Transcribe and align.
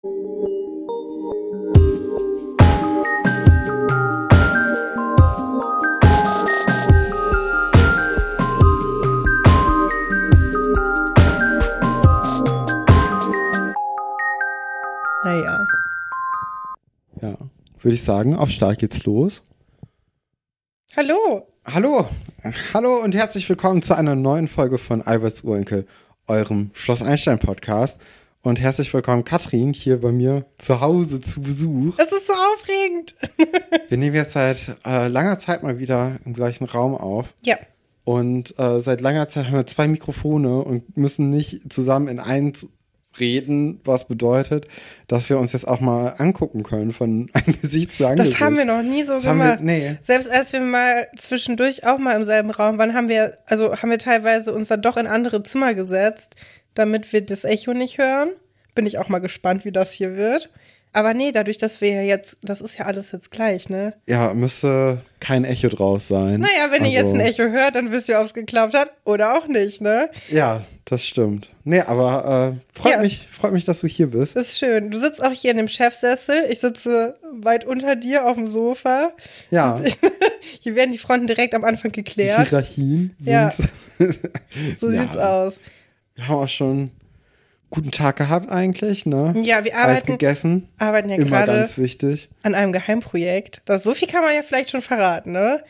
Naja. 0.00 0.10
Ja, 17.20 17.36
würde 17.80 17.94
ich 17.94 18.04
sagen, 18.04 18.36
auf 18.36 18.50
Start 18.50 18.78
geht's 18.78 19.04
los. 19.04 19.42
Hallo. 20.96 21.48
Hallo, 21.64 22.08
hallo 22.72 23.02
und 23.02 23.16
herzlich 23.16 23.48
willkommen 23.48 23.82
zu 23.82 23.96
einer 23.96 24.14
neuen 24.14 24.46
Folge 24.46 24.78
von 24.78 25.02
Alberts 25.02 25.42
Urenkel, 25.42 25.88
eurem 26.28 26.70
Schloss 26.74 27.02
Einstein 27.02 27.40
Podcast. 27.40 27.98
Und 28.48 28.58
herzlich 28.58 28.94
willkommen, 28.94 29.24
Katrin, 29.26 29.74
hier 29.74 30.00
bei 30.00 30.10
mir 30.10 30.46
zu 30.56 30.80
Hause 30.80 31.20
zu 31.20 31.42
Besuch. 31.42 31.98
Es 31.98 32.10
ist 32.10 32.28
so 32.28 32.32
aufregend. 32.32 33.14
Wir 33.90 33.98
nehmen 33.98 34.16
jetzt 34.16 34.32
seit 34.32 34.56
äh, 34.86 35.08
langer 35.08 35.38
Zeit 35.38 35.62
mal 35.62 35.78
wieder 35.78 36.16
im 36.24 36.32
gleichen 36.32 36.64
Raum 36.64 36.94
auf. 36.94 37.34
ja. 37.44 37.58
Und 38.04 38.58
äh, 38.58 38.80
seit 38.80 39.02
langer 39.02 39.28
Zeit 39.28 39.48
haben 39.48 39.52
wir 39.56 39.66
zwei 39.66 39.86
Mikrofone 39.86 40.62
und 40.62 40.96
müssen 40.96 41.28
nicht 41.28 41.70
zusammen 41.70 42.08
in 42.08 42.20
eins 42.20 42.66
reden, 43.20 43.80
was 43.84 44.06
bedeutet, 44.06 44.66
dass 45.08 45.28
wir 45.28 45.38
uns 45.38 45.52
jetzt 45.52 45.68
auch 45.68 45.80
mal 45.80 46.14
angucken 46.16 46.62
können 46.62 46.92
von 46.92 47.28
Angesicht 47.34 47.94
zu 47.94 48.06
Angesicht. 48.06 48.34
Das 48.34 48.40
haben 48.40 48.56
wir 48.56 48.64
noch 48.64 48.82
nie 48.82 49.02
so 49.02 49.14
Das 49.14 49.26
haben 49.26 49.38
wir, 49.38 49.44
gemacht. 49.56 49.60
nee. 49.62 49.98
Selbst 50.00 50.30
als 50.30 50.54
wir 50.54 50.60
mal 50.60 51.08
zwischendurch 51.16 51.86
auch 51.86 51.98
mal 51.98 52.16
im 52.16 52.24
selben 52.24 52.50
Raum 52.50 52.78
waren, 52.78 52.94
haben 52.94 53.10
wir, 53.10 53.36
also 53.44 53.76
haben 53.76 53.90
wir 53.90 53.98
teilweise 53.98 54.54
uns 54.54 54.68
dann 54.68 54.80
doch 54.80 54.96
in 54.96 55.06
andere 55.06 55.42
Zimmer 55.42 55.74
gesetzt, 55.74 56.36
damit 56.74 57.12
wir 57.12 57.20
das 57.24 57.44
Echo 57.44 57.72
nicht 57.74 57.98
hören. 57.98 58.30
Bin 58.74 58.86
ich 58.86 58.98
auch 58.98 59.08
mal 59.08 59.18
gespannt, 59.18 59.64
wie 59.64 59.72
das 59.72 59.92
hier 59.92 60.16
wird. 60.16 60.50
Aber 60.94 61.12
nee, 61.12 61.32
dadurch, 61.32 61.58
dass 61.58 61.80
wir 61.82 61.90
ja 61.90 62.00
jetzt, 62.02 62.38
das 62.42 62.62
ist 62.62 62.78
ja 62.78 62.86
alles 62.86 63.12
jetzt 63.12 63.30
gleich, 63.30 63.68
ne? 63.68 63.92
Ja, 64.06 64.32
müsste 64.32 65.02
kein 65.20 65.44
Echo 65.44 65.68
draus 65.68 66.08
sein. 66.08 66.40
Naja, 66.40 66.70
wenn 66.70 66.84
ihr 66.86 66.90
jetzt 66.92 67.04
Also- 67.12 67.16
ein 67.16 67.20
Echo 67.20 67.42
hört, 67.42 67.74
dann 67.74 67.92
wisst 67.92 68.08
ihr, 68.08 68.18
ob 68.18 68.24
es 68.24 68.32
geklappt 68.32 68.74
hat 68.74 68.90
oder 69.04 69.36
auch 69.36 69.46
nicht, 69.48 69.82
ne? 69.82 70.08
Ja, 70.30 70.64
das 70.86 71.04
stimmt. 71.04 71.50
Nee, 71.64 71.82
aber 71.82 72.56
äh, 72.56 72.78
freut, 72.80 72.92
Ja. 72.92 73.00
mich, 73.00 73.28
freut 73.38 73.52
mich, 73.52 73.66
dass 73.66 73.80
du 73.80 73.86
hier 73.86 74.06
bist. 74.06 74.34
Das 74.34 74.48
ist 74.48 74.58
schön. 74.58 74.90
Du 74.90 74.96
sitzt 74.98 75.22
auch 75.22 75.32
hier 75.32 75.50
in 75.50 75.58
dem 75.58 75.68
Chefsessel. 75.68 76.46
Ich 76.48 76.60
sitze 76.60 77.18
weit 77.32 77.66
unter 77.66 77.94
dir 77.94 78.24
auf 78.26 78.36
dem 78.36 78.46
Sofa. 78.48 79.12
Ja, 79.50 79.78
Hier 80.60 80.74
werden 80.74 80.92
die 80.92 80.98
Fronten 80.98 81.26
direkt 81.26 81.54
am 81.54 81.64
Anfang 81.64 81.92
die 81.92 82.02
geklärt. 82.02 82.48
Hierarchien 82.48 83.14
sind. 83.18 83.32
Ja. 83.32 83.50
So 84.80 84.90
Ja. 84.90 85.02
sieht's 85.02 85.16
aus. 85.18 85.60
Wir 86.18 86.26
haben 86.26 86.34
auch 86.42 86.48
schon 86.48 86.70
einen 86.70 86.90
guten 87.70 87.92
Tag 87.92 88.16
gehabt 88.16 88.50
eigentlich, 88.50 89.06
ne? 89.06 89.34
Ja, 89.40 89.64
wir 89.64 89.76
arbeiten, 89.78 90.06
gegessen. 90.08 90.68
arbeiten 90.76 91.08
ja 91.08 91.14
Immer 91.14 91.28
gerade 91.44 91.52
ganz 91.52 91.78
wichtig. 91.78 92.28
an 92.42 92.56
einem 92.56 92.72
Geheimprojekt. 92.72 93.62
Das, 93.66 93.84
so 93.84 93.94
viel 93.94 94.08
kann 94.08 94.24
man 94.24 94.34
ja 94.34 94.42
vielleicht 94.42 94.70
schon 94.70 94.82
verraten, 94.82 95.30
ne? 95.30 95.62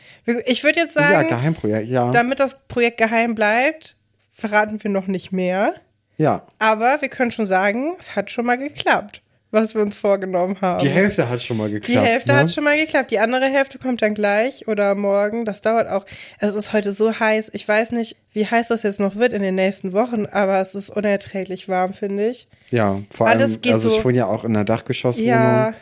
Ich 0.47 0.63
würde 0.63 0.79
jetzt 0.79 0.95
ja, 0.95 1.07
sagen, 1.07 1.29
Geheimprojekt, 1.29 1.87
ja. 1.87 2.09
damit 2.09 2.39
das 2.39 2.57
Projekt 2.67 2.97
geheim 2.97 3.35
bleibt, 3.35 3.95
verraten 4.31 4.83
wir 4.83 4.89
noch 4.89 5.05
nicht 5.05 5.31
mehr. 5.31 5.75
ja. 6.17 6.41
Aber 6.57 6.99
wir 6.99 7.09
können 7.09 7.29
schon 7.29 7.45
sagen, 7.45 7.95
es 7.99 8.15
hat 8.15 8.31
schon 8.31 8.47
mal 8.47 8.57
geklappt, 8.57 9.21
was 9.51 9.73
wir 9.75 9.81
uns 9.81 9.97
vorgenommen 9.97 10.57
haben. 10.61 10.79
Die 10.83 10.89
Hälfte 10.89 11.27
hat 11.29 11.41
schon 11.41 11.57
mal 11.57 11.67
Die 11.69 11.75
geklappt. 11.75 12.07
Hälfte 12.07 12.31
ne? 12.33 12.39
hat 12.39 12.51
schon 12.51 12.63
mal 12.63 12.77
geklappt. 12.77 13.11
Die 13.11 13.19
andere 13.19 13.45
Hälfte 13.45 13.79
kommt 13.79 14.01
dann 14.01 14.13
gleich 14.13 14.67
oder 14.67 14.93
morgen. 14.95 15.45
Das 15.45 15.61
dauert 15.61 15.87
auch. 15.89 16.05
Es 16.39 16.53
ist 16.55 16.71
heute 16.73 16.91
so 16.93 17.19
heiß. 17.19 17.49
Ich 17.53 17.67
weiß 17.67 17.91
nicht, 17.93 18.15
wie 18.33 18.45
heiß 18.45 18.67
das 18.67 18.83
jetzt 18.83 18.99
noch 18.99 19.15
wird 19.15 19.33
in 19.33 19.41
den 19.41 19.55
nächsten 19.55 19.93
Wochen, 19.93 20.25
aber 20.25 20.59
es 20.61 20.75
ist 20.75 20.89
unerträglich 20.89 21.67
warm, 21.67 21.93
finde 21.93 22.29
ich. 22.29 22.47
Ja, 22.71 22.97
vor 23.11 23.27
Alles 23.27 23.51
allem, 23.53 23.61
geht 23.61 23.73
also 23.73 23.89
so- 23.89 23.97
ich 23.97 24.05
wohne 24.05 24.17
ja 24.17 24.27
auch 24.27 24.43
in 24.43 24.55
einer 24.55 24.65
Dachgeschosswohnung. 24.65 25.27
Ja, 25.29 25.73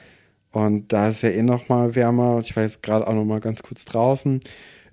Und 0.52 0.94
da 0.94 1.10
ist 1.10 1.22
ja 1.24 1.30
eh 1.30 1.44
noch 1.44 1.68
mal 1.68 1.94
wärmer. 1.96 2.40
Ich 2.42 2.56
war 2.56 2.64
jetzt 2.64 2.82
gerade 2.82 3.06
auch 3.08 3.14
noch 3.14 3.26
mal 3.26 3.42
ganz 3.42 3.62
kurz 3.64 3.84
draußen. 3.86 4.40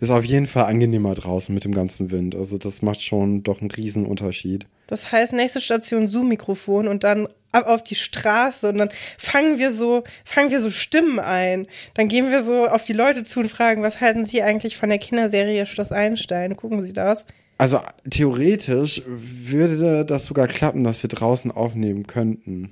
Ist 0.01 0.11
auf 0.11 0.25
jeden 0.25 0.49
Fall 0.49 0.65
angenehmer 0.65 1.15
draußen 1.15 1.55
mit 1.55 1.65
dem 1.65 1.73
ganzen 1.73 2.11
Wind. 2.11 2.35
Also 2.35 2.59
das 2.59 2.83
macht 2.83 3.01
schon 3.03 3.45
doch 3.45 3.61
einen 3.61 3.71
riesen 3.71 4.05
Unterschied. 4.05 4.67
Das 4.87 5.13
heißt, 5.13 5.33
nächste 5.33 5.61
Station 5.61 6.09
Zoom-Mikrofon 6.09 6.89
und 6.89 7.05
dann 7.05 7.29
ab 7.53 7.67
auf 7.67 7.85
die 7.85 7.95
Straße 7.95 8.69
und 8.69 8.79
dann 8.79 8.91
fangen 9.17 9.59
wir 9.59 9.73
so, 9.73 10.05
fangen 10.25 10.51
wir 10.51 10.61
so 10.61 10.71
Stimmen 10.71 11.19
ein. 11.19 11.67
Dann 11.95 12.09
gehen 12.09 12.31
wir 12.31 12.43
so 12.43 12.67
auf 12.67 12.85
die 12.85 12.93
Leute 12.93 13.25
zu 13.25 13.41
und 13.41 13.49
fragen, 13.49 13.83
was 13.83 14.01
halten 14.01 14.25
Sie 14.25 14.43
eigentlich 14.43 14.77
von 14.77 14.89
der 14.89 14.99
Kinderserie 14.99 15.67
Schloss 15.67 15.93
Einstein? 15.93 16.57
Gucken 16.57 16.83
Sie 16.83 16.93
das? 16.93 17.25
Also 17.57 17.81
theoretisch 18.11 19.03
würde 19.07 20.05
das 20.05 20.27
sogar 20.27 20.49
klappen, 20.49 20.83
dass 20.83 21.03
wir 21.03 21.09
draußen 21.09 21.53
aufnehmen 21.53 22.07
könnten. 22.07 22.71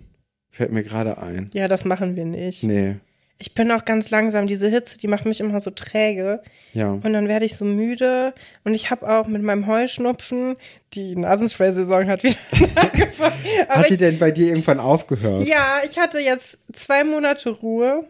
Fällt 0.50 0.72
mir 0.72 0.82
gerade 0.82 1.18
ein. 1.18 1.50
Ja, 1.54 1.68
das 1.68 1.84
machen 1.84 2.16
wir 2.16 2.24
nicht. 2.24 2.64
Nee, 2.64 2.96
Ich 3.42 3.54
bin 3.54 3.72
auch 3.72 3.84
ganz 3.84 4.10
langsam. 4.10 4.46
Diese 4.46 4.68
Hitze, 4.68 4.98
die 4.98 5.08
macht 5.08 5.24
mich 5.24 5.40
immer 5.40 5.58
so 5.58 5.72
träge. 5.72 6.40
ja. 6.74 6.92
Und 6.92 7.12
dann 7.12 7.26
werde 7.26 7.44
ich 7.44 7.56
so 7.56 7.64
müde. 7.64 8.34
Und 8.62 8.74
ich 8.74 8.92
habe 8.92 9.08
auch 9.12 9.26
mit 9.26 9.42
meinem 9.42 9.66
Heuschnupfen, 9.66 10.54
die 10.92 11.16
Nasenspray-Saison 11.16 12.06
hat 12.06 12.22
wieder 12.22 12.36
angefangen. 12.76 13.34
Hat 13.68 13.88
die 13.88 13.94
ich, 13.94 13.98
denn 13.98 14.20
bei 14.20 14.30
dir 14.30 14.46
irgendwann 14.46 14.78
aufgehört? 14.78 15.42
ja, 15.42 15.80
ich 15.84 15.98
hatte 15.98 16.20
jetzt 16.20 16.58
zwei 16.72 17.02
Monate 17.02 17.50
Ruhe. 17.50 18.04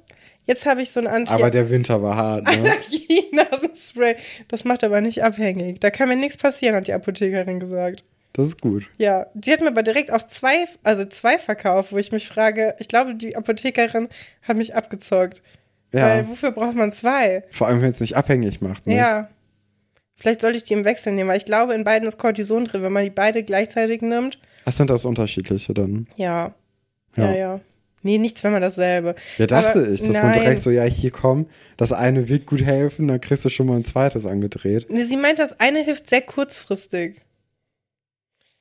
Jetzt 0.45 0.67
habe 0.67 0.83
ich 0.83 0.91
so 0.91 1.01
ein 1.01 1.07
Anti 1.07 1.33
Aber 1.33 1.51
der 1.51 1.71
Winter 1.71 2.03
war 2.03 2.17
hart, 2.17 2.45
ne? 2.45 2.51
Allergie-Nasenspray. 2.51 4.17
Das 4.49 4.67
macht 4.67 4.85
aber 4.85 5.01
nicht 5.01 5.25
abhängig. 5.25 5.81
Da 5.81 5.89
kann 5.91 6.11
mir 6.11 6.17
nichts 6.17 6.37
passieren, 6.37 6.77
hat 6.77 6.89
die 6.89 6.93
Apothekerin 6.93 7.59
gesagt. 7.59 8.05
Das 8.35 8.47
ist 8.47 8.61
gut. 8.61 8.89
Ja, 8.97 9.27
die 9.35 9.53
hat 9.53 9.61
mir 9.61 9.69
aber 9.69 9.83
direkt 9.83 10.11
auch 10.11 10.23
zwei, 10.23 10.65
also 10.83 11.05
zwei 11.05 11.39
verkauft, 11.39 11.93
wo 11.93 11.99
ich 11.99 12.13
mich 12.13 12.29
frage, 12.29 12.75
ich 12.79 12.89
glaube, 12.89 13.15
die 13.15 13.37
Apothekerin 13.37 14.09
hat 14.43 14.57
mich 14.57 14.75
abgezockt. 14.75 15.43
Ja. 15.93 16.07
Weil 16.07 16.29
wofür 16.29 16.51
braucht 16.53 16.75
man 16.75 16.93
zwei? 16.93 17.45
Vor 17.51 17.67
allem, 17.67 17.83
wenn 17.83 17.91
es 17.93 18.01
nicht 18.01 18.17
abhängig 18.17 18.63
macht. 18.63 18.87
Ne? 18.87 18.97
Ja. 18.97 19.29
Vielleicht 20.17 20.41
sollte 20.41 20.57
ich 20.57 20.65
die 20.65 20.73
im 20.73 20.85
Wechsel 20.85 21.13
nehmen, 21.13 21.29
weil 21.29 21.37
ich 21.37 21.45
glaube, 21.45 21.75
in 21.75 21.85
beiden 21.85 22.09
ist 22.09 22.17
Cortison 22.19 22.65
drin, 22.65 22.83
wenn 22.83 22.93
man 22.93 23.05
die 23.05 23.11
beide 23.11 23.43
gleichzeitig 23.43 24.01
nimmt. 24.03 24.39
Was 24.65 24.77
sind 24.77 24.89
das 24.89 25.05
unterschiedliche 25.05 25.75
dann? 25.75 26.07
Ja. 26.17 26.55
Ja, 27.17 27.25
Ja. 27.31 27.35
ja. 27.37 27.61
Nee, 28.05 28.19
nichts, 28.19 28.43
wenn 28.43 28.51
man 28.51 28.63
dasselbe. 28.63 29.15
Ja, 29.39 29.47
dachte 29.47 29.79
Aber 29.79 29.89
ich, 29.89 30.01
dass 30.01 30.09
nein. 30.11 30.23
man 30.23 30.33
direkt 30.33 30.61
so, 30.63 30.71
ja, 30.71 30.83
hier 30.83 31.13
komm, 31.13 31.47
das 31.77 31.93
eine 31.93 32.29
wird 32.29 32.47
gut 32.47 32.63
helfen, 32.63 33.07
dann 33.07 33.21
kriegst 33.21 33.45
du 33.45 33.49
schon 33.49 33.67
mal 33.69 33.77
ein 33.77 33.85
zweites 33.85 34.27
angedreht. 34.27 34.87
Nee, 34.91 35.05
sie 35.05 35.17
meint, 35.17 35.39
das 35.39 35.61
eine 35.61 35.85
hilft 35.85 36.09
sehr 36.11 36.23
kurzfristig. 36.23 37.22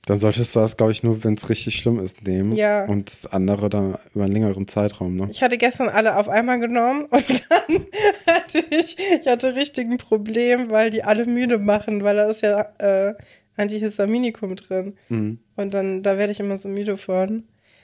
Dann 0.06 0.20
solltest 0.20 0.56
du 0.56 0.60
das, 0.60 0.78
glaube 0.78 0.92
ich, 0.92 1.04
nur, 1.04 1.24
wenn 1.24 1.36
es 1.36 1.50
richtig 1.50 1.76
schlimm 1.76 2.00
ist, 2.00 2.24
nehmen. 2.24 2.56
Ja. 2.56 2.86
Und 2.86 3.12
das 3.12 3.32
andere 3.32 3.70
dann 3.70 3.98
über 4.16 4.24
einen 4.24 4.34
längeren 4.34 4.68
Zeitraum, 4.68 5.16
ne? 5.16 5.28
Ich 5.30 5.44
hatte 5.44 5.60
gestern 5.60 5.90
alle 5.90 6.18
auf 6.18 6.28
einmal 6.28 6.60
genommen 6.60 7.06
und 7.06 7.30
dann 7.50 7.86
hatte 8.26 8.64
ich, 8.72 8.98
ich 9.20 9.28
hatte 9.28 9.56
richtig 9.56 9.90
ein 9.90 9.98
Problem, 9.98 10.72
weil 10.72 10.90
die 10.90 11.04
alle 11.04 11.26
müde 11.26 11.60
machen, 11.60 12.04
weil 12.04 12.16
da 12.16 12.30
ist 12.32 12.42
ja 12.42 12.62
äh, 12.80 13.14
Antihistaminikum 13.58 14.56
drin. 14.56 14.98
Mhm. 15.10 15.40
Und 15.56 15.74
dann, 15.74 16.02
da 16.02 16.18
werde 16.18 16.32
ich 16.32 16.40
immer 16.40 16.58
so 16.58 16.68
müde 16.68 16.98
von. 16.98 17.44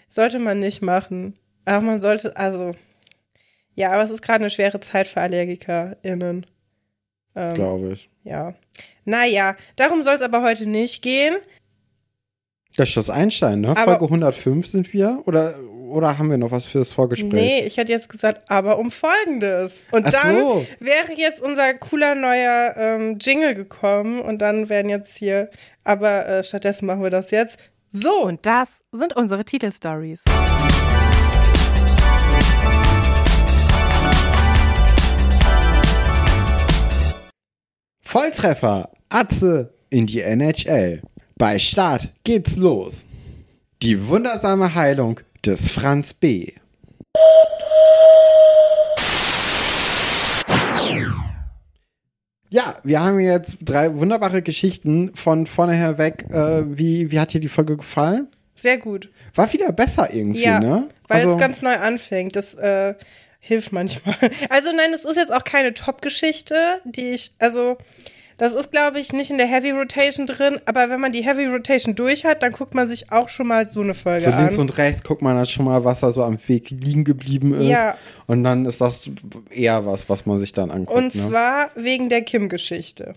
Sollte 0.10 0.40
man 0.40 0.60
nicht 0.60 0.82
machen. 0.82 1.36
Aber 1.66 1.82
man 1.82 2.00
sollte, 2.00 2.36
also, 2.36 2.72
ja, 3.76 3.92
aber 3.92 4.04
es 4.04 4.10
ist 4.12 4.22
gerade 4.24 4.40
eine 4.40 4.50
schwere 4.50 4.80
Zeit 4.80 5.08
für 5.08 5.22
AllergikerInnen. 5.22 6.46
Ähm, 7.36 7.54
Glaube 7.54 7.92
ich. 7.92 8.10
ja. 8.24 8.56
Naja, 9.06 9.56
darum 9.76 10.04
soll 10.04 10.16
es 10.16 10.22
aber 10.22 10.42
heute 10.42 10.68
nicht 10.68 11.02
gehen. 11.02 11.36
Das 12.78 12.90
Schloss 12.90 13.10
Einstein, 13.10 13.62
ne? 13.62 13.70
Aber- 13.70 13.84
Folge 13.98 14.06
105 14.06 14.68
sind 14.68 14.94
wir? 14.94 15.24
Oder, 15.26 15.56
oder 15.90 16.18
haben 16.20 16.30
wir 16.30 16.38
noch 16.38 16.52
was 16.52 16.66
fürs 16.66 16.92
Vorgespräch? 16.92 17.32
Nee, 17.34 17.64
ich 17.66 17.78
hätte 17.78 17.92
jetzt 17.92 18.08
gesagt, 18.08 18.50
aber 18.52 18.78
um 18.78 18.92
Folgendes. 18.92 19.74
Und 19.92 20.06
Ach 20.06 20.12
dann 20.12 20.36
so. 20.36 20.66
wäre 20.80 21.14
jetzt 21.16 21.42
unser 21.42 21.74
cooler 21.74 22.14
neuer 22.14 22.76
ähm, 22.78 23.18
Jingle 23.20 23.56
gekommen 23.56 24.22
und 24.22 24.44
dann 24.44 24.70
wären 24.70 24.90
jetzt 24.90 25.18
hier, 25.18 25.50
aber 25.84 26.28
äh, 26.28 26.44
stattdessen 26.44 26.86
machen 26.86 27.02
wir 27.02 27.10
das 27.10 27.32
jetzt. 27.32 27.58
So, 27.90 28.22
Und 28.24 28.46
das 28.46 28.82
sind 28.92 29.16
unsere 29.16 29.44
Titelstories. 29.44 30.22
Volltreffer. 38.02 38.92
Atze 39.10 39.74
in 39.90 40.06
die 40.06 40.22
NHL. 40.22 41.02
Bei 41.38 41.60
Start 41.60 42.10
geht's 42.24 42.56
los. 42.56 43.06
Die 43.82 44.08
wundersame 44.08 44.74
Heilung 44.74 45.20
des 45.46 45.70
Franz 45.70 46.14
B. 46.14 46.54
Ja, 52.50 52.76
wir 52.84 53.02
haben 53.02 53.20
jetzt 53.20 53.58
drei 53.62 53.94
wunderbare 53.94 54.42
Geschichten 54.42 55.12
von 55.16 55.48
vorneher 55.48 55.98
weg. 55.98 56.26
Äh, 56.32 56.64
wie, 56.78 57.12
wie 57.12 57.20
hat 57.20 57.34
dir 57.34 57.42
die 57.42 57.50
Folge 57.50 57.78
gefallen? 57.78 58.28
sehr 58.60 58.80
gut. 58.80 59.12
War 59.36 59.54
wieder 59.54 59.72
besser 59.72 60.12
irgendwie, 60.12 60.44
Ja, 60.44 60.60
ne? 60.60 60.90
weil 61.08 61.20
Also- 61.20 61.34
es 61.34 61.38
ganz 61.38 61.62
neu 61.62 61.76
anfängt. 61.76 62.36
Das 62.36 62.56
äh, 62.56 62.96
hilft 63.40 63.72
manchmal. 63.72 64.16
Also 64.50 64.72
nein, 64.72 64.92
es 64.96 65.06
ist 65.06 65.16
jetzt 65.16 65.32
auch 65.32 65.44
keine 65.44 65.76
Top-Geschichte, 65.76 66.56
die 66.84 67.12
ich, 67.12 67.34
also 67.38 67.78
Das 68.38 68.54
ist, 68.54 68.72
glaube 68.72 69.00
ich, 69.00 69.14
nicht 69.14 69.32
in 69.32 69.40
der 69.40 69.48
Heavy 69.48 69.72
Rotation 69.72 70.28
drin, 70.28 70.60
aber 70.66 70.90
wenn 70.90 71.02
man 71.02 71.12
die 71.12 71.24
Heavy 71.24 71.46
Rotation 71.46 71.96
durch 71.96 72.24
hat, 72.24 72.44
dann 72.44 72.52
guckt 72.52 72.76
man 72.76 72.88
sich 72.88 73.12
auch 73.12 73.30
schon 73.30 73.48
mal 73.48 73.68
so 73.68 73.82
eine 73.82 73.96
Folge 73.96 74.26
So 74.26 74.32
an. 74.32 74.44
links 74.44 74.58
und 74.58 74.78
rechts 74.78 75.04
guckt 75.04 75.24
man 75.24 75.36
dann 75.36 75.48
schon 75.48 75.66
mal, 75.66 75.84
was 75.84 76.02
da 76.02 76.12
so 76.12 76.24
am 76.24 76.38
Weg 76.48 76.70
liegen 76.70 77.04
geblieben 77.04 77.56
ist. 77.56 77.68
Ja. 77.68 77.98
Und 78.28 78.44
dann 78.44 78.66
ist 78.66 78.80
das 78.80 79.10
eher 79.50 79.86
was, 79.88 80.08
was 80.08 80.28
man 80.28 80.38
sich 80.38 80.54
dann 80.54 80.70
anguckt. 80.70 80.98
und 80.98 81.16
ne? 81.16 81.30
zwar 81.30 81.72
wegen 81.76 82.10
der 82.10 82.22
Kim-Geschichte. 82.22 83.16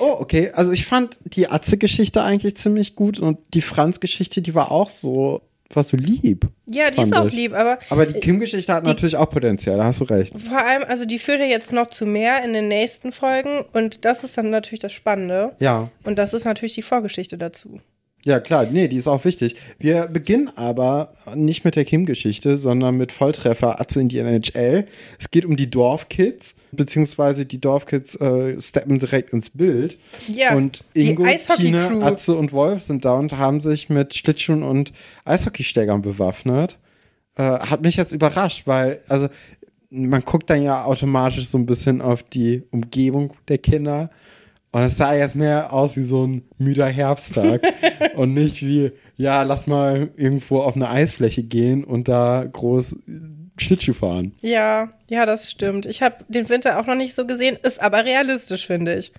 Oh, 0.00 0.16
okay. 0.18 0.50
Also 0.54 0.72
ich 0.72 0.86
fand 0.86 1.18
die 1.24 1.48
Atze-Geschichte 1.48 2.22
eigentlich 2.22 2.56
ziemlich 2.56 2.96
gut 2.96 3.20
und 3.20 3.38
die 3.54 3.60
Franz-Geschichte, 3.60 4.42
die 4.42 4.54
war 4.54 4.72
auch 4.72 4.90
so, 4.90 5.42
war 5.72 5.82
so 5.82 5.96
lieb. 5.96 6.48
Ja, 6.66 6.90
die 6.90 7.02
ist 7.02 7.14
auch 7.16 7.26
ich. 7.26 7.34
lieb, 7.34 7.54
aber 7.54 7.78
Aber 7.90 8.06
die 8.06 8.18
Kim-Geschichte 8.20 8.72
hat 8.72 8.84
Die- 8.84 8.88
natürlich 8.88 9.16
auch 9.16 9.30
Potenzial, 9.30 9.78
da 9.78 9.84
hast 9.84 10.00
du 10.00 10.04
recht. 10.04 10.34
vor 10.40 10.58
allem, 10.58 10.82
also 10.84 11.04
die 11.04 11.18
führt 11.18 11.40
ja 11.40 11.46
jetzt 11.46 11.72
noch 11.72 11.86
zu 11.88 12.06
mehr 12.06 12.44
in 12.44 12.52
den 12.52 12.68
nächsten 12.68 13.12
Folgen 13.12 13.64
und 13.72 14.04
das 14.04 14.24
ist 14.24 14.36
dann 14.36 14.50
natürlich 14.50 14.80
das 14.80 14.92
Spannende. 14.92 15.52
Ja. 15.60 15.90
Und 16.04 16.18
das 16.18 16.34
ist 16.34 16.44
natürlich 16.44 16.74
die 16.74 16.82
Vorgeschichte 16.82 17.36
dazu. 17.36 17.80
Ja, 18.22 18.38
klar, 18.38 18.66
nee, 18.66 18.86
die 18.88 18.96
ist 18.96 19.06
auch 19.08 19.24
wichtig. 19.24 19.56
Wir 19.78 20.06
beginnen 20.08 20.50
aber 20.54 21.12
nicht 21.34 21.64
mit 21.64 21.74
der 21.76 21.86
Kim-Geschichte, 21.86 22.58
sondern 22.58 22.96
mit 22.98 23.12
Volltreffer 23.12 23.80
Atze 23.80 24.00
in 24.00 24.08
die 24.08 24.18
NHL. 24.18 24.86
Es 25.18 25.30
geht 25.30 25.46
um 25.46 25.56
die 25.56 25.70
Dorfkids, 25.70 26.54
beziehungsweise 26.72 27.46
die 27.46 27.60
Dorfkids 27.60 28.14
äh, 28.16 28.60
steppen 28.60 28.98
direkt 28.98 29.32
ins 29.32 29.50
Bild. 29.50 29.98
Ja, 30.28 30.54
und 30.54 30.84
die 30.94 31.10
Ingo. 31.10 31.24
Tine, 31.56 32.02
Atze 32.02 32.34
und 32.34 32.52
Wolf 32.52 32.82
sind 32.82 33.04
da 33.04 33.14
und 33.14 33.36
haben 33.36 33.60
sich 33.60 33.88
mit 33.88 34.14
Schlittschuhen 34.14 34.62
und 34.62 34.92
Eishockeysteigern 35.24 36.02
bewaffnet. 36.02 36.78
Äh, 37.36 37.42
hat 37.42 37.82
mich 37.82 37.96
jetzt 37.96 38.12
überrascht, 38.12 38.66
weil, 38.66 39.00
also, 39.08 39.28
man 39.90 40.22
guckt 40.22 40.48
dann 40.50 40.62
ja 40.62 40.84
automatisch 40.84 41.48
so 41.48 41.58
ein 41.58 41.66
bisschen 41.66 42.00
auf 42.00 42.22
die 42.22 42.62
Umgebung 42.70 43.32
der 43.48 43.58
Kinder. 43.58 44.10
Und 44.72 44.82
es 44.82 44.96
sah 44.96 45.14
jetzt 45.14 45.34
mehr 45.34 45.72
aus 45.72 45.96
wie 45.96 46.04
so 46.04 46.26
ein 46.26 46.42
müder 46.58 46.86
Herbsttag 46.86 47.62
und 48.14 48.34
nicht 48.34 48.62
wie, 48.62 48.92
ja, 49.16 49.42
lass 49.42 49.66
mal 49.66 50.10
irgendwo 50.16 50.60
auf 50.60 50.76
eine 50.76 50.88
Eisfläche 50.88 51.42
gehen 51.42 51.82
und 51.82 52.06
da 52.06 52.44
groß 52.50 52.94
Schlittschuh 53.60 53.94
fahren. 53.94 54.34
Ja, 54.40 54.90
ja, 55.08 55.26
das 55.26 55.50
stimmt. 55.50 55.86
Ich 55.86 56.02
habe 56.02 56.24
den 56.28 56.48
Winter 56.48 56.78
auch 56.78 56.86
noch 56.86 56.94
nicht 56.94 57.14
so 57.14 57.26
gesehen, 57.26 57.56
ist 57.62 57.80
aber 57.82 58.04
realistisch, 58.04 58.66
finde 58.66 58.94
ich. 58.96 59.12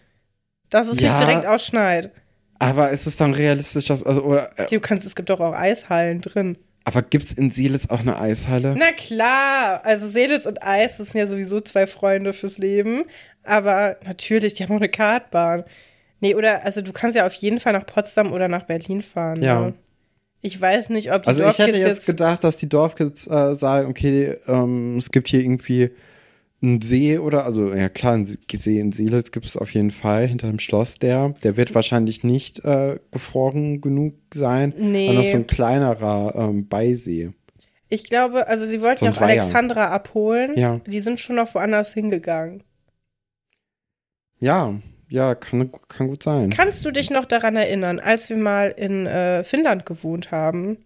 Dass 0.70 0.88
es 0.88 1.00
Ja. 1.00 1.10
nicht 1.14 1.20
direkt 1.28 1.46
ausschneit. 1.46 2.12
Aber 2.60 2.90
ist 2.92 3.08
es 3.08 3.16
dann 3.18 3.34
realistisch, 3.34 3.86
dass, 3.88 4.04
also, 4.04 4.22
oder, 4.24 4.50
äh, 4.60 4.68
Du 4.68 4.80
kannst, 4.80 5.06
es 5.08 5.16
gibt 5.16 5.30
doch 5.30 5.40
auch 5.40 5.54
Eishallen 5.54 6.22
drin. 6.22 6.58
aber 6.84 7.02
gibt's 7.02 7.32
in 7.34 7.52
Seeles 7.52 7.90
auch 7.90 8.00
eine 8.02 8.20
Eishalle? 8.20 8.76
Na 8.78 8.92
klar, 8.92 9.82
also 9.84 10.08
Seelitz 10.08 10.46
und 10.46 10.64
Eis, 10.64 10.98
das 10.98 11.08
sind 11.10 11.20
ja 11.20 11.28
sowieso 11.28 11.60
zwei 11.62 11.88
Freunde 11.88 12.34
fürs 12.34 12.58
Leben. 12.58 13.04
Aber 13.44 13.98
natürlich, 14.06 14.54
die 14.56 14.64
haben 14.64 14.72
auch 14.72 14.78
eine 14.78 14.90
Kartbahn. 14.90 15.64
Nee, 16.20 16.36
oder, 16.36 16.64
also 16.64 16.82
du 16.82 16.92
kannst 16.94 17.16
ja 17.18 17.26
auf 17.26 17.34
jeden 17.34 17.60
Fall 17.60 17.74
nach 17.74 17.86
Potsdam 17.86 18.32
oder 18.32 18.48
nach 18.48 18.64
Berlin 18.64 19.02
fahren. 19.02 19.42
Ja. 19.42 19.60
Ne? 19.62 19.74
Ich 20.42 20.60
weiß 20.60 20.90
nicht, 20.90 21.14
ob 21.14 21.24
die 21.24 21.30
Also 21.30 21.44
ich 21.44 21.60
hätte 21.60 21.72
Dorfkids 21.72 21.98
jetzt, 21.98 22.06
gedacht, 22.06 22.44
dass 22.44 22.58
die 22.58 22.68
Dorfkids 22.68 23.28
äh, 23.28 23.56
sagen, 23.56 23.90
okay, 23.90 24.38
ähm, 24.48 24.98
es 24.98 25.12
gibt 25.12 25.28
hier 25.28 25.42
irgendwie 25.42 25.92
einen 26.64 26.82
See 26.82 27.18
oder, 27.18 27.46
also 27.46 27.74
ja 27.74 27.90
klar, 27.90 28.14
einen 28.14 28.26
See 28.26 28.80
in 28.80 28.92
Seelitz 28.92 29.32
gibt 29.32 29.46
es 29.46 29.58
auf 29.58 29.72
jeden 29.74 29.92
Fall 29.92 30.28
hinter 30.28 30.48
dem 30.48 30.60
Schloss 30.60 31.00
der. 31.00 31.34
Der 31.44 31.58
wird 31.58 31.74
wahrscheinlich 31.76 32.24
nicht 32.24 32.64
äh, 32.66 33.00
gefroren 33.12 33.82
genug 33.82 34.16
sein. 34.34 34.74
Nee. 34.78 35.10
Und 35.10 35.16
das 35.16 35.26
ist 35.28 35.32
so 35.32 35.38
ein 35.38 35.48
kleinerer 35.48 36.34
ähm, 36.36 36.68
Beisee. 36.68 37.32
Ich 37.90 38.06
glaube, 38.06 38.48
also 38.48 38.66
sie 38.66 38.82
wollten 38.82 39.00
So 39.00 39.06
ja 39.06 39.12
ein 39.12 39.18
auch. 39.18 39.22
Alexandra 39.22 39.88
abholen. 39.90 40.58
Ja. 40.58 40.80
Die 40.88 41.00
sind 41.00 41.20
schon 41.20 41.36
noch 41.36 41.54
woanders 41.54 41.94
hingegangen. 41.94 42.64
Ja, 44.40 44.74
ja, 45.12 45.36
kann, 45.36 45.69
kann 45.90 46.08
gut 46.08 46.24
sein. 46.24 46.50
Kannst 46.50 46.86
du 46.86 46.92
dich 46.92 47.10
noch 47.12 47.25
daran 47.25 47.56
erinnern, 47.56 48.00
als 48.00 48.30
wir 48.30 48.38
mal 48.38 48.74
in 48.75 49.06
äh, 49.06 49.44
Finnland 49.44 49.86
gewohnt 49.86 50.31
haben? 50.31 50.78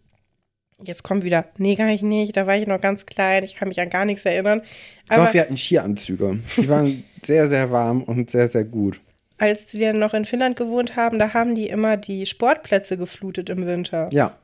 Jetzt 0.83 1.03
kommt 1.03 1.23
wieder, 1.23 1.45
nee, 1.57 1.75
gar 1.75 1.85
nicht, 1.85 2.03
nicht, 2.03 2.35
da 2.35 2.47
war 2.47 2.55
ich 2.57 2.67
noch 2.67 2.81
ganz 2.81 3.05
klein, 3.05 3.43
ich 3.43 3.55
kann 3.55 3.69
mich 3.69 3.79
an 3.79 3.89
gar 3.89 4.03
nichts 4.03 4.25
erinnern. 4.25 4.61
Aber 5.07 5.25
Doch, 5.25 5.33
wir 5.33 5.41
hatten 5.41 5.55
Skianzüge. 5.57 6.39
Die 6.57 6.67
waren 6.67 7.03
sehr, 7.23 7.47
sehr 7.47 7.71
warm 7.71 8.03
und 8.03 8.29
sehr, 8.29 8.47
sehr 8.49 8.65
gut. 8.65 8.99
als 9.37 9.73
wir 9.75 9.93
noch 9.93 10.13
in 10.13 10.25
Finnland 10.25 10.57
gewohnt 10.57 10.95
haben, 10.95 11.19
da 11.19 11.33
haben 11.33 11.55
die 11.55 11.67
immer 11.69 11.95
die 11.95 12.25
Sportplätze 12.25 12.97
geflutet 12.97 13.49
im 13.49 13.65
Winter. 13.65 14.09
Ja, 14.11 14.37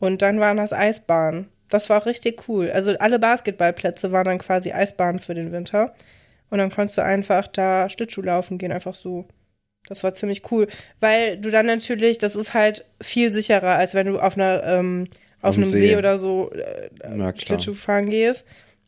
Und 0.00 0.22
dann 0.22 0.40
waren 0.40 0.56
das 0.56 0.72
Eisbahnen. 0.72 1.48
Das 1.68 1.88
war 1.88 2.02
auch 2.02 2.06
richtig 2.06 2.48
cool. 2.48 2.70
Also 2.72 2.92
alle 2.98 3.18
Basketballplätze 3.20 4.10
waren 4.12 4.24
dann 4.24 4.38
quasi 4.38 4.72
Eisbahnen 4.72 5.20
für 5.20 5.34
den 5.34 5.52
Winter. 5.52 5.94
Und 6.50 6.58
dann 6.58 6.70
konntest 6.70 6.98
du 6.98 7.02
einfach 7.04 7.46
da 7.48 7.88
Schlittschuh 7.88 8.22
laufen 8.22 8.58
gehen, 8.58 8.72
einfach 8.72 8.94
so. 8.94 9.26
Das 9.88 10.04
war 10.04 10.14
ziemlich 10.14 10.50
cool. 10.50 10.66
Weil 11.00 11.36
du 11.38 11.50
dann 11.50 11.66
natürlich, 11.66 12.18
das 12.18 12.36
ist 12.36 12.52
halt 12.54 12.84
viel 13.00 13.32
sicherer, 13.32 13.76
als 13.76 13.94
wenn 13.94 14.06
du 14.08 14.18
auf 14.18 14.36
einer, 14.36 14.62
ähm, 14.64 15.08
auf 15.40 15.56
einem 15.56 15.66
See. 15.66 15.88
See. 15.90 15.96
oder 15.96 16.18
so 16.18 16.50
äh, 16.52 16.90
Na. 17.08 17.32
Schlittschuh 17.36 17.74
fahren 17.74 18.10
gehst. 18.10 18.44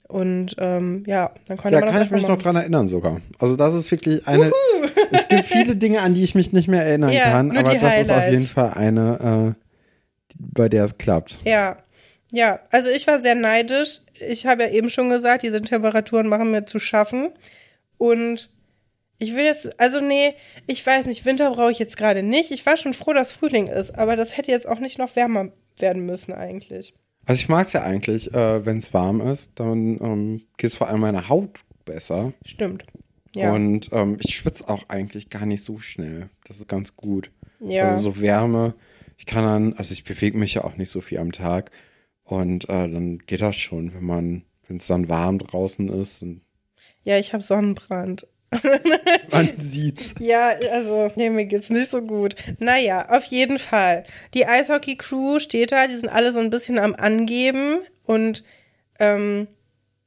Und 0.08 0.56
ähm, 0.58 1.04
ja, 1.06 1.32
dann 1.46 1.56
konnte 1.56 1.76
ja, 1.76 1.80
man 1.80 1.86
das 1.86 1.94
kann 1.96 2.04
ich 2.04 2.10
mich 2.10 2.22
noch 2.22 2.28
machen. 2.30 2.42
dran 2.42 2.56
erinnern 2.56 2.88
sogar. 2.88 3.20
Also 3.38 3.56
das 3.56 3.72
ist 3.74 3.90
wirklich 3.90 4.26
eine. 4.28 4.52
Es 5.10 5.28
gibt 5.28 5.44
viele 5.46 5.76
Dinge, 5.76 6.00
an 6.00 6.12
die 6.14 6.22
ich 6.22 6.34
mich 6.34 6.52
nicht 6.52 6.68
mehr 6.68 6.84
erinnern 6.84 7.12
Ja, 7.12 7.30
kann, 7.30 7.50
aber 7.56 7.74
das 7.74 7.74
ist 7.74 8.10
auf 8.10 8.16
Highlights. 8.16 8.32
jeden 8.32 8.46
Fall 8.46 8.72
eine, 8.74 9.54
äh, 9.56 10.34
bei 10.38 10.68
der 10.68 10.84
es 10.84 10.98
klappt. 10.98 11.38
Ja, 11.44 11.78
ja, 12.32 12.60
also 12.70 12.88
ich 12.88 13.06
war 13.06 13.18
sehr 13.18 13.34
neidisch. 13.34 14.00
Ich 14.26 14.46
habe 14.46 14.64
ja 14.64 14.70
eben 14.70 14.88
schon 14.88 15.10
gesagt, 15.10 15.42
diese 15.42 15.60
Temperaturen 15.60 16.28
machen 16.28 16.50
mir 16.50 16.64
zu 16.64 16.78
schaffen. 16.78 17.28
Und 17.98 18.50
ich 19.18 19.36
will 19.36 19.44
jetzt, 19.44 19.78
also 19.78 20.00
nee, 20.00 20.34
ich 20.66 20.84
weiß 20.84 21.06
nicht, 21.06 21.26
Winter 21.26 21.50
brauche 21.52 21.70
ich 21.70 21.78
jetzt 21.78 21.98
gerade 21.98 22.22
nicht. 22.22 22.50
Ich 22.50 22.64
war 22.64 22.78
schon 22.78 22.94
froh, 22.94 23.12
dass 23.12 23.32
Frühling 23.32 23.66
ist, 23.68 23.96
aber 23.96 24.16
das 24.16 24.36
hätte 24.36 24.50
jetzt 24.50 24.66
auch 24.66 24.80
nicht 24.80 24.98
noch 24.98 25.14
wärmer 25.14 25.52
werden 25.78 26.06
müssen 26.06 26.32
eigentlich. 26.32 26.94
Also 27.26 27.38
ich 27.38 27.48
mag 27.50 27.66
es 27.66 27.74
ja 27.74 27.82
eigentlich, 27.82 28.32
äh, 28.32 28.64
wenn 28.64 28.78
es 28.78 28.94
warm 28.94 29.20
ist, 29.20 29.50
dann 29.54 30.00
ähm, 30.00 30.42
geht 30.56 30.70
es 30.70 30.74
vor 30.74 30.88
allem 30.88 31.00
meiner 31.00 31.28
Haut 31.28 31.60
besser. 31.84 32.32
Stimmt. 32.46 32.84
Ja. 33.34 33.52
Und 33.52 33.90
ähm, 33.92 34.16
ich 34.20 34.34
schwitze 34.34 34.68
auch 34.68 34.88
eigentlich 34.88 35.28
gar 35.28 35.44
nicht 35.44 35.64
so 35.64 35.78
schnell. 35.78 36.30
Das 36.46 36.58
ist 36.58 36.68
ganz 36.68 36.96
gut. 36.96 37.30
ja. 37.60 37.84
Also 37.84 38.10
so 38.10 38.20
Wärme, 38.20 38.74
ich 39.18 39.26
kann 39.26 39.44
dann, 39.44 39.72
also 39.74 39.92
ich 39.92 40.04
bewege 40.04 40.38
mich 40.38 40.54
ja 40.54 40.64
auch 40.64 40.76
nicht 40.76 40.90
so 40.90 41.02
viel 41.02 41.18
am 41.18 41.32
Tag. 41.32 41.70
Und 42.32 42.64
äh, 42.64 42.88
dann 42.88 43.18
geht 43.18 43.42
das 43.42 43.56
schon, 43.56 43.92
wenn 43.94 44.04
man, 44.04 44.42
wenn 44.66 44.78
es 44.78 44.86
dann 44.86 45.10
warm 45.10 45.38
draußen 45.38 45.88
ist 45.90 46.22
und 46.22 46.40
ja, 47.04 47.18
ich 47.18 47.32
habe 47.32 47.42
Sonnenbrand. 47.42 48.26
man 49.30 49.50
sieht's. 49.58 50.14
Ja, 50.18 50.52
also, 50.72 51.10
nee, 51.16 51.30
mir 51.30 51.46
geht's 51.46 51.68
nicht 51.68 51.90
so 51.90 52.00
gut. 52.00 52.36
Naja, 52.58 53.08
auf 53.10 53.24
jeden 53.24 53.58
Fall. 53.58 54.04
Die 54.34 54.46
Eishockey-Crew 54.46 55.40
steht 55.40 55.72
da, 55.72 55.86
die 55.86 55.96
sind 55.96 56.10
alle 56.10 56.32
so 56.32 56.38
ein 56.38 56.50
bisschen 56.50 56.78
am 56.78 56.94
Angeben 56.94 57.78
und 58.04 58.44
ähm, 58.98 59.48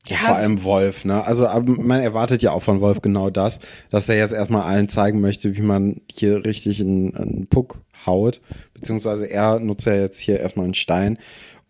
Ja, 0.05 0.17
vor 0.17 0.35
allem 0.35 0.63
Wolf, 0.63 1.05
ne? 1.05 1.23
Also 1.25 1.47
man 1.63 2.01
erwartet 2.01 2.41
ja 2.41 2.51
auch 2.51 2.63
von 2.63 2.81
Wolf 2.81 3.01
genau 3.01 3.29
das, 3.29 3.59
dass 3.89 4.09
er 4.09 4.17
jetzt 4.17 4.33
erstmal 4.33 4.61
allen 4.61 4.89
zeigen 4.89 5.21
möchte, 5.21 5.55
wie 5.55 5.61
man 5.61 6.01
hier 6.11 6.45
richtig 6.45 6.81
einen, 6.81 7.15
einen 7.15 7.47
Puck 7.47 7.79
haut. 8.05 8.41
Beziehungsweise 8.73 9.25
er 9.25 9.59
nutzt 9.59 9.88
ja 9.88 9.95
jetzt 9.95 10.19
hier 10.19 10.39
erstmal 10.39 10.65
einen 10.65 10.75
Stein 10.75 11.17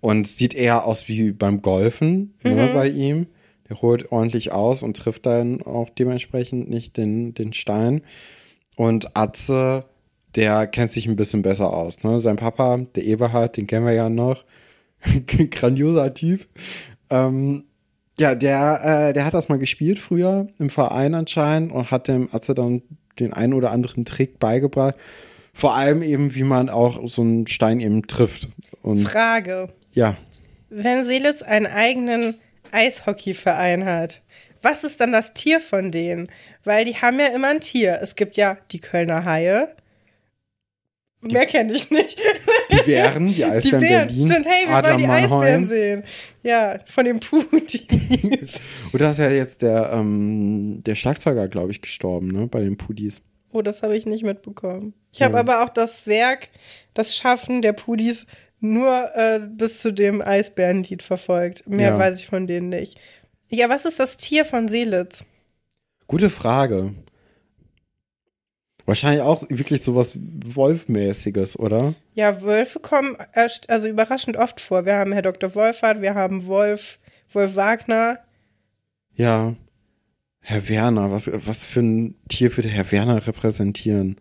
und 0.06 0.28
sieht 0.28 0.54
eher 0.54 0.86
aus 0.86 1.08
wie 1.08 1.32
beim 1.32 1.64
Golfen 1.64 2.36
ne, 2.44 2.70
bei 2.76 2.88
ihm. 2.88 3.26
Der 3.68 3.82
holt 3.82 4.12
ordentlich 4.12 4.52
aus 4.52 4.84
und 4.84 4.96
trifft 4.96 5.26
dann 5.26 5.64
auch 5.64 5.90
dementsprechend 5.90 6.70
nicht 6.70 6.96
den, 6.96 7.34
den 7.34 7.54
Stein. 7.54 8.04
Und 8.78 9.18
Atze, 9.18 9.86
der 10.36 10.68
kennt 10.68 10.92
sich 10.92 11.08
ein 11.08 11.16
bisschen 11.16 11.42
besser 11.42 11.74
aus. 11.74 12.04
Ne? 12.04 12.20
Sein 12.20 12.36
Papa, 12.36 12.86
der 12.94 13.04
Eberhard, 13.04 13.58
den 13.58 13.66
kennen 13.66 13.88
wir 13.88 13.94
ja 13.94 14.10
noch. 14.10 14.44
Grandioser 15.50 16.14
Typ. 16.14 16.46
Ähm, 17.10 17.64
ja, 18.20 18.36
der, 18.36 19.08
äh, 19.10 19.14
der 19.14 19.26
hat 19.26 19.34
das 19.34 19.50
mal 19.50 19.58
gespielt 19.58 19.98
früher 19.98 20.50
im 20.60 20.70
Verein 20.70 21.16
anscheinend 21.16 21.72
und 21.72 21.90
hat 21.90 22.08
dem 22.08 22.30
Atze 22.32 22.54
dann 22.54 22.84
den 23.20 23.34
einen 23.34 23.54
oder 23.54 23.72
anderen 23.72 24.06
Trick 24.06 24.38
beigebracht. 24.38 24.94
Vor 25.52 25.76
allem 25.76 26.04
eben, 26.04 26.36
wie 26.36 26.44
man 26.44 26.70
auch 26.70 27.10
so 27.10 27.24
einen 27.24 27.48
Stein 27.48 27.80
eben 27.80 28.06
trifft. 28.06 28.50
Und 28.84 29.00
Frage. 29.00 29.70
Ja, 29.96 30.18
Wenn 30.70 31.04
Seelis 31.04 31.42
einen 31.42 31.68
eigenen 31.68 32.36
Eishockeyverein 32.72 33.86
hat, 33.86 34.22
was 34.62 34.84
ist 34.84 35.00
dann 35.00 35.12
das 35.12 35.34
Tier 35.34 35.60
von 35.60 35.92
denen? 35.92 36.30
Weil 36.64 36.86
die 36.86 36.96
haben 36.96 37.20
ja 37.20 37.28
immer 37.28 37.50
ein 37.50 37.62
Tier. 37.62 38.00
Es 38.02 38.16
gibt 38.16 38.36
ja 38.36 38.58
die 38.72 38.80
Kölner 38.80 39.24
Haie. 39.26 39.76
Mehr 41.22 41.46
kenne 41.46 41.74
ich 41.74 41.90
nicht. 41.90 42.20
die 42.72 42.84
Bären, 42.84 43.28
die 43.28 43.34
Die 43.36 43.46
Eisbären 43.46 43.80
Bären. 43.80 44.08
Berlin. 44.08 44.28
Stimmt, 44.28 44.46
hey, 44.46 44.68
wir 44.68 44.76
Adler 44.76 44.90
wollen 44.92 44.98
die 45.00 45.08
Eisbären 45.08 45.68
sehen. 45.68 46.04
Ja, 46.44 46.78
von 46.86 47.06
dem 47.06 47.20
Pudis. 47.20 47.82
Und 48.92 49.02
da 49.02 49.12
ist 49.12 49.20
ja 49.20 49.30
jetzt 49.30 49.62
der, 49.62 49.92
ähm, 49.94 50.82
der 50.86 50.96
Schlagzeuger, 50.96 51.48
glaube 51.48 51.72
ich, 51.72 51.82
gestorben, 51.82 52.28
ne, 52.28 52.48
bei 52.48 52.62
den 52.62 52.78
Pudis. 52.78 53.22
Oh, 53.56 53.62
das 53.62 53.84
habe 53.84 53.96
ich 53.96 54.06
nicht 54.06 54.26
mitbekommen. 54.26 54.94
Ich 55.14 55.22
habe 55.22 55.36
Ja. 55.36 55.40
aber 55.40 55.64
auch 55.64 55.70
das 55.70 56.06
Werk, 56.08 56.50
das 56.94 57.16
Schaffen 57.16 57.62
der 57.62 57.72
Pudis 57.72 58.26
nur 58.60 59.12
äh, 59.16 59.40
bis 59.50 59.80
zu 59.80 59.92
dem 59.94 60.22
Eisbärenlied 60.22 61.02
verfolgt. 61.04 61.66
Mehr 61.66 61.92
Ja. 61.92 61.98
weiß 62.00 62.20
ich 62.20 62.28
von 62.28 62.48
denen 62.48 62.68
nicht. 62.68 63.00
Ja, 63.50 63.70
was 63.70 63.86
ist 63.86 64.00
das 64.00 64.18
Tier 64.18 64.44
von 64.44 64.68
Seelitz? 64.68 65.24
Gute 66.08 66.30
Frage. 66.30 66.94
Wahrscheinlich 68.86 69.22
auch 69.24 69.44
wirklich 69.50 69.84
sowas 69.84 70.12
Wolfmäßiges, 70.16 71.58
oder? 71.58 71.96
Ja, 72.14 72.42
Wölfe 72.42 72.80
kommen 72.80 73.16
also 73.68 73.88
überraschend 73.88 74.36
oft 74.36 74.60
vor. 74.60 74.86
Wir 74.86 74.96
haben 74.98 75.14
Herr 75.14 75.22
Dr. 75.24 75.56
Wolfert, 75.56 76.02
wir 76.02 76.14
haben 76.14 76.46
Wolf, 76.46 77.00
Wolf 77.32 77.56
Wagner. 77.56 78.20
Ja. 79.16 79.56
Herr 80.48 80.70
Werner, 80.70 81.10
was, 81.10 81.28
was 81.48 81.66
für 81.66 81.80
ein 81.80 82.16
Tier 82.30 82.56
würde 82.56 82.70
Herr 82.70 82.92
Werner 82.92 83.26
repräsentieren? 83.26 84.18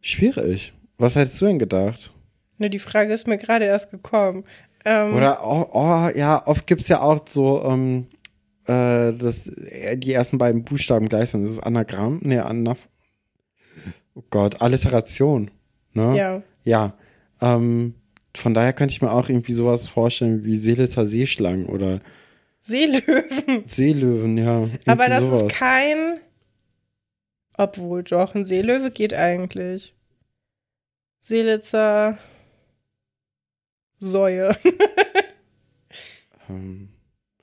Schwierig. 0.00 0.72
Was 0.96 1.16
hättest 1.16 1.40
du 1.40 1.46
denn 1.46 1.58
gedacht? 1.58 2.12
Ne, 2.58 2.70
die 2.70 2.78
Frage 2.78 3.12
ist 3.12 3.26
mir 3.26 3.36
gerade 3.36 3.64
erst 3.64 3.90
gekommen. 3.90 4.44
Ähm, 4.84 5.16
Oder, 5.16 5.44
oh, 5.44 5.66
oh 5.72 6.08
ja, 6.16 6.46
oft 6.46 6.68
gibt's 6.68 6.86
ja 6.86 7.00
auch 7.00 7.26
so, 7.26 7.64
ähm, 7.64 8.06
äh, 8.66 9.12
das, 9.12 9.48
äh, 9.48 9.96
die 9.96 10.12
ersten 10.12 10.38
beiden 10.38 10.62
Buchstaben 10.62 11.08
gleich 11.08 11.30
sind. 11.30 11.42
Das 11.42 11.50
ist 11.50 11.58
Anagramm? 11.58 12.20
Ne, 12.22 12.44
Anaf 12.44 12.78
Oh 14.14 14.22
Gott, 14.30 14.62
Alliteration. 14.62 15.50
Ne? 15.94 16.16
Ja. 16.16 16.42
Ja. 16.62 16.94
Ähm, 17.40 17.94
von 18.36 18.54
daher 18.54 18.72
könnte 18.72 18.92
ich 18.92 19.02
mir 19.02 19.10
auch 19.10 19.28
irgendwie 19.28 19.54
sowas 19.54 19.88
vorstellen 19.88 20.44
wie 20.44 20.58
Seelitzer 20.58 21.06
Seeschlangen 21.06 21.66
oder 21.66 22.00
Seelöwen. 22.62 23.64
Seelöwen, 23.64 24.38
ja. 24.38 24.70
Aber 24.86 25.08
das 25.08 25.20
sowas. 25.20 25.42
ist 25.42 25.50
kein. 25.50 26.20
Obwohl, 27.54 28.04
doch, 28.04 28.34
ein 28.34 28.46
Seelöwe 28.46 28.90
geht 28.90 29.12
eigentlich. 29.12 29.94
Seelitzer. 31.20 32.18
Säue. 33.98 34.56
Ähm, 36.48 36.88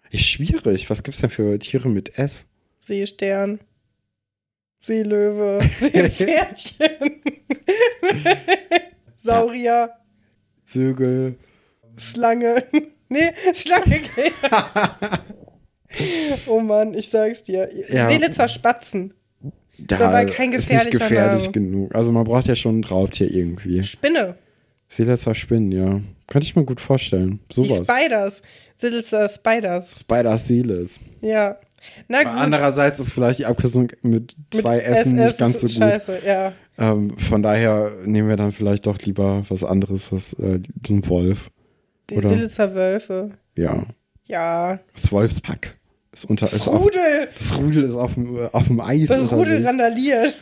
ist 0.10 0.26
schwierig. 0.26 0.90
Was 0.90 1.04
gibt's 1.04 1.22
denn 1.22 1.30
für 1.30 1.58
Tiere 1.60 1.90
mit 1.90 2.18
S? 2.18 2.48
Seestern. 2.80 3.60
Seelöwe. 4.80 5.60
Seepferdchen. 5.80 7.22
Saurier. 9.18 9.92
Sögel. 10.64 11.38
Schlange. 11.98 12.64
Nee, 13.10 13.32
Schlange 13.54 14.00
geht. 14.00 14.34
oh 16.48 16.60
Mann, 16.60 16.94
ich 16.94 17.10
sag's 17.10 17.44
dir. 17.44 17.70
Ja. 17.89 18.10
Seelitzer 18.10 18.48
Spatzen. 18.48 19.13
Ja, 19.89 20.00
aber 20.00 20.25
kein 20.25 20.51
ist 20.54 20.70
nicht 20.70 20.92
gefährlicher 20.92 21.00
gefährlich 21.00 21.44
Name. 21.46 21.51
genug. 21.51 21.96
Also 21.96 22.12
man 22.12 22.25
braucht 22.25 22.48
ja 22.48 22.56
schon 22.56 22.82
ein 22.82 22.84
Raubtier 22.84 23.32
irgendwie. 23.32 23.84
Spinne. 23.84 24.36
Seelitzer 24.88 25.36
Spinnen, 25.36 25.72
ja. 25.72 26.01
Könnte 26.28 26.46
ich 26.46 26.56
mir 26.56 26.66
gut 26.66 26.82
vorstellen. 26.82 27.39
Die 27.51 27.56
Sowas. 27.56 27.88
Spiders. 27.88 28.42
Seelitzer 28.75 29.30
Spiders. 29.30 30.00
Spiders 30.00 30.48
Seeles. 30.48 31.00
Ja. 31.22 31.58
Na 32.08 32.24
gut. 32.24 32.34
Andererseits 32.34 33.00
ist 33.00 33.12
vielleicht 33.12 33.39
die 33.39 33.46
Abkürzung 33.46 33.89
mit 34.01 34.36
zwei 34.51 34.78
Mit 34.78 34.86
Essen 34.86 35.18
SS 35.18 35.25
nicht 35.25 35.38
ganz 35.38 35.60
so 35.60 35.66
ist 35.66 35.74
gut. 35.75 35.84
Scheiße, 35.84 36.20
ja. 36.25 36.54
Ähm, 36.78 37.18
von 37.18 37.42
daher 37.42 37.92
nehmen 38.06 38.30
wir 38.30 38.38
dann 38.38 38.51
vielleicht 38.51 38.86
doch 38.86 38.98
lieber 39.00 39.44
was 39.50 39.63
anderes, 39.63 40.12
was 40.12 40.34
äh, 40.34 40.60
so 40.86 40.94
ein 40.94 41.08
Wolf. 41.08 41.50
Die 42.10 42.16
Oder- 42.18 42.30
Silitzer 42.30 42.74
Wölfe. 42.75 43.32
Ja. 43.56 43.84
Ja. 44.25 44.80
Das 44.94 45.12
Wolfspack. 45.12 45.75
Ist 46.12 46.25
unter, 46.25 46.48
Das 46.48 46.56
ist 46.56 46.68
auf, 46.68 46.82
Rudel. 46.84 47.30
das 47.38 47.58
Rudel 47.58 47.84
ist 47.84 47.94
auf 47.96 48.13
dem, 48.16 48.38
auf 48.51 48.68
dem 48.68 48.80
Eis. 48.82 49.08
Das 49.10 49.24
Rudel 49.32 49.38
unterwegs. 49.58 49.66
randaliert. 49.68 50.36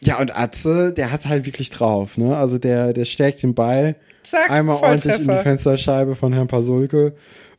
Ja, 0.00 0.18
und 0.20 0.36
Atze, 0.36 0.92
der 0.92 1.10
hat 1.12 1.26
halt 1.26 1.46
wirklich 1.46 1.70
drauf, 1.70 2.16
ne? 2.18 2.36
Also 2.36 2.58
der, 2.58 2.92
der 2.92 3.04
stärkt 3.04 3.42
den 3.42 3.54
Ball 3.54 3.96
Zack, 4.22 4.50
einmal 4.50 4.76
ordentlich 4.76 5.14
in 5.20 5.26
die. 5.28 5.38
Fensterscheibe 5.42 6.14
von 6.16 6.32
Herrn 6.32 6.48
Pasulke. 6.48 7.14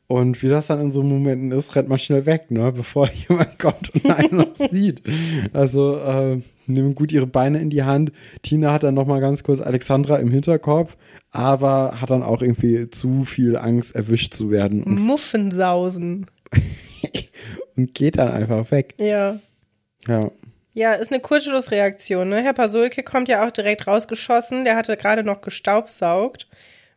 Und 0.07 0.41
wie 0.41 0.47
das 0.47 0.67
dann 0.67 0.79
in 0.79 0.91
so 0.93 1.03
Momenten 1.03 1.51
ist, 1.51 1.75
rennt 1.75 1.89
man 1.89 1.99
schnell 1.99 2.25
weg, 2.25 2.49
ne? 2.51 2.71
Bevor 2.71 3.09
jemand 3.29 3.57
kommt 3.59 3.89
und 3.95 4.09
einen 4.11 4.37
noch 4.37 4.55
sieht. 4.55 5.01
Also, 5.53 5.97
äh, 5.97 6.41
nehmen 6.67 6.95
gut 6.95 7.11
ihre 7.11 7.27
Beine 7.27 7.59
in 7.59 7.69
die 7.69 7.83
Hand. 7.83 8.11
Tina 8.41 8.71
hat 8.71 8.83
dann 8.83 8.95
noch 8.95 9.07
mal 9.07 9.21
ganz 9.21 9.43
kurz 9.43 9.61
Alexandra 9.61 10.17
im 10.17 10.31
Hinterkopf, 10.31 10.97
aber 11.31 11.99
hat 12.01 12.09
dann 12.09 12.23
auch 12.23 12.41
irgendwie 12.41 12.89
zu 12.89 13.25
viel 13.25 13.57
Angst, 13.57 13.95
erwischt 13.95 14.33
zu 14.33 14.51
werden 14.51 14.83
und, 14.83 14.99
Muffensausen. 14.99 16.27
und 17.75 17.93
geht 17.93 18.17
dann 18.17 18.31
einfach 18.31 18.71
weg. 18.71 18.95
Ja. 18.97 19.39
Ja. 20.07 20.31
Ja, 20.73 20.93
ist 20.93 21.11
eine 21.11 21.21
Kurzschlussreaktion. 21.21 22.29
Ne? 22.29 22.43
Herr 22.43 22.53
Pasulke 22.53 23.01
kommt 23.01 23.29
ja 23.29 23.43
auch 23.43 23.49
direkt 23.49 23.87
rausgeschossen. 23.87 24.63
Der 24.63 24.75
hatte 24.75 24.95
gerade 24.95 25.23
noch 25.23 25.41
gestaubsaugt 25.41 26.47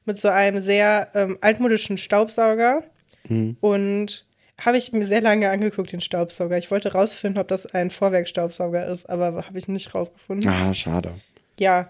mit 0.04 0.18
so 0.18 0.28
einem 0.28 0.60
sehr 0.60 1.08
ähm, 1.14 1.38
altmodischen 1.40 1.96
Staubsauger. 1.96 2.84
Mhm. 3.26 3.56
Und 3.60 4.26
habe 4.60 4.78
ich 4.78 4.92
mir 4.92 5.06
sehr 5.06 5.20
lange 5.20 5.50
angeguckt, 5.50 5.92
den 5.92 6.00
Staubsauger. 6.00 6.58
Ich 6.58 6.70
wollte 6.70 6.92
rausfinden, 6.92 7.40
ob 7.40 7.48
das 7.48 7.66
ein 7.66 7.90
Vorwerkstaubsauger 7.90 8.86
ist, 8.86 9.08
aber 9.08 9.46
habe 9.46 9.58
ich 9.58 9.68
nicht 9.68 9.94
rausgefunden. 9.94 10.50
Ah, 10.50 10.72
schade. 10.74 11.14
Ja. 11.58 11.88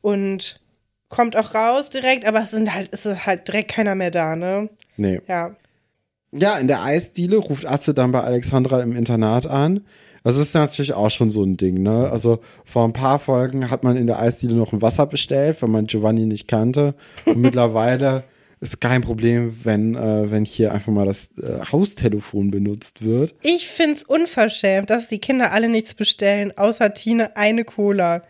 Und 0.00 0.60
kommt 1.08 1.36
auch 1.36 1.54
raus 1.54 1.88
direkt, 1.90 2.24
aber 2.24 2.40
es 2.40 2.50
sind 2.50 2.74
halt, 2.74 2.90
es 2.92 3.06
ist 3.06 3.26
halt 3.26 3.48
direkt 3.48 3.72
keiner 3.72 3.94
mehr 3.94 4.10
da, 4.10 4.36
ne? 4.36 4.68
Nee. 4.96 5.20
Ja. 5.26 5.56
Ja, 6.32 6.58
in 6.58 6.68
der 6.68 6.82
Eisdiele 6.82 7.38
ruft 7.38 7.66
Atze 7.66 7.94
dann 7.94 8.12
bei 8.12 8.20
Alexandra 8.20 8.82
im 8.82 8.94
Internat 8.94 9.46
an. 9.46 9.86
Das 10.24 10.36
ist 10.36 10.54
natürlich 10.54 10.92
auch 10.92 11.10
schon 11.10 11.30
so 11.30 11.42
ein 11.42 11.56
Ding, 11.56 11.82
ne? 11.82 12.10
Also 12.10 12.40
vor 12.64 12.84
ein 12.84 12.92
paar 12.92 13.18
Folgen 13.18 13.70
hat 13.70 13.82
man 13.82 13.96
in 13.96 14.06
der 14.06 14.18
Eisdiele 14.18 14.54
noch 14.54 14.72
ein 14.72 14.82
Wasser 14.82 15.06
bestellt, 15.06 15.62
weil 15.62 15.70
man 15.70 15.86
Giovanni 15.86 16.26
nicht 16.26 16.48
kannte. 16.48 16.94
Und 17.24 17.38
mittlerweile 17.38 18.24
ist 18.60 18.80
kein 18.80 19.02
Problem, 19.02 19.56
wenn, 19.64 19.94
äh, 19.94 20.30
wenn 20.30 20.44
hier 20.44 20.72
einfach 20.72 20.92
mal 20.92 21.06
das 21.06 21.30
äh, 21.38 21.60
Haustelefon 21.70 22.50
benutzt 22.50 23.04
wird. 23.04 23.34
Ich 23.42 23.68
find's 23.68 24.02
unverschämt, 24.02 24.90
dass 24.90 25.08
die 25.08 25.18
Kinder 25.18 25.52
alle 25.52 25.68
nichts 25.68 25.94
bestellen, 25.94 26.52
außer 26.56 26.94
Tine 26.94 27.36
eine 27.36 27.64
Cola. 27.64 28.22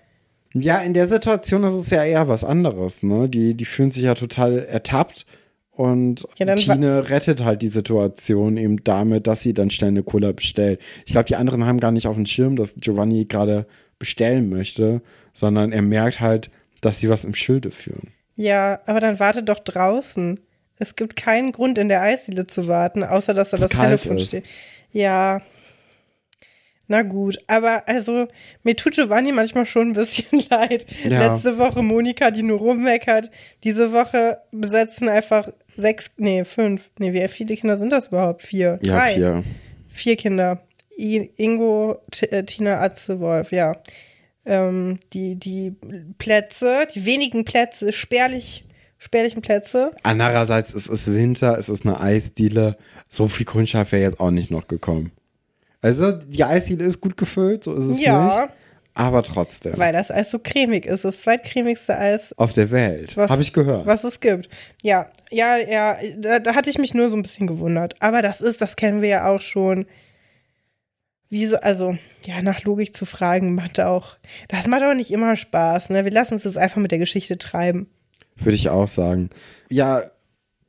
Ja, 0.55 0.79
in 0.79 0.95
der 0.95 1.09
Situation 1.09 1.63
ist 1.65 1.75
es 1.75 1.91
ja 1.91 2.05
eher 2.05 2.29
was 2.29 2.45
anderes, 2.45 3.03
ne? 3.03 3.29
Die, 3.29 3.55
die 3.55 3.65
fühlen 3.65 3.91
sich 3.91 4.03
ja 4.03 4.15
total 4.15 4.59
ertappt 4.59 5.27
und 5.71 6.27
Ja, 6.39 6.55
Tine 6.57 7.09
rettet 7.09 7.45
halt 7.45 7.63
die 7.63 7.69
Situation 7.69 8.57
eben 8.57 8.83
damit, 8.83 9.27
dass 9.27 9.43
sie 9.43 9.55
dann 9.55 9.71
schnell 9.71 9.91
eine 9.91 10.03
Cola 10.03 10.33
bestellt. 10.33 10.81
Ich 11.07 11.13
glaube, 11.13 11.27
die 11.27 11.37
anderen 11.37 11.65
haben 11.65 11.81
gar 11.81 11.93
nicht 11.93 12.07
auf 12.07 12.17
dem 12.17 12.27
Schirm, 12.27 12.57
dass 12.57 12.75
Giovanni 12.77 13.27
gerade 13.27 13.67
bestellen 13.99 14.49
möchte, 14.49 15.03
sondern 15.33 15.71
er 15.71 15.83
merkt 15.83 16.21
halt, 16.21 16.51
dass 16.81 16.99
sie 16.99 17.09
was 17.09 17.25
im 17.25 17.35
Schilde 17.35 17.71
führen. 17.71 18.09
Ja, 18.39 18.79
aber 18.87 19.01
dann 19.01 19.19
warte 19.19 19.43
doch 19.43 19.59
draußen. 19.59 20.39
Es 20.79 20.95
gibt 20.95 21.17
keinen 21.17 21.51
Grund, 21.51 21.77
in 21.77 21.89
der 21.89 22.03
Eisdiele 22.03 22.47
zu 22.47 22.69
warten, 22.69 23.03
außer 23.03 23.35
dass 23.35 23.51
da 23.51 23.57
das 23.57 23.71
kalt 23.71 24.01
Telefon 24.01 24.17
ist. 24.17 24.29
steht. 24.29 24.45
Ja. 24.93 25.41
Na 26.87 27.03
gut, 27.03 27.37
aber 27.49 27.87
also 27.89 28.29
mir 28.63 28.77
tut 28.77 28.95
Giovanni 28.95 29.33
manchmal 29.33 29.67
schon 29.67 29.89
ein 29.89 29.93
bisschen 29.93 30.41
leid. 30.51 30.87
Ja. 31.05 31.35
Letzte 31.35 31.59
Woche 31.59 31.83
Monika, 31.83 32.31
die 32.31 32.45
nur 32.45 32.59
rummeckert. 32.61 33.29
Diese 33.65 33.93
Woche 33.93 34.39
besetzen 34.53 35.09
einfach 35.09 35.49
sechs, 35.67 36.11
nee, 36.17 36.45
fünf. 36.45 36.89
Nee, 37.01 37.13
wie 37.13 37.27
viele 37.27 37.57
Kinder 37.57 37.77
sind 37.77 37.91
das 37.91 38.07
überhaupt? 38.07 38.43
Vier. 38.43 38.79
Ja, 38.83 38.97
Drei. 38.97 39.15
hier. 39.15 39.43
Vier 39.91 40.15
Kinder. 40.17 40.63
I 40.97 41.31
Ingo, 41.37 42.01
T 42.13 42.27
äh, 42.27 42.45
Tina, 42.45 42.81
Atze, 42.81 43.19
Wolf, 43.19 43.51
ja. 43.51 43.77
Ähm, 44.49 44.99
die, 45.13 45.37
die 45.37 45.77
Plätze, 46.19 46.87
die 46.95 47.05
wenigen 47.05 47.45
Plätze, 47.45 47.93
spärlich, 47.93 48.65
spärlichen 48.99 49.43
Plätze. 49.43 49.93
Andererseits 50.03 50.73
es 50.75 50.87
ist 50.87 51.13
Winter, 51.13 51.59
es 51.59 51.69
ist 51.69 51.85
eine 51.85 52.01
Eisdiele. 52.01 52.77
So 53.09 53.29
viel 53.29 53.47
Kundschaft 53.47 53.93
wäre 53.93 54.03
jetzt 54.03 54.21
auch 54.21 54.31
nicht 54.31 54.51
noch 54.51 54.67
gekommen. 54.67 55.13
Also 55.83 56.13
die 56.13 56.43
Eisdiele 56.45 56.85
ist 56.85 57.01
gut 57.01 57.17
gefüllt, 57.17 57.63
so 57.65 57.75
ist 57.75 57.85
es 57.85 58.05
Ja. 58.05 58.43
nicht. 58.43 58.53
Aber 58.95 59.23
trotzdem. 59.23 59.75
Weil 59.77 59.93
das 59.93 60.11
Eis 60.11 60.29
so 60.33 60.41
cremig 60.41 60.85
ist. 60.85 61.05
Das 61.05 61.21
zweitcremigste 61.21 61.97
Eis, 61.97 62.33
Auf 62.37 62.53
der 62.53 62.73
Welt. 62.73 63.17
Was- 63.17 63.31
Habe 63.31 63.43
ich 63.43 63.53
gehört. 63.53 63.87
was 63.87 64.03
es 64.03 64.19
gibt. 64.19 64.49
Ja, 64.83 65.07
ja, 65.31 65.57
ja, 65.57 65.97
da, 66.19 66.41
da 66.41 66.55
hatte 66.57 66.69
ich 66.69 66.79
mich 66.79 66.95
nur 66.95 67.09
so 67.09 67.15
ein 67.17 67.23
bisschen 67.23 67.47
gewundert. 67.47 67.95
Aber 68.01 68.23
das 68.23 68.41
ist, 68.41 68.61
das 68.61 68.75
kennen 68.75 69.01
wir 69.01 69.09
ja 69.09 69.27
auch 69.29 69.41
schon. 69.41 69.87
Wieso, 71.31 71.57
also, 71.59 71.97
ja, 72.25 72.41
nach 72.43 72.65
Logik 72.65 72.97
zu 72.97 73.05
fragen, 73.05 73.55
macht 73.55 73.81
auch, 73.81 74.17
das 74.49 74.67
macht 74.67 74.83
auch 74.83 74.95
nicht 74.95 75.11
immer 75.11 75.37
Spaß, 75.37 75.91
ne? 75.91 76.05
Wir 76.05 76.13
lassen 76.13 76.35
uns 76.35 76.45
jetzt 76.45 76.57
einfach 76.59 76.79
mit 76.81 76.91
der 76.91 76.99
Geschichte 76.99 77.37
treiben. 77.37 77.89
Würde 78.37 78.57
ich 78.57 78.69
auch 78.71 78.89
sagen. 78.89 79.31
Ja, 79.69 80.03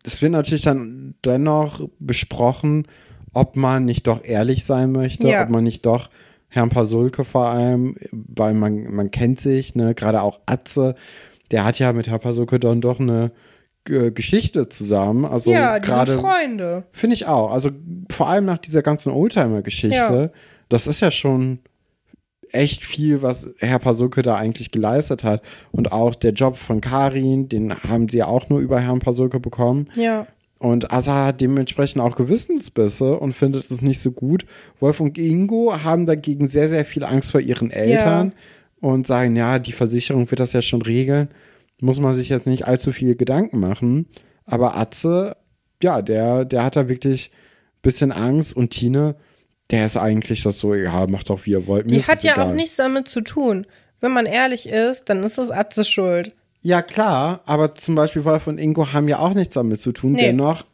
es 0.04 0.22
wird 0.22 0.32
natürlich 0.34 0.64
dann 0.64 1.16
dennoch 1.24 1.88
besprochen, 2.00 2.88
ob 3.34 3.56
man 3.56 3.86
nicht 3.86 4.08
doch 4.08 4.24
ehrlich 4.24 4.66
sein 4.66 4.92
möchte, 4.92 5.28
Ja. 5.28 5.44
ob 5.44 5.50
man 5.50 5.64
nicht 5.64 5.86
doch 5.86 6.10
Herrn 6.50 6.70
Pasulke 6.70 7.24
vor 7.26 7.48
allem, 7.48 7.96
weil 8.12 8.54
man, 8.54 8.92
man 8.94 9.12
kennt 9.12 9.40
sich, 9.40 9.76
ne, 9.76 9.94
gerade 9.94 10.22
auch 10.24 10.40
Atze, 10.46 10.96
der 11.52 11.64
hat 11.64 11.78
ja 11.80 11.94
mit 11.94 12.08
Herrn 12.08 12.20
Pasulke 12.20 12.60
dann 12.60 12.82
doch 12.82 13.00
eine 13.00 13.32
Geschichte 13.86 14.70
zusammen. 14.70 15.26
Also 15.26 15.52
ja, 15.52 15.80
die 15.80 15.86
sind 15.86 15.96
gerade 15.96 16.18
Freunde. 16.18 16.84
Finde 16.92 17.16
ich 17.16 17.26
auch. 17.26 17.52
Also 17.52 17.72
vor 18.12 18.28
allem 18.30 18.46
nach 18.46 18.58
dieser 18.60 18.82
ganzen 18.82 19.12
Oldtimer-Geschichte, 19.12 19.96
Ja. 19.96 20.30
das 20.70 20.86
ist 20.88 21.00
ja 21.00 21.12
schon 21.12 21.60
echt 22.52 22.84
viel, 22.84 23.22
was 23.22 23.48
Herr 23.60 23.80
Pasulke 23.80 24.22
da 24.22 24.36
eigentlich 24.36 24.72
geleistet 24.72 25.24
hat. 25.24 25.42
Und 25.72 25.92
auch 25.92 26.16
der 26.16 26.34
Job 26.34 26.58
von 26.58 26.82
Karin, 26.82 27.48
den 27.50 27.74
haben 27.84 28.10
sie 28.10 28.18
ja 28.18 28.28
auch 28.28 28.50
nur 28.50 28.60
über 28.60 28.80
Herrn 28.80 29.00
Pasulke 29.00 29.40
bekommen. 29.40 29.90
Ja. 29.96 30.28
Und 30.58 30.92
Asa 30.92 31.28
hat 31.28 31.42
dementsprechend 31.42 32.02
auch 32.02 32.16
Gewissensbisse 32.18 33.18
und 33.18 33.34
findet 33.34 33.72
es 33.72 33.82
nicht 33.82 34.02
so 34.02 34.12
gut. 34.12 34.46
Wolf 34.80 35.00
und 35.00 35.18
Ingo 35.18 35.74
haben 35.84 36.06
dagegen 36.06 36.48
sehr, 36.48 36.68
sehr 36.70 36.84
viel 36.86 37.06
Angst 37.06 37.32
vor 37.32 37.40
ihren 37.40 37.72
Eltern 37.72 38.34
und 38.82 39.08
sagen, 39.08 39.36
ja, 39.38 39.58
die 39.60 39.72
Versicherung 39.72 40.30
wird 40.30 40.40
das 40.40 40.52
ja 40.54 40.62
schon 40.62 40.82
regeln. 40.82 41.30
Muss 41.82 42.00
man 42.00 42.14
sich 42.14 42.30
jetzt 42.30 42.46
nicht 42.48 42.68
allzu 42.68 42.92
viel 42.92 43.16
Gedanken 43.16 43.60
machen. 43.60 44.08
Aber 44.46 44.76
Atze, 44.78 45.38
ja, 45.82 46.02
der, 46.02 46.46
der 46.46 46.64
hat 46.64 46.76
da 46.76 46.90
wirklich 46.90 47.32
ein 47.32 47.82
bisschen 47.84 48.12
Angst 48.12 48.56
und 48.56 48.72
Tine, 48.72 49.16
der 49.72 49.86
ist 49.86 49.98
eigentlich 49.98 50.44
das 50.44 50.58
so, 50.60 50.74
ja, 50.74 51.06
macht 51.08 51.30
doch 51.30 51.46
wie 51.46 51.52
ihr 51.52 51.68
wollt. 51.68 51.86
Mir 51.90 51.98
Die 52.00 52.04
hat 52.06 52.24
ja 52.24 52.34
egal. 52.34 52.48
auch 52.48 52.54
nichts 52.54 52.76
damit 52.78 53.08
zu 53.08 53.22
tun. 53.22 53.66
Wenn 54.02 54.12
man 54.12 54.26
ehrlich 54.26 54.68
ist, 54.68 55.10
dann 55.10 55.24
ist 55.24 55.38
es 55.38 55.52
Atze 55.52 55.86
schuld. 55.86 56.34
Ja, 56.62 56.82
klar, 56.82 57.42
aber 57.46 57.76
zum 57.76 57.96
Beispiel 57.96 58.26
Wolf 58.26 58.48
und 58.48 58.58
Ingo 58.60 58.92
haben 58.92 59.08
ja 59.08 59.20
auch 59.20 59.34
nichts 59.34 59.54
damit 59.54 59.80
zu 59.80 59.92
tun. 59.94 60.14
Nee. 60.14 60.22
Dennoch 60.22 60.66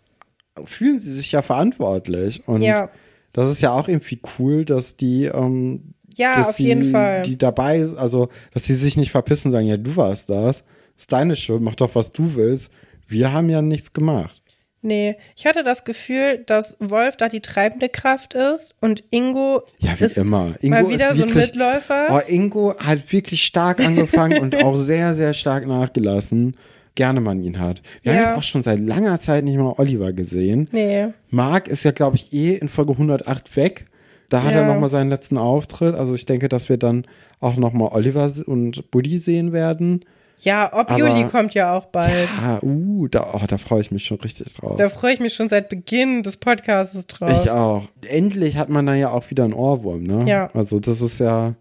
fühlen 0.65 0.99
sie 0.99 1.13
sich 1.13 1.31
ja 1.33 1.41
verantwortlich. 1.41 2.47
Und 2.47 2.61
Ja. 2.61 2.89
das 3.33 3.51
ist 3.51 3.61
ja 3.61 3.71
auch 3.71 3.87
irgendwie 3.87 4.19
cool, 4.39 4.63
dass 4.65 4.95
die, 4.95 5.25
ähm, 5.25 5.93
Ja, 6.15 6.37
dass 6.37 6.47
auf 6.49 6.55
die, 6.55 6.63
jeden 6.63 6.91
Fall. 6.91 7.23
die 7.23 7.37
dabei, 7.37 7.85
also, 7.97 8.29
dass 8.53 8.63
die 8.63 8.73
sich 8.73 8.95
nicht 8.95 9.11
verpissen 9.11 9.49
und 9.49 9.51
sagen, 9.51 9.67
ja, 9.67 9.77
du 9.77 9.95
warst 9.97 10.29
das. 10.29 10.63
Ist 10.97 11.11
deine 11.11 11.35
Schuld, 11.35 11.61
mach 11.61 11.75
doch, 11.75 11.95
was 11.95 12.11
du 12.11 12.35
willst. 12.35 12.69
Wir 13.07 13.31
haben 13.33 13.49
ja 13.49 13.61
nichts 13.61 13.93
gemacht. 13.93 14.41
Nee, 14.81 15.15
ich 15.35 15.47
hatte 15.47 15.63
das 15.63 15.83
Gefühl, 15.83 16.43
dass 16.45 16.77
Wolf 16.79 17.17
da 17.17 17.27
die 17.27 17.39
treibende 17.41 17.89
Kraft 17.89 18.35
ist 18.35 18.75
und 18.81 19.03
Ingo 19.09 19.63
Ja, 19.79 19.99
wie 19.99 20.03
ist 20.03 20.17
immer. 20.17 20.53
Ingo 20.61 20.75
mal 20.83 20.89
wieder 20.89 21.09
ist 21.11 21.17
so 21.17 21.23
ein 21.23 21.29
wirklich, 21.29 21.47
Mitläufer. 21.47 22.07
Oh, 22.11 22.19
Ingo 22.31 22.75
hat 22.77 23.11
wirklich 23.11 23.43
stark 23.43 23.79
angefangen 23.79 24.37
und 24.39 24.63
auch 24.63 24.75
sehr, 24.75 25.15
sehr 25.15 25.33
stark 25.33 25.65
nachgelassen. 25.65 26.55
Gerne 26.93 27.19
man 27.19 27.41
ihn 27.41 27.59
hat. 27.59 27.81
Wir 28.03 28.13
Ja. 28.13 28.19
haben 28.19 28.25
jetzt 28.29 28.37
auch 28.37 28.43
schon 28.43 28.61
seit 28.61 28.79
langer 28.79 29.19
Zeit 29.19 29.43
nicht 29.43 29.57
mal 29.57 29.73
Oliver 29.77 30.13
gesehen. 30.13 30.67
Nee, 30.71 31.07
Marc 31.31 31.67
ist 31.67 31.83
ja, 31.83 31.91
glaube 31.91 32.17
ich, 32.17 32.31
eh 32.31 32.53
in 32.55 32.69
Folge 32.69 32.93
108 32.95 33.55
weg. 33.55 33.87
Da 34.29 34.43
hat 34.43 34.53
Ja. 34.53 34.61
er 34.61 34.67
nochmal 34.67 34.89
seinen 34.89 35.09
letzten 35.09 35.37
Auftritt. 35.39 35.95
Also 35.95 36.13
ich 36.13 36.25
denke, 36.27 36.47
dass 36.47 36.69
wir 36.69 36.77
dann 36.77 37.05
auch 37.39 37.55
nochmal 37.55 37.89
Oliver 37.91 38.31
und 38.45 38.91
Buddy 38.91 39.17
sehen 39.17 39.51
werden. 39.51 40.05
Ja, 40.39 40.71
ob 40.73 40.91
Aber- 40.91 40.97
Juli 40.97 41.25
kommt 41.29 41.53
ja 41.53 41.73
auch 41.73 41.85
bald. 41.85 42.29
Ah, 42.39 42.59
uh, 42.61 43.07
da, 43.07 43.33
oh, 43.33 43.45
da 43.47 43.57
freue 43.57 43.81
ich 43.81 43.91
mich 43.91 44.05
schon 44.05 44.19
richtig 44.19 44.53
drauf. 44.53 44.77
Da 44.77 44.89
freue 44.89 45.13
ich 45.13 45.19
mich 45.19 45.33
schon 45.33 45.49
seit 45.49 45.69
Beginn 45.69 46.23
des 46.23 46.37
Podcasts 46.37 47.07
drauf. 47.07 47.43
ich 47.43 47.49
auch. 47.49 47.83
Endlich 48.07 48.57
hat 48.57 48.69
man 48.69 48.85
da 48.85 48.93
ja 48.93 49.11
auch 49.11 49.29
wieder 49.29 49.43
einen 49.43 49.53
Ohrwurm, 49.53 50.03
ne? 50.03 50.25
Ja. 50.27 50.49
Also 50.53 50.79
das 50.79 51.01
ist 51.01 51.19
ja 51.19 51.55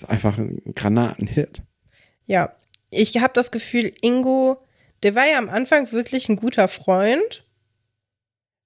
ist 0.00 0.08
einfach 0.08 0.38
ein 0.38 0.62
Granatenhit. 0.74 1.62
Ja, 2.26 2.54
ich 2.90 3.18
habe 3.20 3.32
das 3.34 3.50
Gefühl, 3.50 3.92
Ingo, 4.00 4.58
der 5.02 5.14
war 5.14 5.26
ja 5.26 5.38
am 5.38 5.48
Anfang 5.48 5.90
wirklich 5.92 6.28
ein 6.28 6.36
guter 6.36 6.68
Freund. 6.68 7.44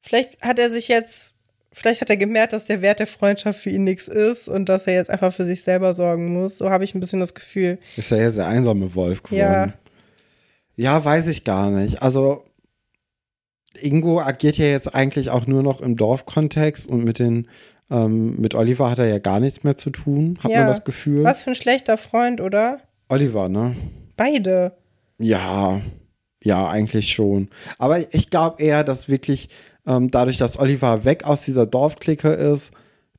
Vielleicht 0.00 0.40
hat 0.42 0.58
er 0.58 0.70
sich 0.70 0.88
jetzt, 0.88 1.33
vielleicht 1.74 2.00
hat 2.00 2.08
er 2.10 2.16
gemerkt, 2.16 2.52
dass 2.54 2.64
der 2.64 2.80
Wert 2.80 3.00
der 3.00 3.06
Freundschaft 3.06 3.60
für 3.60 3.70
ihn 3.70 3.84
nichts 3.84 4.08
ist 4.08 4.48
und 4.48 4.68
dass 4.68 4.86
er 4.86 4.94
jetzt 4.94 5.10
einfach 5.10 5.34
für 5.34 5.44
sich 5.44 5.62
selber 5.62 5.92
sorgen 5.92 6.32
muss. 6.32 6.56
So 6.56 6.70
habe 6.70 6.84
ich 6.84 6.94
ein 6.94 7.00
bisschen 7.00 7.20
das 7.20 7.34
Gefühl. 7.34 7.78
Ist 7.96 8.10
ja 8.10 8.16
jetzt 8.16 8.38
der 8.38 8.46
einsame 8.46 8.94
Wolf 8.94 9.22
geworden. 9.22 9.38
Ja. 9.38 9.72
Ja, 10.76 11.04
weiß 11.04 11.28
ich 11.28 11.44
gar 11.44 11.70
nicht. 11.70 12.02
Also 12.02 12.44
Ingo 13.80 14.20
agiert 14.20 14.56
ja 14.56 14.66
jetzt 14.66 14.94
eigentlich 14.94 15.30
auch 15.30 15.46
nur 15.46 15.62
noch 15.62 15.80
im 15.80 15.96
Dorfkontext 15.96 16.86
und 16.86 17.04
mit 17.04 17.18
den 17.18 17.48
ähm, 17.90 18.40
mit 18.40 18.54
Oliver 18.54 18.90
hat 18.90 18.98
er 18.98 19.06
ja 19.06 19.18
gar 19.18 19.40
nichts 19.40 19.62
mehr 19.62 19.76
zu 19.76 19.90
tun, 19.90 20.38
hat 20.42 20.50
Ja. 20.50 20.58
man 20.60 20.68
das 20.68 20.84
Gefühl. 20.84 21.22
Was 21.22 21.42
für 21.42 21.50
ein 21.50 21.54
schlechter 21.54 21.98
Freund, 21.98 22.40
oder? 22.40 22.78
Oliver, 23.08 23.48
ne? 23.50 23.76
Beide. 24.16 24.72
Ja, 25.18 25.82
ja, 26.42 26.68
eigentlich 26.68 27.12
schon. 27.12 27.48
Aber 27.78 28.14
ich 28.14 28.30
glaube 28.30 28.62
eher, 28.62 28.84
dass 28.84 29.08
wirklich 29.08 29.48
ähm, 29.86 30.10
dadurch, 30.10 30.38
dass 30.38 30.58
Oliver 30.58 31.04
weg 31.04 31.24
aus 31.24 31.42
dieser 31.44 31.66
Dorfklicke 31.66 32.28
ist, 32.28 32.72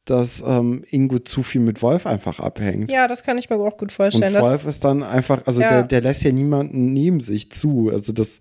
dass 0.06 0.44
ähm, 0.46 0.84
Ingo 0.90 1.18
zu 1.20 1.42
viel 1.42 1.62
mit 1.62 1.82
Wolf 1.82 2.06
einfach 2.06 2.40
abhängt. 2.40 2.92
Ja, 2.92 3.08
das 3.08 3.24
kann 3.24 3.38
ich 3.40 3.50
mir 3.50 3.56
auch 3.58 3.72
gut 3.78 3.82
Und 3.84 3.92
vorstellen. 3.92 4.34
dass, 4.34 4.44
Wolf 4.44 4.66
ist 4.66 4.84
dann 4.84 5.02
einfach, 5.02 5.42
also 5.48 5.62
Ja. 5.62 5.70
der, 5.70 5.84
der 5.84 6.02
lässt 6.02 6.24
ja 6.24 6.32
niemanden 6.32 6.94
neben 6.94 7.22
sich 7.22 7.52
zu. 7.52 7.90
Also 7.92 8.12
das, 8.14 8.40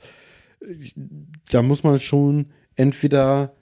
da 1.50 1.62
muss 1.62 1.82
man 1.82 1.98
schon 1.98 2.46
entweder 2.76 3.54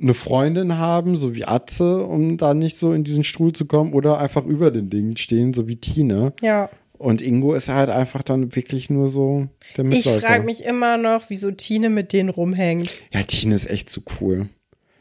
eine 0.00 0.14
Freundin 0.14 0.78
haben, 0.78 1.16
so 1.16 1.34
wie 1.34 1.44
Atze, 1.44 2.02
um 2.04 2.36
da 2.38 2.54
nicht 2.54 2.76
so 2.78 2.92
in 2.92 3.04
diesen 3.04 3.22
Stuhl 3.22 3.52
zu 3.52 3.66
kommen, 3.66 3.92
oder 3.92 4.18
einfach 4.18 4.44
über 4.44 4.70
den 4.70 4.88
Dingen 4.90 5.16
stehen, 5.16 5.52
so 5.52 5.68
wie 5.68 5.76
Tine. 5.76 6.32
ja, 6.40 6.70
Und 7.02 7.20
Ingo 7.20 7.52
ist 7.54 7.68
halt 7.68 7.90
einfach 7.90 8.22
dann 8.22 8.54
wirklich 8.54 8.88
nur 8.88 9.08
so 9.08 9.48
der 9.76 9.84
ich 9.86 9.90
Mitläufer. 9.90 10.20
frage 10.20 10.44
mich 10.44 10.64
immer 10.64 10.96
noch, 10.98 11.30
wieso 11.30 11.50
Tine 11.50 11.90
mit 11.90 12.12
denen 12.12 12.28
rumhängt. 12.28 12.90
Ja, 13.12 13.22
Tine 13.22 13.54
ist 13.56 13.68
echt 13.68 13.90
zu 13.90 14.02
cool. 14.20 14.48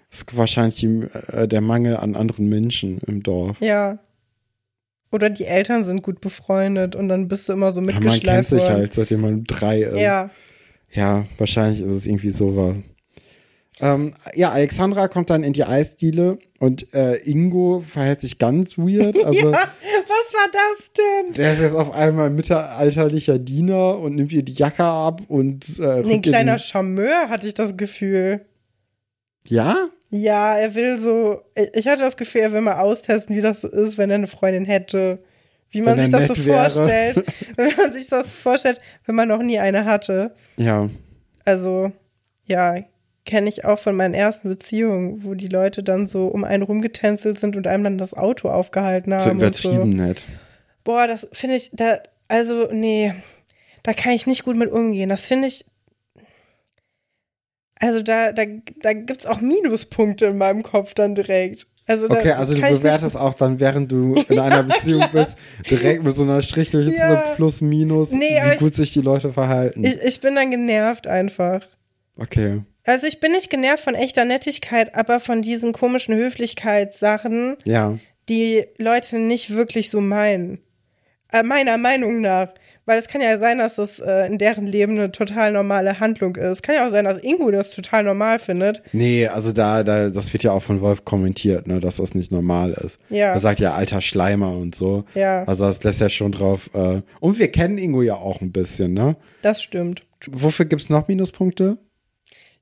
Das 0.09 0.21
ist 0.21 0.35
wahrscheinlich 0.35 0.77
die, 0.77 1.05
äh, 1.31 1.47
der 1.47 1.61
Mangel 1.61 1.95
an 1.97 2.15
anderen 2.15 2.49
Menschen 2.49 2.97
im 3.05 3.21
Dorf. 3.21 3.61
Ja. 3.61 3.99
Oder 5.11 5.29
die 5.29 5.45
Eltern 5.45 5.83
sind 5.83 6.01
gut 6.03 6.21
befreundet 6.21 6.95
und 6.95 7.07
dann 7.07 7.27
bist 7.27 7.47
du 7.49 7.53
immer 7.53 7.71
so 7.71 7.81
Ja, 7.81 7.85
man 7.85 7.93
kennt 7.93 8.03
mitgeschleift 8.05 8.49
sich 8.49 8.61
halt, 8.61 8.93
seitdem 8.93 9.21
man 9.21 9.43
drei 9.43 9.81
ist. 9.81 9.99
Ja, 9.99 10.29
Ja, 10.91 11.25
wahrscheinlich 11.37 11.81
ist 11.81 11.87
es 11.91 12.05
irgendwie 12.05 12.31
sowas. 12.31 12.77
Ähm, 13.79 14.13
ja, 14.35 14.51
Alexandra 14.51 15.07
kommt 15.07 15.29
dann 15.29 15.43
in 15.43 15.53
die 15.53 15.63
Eisdiele 15.63 16.39
und 16.59 16.93
äh, 16.93 17.15
Ingo 17.17 17.83
verhält 17.87 18.21
sich 18.21 18.37
ganz 18.37 18.77
weird. 18.77 19.15
Also 19.25 19.51
ja, 19.51 19.59
was 20.25 20.34
war 20.34 20.47
das 20.51 20.91
denn? 20.93 21.34
der 21.34 21.53
ist 21.53 21.62
jetzt 21.62 21.75
auf 21.75 21.93
einmal 21.93 22.29
mittelalterlicher 22.29 23.39
Diener 23.39 23.97
und 23.97 24.15
nimmt 24.15 24.31
ihr 24.31 24.43
die 24.43 24.53
Jacke 24.53 24.84
ab 24.84 25.21
und 25.27 25.79
äh, 25.79 26.01
Nee, 26.01 26.15
ein 26.15 26.21
kleiner 26.21 26.55
den- 26.55 26.60
Charmeur 26.60 27.29
hatte 27.29 27.47
ich 27.47 27.53
das 27.53 27.75
Gefühl. 27.77 28.45
Ja? 29.47 29.89
Ja, 30.10 30.57
er 30.57 30.75
will 30.75 30.97
so, 30.97 31.41
ich 31.73 31.88
hatte 31.88 32.01
das 32.01 32.17
Gefühl, 32.17 32.41
er 32.41 32.51
will 32.51 32.62
mal 32.62 32.79
austesten, 32.79 33.36
wie 33.36 33.41
das 33.41 33.62
so 33.62 33.69
ist, 33.69 33.97
wenn 33.97 34.10
er 34.10 34.15
eine 34.17 34.27
Freundin 34.27 34.65
hätte. 34.65 35.23
Wie 35.69 35.81
man 35.81 35.99
sich 35.99 36.10
das 36.12 36.27
so 36.27 36.45
wäre. 36.45 36.69
vorstellt. 36.69 37.23
Wenn 37.55 37.75
man 37.77 37.93
sich 37.93 38.07
das 38.10 38.31
vorstellt, 38.31 38.81
wenn 39.05 39.15
man 39.15 39.29
noch 39.29 39.41
nie 39.41 39.57
eine 39.60 39.86
hatte. 39.86 40.36
Ja. 40.57 40.89
Also, 41.45 41.91
ja, 42.45 42.75
kenne 43.25 43.49
ich 43.49 43.65
auch 43.65 43.77
von 43.79 43.95
meinen 43.95 44.13
ersten 44.13 44.49
Beziehungen, 44.49 45.23
wo 45.23 45.34
die 45.36 45.47
Leute 45.47 45.84
dann 45.84 46.07
so 46.07 46.27
um 46.27 46.43
einen 46.43 46.63
rumgetänzelt 46.63 47.39
sind 47.39 47.55
und 47.55 47.67
einem 47.67 47.84
dann 47.84 47.97
das 47.97 48.13
Auto 48.15 48.49
aufgehalten 48.49 49.13
haben. 49.13 49.31
Und 49.31 49.38
übertrieben 49.38 49.97
So. 49.97 50.03
nett. 50.03 50.25
Boah, 50.84 51.05
das 51.07 51.27
finde 51.31 51.55
ich, 51.57 51.69
da, 51.73 51.99
also, 52.27 52.69
nee, 52.71 53.13
da 53.84 53.93
kann 53.93 54.13
ich 54.13 54.25
nicht 54.27 54.43
gut 54.43 54.55
mit 54.57 54.71
umgehen. 54.71 55.10
Das 55.10 55.25
finde 55.27 55.47
ich, 55.47 55.65
also 57.79 58.01
da, 58.01 58.31
da, 58.31 58.43
da 58.81 58.93
gibt 58.93 59.21
es 59.21 59.25
auch 59.25 59.41
Minuspunkte 59.41 60.25
in 60.27 60.38
meinem 60.38 60.63
Kopf 60.63 60.93
dann 60.93 61.15
direkt. 61.15 61.67
Also 61.88 62.07
da 62.07 62.15
Okay, 62.19 62.31
also 62.34 62.53
du 62.53 62.62
ich 62.62 62.77
bewertest 62.79 63.17
auch 63.17 63.34
dann, 63.34 63.60
während 63.60 63.91
du 63.91 64.15
in 64.29 64.39
einer 64.39 64.63
Beziehung 64.71 65.03
bist, 65.12 65.36
direkt 65.69 66.03
mit 66.03 66.13
so 66.13 66.23
einer 66.23 66.41
Strichliste 66.43 66.99
Ja. 66.99 67.34
plus, 67.36 67.62
minus, 67.62 68.12
Nee, 68.12 68.39
wie 68.43 68.51
ich- 68.53 68.57
gut 68.60 68.75
sich 68.75 68.93
die 68.93 69.01
Leute 69.01 69.34
verhalten. 69.34 69.84
Ich, 69.84 69.95
ich 70.01 70.21
bin 70.21 70.36
dann 70.36 70.51
genervt 70.51 71.07
einfach. 71.07 71.62
okay. 72.17 72.62
Also 72.83 73.05
ich 73.07 73.19
bin 73.19 73.31
nicht 73.31 73.49
genervt 73.49 73.83
von 73.83 73.95
echter 73.95 74.25
Nettigkeit, 74.25 74.95
aber 74.95 75.19
von 75.19 75.41
diesen 75.41 75.71
komischen 75.71 76.15
Höflichkeitssachen, 76.15 77.57
Ja. 77.65 77.97
die 78.29 78.65
Leute 78.77 79.19
nicht 79.19 79.53
wirklich 79.53 79.89
so 79.89 80.01
meinen. 80.01 80.59
Äh, 81.31 81.43
meiner 81.43 81.77
Meinung 81.77 82.21
nach. 82.21 82.49
Weil 82.85 82.97
es 82.97 83.07
kann 83.07 83.21
ja 83.21 83.37
sein, 83.37 83.59
dass 83.59 83.75
das 83.75 83.99
äh, 83.99 84.25
in 84.25 84.39
deren 84.39 84.65
Leben 84.65 84.93
eine 84.97 85.11
total 85.11 85.51
normale 85.51 85.99
Handlung 85.99 86.35
ist. 86.35 86.63
Kann 86.63 86.75
ja 86.75 86.87
auch 86.87 86.91
sein, 86.91 87.05
dass 87.05 87.19
Ingo 87.19 87.51
das 87.51 87.69
total 87.69 88.03
normal 88.03 88.39
findet. 88.39 88.81
Nee, 88.91 89.27
also 89.27 89.51
da, 89.51 89.83
da, 89.83 90.09
das 90.09 90.33
wird 90.33 90.41
ja 90.43 90.51
auch 90.51 90.63
von 90.63 90.81
Wolf 90.81 91.05
kommentiert, 91.05 91.67
ne, 91.67 91.79
dass 91.79 91.97
das 91.97 92.15
nicht 92.15 92.31
normal 92.31 92.71
ist. 92.83 92.97
Ja. 93.09 93.33
Er 93.33 93.39
sagt 93.39 93.59
ja 93.59 93.75
alter 93.75 94.01
Schleimer 94.01 94.57
und 94.57 94.73
so. 94.73 95.05
Ja. 95.13 95.43
Also 95.43 95.65
das 95.65 95.83
lässt 95.83 96.01
ja 96.01 96.09
schon 96.09 96.31
drauf. 96.31 96.71
Äh, 96.73 97.01
und 97.19 97.37
wir 97.37 97.51
kennen 97.51 97.77
Ingo 97.77 98.01
ja 98.01 98.15
auch 98.15 98.41
ein 98.41 98.51
bisschen, 98.51 98.93
ne? 98.93 99.15
Das 99.43 99.61
stimmt. 99.61 100.03
Wofür 100.27 100.65
gibt's 100.65 100.89
noch 100.89 101.07
Minuspunkte? 101.07 101.77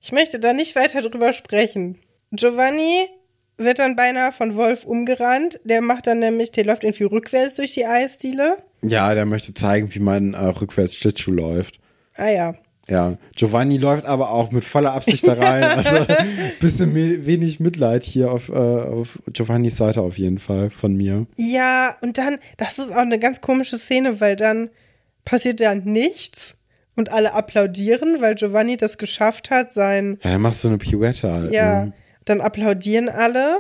Ich 0.02 0.12
möchte 0.12 0.40
da 0.40 0.54
nicht 0.54 0.76
weiter 0.76 1.02
drüber 1.02 1.34
sprechen. 1.34 1.98
Giovanni 2.32 3.08
wird 3.58 3.80
dann 3.80 3.96
beinahe 3.96 4.32
von 4.32 4.56
Wolf 4.56 4.86
umgerannt. 4.86 5.60
Der 5.64 5.82
macht 5.82 6.08
dann 6.08 6.20
nämlich, 6.20 6.52
der 6.52 6.66
läuft 6.66 6.84
irgendwie 6.84 7.04
rückwärts 7.04 7.56
durch 7.56 7.74
die 7.74 7.86
Eisdiele. 7.86 8.58
Ja, 8.82 9.14
der 9.14 9.26
möchte 9.26 9.54
zeigen, 9.54 9.94
wie 9.94 10.00
man 10.00 10.34
äh, 10.34 10.38
rückwärts 10.38 10.96
Schlittschuh 10.96 11.32
läuft. 11.32 11.80
Ah 12.16 12.30
ja. 12.30 12.56
Ja, 12.88 13.18
Giovanni 13.36 13.78
läuft 13.78 14.06
aber 14.06 14.32
auch 14.32 14.52
mit 14.52 14.64
voller 14.64 14.94
Absicht 14.94 15.28
da 15.28 15.34
rein. 15.34 15.64
Also 15.78 16.06
bisschen 16.60 16.96
wenig 16.96 17.60
Mitleid 17.60 18.04
hier 18.04 18.32
auf, 18.32 18.50
äh, 18.50 18.54
auf 18.54 19.20
Giovannis 19.28 19.78
Seite 19.78 20.02
auf 20.02 20.18
jeden 20.18 20.40
Fall 20.40 20.72
von 20.72 20.96
mir. 20.96 21.28
Ja, 21.38 21.98
und 22.02 22.18
dann, 22.18 22.40
das 22.58 22.80
ist 22.80 22.92
auch 22.92 22.98
eine 22.98 23.20
ganz 23.20 23.42
komische 23.42 23.78
Szene, 23.78 24.20
weil 24.20 24.36
dann 24.36 24.70
passiert 25.24 25.60
ja 25.60 25.76
nichts 25.76 26.56
und 26.95 27.12
alle 27.12 27.34
applaudieren, 27.34 28.21
weil 28.21 28.36
Giovanni 28.36 28.78
das 28.78 28.97
geschafft 28.97 29.49
hat, 29.52 29.71
sein, 29.73 30.19
Ja, 30.23 30.32
dann 30.32 30.41
machst 30.41 30.63
du 30.63 30.67
eine 30.69 30.78
Pirouette 30.78 31.32
halt. 31.32 31.54
ja, 31.54 31.86
Ne? 31.86 31.93
dann 32.25 32.41
applaudieren 32.41 33.10
alle. 33.10 33.58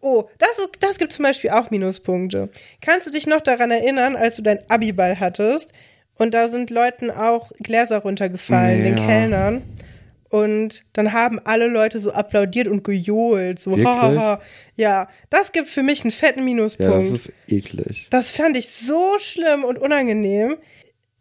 Oh, 0.00 0.24
das, 0.38 0.48
das 0.80 0.98
gibt 0.98 1.12
zum 1.12 1.24
Beispiel 1.24 1.50
auch 1.50 1.70
Minuspunkte. 1.70 2.48
Kannst 2.80 3.06
du 3.06 3.10
dich 3.10 3.26
noch 3.26 3.42
daran 3.42 3.70
erinnern, 3.70 4.16
als 4.16 4.36
du 4.36 4.42
dein 4.42 4.60
Abiball 4.70 5.20
hattest 5.20 5.72
und 6.16 6.32
da 6.32 6.48
sind 6.48 6.70
Leuten 6.70 7.10
auch 7.10 7.52
Gläser 7.58 7.98
runtergefallen, 7.98 8.78
Nee, 8.82 8.88
den 8.90 8.98
ja. 8.98 9.06
Kellnern. 9.06 9.62
Und 10.30 10.84
dann 10.94 11.12
haben 11.12 11.40
alle 11.44 11.66
Leute 11.68 11.98
so 12.00 12.10
applaudiert 12.12 12.66
und 12.68 12.82
gejohlt. 12.84 13.60
So, 13.60 13.76
hahaha. 13.78 14.40
Ja, 14.74 15.08
das 15.30 15.52
gibt 15.52 15.68
für 15.68 15.82
mich 15.82 16.02
einen 16.02 16.10
fetten 16.10 16.44
Minuspunkt. 16.44 16.92
Ja, 16.92 16.98
das 16.98 17.10
ist 17.10 17.32
eklig. 17.48 18.08
Das 18.10 18.30
fand 18.32 18.56
ich 18.56 18.68
so 18.68 19.18
schlimm 19.18 19.62
und 19.64 19.78
unangenehm. 19.78 20.56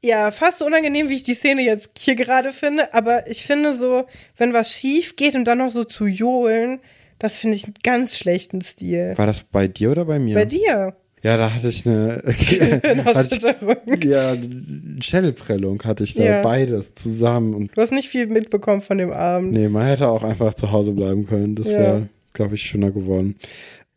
Ja, 0.06 0.30
fast 0.32 0.60
so 0.60 0.66
unangenehm, 0.66 1.10
wie 1.10 1.16
ich 1.16 1.24
die 1.24 1.34
Szene 1.34 1.64
jetzt 1.64 1.90
hier 1.98 2.16
gerade 2.16 2.52
finde. 2.52 2.94
Aber 2.94 3.28
ich 3.28 3.44
finde 3.44 3.74
so, 3.74 4.06
wenn 4.38 4.54
was 4.54 4.72
schief 4.72 5.16
geht 5.16 5.34
und 5.36 5.46
dann 5.46 5.58
noch 5.58 5.72
so 5.72 5.84
zu 5.84 6.06
johlen, 6.06 6.80
das 7.18 7.40
finde 7.40 7.56
ich 7.58 7.64
einen 7.66 7.74
ganz 7.84 8.18
schlechten 8.18 8.62
Stil. 8.62 9.14
War 9.16 9.26
das 9.26 9.42
bei 9.42 9.68
dir 9.68 9.92
oder 9.92 10.06
bei 10.06 10.20
mir? 10.20 10.36
Bei 10.36 10.46
dir. 10.46 10.96
Ja, 11.24 11.38
da 11.38 11.52
hatte 11.56 11.70
ich 11.70 11.88
eine, 11.88 12.22
hatte 12.28 13.36
ich, 13.36 13.44
Erschütterung. 13.44 13.78
ja, 14.04 14.32
eine 14.34 15.02
Schädelprellung 15.02 15.82
hatte 15.84 16.04
ich 16.04 16.14
da 16.14 16.24
Ja. 16.24 16.42
beides 16.44 16.94
zusammen 16.94 17.56
und 17.56 17.72
Du 17.76 17.82
hast 17.82 17.92
nicht 17.92 18.10
viel 18.10 18.28
mitbekommen 18.28 18.84
von 18.84 19.00
dem 19.00 19.12
Abend. 19.12 19.54
nee, 19.54 19.68
man 19.70 19.88
hätte 19.88 20.08
auch 20.08 20.22
einfach 20.24 20.54
zu 20.54 20.72
Hause 20.72 20.92
bleiben 20.92 21.26
können. 21.26 21.56
Das 21.56 21.68
Ja. 21.70 21.78
wäre, 21.80 22.10
glaube 22.34 22.54
ich, 22.54 22.62
schöner 22.62 22.92
geworden. 22.92 23.38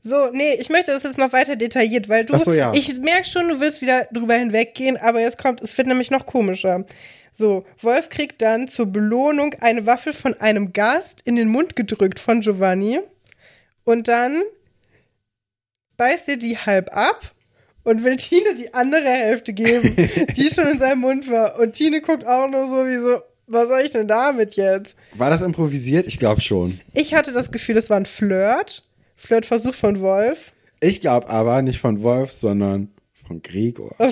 So, 0.02 0.30
nee, 0.32 0.54
ich 0.54 0.70
möchte 0.70 0.92
das 0.92 1.02
jetzt 1.02 1.18
noch 1.18 1.32
weiter 1.32 1.56
detailliert, 1.56 2.08
weil 2.08 2.24
du, 2.24 2.38
so, 2.38 2.52
ja. 2.52 2.72
ich 2.72 2.98
merke 3.00 3.24
schon, 3.24 3.48
du 3.48 3.60
willst 3.60 3.82
wieder 3.82 4.06
drüber 4.12 4.34
hinweggehen, 4.34 4.96
aber 4.96 5.20
jetzt 5.20 5.38
kommt, 5.38 5.60
es 5.60 5.76
wird 5.76 5.88
nämlich 5.88 6.10
noch 6.10 6.24
komischer. 6.24 6.84
So, 7.32 7.64
Wolf 7.80 8.08
kriegt 8.08 8.40
dann 8.40 8.68
zur 8.68 8.86
Belohnung 8.86 9.54
eine 9.60 9.86
Waffel 9.86 10.12
von 10.12 10.34
einem 10.40 10.72
Gast 10.72 11.22
in 11.24 11.36
den 11.36 11.48
Mund 11.48 11.76
gedrückt 11.76 12.20
von 12.20 12.40
Giovanni 12.40 13.00
und 13.84 14.08
dann 14.08 14.42
beißt 15.96 16.28
er 16.28 16.36
die 16.36 16.58
halb 16.58 16.96
ab 16.96 17.32
und 17.84 18.04
will 18.04 18.16
Tine 18.16 18.54
die 18.54 18.72
andere 18.74 19.08
Hälfte 19.08 19.52
geben, 19.52 19.94
die 20.36 20.48
schon 20.48 20.68
in 20.68 20.78
seinem 20.78 21.00
Mund 21.00 21.30
war. 21.30 21.58
Und 21.58 21.72
Tine 21.72 22.00
guckt 22.00 22.26
auch 22.26 22.48
nur 22.48 22.66
so 22.66 22.86
wie 22.86 22.94
so, 22.94 23.20
was 23.46 23.68
soll 23.68 23.80
ich 23.80 23.90
denn 23.90 24.06
damit 24.06 24.54
jetzt? 24.54 24.94
War 25.14 25.30
das 25.30 25.42
improvisiert? 25.42 26.06
Ich 26.06 26.18
glaube 26.18 26.40
schon. 26.40 26.80
Ich 26.94 27.14
hatte 27.14 27.32
das 27.32 27.50
Gefühl, 27.50 27.76
es 27.76 27.90
war 27.90 27.96
ein 27.96 28.06
Flirt. 28.06 28.84
Flirtversuch 29.18 29.74
von 29.74 30.00
Wolf. 30.00 30.52
Ich 30.80 31.00
glaube 31.00 31.28
aber 31.28 31.60
nicht 31.60 31.80
von 31.80 32.02
Wolf, 32.02 32.32
sondern 32.32 32.88
von 33.26 33.42
Gregor. 33.42 33.94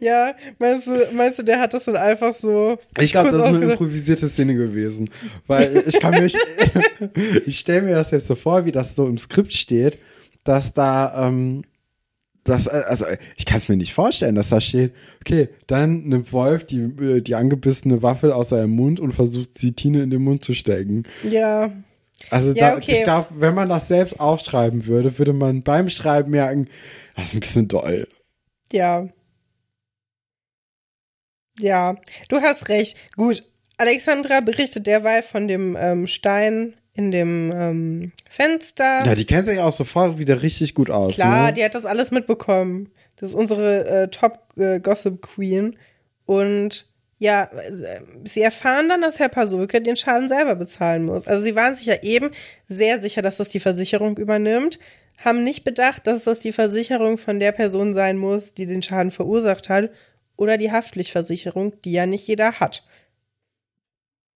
Ja, 0.00 0.34
meinst 0.58 0.88
du, 0.88 0.98
meinst 1.14 1.38
du, 1.38 1.44
der 1.44 1.60
hat 1.60 1.72
das 1.72 1.84
dann 1.84 1.94
einfach 1.94 2.34
so. 2.34 2.78
Ich 2.98 3.12
glaube, 3.12 3.30
das 3.30 3.38
ist 3.38 3.44
eine 3.44 3.70
improvisierte 3.70 4.28
Szene 4.28 4.56
gewesen. 4.56 5.08
Weil 5.46 5.84
ich 5.86 6.00
kann 6.00 6.14
mir, 6.14 6.26
ich 7.46 7.60
stelle 7.60 7.82
mir 7.82 7.94
das 7.94 8.10
jetzt 8.10 8.26
so 8.26 8.34
vor, 8.34 8.64
wie 8.64 8.72
das 8.72 8.96
so 8.96 9.06
im 9.06 9.18
Skript 9.18 9.52
steht, 9.52 9.98
dass 10.42 10.74
da, 10.74 11.28
ähm, 11.28 11.62
das, 12.42 12.66
also 12.66 13.04
ich 13.36 13.46
kann 13.46 13.58
es 13.58 13.68
mir 13.68 13.76
nicht 13.76 13.94
vorstellen, 13.94 14.34
dass 14.34 14.48
da 14.48 14.60
steht, 14.60 14.94
okay, 15.20 15.48
dann 15.68 16.08
nimmt 16.08 16.32
Wolf 16.32 16.64
die, 16.64 16.80
äh, 16.80 17.20
die 17.20 17.36
angebissene 17.36 18.02
Waffel 18.02 18.32
aus 18.32 18.48
seinem 18.48 18.70
Mund 18.70 18.98
und 18.98 19.12
versucht 19.12 19.56
sie 19.56 19.72
Tine 19.76 20.02
in 20.02 20.10
den 20.10 20.22
Mund 20.22 20.44
zu 20.44 20.54
stecken. 20.54 21.04
Ja, 21.22 21.70
Also 22.30 22.52
Ja, 22.52 22.70
da, 22.70 22.76
okay. 22.76 22.92
ich 22.92 23.04
glaube, 23.04 23.28
wenn 23.32 23.54
man 23.54 23.68
das 23.68 23.88
selbst 23.88 24.18
aufschreiben 24.20 24.86
würde, 24.86 25.18
würde 25.18 25.32
man 25.32 25.62
beim 25.62 25.88
Schreiben 25.88 26.30
merken, 26.30 26.68
das 27.16 27.26
ist 27.26 27.34
ein 27.34 27.40
bisschen 27.40 27.68
doll. 27.68 28.08
ja. 28.72 29.08
Ja, 31.58 31.96
du 32.30 32.40
hast 32.40 32.70
recht. 32.70 32.96
Gut, 33.14 33.42
Alexandra 33.76 34.40
berichtet 34.40 34.86
derweil 34.86 35.22
von 35.22 35.48
dem 35.48 35.76
ähm, 35.78 36.06
Stein 36.06 36.74
in 36.94 37.10
dem 37.10 37.52
ähm, 37.54 38.12
Fenster. 38.30 39.04
Ja, 39.04 39.14
die 39.14 39.26
kennt 39.26 39.46
sich 39.46 39.58
auch 39.60 39.72
sofort 39.72 40.18
wieder 40.18 40.42
richtig 40.42 40.74
gut 40.74 40.90
aus. 40.90 41.14
Klar, 41.14 41.48
ne? 41.48 41.52
die 41.52 41.64
hat 41.64 41.74
das 41.74 41.84
alles 41.84 42.10
mitbekommen. 42.10 42.88
Das 43.16 43.30
ist 43.30 43.34
unsere 43.34 43.86
äh, 43.86 44.08
Top-Gossip-Queen. 44.08 45.76
Und 46.24 46.86
ja, 47.22 47.48
sie 48.24 48.42
erfahren 48.42 48.88
dann, 48.88 49.00
dass 49.00 49.20
Herr 49.20 49.28
Pasulke 49.28 49.80
den 49.80 49.96
Schaden 49.96 50.28
selber 50.28 50.56
bezahlen 50.56 51.04
muss. 51.04 51.28
Also 51.28 51.44
sie 51.44 51.54
waren 51.54 51.76
sich 51.76 51.86
ja 51.86 51.94
eben 52.02 52.30
sehr 52.66 53.00
sicher, 53.00 53.22
dass 53.22 53.36
das 53.36 53.48
die 53.48 53.60
Versicherung 53.60 54.16
übernimmt, 54.16 54.80
haben 55.18 55.44
nicht 55.44 55.62
bedacht, 55.62 56.08
dass 56.08 56.24
das 56.24 56.40
die 56.40 56.50
Versicherung 56.50 57.18
von 57.18 57.38
der 57.38 57.52
Person 57.52 57.94
sein 57.94 58.18
muss, 58.18 58.54
die 58.54 58.66
den 58.66 58.82
Schaden 58.82 59.12
verursacht 59.12 59.68
hat, 59.68 59.90
oder 60.36 60.58
die 60.58 60.72
Haftpflichtversicherung, 60.72 61.80
die 61.84 61.92
ja 61.92 62.06
nicht 62.06 62.26
jeder 62.26 62.58
hat. 62.58 62.82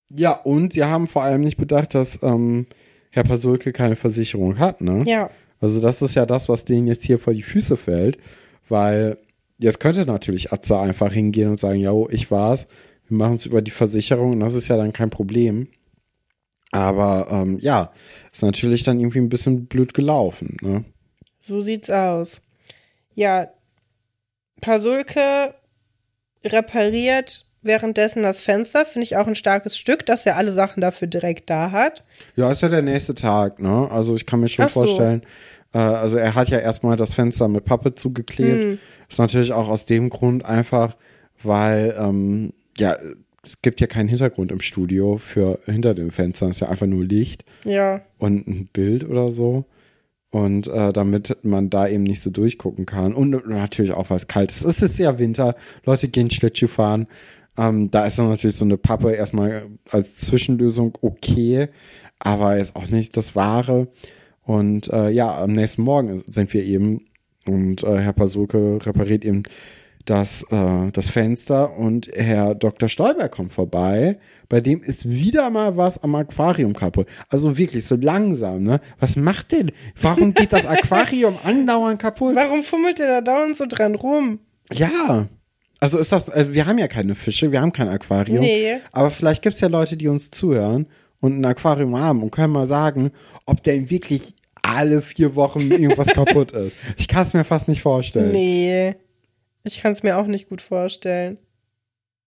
Ja, 0.08 0.30
und 0.32 0.74
sie 0.74 0.84
haben 0.84 1.08
vor 1.08 1.24
allem 1.24 1.40
nicht 1.40 1.56
bedacht, 1.56 1.92
dass 1.92 2.22
ähm, 2.22 2.66
Herr 3.10 3.24
Pasulke 3.24 3.72
keine 3.72 3.96
Versicherung 3.96 4.60
hat, 4.60 4.80
ne? 4.80 5.02
Ja, 5.08 5.30
Also 5.58 5.80
das 5.80 6.02
ist 6.02 6.14
ja 6.14 6.24
das, 6.24 6.48
was 6.48 6.64
denen 6.64 6.86
jetzt 6.86 7.04
hier 7.04 7.18
vor 7.18 7.34
die 7.34 7.42
Füße 7.42 7.76
fällt, 7.76 8.18
weil 8.68 9.18
jetzt 9.58 9.80
könnte 9.80 10.06
natürlich 10.06 10.52
Atze 10.52 10.78
einfach 10.78 11.12
hingehen 11.12 11.48
und 11.48 11.60
sagen, 11.60 11.80
ja, 11.80 11.92
ich 12.10 12.30
war's, 12.30 12.66
wir 13.08 13.16
machen 13.16 13.36
es 13.36 13.46
über 13.46 13.62
die 13.62 13.70
Versicherung 13.70 14.32
und 14.32 14.40
das 14.40 14.54
ist 14.54 14.68
ja 14.68 14.76
dann 14.76 14.92
kein 14.92 15.10
Problem. 15.10 15.68
Aber 16.72 17.28
ähm, 17.30 17.58
ja, 17.60 17.92
ist 18.32 18.42
natürlich 18.42 18.82
dann 18.82 18.98
irgendwie 18.98 19.20
ein 19.20 19.28
bisschen 19.28 19.66
blöd 19.66 19.94
gelaufen, 19.94 20.56
ne? 20.60 20.84
so 21.38 21.60
sieht's 21.60 21.90
aus. 21.90 22.42
Ja, 23.14 23.48
Pasulke 24.60 25.54
repariert 26.44 27.44
währenddessen 27.62 28.22
das 28.22 28.40
Fenster, 28.40 28.84
finde 28.84 29.04
ich 29.04 29.16
auch 29.16 29.26
ein 29.26 29.34
starkes 29.34 29.76
Stück, 29.76 30.06
dass 30.06 30.26
er 30.26 30.36
alle 30.36 30.52
Sachen 30.52 30.80
dafür 30.80 31.08
direkt 31.08 31.50
da 31.50 31.72
hat. 31.72 32.04
Ja, 32.36 32.50
ist 32.50 32.62
ja 32.62 32.68
der 32.68 32.82
nächste 32.82 33.14
Tag, 33.14 33.58
ne? 33.60 33.88
Also 33.90 34.14
ich 34.14 34.26
kann 34.26 34.40
mir 34.40 34.48
schon 34.48 34.68
so. 34.68 34.84
vorstellen, 34.84 35.22
also 35.78 36.16
er 36.16 36.34
hat 36.34 36.48
ja 36.48 36.58
erstmal 36.58 36.96
das 36.96 37.14
Fenster 37.14 37.48
mit 37.48 37.64
Pappe 37.64 37.94
zugeklebt. 37.94 38.62
Hm. 38.62 38.78
Ist 39.08 39.18
natürlich 39.18 39.52
auch 39.52 39.68
aus 39.68 39.86
dem 39.86 40.10
Grund 40.10 40.44
einfach, 40.44 40.96
weil, 41.42 41.94
ähm, 41.98 42.52
ja, 42.78 42.96
es 43.42 43.62
gibt 43.62 43.80
ja 43.80 43.86
keinen 43.86 44.08
Hintergrund 44.08 44.50
im 44.50 44.60
Studio 44.60 45.18
für 45.18 45.60
hinter 45.66 45.94
dem 45.94 46.10
Fenster. 46.10 46.48
Es 46.48 46.56
ist 46.56 46.60
ja 46.60 46.68
einfach 46.68 46.86
nur 46.86 47.04
Licht 47.04 47.44
Ja, 47.64 48.02
und 48.18 48.46
ein 48.48 48.68
Bild 48.72 49.08
oder 49.08 49.30
so. 49.30 49.64
Und 50.30 50.66
äh, 50.66 50.92
damit 50.92 51.38
man 51.42 51.70
da 51.70 51.88
eben 51.88 52.02
nicht 52.02 52.20
so 52.20 52.30
durchgucken 52.30 52.84
kann. 52.84 53.14
Und 53.14 53.48
natürlich 53.48 53.92
auch, 53.92 54.10
weil 54.10 54.16
es 54.16 54.26
kalt 54.26 54.50
ist. 54.50 54.64
Es 54.64 54.82
ist 54.82 54.98
ja 54.98 55.18
Winter. 55.18 55.54
Leute 55.84 56.08
gehen 56.08 56.30
Schlittschuh 56.30 56.66
fahren. 56.66 57.06
Ähm, 57.56 57.90
da 57.90 58.04
ist 58.04 58.18
dann 58.18 58.28
natürlich 58.28 58.56
so 58.56 58.64
eine 58.64 58.76
Pappe 58.76 59.12
erstmal 59.12 59.66
als 59.90 60.16
Zwischenlösung 60.16 60.98
okay, 61.00 61.68
aber 62.18 62.58
ist 62.58 62.76
auch 62.76 62.88
nicht 62.88 63.16
das 63.16 63.36
Wahre. 63.36 63.88
Und 64.46 64.92
äh, 64.92 65.10
ja, 65.10 65.42
am 65.42 65.52
nächsten 65.52 65.82
Morgen 65.82 66.22
sind 66.26 66.52
wir 66.54 66.64
eben 66.64 67.06
und 67.46 67.82
äh, 67.82 67.98
Herr 67.98 68.12
Pasulke 68.12 68.78
repariert 68.84 69.24
eben 69.24 69.42
das, 70.04 70.44
äh, 70.50 70.90
das 70.92 71.10
Fenster 71.10 71.76
und 71.76 72.08
Herr 72.14 72.54
Dr. 72.54 72.88
Stolberg 72.88 73.32
kommt 73.32 73.52
vorbei. 73.52 74.18
Bei 74.48 74.60
dem 74.60 74.82
ist 74.82 75.08
wieder 75.08 75.50
mal 75.50 75.76
was 75.76 76.00
am 76.02 76.14
Aquarium 76.14 76.74
kaputt. 76.74 77.08
Also 77.28 77.58
wirklich 77.58 77.84
so 77.86 77.96
langsam, 77.96 78.62
ne? 78.62 78.80
Was 79.00 79.16
macht 79.16 79.50
der? 79.50 79.66
Warum 80.00 80.32
geht 80.32 80.52
das 80.52 80.64
Aquarium 80.66 81.36
andauernd 81.42 82.00
kaputt? 82.00 82.36
warum 82.36 82.62
fummelt 82.62 83.00
er 83.00 83.20
da 83.20 83.20
dauernd 83.20 83.56
so 83.56 83.66
dran 83.68 83.96
rum? 83.96 84.38
Ja. 84.72 85.26
Also 85.80 85.98
ist 85.98 86.12
das, 86.12 86.28
äh, 86.28 86.46
wir 86.52 86.66
haben 86.66 86.78
ja 86.78 86.86
keine 86.86 87.16
Fische, 87.16 87.50
wir 87.50 87.60
haben 87.60 87.72
kein 87.72 87.88
Aquarium. 87.88 88.40
Nee. 88.40 88.76
Aber 88.92 89.10
vielleicht 89.10 89.42
gibt 89.42 89.56
es 89.56 89.60
ja 89.60 89.68
Leute, 89.68 89.96
die 89.96 90.06
uns 90.06 90.30
zuhören 90.30 90.86
und 91.26 91.38
ein 91.40 91.44
Aquarium 91.44 91.98
haben 91.98 92.22
und 92.22 92.30
können 92.30 92.52
mal 92.52 92.66
sagen, 92.66 93.10
ob 93.44 93.62
denn 93.62 93.90
wirklich 93.90 94.34
alle 94.62 95.02
vier 95.02 95.36
Wochen 95.36 95.60
irgendwas 95.70 96.08
kaputt 96.14 96.52
ist. 96.52 96.72
Ich 96.96 97.08
kann 97.08 97.22
es 97.22 97.34
mir 97.34 97.44
fast 97.44 97.68
nicht 97.68 97.82
vorstellen. 97.82 98.32
Nee, 98.32 98.94
ich 99.64 99.80
kann 99.80 99.92
es 99.92 100.02
mir 100.02 100.18
auch 100.18 100.26
nicht 100.26 100.48
gut 100.48 100.62
vorstellen. 100.62 101.38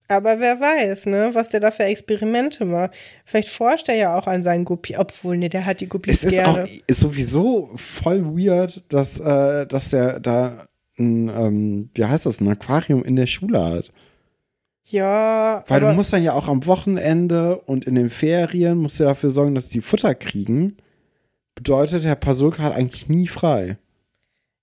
Aber 0.07 0.39
wer 0.39 0.59
weiß, 0.59 1.05
ne, 1.05 1.29
was 1.33 1.49
der 1.49 1.59
da 1.59 1.69
für 1.69 1.83
Experimente 1.83 2.65
macht. 2.65 2.95
Vielleicht 3.25 3.49
forscht 3.49 3.89
er 3.89 3.95
ja 3.95 4.17
auch 4.17 4.25
an 4.25 4.41
seinen 4.41 4.65
Guppi, 4.65 4.97
obwohl, 4.97 5.38
ne, 5.38 5.49
der 5.49 5.65
hat 5.65 5.81
die 5.81 5.88
Guppies 5.88 6.23
Es 6.23 6.23
ist 6.23 6.31
gerne. 6.31 6.63
auch 6.63 6.67
ist 6.88 6.99
sowieso 6.99 7.69
voll 7.75 8.25
weird, 8.25 8.83
dass, 8.89 9.19
äh, 9.19 9.67
dass 9.67 9.89
der 9.89 10.19
da 10.19 10.63
ein, 10.97 11.29
ähm, 11.29 11.89
wie 11.93 12.05
heißt 12.05 12.25
das, 12.25 12.41
ein 12.41 12.47
Aquarium 12.47 13.03
in 13.03 13.15
der 13.15 13.27
Schule 13.27 13.63
hat. 13.63 13.91
Ja, 14.91 15.63
Weil 15.67 15.82
du 15.82 15.93
musst 15.93 16.12
dann 16.13 16.23
ja 16.23 16.34
auch 16.34 16.47
am 16.47 16.65
Wochenende 16.65 17.58
und 17.58 17.86
in 17.86 17.95
den 17.95 18.10
Ferien 18.10 18.78
musst 18.78 18.99
du 18.99 19.04
dafür 19.04 19.30
sorgen, 19.30 19.56
dass 19.56 19.69
die 19.69 19.82
Futter 19.82 20.15
kriegen. 20.15 20.78
Bedeutet, 21.56 22.04
Herr 22.04 22.15
Pasulka 22.15 22.63
hat 22.63 22.73
eigentlich 22.75 23.10
nie 23.10 23.28
frei. 23.28 23.78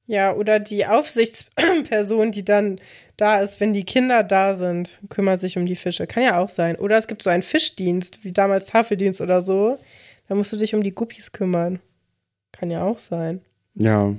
ja, 0.07 0.33
oder 0.35 0.59
die 0.61 0.87
Aufsichtsperson, 0.87 2.33
die 2.33 2.45
dann 2.45 2.81
da 3.17 3.41
ist, 3.41 3.61
wenn 3.61 3.73
die 3.73 3.85
Kinder 3.85 4.23
da 4.23 4.55
sind, 4.55 4.91
kümmert 5.09 5.41
sich 5.41 5.57
um 5.57 5.67
die 5.67 5.77
Fische. 5.77 6.07
Kann 6.07 6.23
ja 6.23 6.39
auch 6.39 6.49
sein. 6.49 6.77
Oder 6.77 6.99
es 6.99 7.07
gibt 7.07 7.23
so 7.23 7.31
einen 7.31 7.43
Fischdienst, 7.43 8.25
wie 8.25 8.33
damals 8.33 8.67
Tafeldienst 8.67 9.21
oder 9.21 9.43
so. 9.43 9.79
Da 10.29 10.35
musst 10.35 10.53
du 10.53 10.57
dich 10.57 10.75
um 10.75 10.83
die 10.83 10.95
Guppies 10.95 11.33
kümmern. 11.33 11.81
Kann 12.53 12.71
ja 12.71 12.83
auch 12.85 12.99
sein. 12.99 13.41
Ja. 13.75 14.15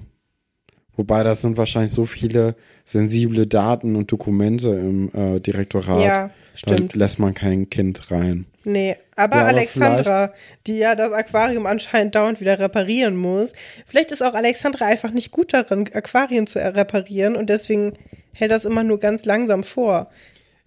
Wobei 0.98 1.24
das 1.24 1.42
sind 1.42 1.58
wahrscheinlich 1.58 1.92
so 1.92 2.06
viele 2.06 2.56
sensible 2.84 3.48
Daten 3.48 3.96
und 3.96 4.12
Dokumente 4.12 4.70
im 4.70 5.12
äh, 5.14 5.40
Direktorat. 5.40 6.04
Ja, 6.04 6.28
Da 6.28 6.32
stimmt. 6.56 6.96
lässt 6.96 7.20
man 7.20 7.34
kein 7.34 7.70
Kind 7.70 8.12
rein. 8.12 8.46
Nee, 8.64 8.98
aber 9.16 9.36
Ja, 9.38 9.42
aber 9.44 9.50
Alexandra, 9.50 10.34
die 10.66 10.80
ja 10.80 10.96
das 10.96 11.14
Aquarium 11.14 11.66
anscheinend 11.68 12.16
dauernd 12.16 12.42
wieder 12.42 12.60
reparieren 12.60 13.16
muss. 13.16 13.54
Vielleicht 13.86 14.12
ist 14.12 14.22
auch 14.22 14.34
Alexandra 14.34 14.86
einfach 14.88 15.12
nicht 15.12 15.32
gut 15.32 15.54
darin, 15.54 15.90
Aquarien 15.94 16.48
zu 16.48 16.60
reparieren 16.60 17.36
und 17.38 17.50
deswegen 17.50 17.94
hält 18.34 18.52
das 18.52 18.66
immer 18.66 18.84
nur 18.84 19.00
ganz 19.00 19.24
langsam 19.24 19.64
vor. 19.64 20.10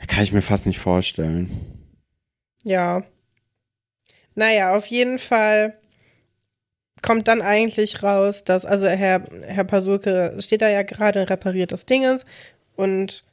Kann 0.07 0.25
ich 0.25 0.33
mir 0.33 0.41
fast 0.43 0.65
nicht 0.65 0.79
vorstellen. 0.79 1.51
Ja. 2.65 3.03
Naja, 4.35 4.75
auf 4.77 4.87
jeden 4.87 5.19
Fall 5.19 5.77
kommt 7.03 7.29
dann 7.29 7.43
eigentlich 7.43 8.03
raus, 8.03 8.45
dass, 8.45 8.65
also 8.67 8.87
Herr, 8.87 9.23
Herr 9.47 9.65
Pasulke 9.65 10.35
steht 10.39 10.63
da 10.63 10.69
ja 10.69 10.83
gerade, 10.83 11.29
repariert 11.29 11.73
das 11.73 11.87
Dingens 11.87 12.25
und 12.77 13.25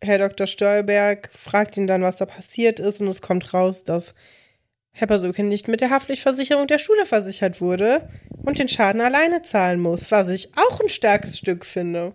Herr 0.00 0.18
Dr. 0.18 0.46
Stolberg 0.46 1.30
fragt 1.32 1.76
ihn 1.76 1.86
dann, 1.86 2.02
was 2.02 2.16
da 2.16 2.26
passiert 2.26 2.80
ist 2.80 3.00
und 3.00 3.08
es 3.08 3.22
kommt 3.22 3.54
raus, 3.54 3.84
dass 3.84 4.14
Herr 4.94 5.06
Pasulke 5.06 5.42
nicht 5.42 5.68
mit 5.68 5.80
der 5.80 5.90
Haftpflichtversicherung 5.90 6.66
der 6.66 6.78
Schule 6.78 7.06
versichert 7.06 7.60
wurde 7.60 8.08
und 8.44 8.58
den 8.58 8.68
Schaden 8.68 9.00
alleine 9.00 9.42
zahlen 9.42 9.80
muss, 9.80 10.10
was 10.10 10.28
ich 10.28 10.50
auch 10.56 10.80
ein 10.80 10.88
starkes 10.88 11.38
Stück 11.38 11.64
finde. 11.64 12.12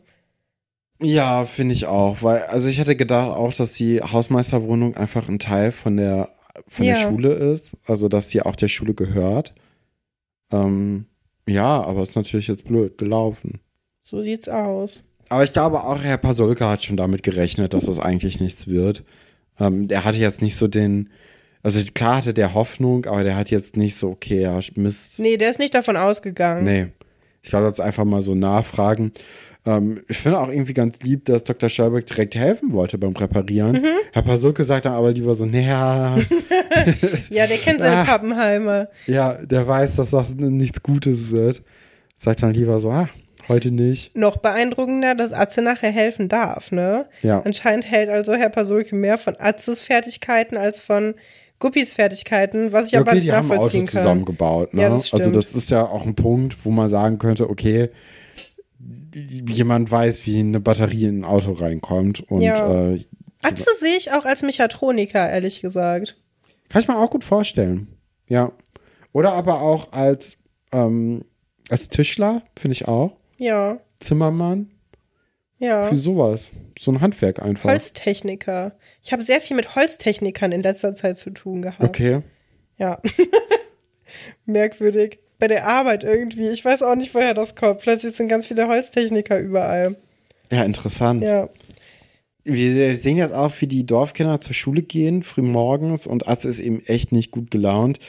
Ja, 1.02 1.46
finde 1.46 1.74
ich 1.76 1.86
auch, 1.86 2.18
weil, 2.22 2.42
also 2.44 2.68
ich 2.68 2.80
hätte 2.80 2.96
gedacht 2.96 3.30
auch, 3.36 3.54
dass 3.54 3.74
die 3.74 4.02
Hausmeisterwohnung 4.02 4.96
einfach 4.98 5.28
ein 5.30 5.40
Teil 5.40 5.72
von 5.72 5.98
der, 5.98 6.30
von 6.68 6.86
Ja. 6.86 6.96
der 6.96 7.02
Schule 7.02 7.34
ist, 7.34 7.76
also 7.86 8.10
dass 8.10 8.28
die 8.28 8.42
auch 8.42 8.56
der 8.56 8.68
Schule 8.68 8.94
gehört. 8.94 9.54
Ähm, 10.52 11.06
ja, 11.48 11.82
aber 11.82 12.02
ist 12.02 12.16
natürlich 12.16 12.48
jetzt 12.48 12.66
blöd 12.66 12.98
gelaufen. 12.98 13.60
So 14.04 14.22
sieht's 14.22 14.48
aus. 14.50 15.04
Aber 15.30 15.44
ich 15.44 15.54
glaube 15.54 15.84
auch, 15.84 16.02
Herr 16.02 16.18
Pasulka 16.18 16.70
hat 16.70 16.84
schon 16.84 16.98
damit 16.98 17.24
gerechnet, 17.24 17.74
dass 17.74 17.86
das 17.86 18.00
eigentlich 18.00 18.40
nichts 18.40 18.68
wird. 18.68 19.04
Ähm, 19.60 19.88
der 19.88 20.06
hatte 20.06 20.18
jetzt 20.18 20.42
nicht 20.42 20.56
so 20.56 20.68
den, 20.68 21.10
also 21.64 21.82
klar 21.94 22.18
hatte 22.18 22.34
der 22.34 22.54
Hoffnung, 22.54 23.06
aber 23.06 23.24
der 23.24 23.36
hat 23.36 23.50
jetzt 23.50 23.76
nicht 23.76 23.96
so, 23.96 24.10
okay, 24.10 24.42
ja, 24.42 24.60
Mist. 24.76 25.20
Nee, 25.20 25.38
der 25.38 25.50
ist 25.50 25.60
nicht 25.60 25.74
davon 25.74 25.98
ausgegangen. 25.98 26.64
Nee. 26.64 26.88
Ich 27.42 27.50
glaube, 27.50 27.66
das 27.66 27.80
einfach 27.80 28.06
mal 28.06 28.22
so 28.22 28.36
nachfragen. 28.36 29.12
Ähm, 29.68 30.00
ich 30.08 30.18
finde 30.18 30.40
auch 30.40 30.48
irgendwie 30.50 30.74
ganz 30.74 31.00
lieb, 31.02 31.26
dass 31.26 31.44
Dr. 31.44 31.68
Schörbeck 31.70 32.08
direkt 32.08 32.36
helfen 32.36 32.72
wollte 32.72 32.98
beim 32.98 33.14
Reparieren. 33.16 33.84
Herr 34.14 34.22
Pasulke 34.22 34.64
sagt 34.64 34.86
dann 34.86 34.94
aber 34.94 35.12
lieber 35.12 35.36
so, 35.36 35.46
naja, 35.46 36.18
Ja, 37.30 37.48
der 37.48 37.58
kennt 37.58 37.80
seine 37.80 37.98
Ah. 37.98 38.04
Pappenheimer. 38.06 38.88
ja, 39.08 39.34
der 39.34 39.68
weiß, 39.68 39.98
dass 39.98 40.12
das 40.12 40.34
nichts 40.36 40.82
Gutes 40.82 41.32
wird. 41.32 41.62
Sagt 42.16 42.42
dann 42.44 42.54
lieber 42.54 42.80
so, 42.80 42.90
ah, 42.92 43.10
heute 43.48 43.72
nicht. 43.72 44.16
Noch 44.16 44.38
beeindruckender, 44.38 45.16
dass 45.16 45.34
Atze 45.34 45.62
nachher 45.62 45.92
helfen 45.92 46.30
darf, 46.30 46.72
ne? 46.72 47.06
Ja. 47.22 47.42
Anscheinend 47.44 47.90
hält 47.90 48.10
also 48.10 48.34
Herr 48.34 48.50
Pasulke 48.50 48.96
mehr 48.96 49.18
von 49.18 49.36
Atzes 49.40 49.82
Fertigkeiten 49.82 50.58
als 50.58 50.80
von 50.80 51.14
Guppis 51.60 51.94
Fertigkeiten, 51.96 52.72
was 52.72 52.88
ich 52.88 52.92
Ja, 52.94 53.00
aber 53.02 53.12
okay, 53.12 53.22
die 53.22 53.32
haben 53.32 53.46
ein 53.46 53.52
Auto 53.52 53.56
nachvollziehen 53.64 53.86
kann. 53.88 54.02
zusammengebaut. 54.02 54.74
Ne? 54.74 54.84
Ja, 54.84 54.90
das 54.90 55.12
also 55.12 55.24
stimmt. 55.26 55.36
das 55.36 55.54
ist 55.56 55.72
ja 55.72 55.84
auch 55.86 56.06
ein 56.06 56.16
Punkt, 56.16 56.58
wo 56.64 56.70
man 56.72 56.88
sagen 56.88 57.18
könnte, 57.18 57.50
okay, 57.50 57.90
jemand 59.20 59.90
weiß, 59.92 60.26
wie 60.26 60.40
eine 60.40 60.60
Batterie 60.60 61.06
in 61.06 61.22
ein 61.22 61.26
Auto 61.26 61.52
reinkommt. 61.54 62.22
Und 62.30 62.42
Ja. 62.42 62.92
äh, 62.94 63.04
Atze 63.42 63.70
sehe 63.80 63.98
ich 63.98 64.12
auch 64.12 64.26
als 64.26 64.42
Mechatroniker, 64.42 65.30
ehrlich 65.30 65.62
gesagt. 65.62 66.18
kann 66.70 66.82
ich 66.82 66.88
mir 66.88 66.98
auch 66.98 67.10
gut 67.10 67.24
vorstellen. 67.24 67.88
Ja. 68.28 68.52
Oder 69.14 69.34
aber 69.34 69.62
auch 69.62 69.92
als, 69.94 70.38
ähm, 70.72 71.24
als 71.70 71.88
Tischler, 71.90 72.44
finde 72.60 72.74
ich 72.74 72.88
auch. 72.88 73.16
Ja, 73.38 73.80
Zimmermann. 74.00 74.72
ja. 75.60 75.86
Für 75.88 75.96
sowas. 75.96 76.52
So 76.80 76.92
ein 76.92 77.02
Handwerk 77.02 77.42
einfach. 77.42 77.70
Holztechniker. 77.70 78.78
Ich 79.02 79.12
habe 79.14 79.24
sehr 79.24 79.42
viel 79.42 79.56
mit 79.56 79.76
Holztechnikern 79.76 80.52
in 80.52 80.62
letzter 80.62 80.94
Zeit 80.94 81.18
zu 81.18 81.30
tun 81.32 81.62
gehabt. 81.64 81.82
Okay. 81.84 82.22
Ja. 82.78 83.02
Merkwürdig. 84.46 85.20
Bei 85.40 85.48
der 85.48 85.68
Arbeit 85.68 86.04
irgendwie. 86.04 86.50
Ich 86.50 86.66
weiß 86.66 86.84
auch 86.84 86.96
nicht, 86.96 87.14
woher 87.14 87.34
das 87.34 87.56
kommt. 87.56 87.82
Plötzlich 87.82 88.16
sind 88.16 88.28
ganz 88.28 88.48
viele 88.48 88.68
Holztechniker 88.68 89.40
überall. 89.40 89.96
Ja, 90.52 90.64
interessant. 90.64 91.24
Ja. 91.24 91.50
Wir 92.44 92.96
sehen 92.96 93.18
jetzt 93.18 93.34
auch, 93.34 93.52
wie 93.60 93.68
die 93.68 93.86
Dorfkinder 93.86 94.40
zur 94.40 94.54
Schule 94.54 94.82
gehen, 94.82 95.22
früh 95.24 95.42
morgens 95.42 96.08
und 96.08 96.30
Atze 96.30 96.48
ist 96.48 96.60
eben 96.60 96.82
echt 96.86 97.12
nicht 97.12 97.32
gut 97.32 97.52
gelaunt. 97.52 98.00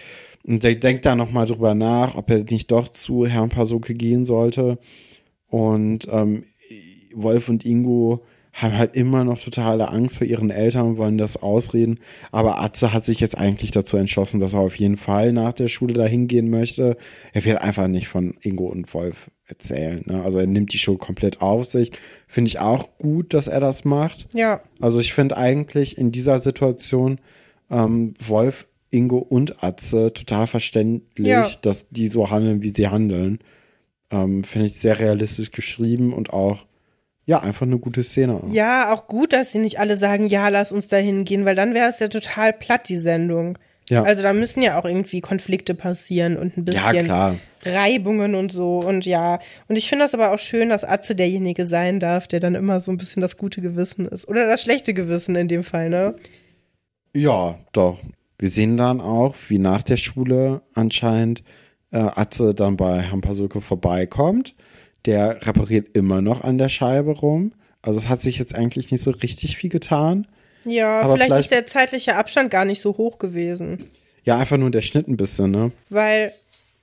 Und 0.44 0.62
der 0.62 0.76
denkt 0.76 1.04
da 1.04 1.16
nochmal 1.16 1.46
drüber 1.46 1.74
nach, 1.74 2.14
ob 2.14 2.30
er 2.30 2.44
nicht 2.44 2.70
doch 2.70 2.88
zu 2.88 3.26
Herrn 3.26 3.50
Pasoke 3.50 3.94
gehen 3.94 4.24
sollte. 4.24 4.78
Und 5.48 6.06
ähm, 6.10 6.44
Wolf 7.14 7.48
und 7.48 7.66
Ingo 7.66 8.24
haben 8.52 8.76
halt 8.76 8.96
immer 8.96 9.24
noch 9.24 9.38
totale 9.40 9.88
Angst 9.90 10.18
vor 10.18 10.26
ihren 10.26 10.50
Eltern 10.50 10.86
und 10.86 10.96
wollen 10.96 11.18
das 11.18 11.36
ausreden. 11.36 12.00
Aber 12.32 12.60
Atze 12.60 12.92
hat 12.92 13.04
sich 13.04 13.20
jetzt 13.20 13.36
eigentlich 13.38 13.70
dazu 13.70 13.96
entschlossen, 13.96 14.40
dass 14.40 14.54
er 14.54 14.60
auf 14.60 14.74
jeden 14.76 14.96
Fall 14.96 15.32
nach 15.32 15.52
der 15.52 15.68
Schule 15.68 15.94
dahin 15.94 16.26
gehen 16.28 16.50
möchte. 16.50 16.96
Er 17.32 17.44
wird 17.44 17.60
einfach 17.62 17.86
nicht 17.88 18.08
von 18.08 18.34
Ingo 18.42 18.66
und 18.66 18.92
Wolf 18.94 19.30
erzählen. 19.46 20.02
Ne? 20.06 20.22
Also 20.22 20.38
er 20.38 20.46
nimmt 20.46 20.72
die 20.72 20.78
Schule 20.78 20.98
komplett 20.98 21.40
auf 21.40 21.66
sich. 21.66 21.92
Finde 22.26 22.48
ich 22.48 22.58
auch 22.58 22.88
gut, 22.98 23.32
dass 23.32 23.46
er 23.46 23.60
das 23.60 23.84
macht. 23.84 24.28
Ja. 24.34 24.60
Also 24.80 24.98
ich 25.00 25.12
finde 25.14 25.36
eigentlich 25.36 25.96
in 25.96 26.10
dieser 26.12 26.38
Situation 26.40 27.20
ähm, 27.70 28.14
Wolf, 28.18 28.66
Ingo 28.90 29.18
und 29.18 29.62
Atze 29.62 30.12
total 30.14 30.46
verständlich, 30.46 31.26
Ja. 31.28 31.48
dass 31.62 31.86
die 31.90 32.08
so 32.08 32.30
handeln, 32.30 32.62
wie 32.62 32.72
sie 32.74 32.88
handeln. 32.88 33.38
Ähm, 34.10 34.42
finde 34.42 34.68
ich 34.68 34.80
sehr 34.80 34.98
realistisch 34.98 35.50
geschrieben 35.50 36.14
und 36.14 36.32
auch 36.32 36.64
ja 37.28 37.40
einfach 37.40 37.66
eine 37.66 37.78
gute 37.78 38.02
Szene. 38.02 38.40
Ja, 38.46 38.90
auch 38.90 39.06
gut, 39.06 39.34
dass 39.34 39.52
sie 39.52 39.58
nicht 39.58 39.78
alle 39.78 39.98
sagen, 39.98 40.26
ja, 40.26 40.48
lass 40.48 40.72
uns 40.72 40.88
da 40.88 40.96
hingehen, 40.96 41.44
weil 41.44 41.54
dann 41.54 41.74
wäre 41.74 41.90
es 41.90 42.00
ja 42.00 42.08
total 42.08 42.54
platt, 42.54 42.88
die 42.88 42.96
Sendung. 42.96 43.58
Ja. 43.90 44.02
Also 44.02 44.22
da 44.22 44.32
müssen 44.32 44.62
ja 44.62 44.80
auch 44.80 44.86
irgendwie 44.86 45.20
Konflikte 45.20 45.74
passieren 45.74 46.38
und 46.38 46.56
ein 46.56 46.64
ja 46.66 46.90
bisschen 46.90 47.04
klar. 47.04 47.36
Reibungen 47.66 48.34
und 48.34 48.50
so. 48.50 48.78
Und 48.78 49.04
ja, 49.04 49.40
und 49.68 49.76
ich 49.76 49.90
finde 49.90 50.06
das 50.06 50.14
aber 50.14 50.32
auch 50.32 50.38
schön, 50.38 50.70
dass 50.70 50.84
Atze 50.84 51.14
derjenige 51.14 51.66
sein 51.66 52.00
darf, 52.00 52.28
der 52.28 52.40
dann 52.40 52.54
immer 52.54 52.80
so 52.80 52.90
ein 52.90 52.96
bisschen 52.96 53.20
das 53.20 53.36
gute 53.36 53.60
Gewissen 53.60 54.06
ist. 54.06 54.26
Oder 54.26 54.46
das 54.46 54.62
schlechte 54.62 54.94
Gewissen 54.94 55.36
in 55.36 55.48
dem 55.48 55.64
Fall, 55.64 55.90
ne? 55.90 56.14
Ja, 57.14 57.58
doch. 57.72 57.98
Wir 58.38 58.48
sehen 58.48 58.78
dann 58.78 59.02
auch, 59.02 59.34
wie 59.48 59.58
nach 59.58 59.82
der 59.82 59.98
Schule 59.98 60.62
anscheinend 60.72 61.42
äh, 61.90 61.98
Atze 61.98 62.54
dann 62.54 62.78
bei 62.78 63.02
Herrn 63.02 63.20
Pasulke 63.20 63.60
vorbeikommt. 63.60 64.54
Der 65.08 65.46
repariert 65.46 65.96
immer 65.96 66.20
noch 66.20 66.44
an 66.44 66.58
der 66.58 66.68
Scheibe 66.68 67.12
rum. 67.12 67.52
Also 67.80 67.98
es 67.98 68.08
hat 68.08 68.20
sich 68.20 68.38
jetzt 68.38 68.54
eigentlich 68.54 68.90
nicht 68.90 69.02
so 69.02 69.10
richtig 69.10 69.56
viel 69.56 69.70
getan. 69.70 70.26
Ja, 70.64 71.00
vielleicht, 71.00 71.22
vielleicht- 71.24 71.40
ist 71.40 71.50
der 71.50 71.66
zeitliche 71.66 72.16
Abstand 72.16 72.50
gar 72.50 72.66
nicht 72.66 72.80
so 72.82 72.96
hoch 72.98 73.18
gewesen. 73.18 73.88
Ja, 74.24 74.36
einfach 74.36 74.58
nur 74.58 74.70
der 74.70 74.82
Schnitt 74.82 75.08
ein 75.08 75.16
bisschen, 75.16 75.50
ne? 75.50 75.72
Weil, 75.88 76.34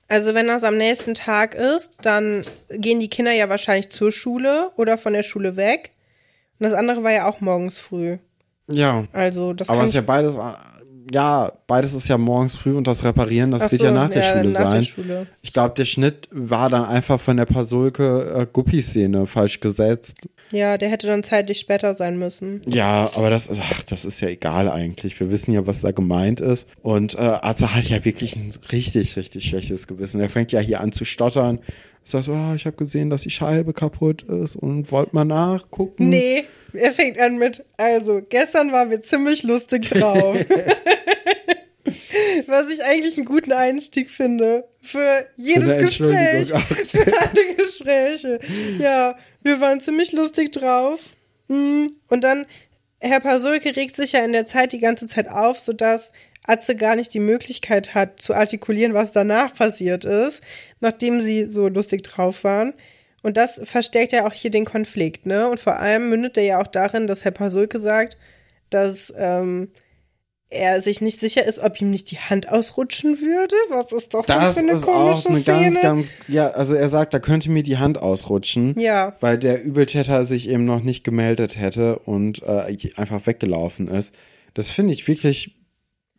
also 0.08 0.34
wenn 0.34 0.48
das 0.48 0.64
am 0.64 0.76
nächsten 0.76 1.14
Tag 1.14 1.54
ist, 1.54 1.92
dann 2.02 2.42
gehen 2.70 2.98
die 2.98 3.08
Kinder 3.10 3.30
ja 3.30 3.48
wahrscheinlich 3.48 3.90
zur 3.90 4.10
Schule 4.10 4.72
oder 4.76 4.98
von 4.98 5.12
der 5.12 5.22
Schule 5.22 5.54
weg. 5.56 5.92
Und 6.58 6.64
das 6.64 6.72
andere 6.72 7.04
war 7.04 7.12
ja 7.12 7.28
auch 7.28 7.40
morgens 7.40 7.78
früh. 7.78 8.18
Ja. 8.68 9.04
Also 9.12 9.52
das 9.52 9.68
Aber 9.68 9.82
es 9.82 9.88
ist 9.90 9.94
ja 9.94 10.00
beides, 10.00 10.36
ja, 11.12 11.52
beides 11.66 11.92
ist 11.94 12.08
ja 12.08 12.18
morgens 12.18 12.56
früh 12.56 12.74
und 12.76 12.86
das 12.86 13.04
Reparieren, 13.04 13.50
das 13.50 13.62
Ach 13.62 13.70
wird 13.70 13.80
so, 13.80 13.86
ja 13.86 13.92
nach 13.92 14.10
der 14.10 14.22
Schule 14.22 14.48
nach 14.50 14.60
der 14.60 14.70
sein. 14.70 14.84
Schule. 14.84 15.26
Ich 15.42 15.52
glaube, 15.52 15.74
der 15.76 15.84
Schnitt 15.84 16.28
war 16.30 16.68
dann 16.68 16.84
einfach 16.84 17.20
von 17.20 17.36
der 17.36 17.46
Pasulke 17.46 18.34
äh, 18.36 18.46
Guppi-Szene 18.52 19.26
falsch 19.26 19.60
gesetzt. 19.60 20.16
Ja, 20.52 20.78
der 20.78 20.88
hätte 20.90 21.06
dann 21.08 21.22
zeitlich 21.22 21.58
später 21.58 21.94
sein 21.94 22.18
müssen. 22.18 22.62
Ja, 22.66 23.10
aber 23.14 23.30
das, 23.30 23.46
ist- 23.46 23.60
ach, 23.62 23.82
das 23.82 24.04
ist 24.04 24.20
ja 24.20 24.28
egal 24.28 24.70
eigentlich. 24.70 25.18
Wir 25.18 25.30
wissen 25.30 25.52
ja, 25.52 25.66
was 25.66 25.80
da 25.80 25.90
gemeint 25.90 26.40
ist. 26.40 26.68
Und 26.82 27.14
äh, 27.14 27.18
Arze 27.18 27.74
hat 27.74 27.84
ja 27.88 28.04
wirklich 28.04 28.36
ein 28.36 28.52
richtig, 28.70 29.16
richtig 29.16 29.44
schlechtes 29.48 29.86
Gewissen. 29.86 30.20
Er 30.20 30.30
fängt 30.30 30.52
ja 30.52 30.60
hier 30.60 30.80
an 30.80 30.92
zu 30.92 31.04
stottern. 31.04 31.58
Sagt 32.04 32.26
so, 32.26 32.32
ah, 32.34 32.54
ich 32.54 32.66
habe 32.66 32.76
gesehen, 32.76 33.10
dass 33.10 33.22
die 33.22 33.30
Scheibe 33.30 33.72
kaputt 33.72 34.22
ist 34.22 34.54
und 34.54 34.92
wollt 34.92 35.12
mal 35.12 35.24
nachgucken. 35.24 36.08
Nee, 36.08 36.44
er 36.72 36.92
fängt 36.92 37.18
an 37.18 37.38
mit, 37.38 37.64
also 37.76 38.22
gestern 38.28 38.72
waren 38.72 38.90
wir 38.90 39.02
ziemlich 39.02 39.42
lustig 39.42 39.88
drauf. 39.88 40.38
Was 42.46 42.68
ich 42.68 42.82
eigentlich 42.82 43.16
einen 43.16 43.26
guten 43.26 43.52
Einstieg 43.52 44.10
finde 44.10 44.68
für 44.82 45.26
jedes 45.36 45.68
eine 45.68 45.84
Gespräch, 45.84 46.48
für 46.88 47.20
alle 47.20 47.54
Gespräche. 47.56 48.40
Ja, 48.78 49.16
wir 49.42 49.60
waren 49.60 49.80
ziemlich 49.80 50.12
lustig 50.12 50.52
drauf. 50.52 51.00
Hm. 51.48 51.92
Und 52.08 52.24
dann, 52.24 52.46
Herr 52.98 53.20
Pasulke 53.20 53.76
regt 53.76 53.96
sich 53.96 54.12
ja 54.12 54.24
in 54.24 54.32
der 54.32 54.46
Zeit 54.46 54.72
die 54.72 54.80
ganze 54.80 55.06
Zeit 55.06 55.28
auf, 55.28 55.60
sodass 55.60 56.12
Atze 56.46 56.76
gar 56.76 56.96
nicht 56.96 57.12
die 57.14 57.20
Möglichkeit 57.20 57.94
hat 57.94 58.20
zu 58.20 58.34
artikulieren, 58.34 58.94
was 58.94 59.12
danach 59.12 59.54
passiert 59.54 60.04
ist, 60.04 60.42
nachdem 60.80 61.20
sie 61.20 61.44
so 61.44 61.68
lustig 61.68 62.02
drauf 62.02 62.44
waren. 62.44 62.74
Und 63.26 63.36
das 63.36 63.60
verstärkt 63.64 64.12
ja 64.12 64.24
auch 64.24 64.32
hier 64.32 64.52
den 64.52 64.64
Konflikt, 64.64 65.26
ne? 65.26 65.48
Und 65.50 65.58
vor 65.58 65.80
allem 65.80 66.10
mündet 66.10 66.36
er 66.36 66.44
ja 66.44 66.60
auch 66.60 66.68
darin, 66.68 67.08
dass 67.08 67.24
Herr 67.24 67.32
Pasulke 67.32 67.80
sagt, 67.80 68.16
dass 68.70 69.12
ähm, 69.18 69.72
er 70.48 70.80
sich 70.80 71.00
nicht 71.00 71.18
sicher 71.18 71.44
ist, 71.44 71.58
ob 71.58 71.80
ihm 71.80 71.90
nicht 71.90 72.12
die 72.12 72.20
Hand 72.20 72.48
ausrutschen 72.48 73.20
würde. 73.20 73.56
Was 73.68 73.90
ist 73.90 74.14
das, 74.14 74.26
denn 74.26 74.38
Das 74.38 74.54
für 74.54 74.60
eine 74.60 74.78
komische 74.78 75.28
eine 75.28 75.42
Szene? 75.42 75.72
ganz, 75.72 75.82
ganz, 75.82 76.10
ja, 76.28 76.50
also 76.50 76.76
er 76.76 76.88
sagt, 76.88 77.14
da 77.14 77.18
könnte 77.18 77.50
mir 77.50 77.64
die 77.64 77.78
Hand 77.78 77.98
ausrutschen. 77.98 78.78
ja, 78.78 79.16
weil 79.18 79.38
der 79.38 79.60
Übeltäter 79.60 80.24
sich 80.24 80.48
eben 80.48 80.64
noch 80.64 80.84
nicht 80.84 81.02
gemeldet 81.02 81.58
hätte 81.58 81.98
und 81.98 82.44
äh, 82.44 82.76
einfach 82.94 83.26
weggelaufen 83.26 83.88
ist. 83.88 84.14
Das 84.54 84.70
finde 84.70 84.92
ich 84.92 85.08
wirklich 85.08 85.55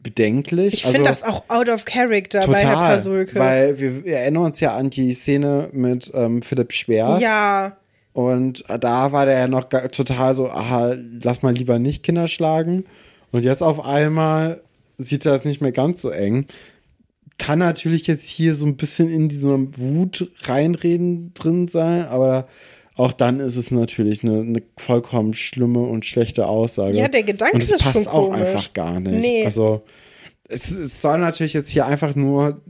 bedenklich. 0.01 0.73
ich 0.73 0.85
finde 0.85 1.09
das 1.09 1.23
auch 1.23 1.43
out 1.49 1.69
of 1.69 1.85
character 1.85 2.41
bei 2.47 2.59
Herr 2.59 2.73
total, 2.73 2.95
Pasulke. 2.95 3.39
weil 3.39 3.79
wir, 3.79 4.05
wir 4.05 4.17
erinnern 4.17 4.45
uns 4.45 4.59
ja 4.59 4.75
an 4.75 4.89
die 4.89 5.13
Szene 5.13 5.69
mit 5.71 6.11
ähm, 6.13 6.41
Philipp 6.41 6.73
Schwer 6.73 7.17
ja, 7.19 7.77
und 8.13 8.63
da 8.67 9.11
war 9.11 9.25
der 9.25 9.39
ja 9.39 9.47
noch 9.47 9.65
total 9.65 10.33
so, 10.33 10.49
aha, 10.49 10.95
lass 11.21 11.41
mal 11.41 11.53
lieber 11.53 11.79
nicht 11.79 12.03
Kinder 12.03 12.27
schlagen 12.27 12.85
und 13.31 13.43
jetzt 13.43 13.63
auf 13.63 13.85
einmal 13.85 14.61
sieht 14.97 15.25
er 15.25 15.33
das 15.33 15.45
nicht 15.45 15.61
mehr 15.61 15.71
ganz 15.71 16.01
so 16.01 16.09
eng. 16.09 16.47
Kann 17.37 17.59
natürlich 17.59 18.07
jetzt 18.07 18.27
hier 18.27 18.55
so 18.55 18.65
ein 18.65 18.77
bisschen 18.77 19.09
in 19.09 19.29
dieser 19.29 19.59
Wut 19.77 20.31
reinreden 20.43 21.33
drin 21.35 21.67
sein, 21.67 22.05
aber 22.05 22.47
auch 22.97 23.13
dann 23.13 23.39
ist 23.39 23.55
es 23.55 23.71
natürlich 23.71 24.23
eine, 24.23 24.41
eine 24.41 24.63
vollkommen 24.77 25.33
schlimme 25.33 25.79
und 25.79 26.05
schlechte 26.05 26.47
Aussage. 26.47 26.97
Ja, 26.97 27.07
der 27.07 27.23
Gedanke 27.23 27.55
und 27.55 27.63
es 27.63 27.71
ist 27.71 27.83
passt 27.83 27.93
schon 27.95 28.07
auch 28.07 28.29
komisch. 28.29 28.41
einfach 28.41 28.73
gar 28.73 28.99
nicht. 28.99 29.19
Nee. 29.19 29.45
Also 29.45 29.83
es, 30.49 30.71
es 30.71 31.01
soll 31.01 31.19
natürlich 31.19 31.53
jetzt 31.53 31.69
hier 31.69 31.85
einfach 31.85 32.15
nur 32.15 32.61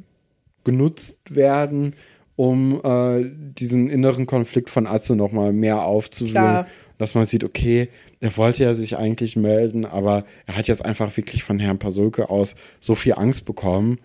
genutzt 0.64 1.20
werden, 1.34 1.96
um 2.36 2.82
äh, 2.84 3.26
diesen 3.58 3.90
inneren 3.90 4.26
Konflikt 4.26 4.70
von 4.70 4.86
Atze 4.86 5.16
noch 5.16 5.32
mal 5.32 5.54
mehr 5.54 5.84
aufzuwühlen. 5.84 6.66
Dass 6.98 7.14
man 7.14 7.26
sieht, 7.26 7.44
okay, 7.44 7.90
er 8.20 8.36
wollte 8.38 8.64
ja 8.64 8.74
sich 8.74 8.98
eigentlich 8.98 9.36
melden, 9.36 9.86
aber 9.86 10.26
er 10.48 10.58
hat 10.58 10.68
jetzt 10.68 10.84
einfach 10.84 11.16
wirklich 11.16 11.44
von 11.44 11.60
Herrn 11.60 11.78
Pasulke 11.78 12.30
aus 12.32 12.56
so 12.80 12.96
viel 12.96 13.14
Angst 13.14 13.46
bekommen, 13.46 14.00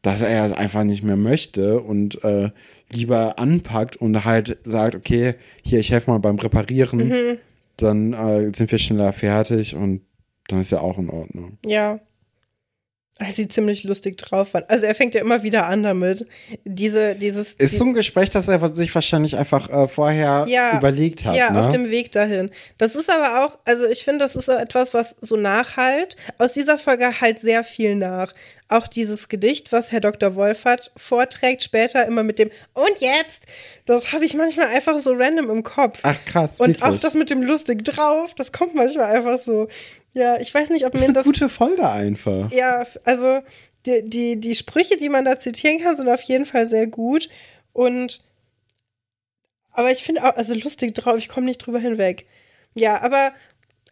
dass 0.00 0.22
er 0.22 0.46
es 0.46 0.52
einfach 0.52 0.84
nicht 0.84 1.02
mehr 1.02 1.16
möchte 1.16 1.80
und 1.80 2.24
äh, 2.24 2.50
lieber 2.92 3.38
anpackt 3.38 3.96
und 3.96 4.24
halt 4.24 4.58
sagt, 4.64 4.94
okay, 4.94 5.34
hier, 5.62 5.78
ich 5.80 5.92
helfe 5.92 6.10
mal 6.10 6.18
beim 6.18 6.36
Reparieren, 6.38 7.08
Mhm. 7.08 7.38
dann 7.76 8.12
äh, 8.12 8.52
sind 8.54 8.70
wir 8.70 8.78
schneller 8.78 9.12
fertig 9.12 9.74
und 9.76 10.02
dann 10.48 10.60
ist 10.60 10.70
ja 10.72 10.80
auch 10.80 10.98
in 10.98 11.08
Ordnung. 11.10 11.58
Ja. 11.64 12.00
Er 13.22 13.32
sieht 13.32 13.52
ziemlich 13.52 13.84
lustig 13.84 14.16
drauf. 14.16 14.54
an. 14.54 14.64
Also 14.68 14.86
er 14.86 14.94
fängt 14.94 15.14
ja 15.14 15.20
immer 15.20 15.42
wieder 15.42 15.66
an 15.66 15.82
damit. 15.82 16.26
Diese, 16.64 17.14
dieses. 17.14 17.52
Ist 17.52 17.72
die- 17.74 17.76
so 17.76 17.84
ein 17.84 17.92
Gespräch, 17.92 18.30
das 18.30 18.48
er 18.48 18.66
sich 18.74 18.94
wahrscheinlich 18.94 19.36
einfach 19.36 19.68
äh, 19.68 19.88
vorher 19.88 20.46
Ja, 20.48 20.78
überlegt 20.78 21.26
hat. 21.26 21.36
Ja, 21.36 21.50
ne? 21.50 21.60
auf 21.60 21.68
dem 21.68 21.90
Weg 21.90 22.12
dahin. 22.12 22.50
Das 22.78 22.94
ist 22.94 23.10
aber 23.10 23.44
auch, 23.44 23.58
also 23.66 23.86
ich 23.86 24.04
finde, 24.04 24.20
das 24.24 24.36
ist 24.36 24.46
so 24.46 24.52
etwas, 24.52 24.94
was 24.94 25.14
so 25.20 25.36
nachhalt. 25.36 26.16
Aus 26.38 26.52
dieser 26.52 26.78
Folge 26.78 27.20
halt 27.20 27.38
sehr 27.38 27.62
viel 27.62 27.94
nach. 27.94 28.32
Auch 28.68 28.86
dieses 28.86 29.28
Gedicht, 29.28 29.70
was 29.72 29.90
Herr 29.92 30.00
Dr. 30.00 30.36
Wolfert 30.36 30.90
vorträgt, 30.96 31.62
später 31.64 32.06
immer 32.06 32.22
mit 32.22 32.38
dem 32.38 32.50
Und 32.72 33.00
jetzt, 33.00 33.46
das 33.90 34.12
habe 34.12 34.24
ich 34.24 34.34
manchmal 34.34 34.68
einfach 34.68 34.98
so 34.98 35.12
random 35.12 35.50
im 35.50 35.62
Kopf. 35.62 36.00
Ach 36.02 36.16
krass, 36.24 36.58
Und 36.60 36.82
auch 36.82 36.98
das 36.98 37.14
mit 37.14 37.30
dem 37.30 37.42
lustig 37.42 37.84
drauf, 37.84 38.34
das 38.34 38.52
kommt 38.52 38.74
manchmal 38.74 39.14
einfach 39.16 39.38
so. 39.38 39.68
Ja, 40.12 40.40
ich 40.40 40.52
weiß 40.52 40.70
nicht, 40.70 40.86
ob 40.86 40.92
das 40.92 41.00
ist 41.02 41.06
mir 41.08 41.10
eine 41.10 41.14
das. 41.14 41.24
gute 41.24 41.48
Folge 41.48 41.88
einfach. 41.88 42.50
Ja, 42.52 42.84
also 43.04 43.40
die, 43.86 44.02
die, 44.08 44.40
die 44.40 44.54
Sprüche, 44.54 44.96
die 44.96 45.08
man 45.08 45.24
da 45.24 45.38
zitieren 45.38 45.80
kann, 45.80 45.96
sind 45.96 46.08
auf 46.08 46.22
jeden 46.22 46.46
Fall 46.46 46.66
sehr 46.66 46.86
gut. 46.86 47.28
Und 47.72 48.20
aber 49.72 49.90
ich 49.92 50.02
finde 50.02 50.24
auch, 50.24 50.36
also 50.36 50.54
lustig 50.54 50.94
drauf, 50.94 51.16
ich 51.18 51.28
komme 51.28 51.46
nicht 51.46 51.58
drüber 51.58 51.78
hinweg. 51.78 52.26
Ja, 52.74 53.00
aber 53.02 53.32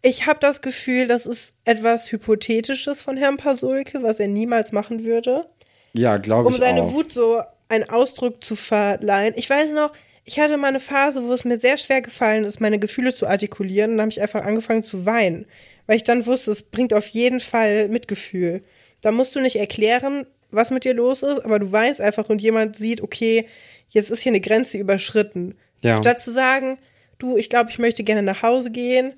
ich 0.02 0.26
habe 0.26 0.38
das 0.40 0.60
Gefühl, 0.60 1.06
das 1.08 1.24
ist 1.26 1.54
etwas 1.64 2.10
Hypothetisches 2.12 3.00
von 3.00 3.16
Herrn 3.16 3.36
Pasulke, 3.36 4.02
was 4.02 4.20
er 4.20 4.28
niemals 4.28 4.72
machen 4.72 5.04
würde, 5.04 5.46
Ja, 5.92 6.18
glaube 6.18 6.48
um 6.48 6.54
ich 6.54 6.60
seine 6.60 6.82
auch. 6.82 6.92
Wut 6.92 7.12
so 7.12 7.42
einen 7.68 7.88
Ausdruck 7.88 8.42
zu 8.42 8.56
verleihen. 8.56 9.34
Ich 9.36 9.48
weiß 9.48 9.72
noch, 9.72 9.92
ich 10.24 10.38
hatte 10.38 10.56
mal 10.56 10.68
eine 10.68 10.80
Phase, 10.80 11.24
wo 11.26 11.32
es 11.32 11.44
mir 11.44 11.58
sehr 11.58 11.78
schwer 11.78 12.02
gefallen 12.02 12.44
ist, 12.44 12.60
meine 12.60 12.78
Gefühle 12.78 13.14
zu 13.14 13.26
artikulieren. 13.26 13.92
Und 13.92 13.96
dann 13.98 14.04
habe 14.04 14.12
ich 14.12 14.20
einfach 14.20 14.44
angefangen 14.44 14.82
zu 14.82 15.06
weinen, 15.06 15.46
weil 15.86 15.96
ich 15.96 16.02
dann 16.04 16.26
wusste, 16.26 16.50
es 16.50 16.62
bringt 16.62 16.92
auf 16.92 17.06
jeden 17.08 17.40
Fall 17.40 17.88
Mitgefühl. 17.88 18.62
Da 19.00 19.10
musst 19.10 19.34
du 19.34 19.40
nicht 19.40 19.56
erklären, 19.56 20.26
was 20.50 20.70
mit 20.70 20.84
dir 20.84 20.94
los 20.94 21.22
ist, 21.22 21.44
aber 21.44 21.58
du 21.58 21.70
weißt 21.70 22.00
einfach 22.00 22.28
und 22.28 22.42
jemand 22.42 22.76
sieht, 22.76 23.00
okay, 23.00 23.46
jetzt 23.88 24.10
ist 24.10 24.22
hier 24.22 24.30
eine 24.30 24.40
Grenze 24.40 24.78
überschritten. 24.78 25.54
Ja. 25.82 25.98
Statt 25.98 26.20
zu 26.20 26.30
sagen, 26.30 26.78
du, 27.18 27.36
ich 27.36 27.48
glaube, 27.48 27.70
ich 27.70 27.78
möchte 27.78 28.04
gerne 28.04 28.22
nach 28.22 28.42
Hause 28.42 28.70
gehen, 28.70 29.14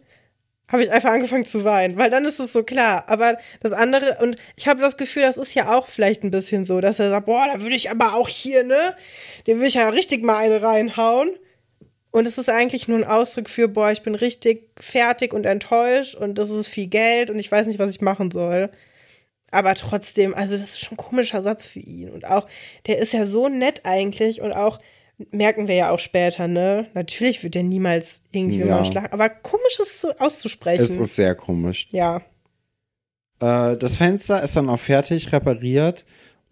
habe 0.71 0.85
ich 0.85 0.93
einfach 0.93 1.11
angefangen 1.11 1.45
zu 1.45 1.65
weinen, 1.65 1.97
weil 1.99 2.11
dann 2.11 2.25
ist 2.25 2.39
es 2.39 2.53
so 2.53 2.63
klar. 2.63 3.05
Aber 3.09 3.39
das 3.61 3.73
andere, 3.73 4.19
und 4.21 4.37
ich 4.57 4.69
habe 4.69 4.81
das 4.81 4.97
Gefühl, 4.97 5.23
das 5.23 5.37
ist 5.37 5.55
ja 5.55 5.77
auch 5.77 5.89
vielleicht 5.89 6.23
ein 6.23 6.31
bisschen 6.31 6.65
so, 6.65 6.81
dass 6.81 6.99
er 6.99 7.11
sagt, 7.11 7.27
boah, 7.27 7.49
da 7.53 7.61
würde 7.61 7.75
ich 7.75 7.91
aber 7.91 8.15
auch 8.15 8.29
hier, 8.29 8.63
ne, 8.63 8.97
dem 9.47 9.61
will 9.61 9.67
ich 9.67 9.75
ja 9.75 9.89
richtig 9.89 10.23
mal 10.23 10.37
eine 10.37 10.63
reinhauen. 10.63 11.33
Und 12.13 12.27
es 12.27 12.39
ist 12.39 12.49
eigentlich 12.49 12.89
nur 12.89 12.99
ein 12.99 13.05
Ausdruck 13.05 13.49
für, 13.49 13.69
boah, 13.69 13.93
ich 13.93 14.03
bin 14.03 14.15
richtig 14.15 14.71
fertig 14.81 15.33
und 15.33 15.47
enttäuscht 15.47 16.17
und 16.17 16.37
das 16.39 16.51
ist 16.51 16.69
viel 16.69 16.89
Geld 16.89 17.31
und 17.31 17.39
ich 17.39 17.51
weiß 17.51 17.67
nicht, 17.67 17.79
was 17.79 17.91
ich 17.91 18.01
machen 18.01 18.31
soll. 18.31 18.71
Aber 19.53 19.75
trotzdem, 19.75 20.35
also 20.35 20.53
das 20.53 20.63
ist 20.63 20.81
schon 20.81 20.95
ein 20.95 20.97
komischer 20.97 21.43
Satz 21.43 21.67
für 21.67 21.81
ihn. 21.81 22.11
Und 22.11 22.27
auch, 22.27 22.47
der 22.87 22.99
ist 22.99 23.13
ja 23.13 23.27
so 23.27 23.49
nett 23.49 23.83
eigentlich 23.85 24.41
und 24.41 24.53
auch, 24.53 24.79
merken 25.31 25.69
wir 25.69 25.75
ja 25.75 25.91
auch 25.91 25.99
später, 25.99 26.49
ne? 26.49 26.87
Natürlich 26.95 27.43
wird 27.43 27.57
er 27.57 27.63
niemals 27.63 28.21
irgendjemanden 28.33 28.85
Ja. 28.85 28.91
schlagen, 28.91 29.13
aber 29.13 29.29
komisch 29.29 29.79
ist 29.81 30.05
Es 30.05 30.21
auszusprechen. 30.21 31.01
ist 31.01 31.15
sehr 31.17 31.35
komisch. 31.35 31.89
ja. 31.93 32.23
Äh, 33.41 33.77
das 33.77 33.97
Fenster 33.97 34.43
ist 34.43 34.57
dann 34.57 34.69
auch 34.69 34.81
fertig, 34.81 35.33
repariert 35.33 36.05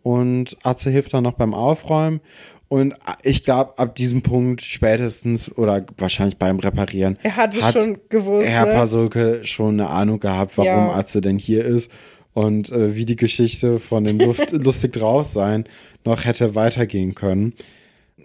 und 0.03 0.57
Atze 0.63 0.91
hilft 0.91 1.13
dann 1.15 1.25
noch 1.25 1.35
beim 1.35 1.55
Aufräumen. 1.55 2.21
Und 2.69 2.95
ich 3.23 3.45
glaube, 3.45 3.79
ab 3.79 3.95
diesem 3.95 4.21
Punkt 4.23 4.61
spätestens 4.63 5.51
oder 5.57 5.87
wahrscheinlich 5.97 6.37
beim 6.37 6.59
Reparieren 6.59 7.19
Er 7.23 7.37
hat 7.37 7.55
es 7.55 7.73
schon 7.73 7.99
gewusst. 8.11 8.47
Herr 8.47 8.67
ne? 8.67 8.73
Pasulke 8.75 9.41
schon 9.47 9.81
eine 9.81 9.89
Ahnung 9.89 10.21
gehabt, 10.21 10.53
warum 10.57 10.69
Ja. 10.89 10.95
Atze 10.95 11.23
denn 11.23 11.39
hier 11.39 11.65
ist 11.65 11.91
und 12.35 12.71
äh, 12.71 12.95
wie 12.95 13.07
die 13.07 13.17
Geschichte 13.17 13.81
von 13.81 14.05
dem 14.05 14.19
Luft, 14.19 14.51
lustig 14.53 14.93
drauf 14.93 15.27
sein 15.27 15.65
noch 16.05 16.25
hätte 16.27 16.55
weitergehen 16.55 17.15
können. 17.15 17.55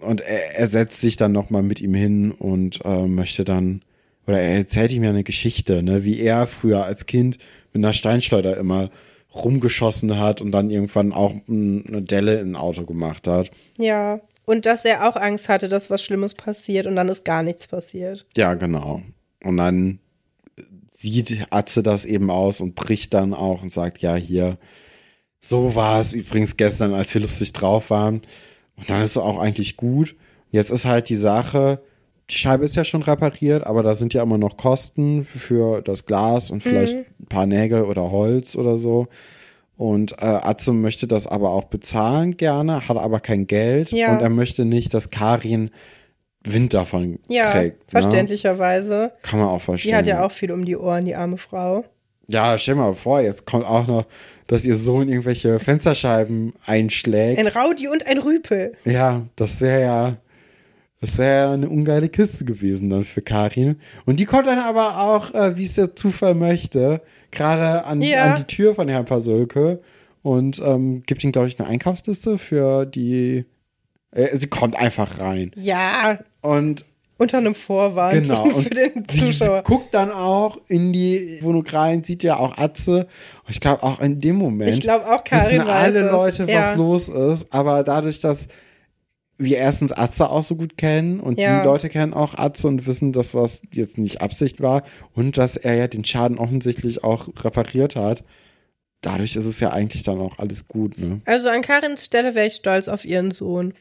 Und 0.00 0.20
er, 0.20 0.56
er 0.56 0.68
setzt 0.68 1.00
sich 1.00 1.16
dann 1.16 1.32
noch 1.32 1.50
mal 1.50 1.62
mit 1.62 1.80
ihm 1.80 1.94
hin 1.94 2.32
und 2.32 2.80
äh, 2.84 3.06
möchte 3.06 3.44
dann 3.44 3.82
oder 4.26 4.40
er 4.40 4.56
erzählt 4.56 4.92
ihm 4.92 5.04
ja 5.04 5.10
eine 5.10 5.24
Geschichte, 5.24 5.82
ne, 5.82 6.04
wie 6.04 6.20
er 6.20 6.46
früher 6.46 6.84
als 6.84 7.06
Kind 7.06 7.38
mit 7.72 7.84
einer 7.84 7.92
Steinschleuder 7.92 8.56
immer 8.56 8.90
rumgeschossen 9.34 10.18
hat 10.18 10.40
und 10.40 10.52
dann 10.52 10.70
irgendwann 10.70 11.12
auch 11.12 11.34
eine 11.48 12.02
Delle 12.02 12.40
in 12.40 12.52
ein 12.52 12.56
Auto 12.56 12.84
gemacht 12.84 13.26
hat. 13.26 13.50
Ja. 13.78 14.20
Und 14.46 14.66
dass 14.66 14.84
er 14.84 15.08
auch 15.08 15.16
Angst 15.16 15.48
hatte, 15.48 15.68
dass 15.68 15.90
was 15.90 16.02
Schlimmes 16.02 16.34
passiert 16.34 16.86
und 16.86 16.96
dann 16.96 17.08
ist 17.08 17.24
gar 17.24 17.42
nichts 17.42 17.66
passiert. 17.66 18.26
Ja, 18.36 18.54
genau. 18.54 19.02
Und 19.42 19.56
dann 19.56 19.98
sieht 20.92 21.46
Atze 21.50 21.82
das 21.82 22.04
eben 22.04 22.30
aus 22.30 22.60
und 22.60 22.74
bricht 22.74 23.14
dann 23.14 23.34
auch 23.34 23.62
und 23.62 23.72
sagt, 23.72 23.98
ja, 23.98 24.14
hier, 24.14 24.58
so 25.40 25.74
war 25.74 25.98
es 25.98 26.12
übrigens 26.12 26.56
gestern, 26.56 26.94
als 26.94 27.12
wir 27.14 27.22
lustig 27.22 27.52
drauf 27.52 27.90
waren. 27.90 28.22
Und 28.76 28.90
dann 28.90 29.02
ist 29.02 29.10
es 29.10 29.16
auch 29.18 29.38
eigentlich 29.38 29.76
gut. 29.76 30.14
Jetzt 30.50 30.70
ist 30.70 30.84
halt 30.84 31.08
die 31.08 31.16
Sache, 31.16 31.80
die 32.30 32.36
Scheibe 32.36 32.64
ist 32.64 32.76
ja 32.76 32.84
schon 32.84 33.02
repariert, 33.02 33.66
aber 33.66 33.82
da 33.82 33.94
sind 33.94 34.14
ja 34.14 34.22
immer 34.22 34.38
noch 34.38 34.56
Kosten 34.56 35.24
für 35.24 35.82
das 35.82 36.06
Glas 36.06 36.50
und 36.50 36.62
vielleicht 36.62 36.94
ein 36.94 37.26
paar 37.28 37.46
Nägel 37.46 37.82
oder 37.82 38.10
Holz 38.10 38.56
oder 38.56 38.76
so. 38.76 39.08
Und 39.76 40.12
äh, 40.22 40.24
Atze 40.24 40.72
möchte 40.72 41.06
das 41.08 41.26
aber 41.26 41.50
auch 41.50 41.64
bezahlen 41.64 42.36
gerne, 42.36 42.88
hat 42.88 42.96
aber 42.96 43.18
kein 43.20 43.46
Geld 43.46 43.90
Ja. 43.90 44.12
und 44.14 44.22
er 44.22 44.28
möchte 44.30 44.64
nicht, 44.64 44.94
dass 44.94 45.10
Karin 45.10 45.70
Wind 46.44 46.74
davon 46.74 47.18
Ja, 47.28 47.50
kriegt. 47.50 47.92
Ne? 47.92 48.00
verständlicherweise. 48.02 49.12
Kann 49.22 49.40
man 49.40 49.48
auch 49.48 49.60
verstehen. 49.62 49.90
Die 49.90 49.96
hat 49.96 50.06
ja 50.06 50.24
auch 50.24 50.30
viel 50.32 50.52
um 50.52 50.64
die 50.64 50.76
Ohren, 50.76 51.04
die 51.04 51.14
arme 51.14 51.38
Frau. 51.38 51.84
Ja, 52.28 52.56
stell 52.58 52.74
mal 52.76 52.94
vor, 52.94 53.20
jetzt 53.20 53.46
kommt 53.46 53.66
auch 53.66 53.86
noch, 53.86 54.06
dass 54.46 54.64
ihr 54.64 54.76
Sohn 54.76 55.08
irgendwelche 55.08 55.58
Fensterscheiben 55.60 56.52
einschlägt. 56.66 57.38
Ein 57.38 57.46
Raudi 57.46 57.88
und 57.88 58.06
ein 58.06 58.18
Rüpel. 58.18 58.72
ja, 58.84 59.22
das 59.36 59.60
wäre 59.60 59.80
ja, 59.82 60.16
das 61.00 61.18
wäre 61.18 61.36
ja 61.48 61.52
eine 61.52 61.68
ungeile 61.68 62.08
Kiste 62.08 62.44
gewesen 62.44 62.90
dann 62.90 63.04
für 63.04 63.22
Karin. 63.22 63.76
Und 64.06 64.20
die 64.20 64.24
kommt 64.26 64.46
dann 64.46 64.58
aber 64.58 65.00
auch, 65.00 65.32
äh, 65.34 65.56
wie 65.56 65.64
es 65.64 65.74
der 65.74 65.94
Zufall 65.96 66.34
möchte, 66.34 67.00
gerade 67.30 67.84
an, 67.84 68.00
Ja. 68.02 68.34
an 68.34 68.36
die 68.46 68.54
Tür 68.54 68.74
von 68.74 68.88
Herrn 68.88 69.04
Pasulke 69.06 69.80
und 70.22 70.60
ähm, 70.64 71.02
gibt 71.06 71.24
ihm, 71.24 71.32
glaube 71.32 71.48
ich, 71.48 71.58
eine 71.58 71.68
Einkaufsliste 71.68 72.38
für 72.38 72.86
die. 72.86 73.44
Äh, 74.12 74.36
sie 74.36 74.46
kommt 74.46 74.76
einfach 74.76 75.18
rein. 75.18 75.50
Ja, 75.56 76.18
Und 76.40 76.84
unter 77.24 77.38
einem 77.38 77.54
Vorwand 77.54 78.22
Genau. 78.22 78.44
Und 78.54 78.62
für 78.64 78.70
den 78.70 79.04
sie, 79.10 79.18
sie 79.32 79.38
Zuschauer. 79.38 79.62
guckt 79.64 79.92
dann 79.94 80.10
auch 80.12 80.58
in 80.68 80.92
die 80.92 81.38
Wohnung 81.42 81.66
rein, 81.66 82.02
sieht 82.02 82.22
ja 82.22 82.36
auch 82.38 82.56
Atze. 82.56 83.08
Und 83.44 83.50
ich 83.50 83.60
glaube 83.60 83.82
auch 83.82 83.98
in 84.00 84.20
dem 84.20 84.36
Moment 84.36 84.70
Ich 84.70 84.80
glaube 84.80 85.06
auch 85.12 85.24
Karin 85.24 85.58
wissen 85.60 85.68
alle 85.70 86.00
es. 86.06 86.12
Leute, 86.12 86.44
ja. 86.50 86.70
was 86.70 86.76
los 86.76 87.08
ist. 87.08 87.46
Aber 87.52 87.82
dadurch, 87.82 88.20
dass 88.20 88.46
wir 89.36 89.58
erstens 89.58 89.90
Atze 89.90 90.30
auch 90.30 90.44
so 90.44 90.54
gut 90.54 90.76
kennen 90.78 91.18
und 91.18 91.40
Ja. 91.40 91.58
die 91.60 91.66
Leute 91.66 91.88
kennen 91.88 92.14
auch 92.14 92.34
Atze 92.36 92.68
und 92.68 92.86
wissen, 92.86 93.12
dass 93.12 93.34
was 93.34 93.62
jetzt 93.72 93.98
nicht 93.98 94.20
Absicht 94.22 94.60
war 94.62 94.84
und 95.12 95.36
dass 95.38 95.56
er 95.56 95.74
ja 95.74 95.88
den 95.88 96.04
Schaden 96.04 96.38
offensichtlich 96.38 97.02
auch 97.02 97.28
repariert 97.42 97.96
hat. 97.96 98.22
Dadurch 99.00 99.34
ist 99.36 99.44
es 99.44 99.60
ja 99.60 99.70
eigentlich 99.70 100.02
dann 100.04 100.18
auch 100.20 100.38
alles 100.38 100.66
gut, 100.68 100.98
ne? 100.98 101.20
Also 101.26 101.48
an 101.50 101.60
Karins 101.62 102.04
Stelle 102.04 102.34
wäre 102.34 102.46
ich 102.46 102.54
stolz 102.54 102.88
auf 102.88 103.04
ihren 103.04 103.32
Sohn. 103.32 103.74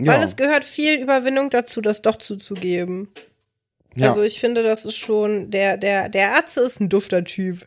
Ja, 0.00 0.12
Weil 0.12 0.22
es 0.22 0.36
gehört 0.36 0.64
viel 0.64 0.98
Überwindung 1.00 1.50
dazu, 1.50 1.80
das 1.80 2.02
doch 2.02 2.16
zuzugeben. 2.16 3.08
ja. 3.94 4.10
Also 4.10 4.22
ich 4.22 4.40
finde, 4.40 4.62
das 4.62 4.84
ist 4.84 4.96
schon, 4.96 5.50
der, 5.50 5.76
der, 5.76 6.08
der 6.08 6.36
Atze 6.36 6.60
ist 6.62 6.80
ein 6.80 6.88
dufter 6.88 7.24
Typ. 7.24 7.66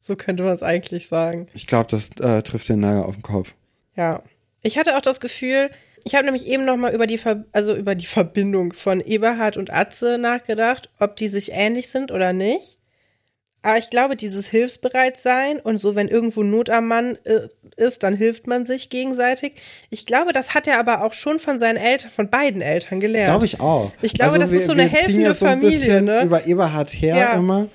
So 0.00 0.16
könnte 0.16 0.42
man 0.42 0.54
es 0.54 0.62
eigentlich 0.62 1.08
sagen. 1.08 1.48
ich 1.54 1.66
glaube, 1.66 1.88
das 1.90 2.10
äh, 2.20 2.42
trifft 2.42 2.68
den 2.68 2.80
Nagel 2.80 3.02
auf 3.02 3.14
den 3.14 3.22
Kopf. 3.22 3.52
Ja. 3.94 4.22
Ich 4.62 4.78
hatte 4.78 4.96
auch 4.96 5.02
das 5.02 5.20
Gefühl, 5.20 5.70
ich 6.04 6.14
habe 6.14 6.24
nämlich 6.24 6.46
eben 6.46 6.64
noch 6.64 6.76
mal 6.76 6.94
über 6.94 7.06
die, 7.06 7.18
Ver 7.18 7.44
also 7.52 7.74
über 7.76 7.94
die 7.94 8.06
Verbindung 8.06 8.72
von 8.72 9.00
Eberhard 9.00 9.56
und 9.56 9.72
Atze 9.72 10.18
nachgedacht, 10.18 10.88
ob 10.98 11.16
die 11.16 11.28
sich 11.28 11.52
ähnlich 11.52 11.88
sind 11.88 12.10
oder 12.10 12.32
nicht. 12.32 12.77
Aber 13.62 13.76
ich 13.78 13.90
glaube, 13.90 14.14
dieses 14.16 14.48
Hilfsbereitsein 14.48 15.58
und 15.60 15.78
so, 15.78 15.94
wenn 15.94 16.08
irgendwo 16.08 16.42
Not 16.42 16.70
am 16.70 16.86
Mann 16.88 17.18
äh, 17.24 17.48
ist, 17.76 18.02
dann 18.02 18.16
hilft 18.16 18.46
man 18.46 18.64
sich 18.64 18.88
gegenseitig. 18.88 19.54
Ich 19.90 20.06
glaube, 20.06 20.32
das 20.32 20.54
hat 20.54 20.66
er 20.66 20.78
aber 20.78 21.04
auch 21.04 21.12
schon 21.12 21.38
von 21.40 21.58
seinen 21.58 21.76
Eltern, 21.76 22.10
von 22.10 22.30
beiden 22.30 22.62
Eltern 22.62 23.00
gelernt. 23.00 23.28
Glaube 23.28 23.46
ich 23.46 23.60
auch. 23.60 23.90
Ich 24.00 24.14
glaube, 24.14 24.32
Also 24.32 24.40
das 24.42 24.52
wir- 24.52 24.60
ist 24.60 24.66
so 24.66 24.72
eine 24.72 24.84
helfende 24.88 25.22
ja 25.22 25.34
so 25.34 25.44
ein 25.46 25.58
Familie, 25.60 25.78
bisschen 25.78 26.04
ne? 26.04 26.22
Über 26.24 26.46
Eberhard 26.46 26.90
her 26.92 27.16
Ja. 27.16 27.32
immer. 27.34 27.68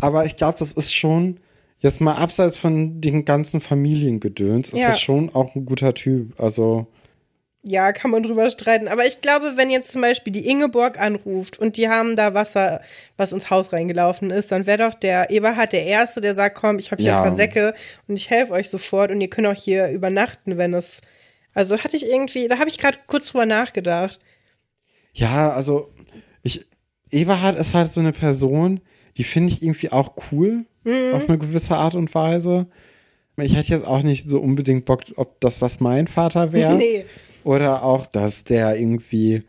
Aber 0.00 0.24
ich 0.26 0.36
glaube, 0.36 0.58
das 0.58 0.72
ist 0.72 0.94
schon, 0.94 1.38
jetzt 1.80 2.00
mal 2.00 2.14
abseits 2.14 2.56
von 2.56 3.00
den 3.00 3.24
ganzen 3.24 3.60
Familiengedöns, 3.60 4.70
ist 4.70 4.78
Ja. 4.80 4.88
das 4.88 5.00
schon 5.00 5.34
auch 5.34 5.54
ein 5.54 5.64
guter 5.64 5.94
Typ. 5.94 6.38
Also, 6.38 6.86
Ja, 7.64 7.92
kann 7.92 8.10
man 8.10 8.24
drüber 8.24 8.50
streiten. 8.50 8.88
Aber 8.88 9.06
ich 9.06 9.20
glaube, 9.20 9.52
wenn 9.56 9.70
jetzt 9.70 9.92
zum 9.92 10.00
Beispiel 10.02 10.32
die 10.32 10.48
Ingeborg 10.48 10.98
anruft 10.98 11.58
und 11.60 11.76
die 11.76 11.88
haben 11.88 12.16
da 12.16 12.34
Wasser, 12.34 12.82
was 13.16 13.32
ins 13.32 13.50
Haus 13.50 13.72
reingelaufen 13.72 14.30
ist, 14.30 14.50
dann 14.50 14.66
wäre 14.66 14.78
doch 14.90 14.94
der 14.94 15.30
Eberhard 15.30 15.72
der 15.72 15.84
Erste, 15.86 16.20
der 16.20 16.34
sagt, 16.34 16.56
komm, 16.56 16.80
ich 16.80 16.90
habe 16.90 17.00
hier 17.00 17.12
Ja. 17.12 17.22
ein 17.22 17.28
paar 17.28 17.36
Säcke 17.36 17.74
und 18.08 18.16
ich 18.16 18.30
helfe 18.30 18.52
euch 18.54 18.68
sofort 18.68 19.12
und 19.12 19.20
ihr 19.20 19.30
könnt 19.30 19.46
auch 19.46 19.54
hier 19.54 19.88
übernachten, 19.90 20.58
wenn 20.58 20.74
es. 20.74 21.02
Also 21.54 21.78
hatte 21.78 21.96
ich 21.96 22.04
irgendwie, 22.06 22.48
da 22.48 22.58
habe 22.58 22.68
ich 22.68 22.78
gerade 22.78 22.98
kurz 23.06 23.28
drüber 23.28 23.46
nachgedacht. 23.46 24.18
ja, 25.12 25.50
also, 25.50 25.88
ich, 26.42 26.66
Eberhard 27.10 27.58
ist 27.58 27.74
halt 27.74 27.92
so 27.92 28.00
eine 28.00 28.12
Person, 28.12 28.80
die 29.18 29.24
finde 29.24 29.52
ich 29.52 29.62
irgendwie 29.62 29.92
auch 29.92 30.14
cool, 30.32 30.64
Mhm. 30.84 31.14
auf 31.14 31.28
eine 31.28 31.38
gewisse 31.38 31.76
Art 31.76 31.94
und 31.94 32.12
Weise. 32.12 32.66
Ich 33.36 33.54
hätte 33.54 33.68
jetzt 33.72 33.86
auch 33.86 34.02
nicht 34.02 34.28
so 34.28 34.40
unbedingt 34.40 34.84
Bock, 34.84 35.02
ob 35.14 35.40
das 35.40 35.60
das 35.60 35.78
mein 35.78 36.08
Vater 36.08 36.52
wäre. 36.52 36.74
Nee. 36.76 37.04
Oder 37.44 37.82
auch, 37.82 38.06
dass 38.06 38.44
der 38.44 38.76
irgendwie 38.78 39.42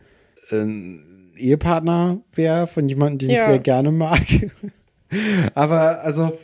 ein 0.52 1.32
Ehepartner 1.38 2.20
wäre 2.34 2.68
von 2.68 2.88
jemandem, 2.90 3.20
den 3.20 3.30
Ja. 3.36 3.42
ich 3.42 3.46
sehr 3.52 3.60
gerne 3.60 3.92
mag. 3.92 4.22
Aber 5.56 6.02
also, 6.04 6.38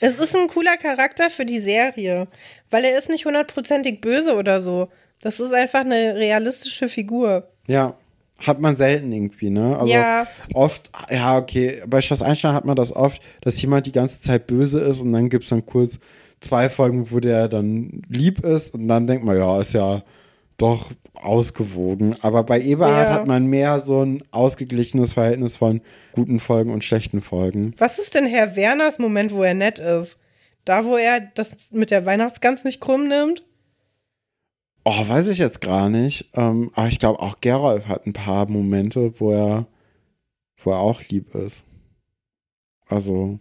Es 0.00 0.18
ist 0.18 0.34
ein 0.36 0.48
cooler 0.48 0.76
Charakter 0.76 1.30
für 1.30 1.44
die 1.44 1.58
Serie, 1.60 2.28
weil 2.70 2.84
er 2.84 2.98
ist 2.98 3.08
nicht 3.08 3.24
hundertprozentig 3.24 4.00
böse 4.00 4.34
oder 4.34 4.60
so. 4.60 4.88
Das 5.20 5.38
ist 5.40 5.52
einfach 5.52 5.80
eine 5.80 6.16
realistische 6.16 6.88
Figur. 6.88 7.48
ja, 7.66 7.94
hat 8.38 8.60
man 8.60 8.74
selten 8.76 9.12
irgendwie, 9.12 9.50
ne? 9.50 9.78
Also 9.78 9.92
Ja. 9.92 10.26
oft, 10.52 10.90
ja, 11.10 11.38
okay, 11.38 11.80
bei 11.86 12.02
Schloss 12.02 12.22
Einstein 12.22 12.54
hat 12.54 12.64
man 12.64 12.74
das 12.74 12.90
oft, 12.94 13.22
dass 13.40 13.60
jemand 13.62 13.86
die 13.86 13.92
ganze 13.92 14.20
Zeit 14.20 14.48
böse 14.48 14.80
ist 14.80 14.98
und 14.98 15.12
dann 15.12 15.28
gibt's 15.28 15.50
dann 15.50 15.64
kurz 15.64 16.00
zwei 16.42 16.68
Folgen, 16.70 17.10
wo 17.10 17.20
der 17.20 17.48
dann 17.48 18.02
lieb 18.08 18.44
ist 18.44 18.74
und 18.74 18.88
dann 18.88 19.06
denkt 19.06 19.24
man, 19.24 19.36
ja, 19.36 19.60
ist 19.60 19.72
ja 19.74 20.02
doch 20.58 20.90
ausgewogen. 21.14 22.16
Aber 22.20 22.42
bei 22.44 22.60
Eberhard 22.60 23.08
Ja. 23.08 23.14
hat 23.14 23.26
man 23.26 23.46
mehr 23.46 23.80
so 23.80 24.02
ein 24.04 24.22
ausgeglichenes 24.30 25.12
Verhältnis 25.14 25.56
von 25.56 25.80
guten 26.12 26.40
Folgen 26.40 26.72
und 26.72 26.84
schlechten 26.84 27.20
Folgen. 27.22 27.74
Was 27.78 27.98
ist 27.98 28.14
denn 28.14 28.26
Herr 28.26 28.56
Werners 28.56 28.98
Moment, 28.98 29.32
wo 29.32 29.42
er 29.42 29.54
nett 29.54 29.78
ist? 29.78 30.18
Da, 30.64 30.84
wo 30.84 30.96
er 30.96 31.20
das 31.20 31.72
mit 31.72 31.90
der 31.90 32.06
Weihnachtsgans 32.06 32.64
nicht 32.64 32.80
krumm 32.80 33.08
nimmt? 33.08 33.44
Oh, 34.84 35.08
weiß 35.08 35.28
ich 35.28 35.38
jetzt 35.38 35.60
gar 35.60 35.88
nicht. 35.88 36.30
Ähm, 36.34 36.70
aber 36.74 36.88
ich 36.88 36.98
glaube, 36.98 37.20
auch 37.20 37.40
Gerolf 37.40 37.86
hat 37.86 38.06
ein 38.06 38.12
paar 38.12 38.48
Momente, 38.48 39.12
wo 39.20 39.32
er, 39.32 39.66
wo 40.62 40.70
er 40.70 40.78
auch 40.78 41.00
lieb 41.08 41.34
ist. 41.34 41.64
Also, 42.88 43.38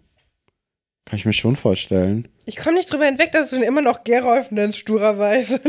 kann 1.05 1.17
ich 1.17 1.25
mir 1.25 1.33
schon 1.33 1.55
vorstellen. 1.55 2.27
Ich 2.45 2.57
komme 2.57 2.75
nicht 2.77 2.91
drüber 2.91 3.05
hinweg, 3.05 3.31
dass 3.31 3.49
du 3.49 3.57
ihn 3.57 3.63
immer 3.63 3.81
noch 3.81 4.03
Gerolf 4.03 4.51
nennst, 4.51 4.79
sturerweise. 4.79 5.59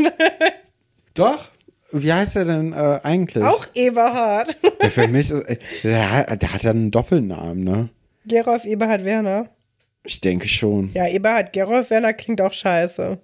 Doch. 1.13 1.49
Wie 1.91 2.11
heißt 2.11 2.35
er 2.37 2.45
denn 2.45 2.73
äh, 2.73 2.99
eigentlich? 3.03 3.43
Auch 3.43 3.67
Eberhard. 3.75 4.57
Ja, 4.81 4.89
für 4.89 5.07
mich 5.07 5.29
ist, 5.31 5.41
äh, 5.47 5.57
der, 5.83 6.11
hat- 6.11 6.41
der 6.41 6.53
hat 6.53 6.63
ja 6.63 6.71
einen 6.71 6.89
Doppelnamen, 6.89 7.63
ne? 7.63 7.89
Gerolf 8.25 8.65
Eberhard 8.65 9.03
Werner. 9.05 9.49
Ich 10.03 10.19
denke 10.19 10.47
schon. 10.49 10.91
Ja, 10.95 11.07
Eberhard 11.07 11.53
Gerolf 11.53 11.89
Werner 11.91 12.13
klingt 12.13 12.41
auch 12.41 12.53
scheiße. 12.53 13.19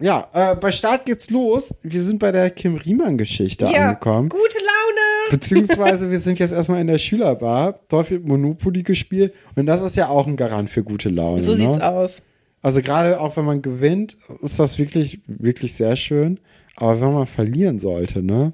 Ja, 0.00 0.28
äh, 0.32 0.56
bei 0.56 0.72
Start 0.72 1.04
geht's 1.06 1.30
los. 1.30 1.74
Wir 1.82 2.02
sind 2.02 2.18
bei 2.18 2.32
der 2.32 2.50
Kim 2.50 2.74
Riemann-Geschichte 2.76 3.66
ja, 3.66 3.88
angekommen. 3.90 4.28
gute 4.30 4.58
Laune. 4.58 5.09
Beziehungsweise 5.30 6.10
wir 6.10 6.18
sind 6.18 6.38
jetzt 6.38 6.52
erstmal 6.52 6.80
in 6.80 6.86
der 6.86 6.98
Schülerbar. 6.98 7.80
Dort 7.88 8.10
wird 8.10 8.24
Monopoly 8.24 8.82
gespielt. 8.82 9.32
Und 9.54 9.66
das 9.66 9.82
ist 9.82 9.96
ja 9.96 10.08
auch 10.08 10.26
ein 10.26 10.36
Garant 10.36 10.70
für 10.70 10.82
gute 10.82 11.08
Laune. 11.08 11.42
So 11.42 11.52
ne? 11.52 11.58
sieht's 11.58 11.80
aus. 11.80 12.22
Also 12.62 12.82
gerade 12.82 13.20
auch 13.20 13.36
wenn 13.36 13.44
man 13.44 13.62
gewinnt, 13.62 14.16
ist 14.42 14.58
das 14.58 14.78
wirklich, 14.78 15.20
wirklich 15.26 15.74
sehr 15.74 15.96
schön. 15.96 16.40
Aber 16.76 17.00
wenn 17.00 17.12
man 17.12 17.26
verlieren 17.26 17.78
sollte, 17.78 18.22
ne? 18.22 18.52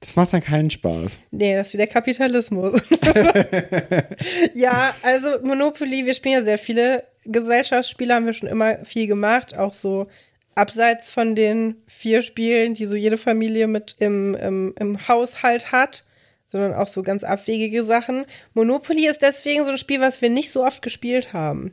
Das 0.00 0.14
macht 0.14 0.32
dann 0.32 0.42
keinen 0.42 0.70
Spaß. 0.70 1.18
Nee, 1.32 1.56
das 1.56 1.68
ist 1.68 1.72
wie 1.72 1.78
der 1.78 1.88
Kapitalismus. 1.88 2.80
ja, 4.54 4.94
also 5.02 5.28
Monopoly, 5.42 6.06
wir 6.06 6.14
spielen 6.14 6.34
ja 6.34 6.42
sehr 6.42 6.58
viele 6.58 7.02
Gesellschaftsspiele, 7.24 8.14
haben 8.14 8.26
wir 8.26 8.32
schon 8.32 8.48
immer 8.48 8.84
viel 8.84 9.08
gemacht, 9.08 9.58
auch 9.58 9.72
so 9.72 10.06
abseits 10.58 11.08
von 11.08 11.34
den 11.34 11.76
vier 11.86 12.22
Spielen, 12.22 12.74
die 12.74 12.86
so 12.86 12.94
jede 12.96 13.16
Familie 13.18 13.66
mit 13.68 13.96
im, 13.98 14.34
im, 14.34 14.74
im 14.78 15.08
Haushalt 15.08 15.72
hat, 15.72 16.04
sondern 16.46 16.74
auch 16.74 16.88
so 16.88 17.02
ganz 17.02 17.24
abwegige 17.24 17.84
Sachen. 17.84 18.24
Monopoly 18.54 19.06
ist 19.06 19.22
deswegen 19.22 19.64
so 19.64 19.70
ein 19.70 19.78
Spiel, 19.78 20.00
was 20.00 20.20
wir 20.22 20.30
nicht 20.30 20.50
so 20.50 20.64
oft 20.64 20.82
gespielt 20.82 21.32
haben, 21.32 21.72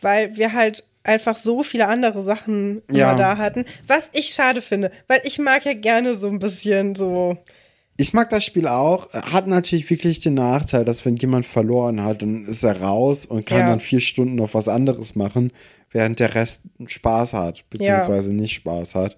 weil 0.00 0.36
wir 0.36 0.52
halt 0.52 0.84
einfach 1.04 1.36
so 1.36 1.62
viele 1.62 1.86
andere 1.86 2.22
Sachen 2.22 2.82
immer 2.88 2.98
Ja. 2.98 3.14
da 3.16 3.36
hatten, 3.38 3.64
was 3.86 4.10
ich 4.12 4.30
schade 4.30 4.60
finde, 4.60 4.90
weil 5.06 5.20
ich 5.24 5.38
mag 5.38 5.64
ja 5.64 5.72
gerne 5.74 6.16
so 6.16 6.26
ein 6.28 6.40
bisschen 6.40 6.96
so 6.96 7.36
Ich 7.96 8.12
mag 8.12 8.28
das 8.28 8.44
Spiel 8.44 8.66
auch. 8.66 9.10
Hat 9.14 9.46
natürlich 9.46 9.88
wirklich 9.88 10.20
den 10.20 10.34
Nachteil, 10.34 10.84
dass 10.84 11.04
wenn 11.06 11.16
jemand 11.16 11.46
verloren 11.46 12.04
hat, 12.04 12.20
dann 12.22 12.44
ist 12.44 12.62
er 12.62 12.82
raus 12.82 13.24
und 13.24 13.46
kann 13.46 13.60
Ja. 13.60 13.66
dann 13.68 13.80
vier 13.80 14.00
Stunden 14.00 14.34
noch 14.34 14.52
was 14.52 14.68
anderes 14.68 15.14
machen, 15.14 15.50
während 15.96 16.20
der 16.20 16.34
Rest 16.34 16.60
Spaß 16.86 17.32
hat, 17.32 17.64
beziehungsweise 17.70 18.34
nicht 18.34 18.52
Spaß 18.52 18.94
hat. 18.94 19.16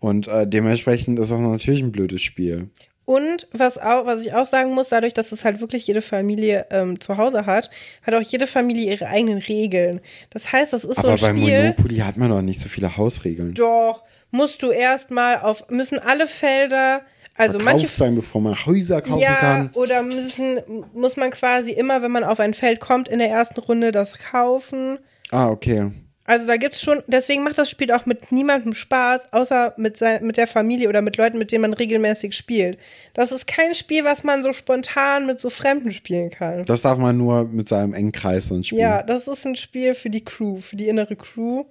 Und 0.00 0.28
äh, 0.28 0.46
dementsprechend 0.46 1.18
ist 1.18 1.30
das 1.30 1.40
natürlich 1.40 1.82
ein 1.82 1.92
blödes 1.92 2.20
Spiel. 2.20 2.68
Und 3.06 3.48
was 3.52 3.78
auch, 3.78 4.04
was 4.04 4.24
ich 4.24 4.34
auch 4.34 4.46
sagen 4.46 4.72
muss, 4.72 4.90
dadurch, 4.90 5.14
dass 5.14 5.32
es 5.32 5.44
halt 5.44 5.60
wirklich 5.62 5.86
jede 5.86 6.02
Familie 6.02 6.66
ähm, 6.70 7.00
zu 7.00 7.16
Hause 7.16 7.46
hat, 7.46 7.70
hat 8.02 8.14
auch 8.14 8.20
jede 8.20 8.46
Familie 8.46 8.92
ihre 8.92 9.06
eigenen 9.06 9.38
Regeln. 9.38 10.00
Das 10.28 10.52
heißt, 10.52 10.74
das 10.74 10.84
ist 10.84 10.98
Aber 10.98 11.16
so 11.16 11.24
bei 11.24 11.30
ein 11.30 11.38
Spiel. 11.38 11.62
Monopoly 11.62 11.96
hat 11.96 12.18
man 12.18 12.28
doch 12.30 12.42
nicht 12.42 12.60
so 12.60 12.68
viele 12.68 12.96
Hausregeln. 12.98 13.54
Doch, 13.54 14.04
musst 14.30 14.62
du 14.62 14.70
erstmal 14.70 15.38
auf, 15.38 15.68
müssen 15.70 15.98
alle 15.98 16.26
Felder, 16.26 17.00
also 17.34 17.58
manche 17.58 17.88
sein, 17.88 18.14
bevor 18.14 18.42
man 18.42 18.54
Häuser 18.66 19.00
kaufen 19.00 19.22
ja, 19.22 19.34
kann. 19.36 19.70
oder 19.72 20.02
müssen, 20.02 20.60
muss 20.92 21.16
man 21.16 21.30
quasi 21.30 21.70
immer, 21.70 22.02
wenn 22.02 22.10
man 22.10 22.24
auf 22.24 22.38
ein 22.40 22.52
Feld 22.52 22.78
kommt, 22.78 23.08
in 23.08 23.20
der 23.20 23.30
ersten 23.30 23.58
Runde 23.58 23.90
das 23.90 24.18
kaufen. 24.18 24.98
Ah, 25.30 25.48
okay. 25.48 25.90
Also 26.30 26.46
da 26.46 26.58
gibt's 26.58 26.80
schon, 26.80 27.02
deswegen 27.08 27.42
macht 27.42 27.58
das 27.58 27.68
Spiel 27.68 27.90
auch 27.90 28.06
mit 28.06 28.30
niemandem 28.30 28.72
Spaß, 28.72 29.32
außer 29.32 29.74
mit, 29.76 29.96
sein, 29.96 30.24
mit 30.24 30.36
der 30.36 30.46
Familie 30.46 30.88
oder 30.88 31.02
mit 31.02 31.16
Leuten, 31.16 31.38
mit 31.38 31.50
denen 31.50 31.62
man 31.62 31.72
regelmäßig 31.72 32.36
spielt. 32.36 32.78
Das 33.14 33.32
ist 33.32 33.48
kein 33.48 33.74
Spiel, 33.74 34.04
was 34.04 34.22
man 34.22 34.44
so 34.44 34.52
spontan 34.52 35.26
mit 35.26 35.40
so 35.40 35.50
Fremden 35.50 35.90
spielen 35.90 36.30
kann. 36.30 36.64
Das 36.66 36.82
darf 36.82 36.98
man 36.98 37.16
nur 37.16 37.46
mit 37.46 37.68
seinem 37.68 37.94
engen 37.94 38.12
Kreis 38.12 38.44
spielen. 38.44 38.80
Ja, 38.80 39.02
das 39.02 39.26
ist 39.26 39.44
ein 39.44 39.56
Spiel 39.56 39.94
für 39.94 40.08
die 40.08 40.24
Crew, 40.24 40.60
für 40.60 40.76
die 40.76 40.86
innere 40.86 41.16
Crew. 41.16 41.64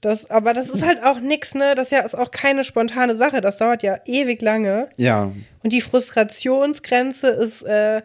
Das, 0.00 0.28
aber 0.28 0.54
das 0.54 0.70
ist 0.70 0.84
halt 0.84 1.04
auch 1.04 1.20
nix, 1.20 1.54
ne? 1.54 1.76
Das 1.76 1.86
ist 1.86 1.92
ja 1.92 2.00
ist 2.00 2.18
auch 2.18 2.32
keine 2.32 2.64
spontane 2.64 3.14
Sache. 3.14 3.40
Das 3.40 3.58
dauert 3.58 3.84
ja 3.84 3.98
ewig 4.06 4.42
lange. 4.42 4.88
Ja. 4.96 5.30
Und 5.62 5.72
die 5.72 5.82
Frustrationsgrenze 5.82 7.28
ist 7.28 7.62
äh, 7.62 8.02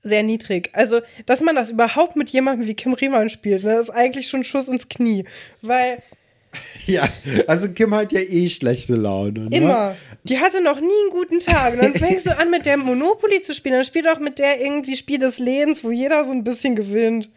sehr 0.00 0.22
niedrig. 0.22 0.70
Also, 0.72 1.00
dass 1.26 1.40
man 1.40 1.56
das 1.56 1.70
überhaupt 1.70 2.16
mit 2.16 2.30
jemandem 2.30 2.66
wie 2.66 2.74
Kim 2.74 2.92
Riemann 2.92 3.30
spielt, 3.30 3.64
ne, 3.64 3.74
ist 3.74 3.90
eigentlich 3.90 4.28
schon 4.28 4.44
Schuss 4.44 4.68
ins 4.68 4.88
Knie. 4.88 5.24
Weil 5.62 6.02
Ja, 6.86 7.08
also 7.46 7.68
Kim 7.68 7.94
hat 7.94 8.12
ja 8.12 8.20
eh 8.20 8.48
schlechte 8.48 8.94
Laune. 8.94 9.48
Ne? 9.48 9.56
immer, 9.56 9.96
die 10.24 10.38
hatte 10.38 10.62
noch 10.62 10.80
nie 10.80 10.86
einen 10.86 11.10
guten 11.10 11.40
Tag. 11.40 11.74
Und 11.74 11.82
dann 11.82 11.94
fängst 11.94 12.26
du 12.26 12.36
an, 12.36 12.50
mit 12.50 12.66
der 12.66 12.76
Monopoly 12.76 13.42
zu 13.42 13.54
spielen. 13.54 13.74
Dann 13.76 13.84
spiel 13.84 14.02
doch 14.02 14.18
mit 14.18 14.38
der 14.38 14.60
irgendwie 14.60 14.96
Spiel 14.96 15.18
des 15.18 15.38
Lebens, 15.38 15.84
wo 15.84 15.90
jeder 15.90 16.24
so 16.24 16.32
ein 16.32 16.44
bisschen 16.44 16.76
gewinnt. 16.76 17.30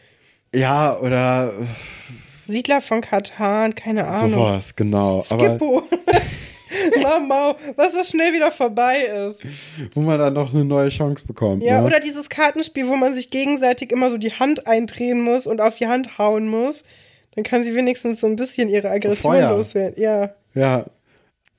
Ja, 0.53 0.97
oder 0.99 1.53
Siedler 2.47 2.81
von 2.81 3.01
Katan, 3.01 3.75
keine 3.75 4.05
Ahnung. 4.05 4.31
sowas, 4.31 4.75
genau. 4.75 5.23
Aber 5.29 5.57
Skippo. 6.71 7.01
Mama, 7.03 7.55
was 7.75 7.93
was 7.95 8.09
schnell 8.09 8.33
wieder 8.33 8.51
vorbei 8.51 8.99
ist. 9.27 9.41
wo 9.93 10.01
man 10.01 10.19
dann 10.19 10.33
noch 10.33 10.53
eine 10.53 10.65
neue 10.65 10.89
Chance 10.89 11.23
bekommt. 11.25 11.63
Ja, 11.63 11.81
ne? 11.81 11.87
oder 11.87 11.99
dieses 11.99 12.29
Kartenspiel, 12.29 12.87
wo 12.87 12.95
man 12.95 13.13
sich 13.15 13.29
gegenseitig 13.29 13.91
immer 13.91 14.09
so 14.09 14.17
die 14.17 14.33
Hand 14.33 14.67
eindrehen 14.67 15.21
muss 15.21 15.47
und 15.47 15.61
auf 15.61 15.75
die 15.75 15.87
Hand 15.87 16.17
hauen 16.17 16.47
muss. 16.47 16.83
Dann 17.35 17.43
kann 17.43 17.63
sie 17.63 17.75
wenigstens 17.75 18.19
so 18.19 18.27
ein 18.27 18.35
bisschen 18.35 18.69
ihre 18.69 18.89
Aggression 18.89 19.33
Feuer. 19.33 19.51
loswerden. 19.51 20.01
Ja. 20.01 20.31
Ja, 20.53 20.85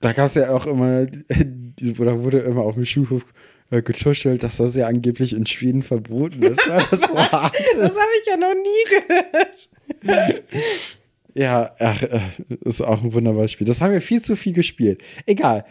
da 0.01 0.13
gab 0.13 0.27
es 0.27 0.35
ja 0.35 0.51
auch 0.51 0.67
immer, 0.67 1.07
oder 1.99 2.23
wurde 2.23 2.41
immer 2.41 2.63
auf 2.63 2.75
dem 2.75 2.85
Schulhof 2.85 3.23
äh, 3.71 3.81
getuschelt, 3.81 4.43
dass 4.43 4.59
das 4.59 4.75
ja 4.75 4.87
angeblich 4.87 5.33
in 5.33 5.47
Schweden 5.47 5.83
verboten 5.83 6.43
ist, 6.43 6.69
weil 6.69 6.85
das 6.91 7.01
so 7.11 7.17
hart 7.17 7.57
Das 7.79 7.91
habe 7.91 8.11
ich 8.21 8.27
ja 8.27 8.37
noch 8.37 8.55
nie 8.55 8.85
gehört. 8.91 9.69
Ja, 11.35 11.75
ach, 11.79 12.03
äh, 12.03 12.21
ist 12.65 12.83
auch 12.83 13.03
ein 13.03 13.15
wunderbares 13.15 13.53
Spiel. 13.53 13.67
Das 13.67 13.81
haben 13.81 13.93
wir 13.93 14.03
viel 14.03 14.23
zu 14.23 14.37
viel 14.37 14.53
gespielt. 14.53 15.03
Egal. 15.27 15.65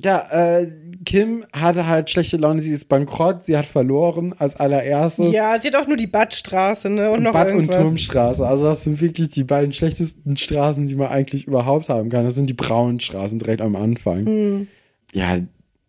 Ja, 0.00 0.28
äh, 0.30 0.70
Kim 1.04 1.44
hatte 1.52 1.86
halt 1.86 2.08
schlechte 2.08 2.36
Laune, 2.36 2.60
sie 2.60 2.70
ist 2.70 2.88
bankrott, 2.88 3.46
sie 3.46 3.56
hat 3.56 3.66
verloren 3.66 4.32
als 4.38 4.54
allererstes. 4.54 5.32
Ja, 5.32 5.60
sie 5.60 5.68
hat 5.68 5.74
auch 5.74 5.88
nur 5.88 5.96
die 5.96 6.06
Badstraße, 6.06 6.88
ne? 6.88 7.10
Und 7.10 7.24
noch 7.24 7.32
Bad- 7.32 7.48
und 7.48 7.54
irgendwas. 7.54 7.76
Turmstraße. 7.76 8.46
Also 8.46 8.64
das 8.64 8.84
sind 8.84 9.00
wirklich 9.00 9.30
die 9.30 9.42
beiden 9.44 9.72
schlechtesten 9.72 10.36
Straßen, 10.36 10.86
die 10.86 10.94
man 10.94 11.08
eigentlich 11.08 11.46
überhaupt 11.46 11.88
haben 11.88 12.10
kann. 12.10 12.24
Das 12.24 12.36
sind 12.36 12.48
die 12.48 12.54
braunen 12.54 13.00
Straßen 13.00 13.40
direkt 13.40 13.60
am 13.60 13.74
Anfang. 13.74 14.26
Hm. 14.26 14.68
Ja, 15.12 15.40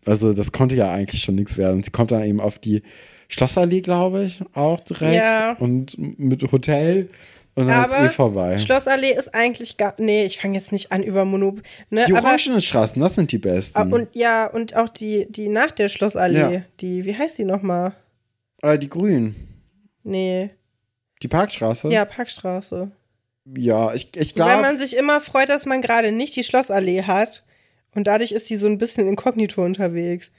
also 0.06 0.34
das 0.34 0.52
konnte 0.52 0.76
ja 0.76 0.92
eigentlich 0.92 1.22
schon 1.22 1.36
nichts 1.36 1.58
werden. 1.58 1.84
Sie 1.84 1.92
kommt 1.92 2.12
dann 2.12 2.24
eben 2.24 2.40
auf 2.40 2.58
die 2.58 2.82
Schlossallee, 3.28 3.82
glaube 3.82 4.24
ich, 4.24 4.42
auch 4.56 4.80
direkt. 4.80 5.16
Ja. 5.16 5.56
Und 5.60 5.96
mit 5.98 6.52
Hotel. 6.52 7.10
Und 7.56 7.68
dann 7.68 7.84
Aber 7.84 8.00
ist 8.06 8.12
eh 8.12 8.14
vorbei. 8.14 8.58
Schlossallee 8.58 9.14
ist 9.14 9.34
eigentlich 9.34 9.78
gar. 9.78 9.94
Nee, 9.98 10.24
ich 10.24 10.40
fange 10.40 10.58
jetzt 10.58 10.72
nicht 10.72 10.92
an 10.92 11.04
über 11.04 11.26
Monopoly. 11.26 11.64
Ne? 11.90 12.06
die 12.08 12.14
orangenen 12.14 12.62
Straßen, 12.62 13.02
das 13.02 13.16
sind 13.16 13.32
die 13.32 13.38
besten. 13.38 13.78
ah, 13.78 13.84
und 13.84 14.16
ja, 14.16 14.48
und 14.48 14.76
auch 14.76 14.90
die, 14.90 15.30
die 15.30 15.50
nach 15.50 15.72
der 15.72 15.90
Schlossallee. 15.90 16.54
Ja. 16.56 16.62
Die, 16.80 17.06
wie 17.06 17.18
heißt 17.18 17.38
die 17.38 17.46
nochmal? 17.46 17.94
äh, 18.62 18.78
die 18.78 18.90
grünen. 18.90 19.36
Nee. 20.04 20.52
Die 21.22 21.28
Parkstraße? 21.28 21.90
Ja, 21.90 22.06
Parkstraße. 22.06 22.92
Ja, 23.58 23.94
ich, 23.94 24.16
ich 24.16 24.38
Weil 24.38 24.46
glaube. 24.46 24.62
man 24.62 24.78
sich 24.78 24.96
immer 24.96 25.20
freut, 25.22 25.50
dass 25.50 25.66
man 25.66 25.82
gerade 25.82 26.12
nicht 26.12 26.36
die 26.36 26.44
Schlossallee 26.44 27.04
hat. 27.04 27.44
Und 27.96 28.06
dadurch 28.06 28.32
ist 28.32 28.50
die 28.50 28.56
so 28.58 28.68
ein 28.68 28.78
bisschen 28.78 29.08
inkognito 29.08 29.64
unterwegs. 29.64 30.32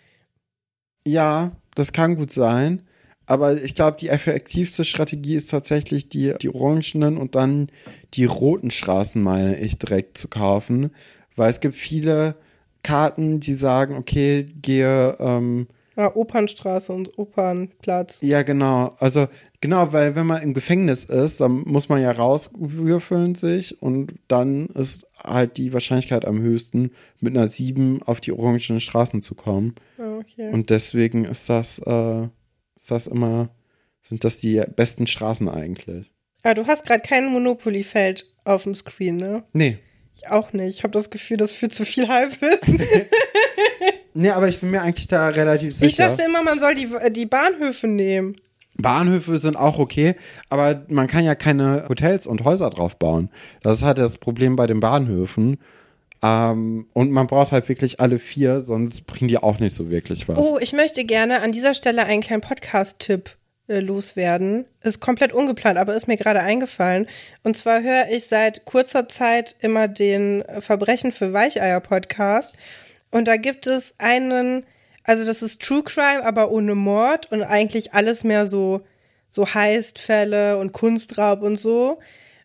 Ja, 1.06 1.52
das 1.74 1.92
kann 1.92 2.16
gut 2.16 2.32
sein. 2.32 2.82
Aber 3.30 3.62
ich 3.62 3.76
glaube, 3.76 3.96
die 4.00 4.08
effektivste 4.08 4.84
Strategie 4.84 5.36
ist 5.36 5.50
tatsächlich, 5.50 6.08
die, 6.08 6.34
die 6.42 6.52
orangenen 6.52 7.16
und 7.16 7.36
dann 7.36 7.68
die 8.14 8.24
roten 8.24 8.72
Straßen, 8.72 9.22
meine 9.22 9.56
ich, 9.60 9.78
direkt 9.78 10.18
zu 10.18 10.26
kaufen. 10.26 10.90
Weil 11.36 11.48
es 11.50 11.60
gibt 11.60 11.76
viele 11.76 12.34
Karten, 12.82 13.38
die 13.38 13.54
sagen, 13.54 13.96
okay, 13.96 14.48
gehe, 14.60 15.16
ähm, 15.20 15.68
Ja, 15.96 16.16
Opernstraße 16.16 16.92
und 16.92 17.18
Opernplatz. 17.18 18.18
ja 18.20 18.42
genau, 18.42 18.94
also 18.98 19.28
genau, 19.60 19.92
weil 19.92 20.16
wenn 20.16 20.26
man 20.26 20.42
im 20.42 20.52
Gefängnis 20.54 21.04
ist, 21.04 21.40
dann 21.40 21.62
muss 21.66 21.88
man 21.88 22.02
ja 22.02 22.10
rauswürfeln 22.10 23.36
sich 23.36 23.80
und 23.80 24.14
dann 24.26 24.66
ist 24.70 25.06
halt 25.22 25.56
die 25.56 25.72
Wahrscheinlichkeit 25.72 26.24
am 26.24 26.40
höchsten, 26.40 26.90
mit 27.20 27.36
einer 27.36 27.46
7 27.46 28.02
auf 28.02 28.20
die 28.20 28.32
orangenen 28.32 28.80
Straßen 28.80 29.22
zu 29.22 29.36
kommen. 29.36 29.76
Ah, 29.98 30.18
okay. 30.18 30.50
Und 30.50 30.70
deswegen 30.70 31.26
ist 31.26 31.48
das, 31.48 31.78
äh, 31.80 32.26
ist 32.90 33.06
das 33.06 33.12
immer, 33.12 33.50
sind 34.02 34.24
das 34.24 34.38
die 34.38 34.60
besten 34.76 35.06
Straßen 35.06 35.48
eigentlich. 35.48 36.12
ah, 36.42 36.54
du 36.54 36.66
hast 36.66 36.84
gerade 36.84 37.02
kein 37.02 37.26
Monopoly-Feld 37.26 38.26
auf 38.44 38.64
dem 38.64 38.74
Screen, 38.74 39.16
ne? 39.16 39.44
Nee. 39.52 39.78
Ich 40.12 40.28
auch 40.28 40.52
nicht. 40.52 40.78
Ich 40.78 40.82
habe 40.82 40.92
das 40.92 41.10
Gefühl, 41.10 41.36
das 41.36 41.52
führt 41.52 41.72
zu 41.72 41.84
viel 41.84 42.08
Halbwissen. 42.08 42.82
Nee, 44.12 44.30
aber 44.30 44.48
ich 44.48 44.58
bin 44.58 44.72
mir 44.72 44.82
eigentlich 44.82 45.06
da 45.06 45.28
relativ 45.28 45.74
sicher. 45.74 45.86
Ich 45.86 45.94
dachte 45.94 46.22
immer, 46.22 46.42
man 46.42 46.58
soll 46.58 46.74
die, 46.74 46.88
die 47.12 47.26
Bahnhöfe 47.26 47.86
nehmen. 47.86 48.34
Bahnhöfe 48.76 49.38
sind 49.38 49.56
auch 49.56 49.78
okay, 49.78 50.16
aber 50.48 50.84
man 50.88 51.06
kann 51.06 51.24
ja 51.24 51.36
keine 51.36 51.84
Hotels 51.88 52.26
und 52.26 52.42
Häuser 52.44 52.70
drauf 52.70 52.98
bauen. 52.98 53.30
Das 53.62 53.78
ist 53.78 53.84
halt 53.84 53.98
das 53.98 54.18
Problem 54.18 54.56
bei 54.56 54.66
den 54.66 54.80
Bahnhöfen. 54.80 55.58
Ähm, 56.22 56.86
und 56.92 57.10
man 57.10 57.26
braucht 57.26 57.52
halt 57.52 57.68
wirklich 57.68 58.00
alle 58.00 58.18
vier, 58.18 58.60
sonst 58.60 59.06
bringen 59.06 59.28
die 59.28 59.38
auch 59.38 59.58
nicht 59.58 59.74
so 59.74 59.90
wirklich 59.90 60.28
was. 60.28 60.38
Oh, 60.38 60.58
ich 60.58 60.72
möchte 60.72 61.04
gerne 61.04 61.40
an 61.40 61.52
dieser 61.52 61.74
Stelle 61.74 62.04
einen 62.04 62.20
kleinen 62.20 62.42
Podcast-Tipp 62.42 63.36
äh, 63.68 63.80
loswerden. 63.80 64.66
Ist 64.82 65.00
komplett 65.00 65.32
ungeplant, 65.32 65.78
aber 65.78 65.94
ist 65.94 66.08
mir 66.08 66.18
gerade 66.18 66.40
eingefallen. 66.40 67.08
Und 67.42 67.56
zwar 67.56 67.82
höre 67.82 68.08
ich 68.10 68.26
seit 68.26 68.66
kurzer 68.66 69.08
Zeit 69.08 69.56
immer 69.60 69.88
den 69.88 70.44
Verbrechen 70.58 71.12
für 71.12 71.32
Weicheier 71.32 71.80
Podcast. 71.80 72.54
Und 73.10 73.26
da 73.26 73.36
gibt 73.36 73.66
es 73.66 73.94
einen, 73.98 74.64
also 75.04 75.24
das 75.24 75.42
ist 75.42 75.62
True 75.62 75.82
Crime, 75.82 76.24
aber 76.24 76.50
ohne 76.50 76.74
Mord 76.74 77.32
und 77.32 77.42
eigentlich 77.42 77.94
alles 77.94 78.24
mehr 78.24 78.44
so, 78.44 78.82
so 79.28 79.54
Heistfälle 79.54 80.58
und 80.58 80.72
Kunstraub 80.72 81.40
und 81.42 81.58
so. 81.58 81.98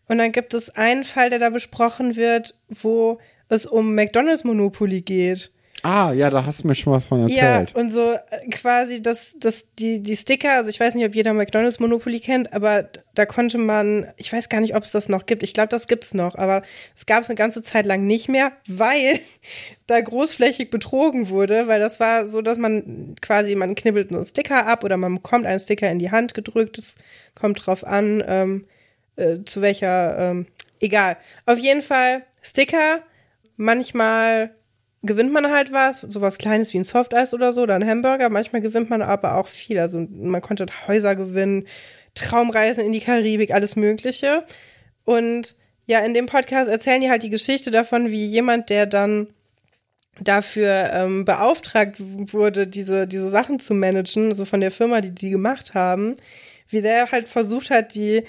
Und 0.08 0.18
dann 0.18 0.32
gibt 0.32 0.54
es 0.54 0.70
einen 0.76 1.04
Fall, 1.04 1.28
der 1.30 1.40
da 1.40 1.50
besprochen 1.50 2.16
wird, 2.16 2.54
wo 2.68 3.18
es 3.48 3.66
um 3.66 3.94
McDonalds 3.94 4.44
Monopoly 4.44 5.02
geht. 5.02 5.50
Ah, 5.82 6.12
ja, 6.12 6.30
da 6.30 6.44
hast 6.44 6.64
du 6.64 6.66
mir 6.66 6.74
schon 6.74 6.92
was 6.92 7.06
von 7.06 7.20
erzählt. 7.20 7.70
Ja, 7.70 7.80
und 7.80 7.90
so 7.90 8.12
äh, 8.12 8.48
quasi 8.50 9.02
das, 9.02 9.36
das, 9.38 9.66
die, 9.78 10.02
die 10.02 10.16
Sticker, 10.16 10.54
also 10.54 10.68
ich 10.68 10.80
weiß 10.80 10.94
nicht, 10.94 11.06
ob 11.06 11.14
jeder 11.14 11.32
McDonalds 11.32 11.78
Monopoly 11.78 12.18
kennt, 12.18 12.52
aber 12.52 12.88
da 13.14 13.24
konnte 13.24 13.58
man, 13.58 14.08
ich 14.16 14.32
weiß 14.32 14.48
gar 14.48 14.60
nicht, 14.60 14.74
ob 14.74 14.82
es 14.82 14.90
das 14.90 15.08
noch 15.08 15.26
gibt. 15.26 15.44
Ich 15.44 15.54
glaube, 15.54 15.68
das 15.68 15.86
gibt's 15.86 16.12
noch, 16.12 16.34
aber 16.34 16.62
es 16.96 17.06
gab 17.06 17.22
es 17.22 17.28
eine 17.28 17.36
ganze 17.36 17.62
Zeit 17.62 17.86
lang 17.86 18.04
nicht 18.04 18.28
mehr, 18.28 18.52
weil 18.66 19.20
da 19.86 20.00
großflächig 20.00 20.70
betrogen 20.70 21.28
wurde, 21.28 21.68
weil 21.68 21.78
das 21.78 22.00
war 22.00 22.26
so, 22.26 22.42
dass 22.42 22.58
man 22.58 23.14
quasi, 23.20 23.54
man 23.54 23.76
knibbelt 23.76 24.10
einen 24.10 24.24
Sticker 24.24 24.66
ab 24.66 24.82
oder 24.82 24.96
man 24.96 25.16
bekommt 25.16 25.46
einen 25.46 25.60
Sticker 25.60 25.88
in 25.90 25.98
die 26.00 26.10
Hand 26.10 26.34
gedrückt. 26.34 26.78
Es 26.78 26.96
kommt 27.36 27.64
drauf 27.64 27.86
an, 27.86 28.24
ähm, 28.26 28.66
äh, 29.14 29.38
zu 29.44 29.62
welcher, 29.62 30.18
ähm, 30.18 30.46
egal. 30.80 31.16
Auf 31.44 31.58
jeden 31.58 31.82
Fall 31.82 32.24
Sticker, 32.42 33.02
manchmal 33.56 34.54
gewinnt 35.02 35.32
man 35.32 35.50
halt 35.50 35.72
was, 35.72 36.00
sowas 36.00 36.38
Kleines 36.38 36.72
wie 36.72 36.78
ein 36.78 36.84
Softeis 36.84 37.32
oder 37.32 37.52
so, 37.52 37.62
oder 37.62 37.74
ein 37.74 37.86
Hamburger. 37.86 38.28
Manchmal 38.28 38.62
gewinnt 38.62 38.90
man 38.90 39.02
aber 39.02 39.36
auch 39.36 39.48
viel. 39.48 39.78
Also 39.78 40.06
man 40.10 40.40
konnte 40.40 40.66
Häuser 40.86 41.14
gewinnen, 41.14 41.66
Traumreisen 42.14 42.84
in 42.84 42.92
die 42.92 43.00
Karibik, 43.00 43.52
alles 43.52 43.76
Mögliche. 43.76 44.44
Und 45.04 45.54
ja, 45.84 46.00
in 46.00 46.14
dem 46.14 46.26
Podcast 46.26 46.68
erzählen 46.68 47.00
die 47.00 47.10
halt 47.10 47.22
die 47.22 47.30
Geschichte 47.30 47.70
davon, 47.70 48.10
wie 48.10 48.26
jemand, 48.26 48.70
der 48.70 48.86
dann 48.86 49.28
dafür 50.20 50.90
ähm, 50.92 51.24
beauftragt 51.24 51.96
wurde, 51.98 52.66
diese, 52.66 53.06
diese 53.06 53.28
Sachen 53.28 53.60
zu 53.60 53.74
managen, 53.74 54.34
so 54.34 54.44
von 54.44 54.60
der 54.60 54.70
Firma, 54.70 55.00
die 55.00 55.14
die 55.14 55.30
gemacht 55.30 55.74
haben, 55.74 56.16
wie 56.70 56.80
der 56.80 57.12
halt 57.12 57.28
versucht 57.28 57.70
hat, 57.70 57.94
die, 57.94 58.24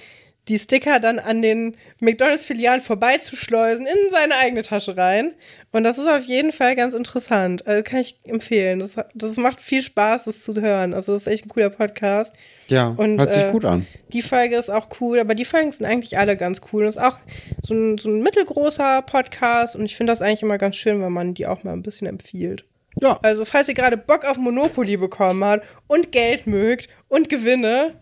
die 0.47 0.57
Sticker 0.57 0.99
dann 0.99 1.19
an 1.19 1.41
den 1.41 1.75
McDonalds-Filialen 1.99 2.81
vorbeizuschleusen 2.81 3.85
in 3.85 4.11
seine 4.11 4.35
eigene 4.35 4.61
Tasche 4.61 4.95
rein. 4.95 5.33
Und 5.71 5.83
das 5.83 5.97
ist 5.97 6.07
auf 6.07 6.23
jeden 6.23 6.51
Fall 6.51 6.75
ganz 6.75 6.93
interessant. 6.93 7.67
Also 7.67 7.83
kann 7.83 7.99
ich 7.99 8.17
empfehlen. 8.25 8.79
Das, 8.79 8.95
das 9.13 9.37
macht 9.37 9.59
viel 9.59 9.81
Spaß, 9.81 10.23
das 10.23 10.41
zu 10.41 10.55
hören. 10.59 10.93
Also 10.93 11.13
das 11.13 11.23
ist 11.23 11.27
echt 11.27 11.45
ein 11.45 11.49
cooler 11.49 11.69
Podcast. 11.69 12.33
Ja, 12.67 12.93
Und, 12.95 13.19
hört 13.19 13.31
sich 13.31 13.43
äh, 13.43 13.51
gut 13.51 13.65
an. 13.65 13.85
Die 14.13 14.21
Folge 14.21 14.55
ist 14.55 14.69
auch 14.69 14.87
cool, 15.01 15.19
aber 15.19 15.35
die 15.35 15.45
Folgen 15.45 15.71
sind 15.71 15.85
eigentlich 15.85 16.17
alle 16.17 16.37
ganz 16.37 16.61
cool. 16.71 16.83
Und 16.83 16.89
ist 16.89 17.01
auch 17.01 17.19
so 17.61 17.73
ein, 17.73 17.97
so 17.97 18.09
ein 18.09 18.21
mittelgroßer 18.21 19.01
Podcast 19.01 19.75
und 19.75 19.85
ich 19.85 19.95
finde 19.95 20.11
das 20.11 20.21
eigentlich 20.21 20.43
immer 20.43 20.57
ganz 20.57 20.77
schön, 20.77 21.01
wenn 21.01 21.11
man 21.11 21.33
die 21.33 21.45
auch 21.45 21.63
mal 21.63 21.73
ein 21.73 21.83
bisschen 21.83 22.07
empfiehlt. 22.07 22.65
Ja, 22.99 23.19
Also, 23.21 23.45
falls 23.45 23.67
ihr 23.67 23.75
gerade 23.75 23.95
Bock 23.97 24.25
auf 24.25 24.37
Monopoly 24.37 24.97
bekommen 24.97 25.43
habt 25.43 25.65
und 25.85 26.11
Geld 26.11 26.47
mögt 26.47 26.89
und 27.07 27.29
Gewinne, 27.29 27.93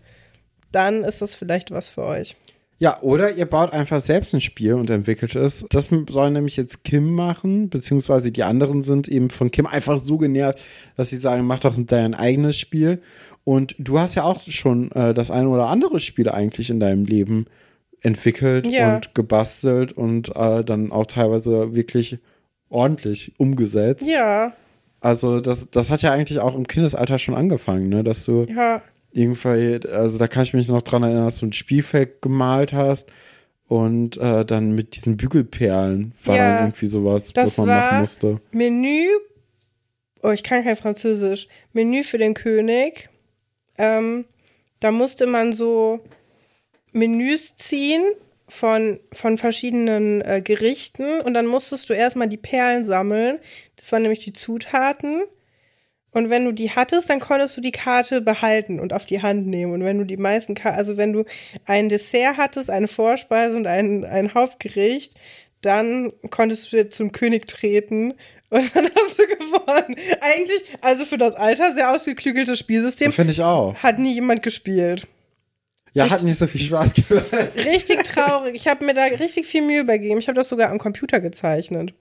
dann 0.76 1.04
ist 1.04 1.22
das 1.22 1.36
vielleicht 1.36 1.72
was 1.72 1.90
für 1.90 2.04
euch. 2.04 2.36
Ja, 2.78 3.00
oder 3.02 3.32
ihr 3.34 3.46
baut 3.46 3.72
einfach 3.72 4.02
selbst 4.02 4.34
ein 4.34 4.42
Spiel 4.42 4.74
und 4.74 4.90
entwickelt 4.90 5.34
es. 5.36 5.66
Das 5.70 5.90
soll 6.10 6.32
nämlich 6.32 6.58
jetzt 6.58 6.84
Kim 6.84 7.14
machen, 7.14 7.70
beziehungsweise 7.70 8.34
die 8.34 8.44
anderen 8.44 8.82
sind 8.82 9.08
eben 9.08 9.30
von 9.30 9.50
Kim 9.50 9.66
einfach 9.66 9.98
so 9.98 10.18
genervt, 10.18 10.60
dass 10.98 11.10
sie 11.10 11.18
sagen, 11.18 11.46
mach 11.48 11.60
doch 11.62 11.76
dein 11.78 12.14
eigenes 12.14 12.58
Spiel. 12.60 13.02
Und 13.46 13.76
du 13.80 13.98
hast 14.00 14.16
ja 14.16 14.24
auch 14.24 14.42
schon 14.42 14.92
äh, 14.92 15.14
das 15.14 15.32
eine 15.32 15.48
oder 15.48 15.68
andere 15.68 16.02
Spiel 16.02 16.28
eigentlich 16.30 16.70
in 16.70 16.82
deinem 16.82 17.06
Leben 17.06 17.46
entwickelt 18.02 18.70
Ja. 18.70 18.96
und 18.96 19.16
gebastelt 19.16 19.94
und 19.94 20.36
äh, 20.36 20.64
dann 20.64 20.92
auch 20.92 21.06
teilweise 21.06 21.74
wirklich 21.74 22.20
ordentlich 22.70 23.32
umgesetzt. 23.38 24.06
Ja, 24.06 24.52
Also 25.00 25.40
das, 25.40 25.70
das 25.72 25.90
hat 25.90 26.02
ja 26.02 26.12
eigentlich 26.12 26.40
auch 26.40 26.56
im 26.56 26.68
Kindesalter 26.68 27.20
schon 27.20 27.36
angefangen, 27.36 27.88
ne? 27.90 28.04
dass 28.04 28.26
du 28.26 28.46
ja. 28.50 28.82
Irgendwie, 29.16 29.88
also 29.88 30.18
da 30.18 30.28
kann 30.28 30.44
ich 30.44 30.54
mich 30.54 30.68
noch 30.68 30.82
dran 30.82 31.04
erinnern, 31.04 31.26
dass 31.26 31.40
du 31.40 31.46
ein 31.46 31.54
Spielfeld 31.54 32.22
gemalt 32.22 32.74
hast 32.74 33.10
und 33.68 34.18
äh, 34.18 34.46
dann 34.46 34.74
mit 34.74 34.96
diesen 34.96 35.18
Bügelperlen 35.18 36.14
war 36.24 36.36
Ja, 36.36 36.56
dann 36.56 36.66
irgendwie 36.68 36.88
sowas, 36.88 37.32
das 37.34 37.48
was 37.48 37.58
man 37.58 37.68
machen 37.68 38.00
musste. 38.00 38.42
Menü. 38.52 39.08
Oh, 40.22 40.32
ich 40.32 40.44
kann 40.44 40.64
kein 40.64 40.76
Französisch. 40.76 41.48
Menü 41.72 42.04
für 42.04 42.18
den 42.18 42.34
König. 42.34 43.10
Ähm, 43.78 44.26
da 44.80 44.92
musste 44.92 45.28
man 45.28 45.54
so 45.54 46.00
Menüs 46.92 47.56
ziehen 47.56 48.04
von, 48.48 49.00
von 49.12 49.38
verschiedenen 49.38 50.22
äh, 50.22 50.42
Gerichten 50.44 51.22
und 51.22 51.34
dann 51.34 51.48
musstest 51.48 51.90
du 51.90 51.94
erstmal 51.94 52.28
die 52.28 52.38
Perlen 52.38 52.86
sammeln. 52.86 53.40
Das 53.76 53.92
waren 53.92 54.02
nämlich 54.04 54.24
die 54.24 54.34
Zutaten. 54.34 55.24
Und 56.16 56.30
wenn 56.30 56.46
du 56.46 56.54
die 56.54 56.72
hattest, 56.72 57.10
dann 57.10 57.20
konntest 57.20 57.58
du 57.58 57.62
die 57.62 57.74
Karte 57.74 58.22
behalten 58.22 58.80
und 58.80 58.94
auf 58.94 59.06
die 59.06 59.22
Hand 59.22 59.48
nehmen. 59.48 59.74
Und 59.74 59.84
wenn 59.84 59.98
du 59.98 60.06
die 60.06 60.16
meisten, 60.16 60.56
Ka 60.56 60.70
also 60.70 60.96
wenn 60.96 61.12
du 61.12 61.26
ein 61.66 61.90
Dessert 61.90 62.38
hattest, 62.38 62.70
eine 62.70 62.88
Vorspeise 62.88 63.58
und 63.58 63.68
ein, 63.68 64.06
ein 64.06 64.34
Hauptgericht, 64.34 65.16
dann 65.60 66.14
konntest 66.30 66.72
du 66.72 66.88
zum 66.88 67.12
König 67.12 67.50
treten 67.50 68.14
und 68.50 68.76
dann 68.76 68.86
hast 68.96 69.20
du 69.20 69.28
gewonnen. 69.28 69.98
Eigentlich, 70.22 70.64
also 70.80 71.04
für 71.04 71.18
das 71.18 71.36
Alter, 71.36 71.74
sehr 71.74 71.92
ausgeklügeltes 71.92 72.60
Spielsystem, 72.60 73.12
Finde 73.12 73.34
ich 73.34 73.42
auch. 73.42 73.76
hat 73.76 74.00
nie 74.00 74.14
jemand 74.14 74.42
gespielt. 74.42 75.10
Ja, 75.92 76.06
Echt? 76.06 76.14
hat 76.14 76.24
nicht 76.24 76.40
so 76.40 76.48
viel 76.48 76.62
Spaß 76.62 76.94
gemacht. 76.94 77.26
Richtig 77.58 78.04
traurig. 78.04 78.56
Ich 78.56 78.70
habe 78.70 78.86
mir 78.86 78.94
da 78.94 79.04
richtig 79.04 79.48
viel 79.48 79.64
Mühe 79.64 79.82
übergeben. 79.82 80.18
Ich 80.18 80.30
habe 80.30 80.38
das 80.38 80.48
sogar 80.48 80.70
am 80.70 80.78
Computer 80.78 81.20
gezeichnet. 81.20 81.94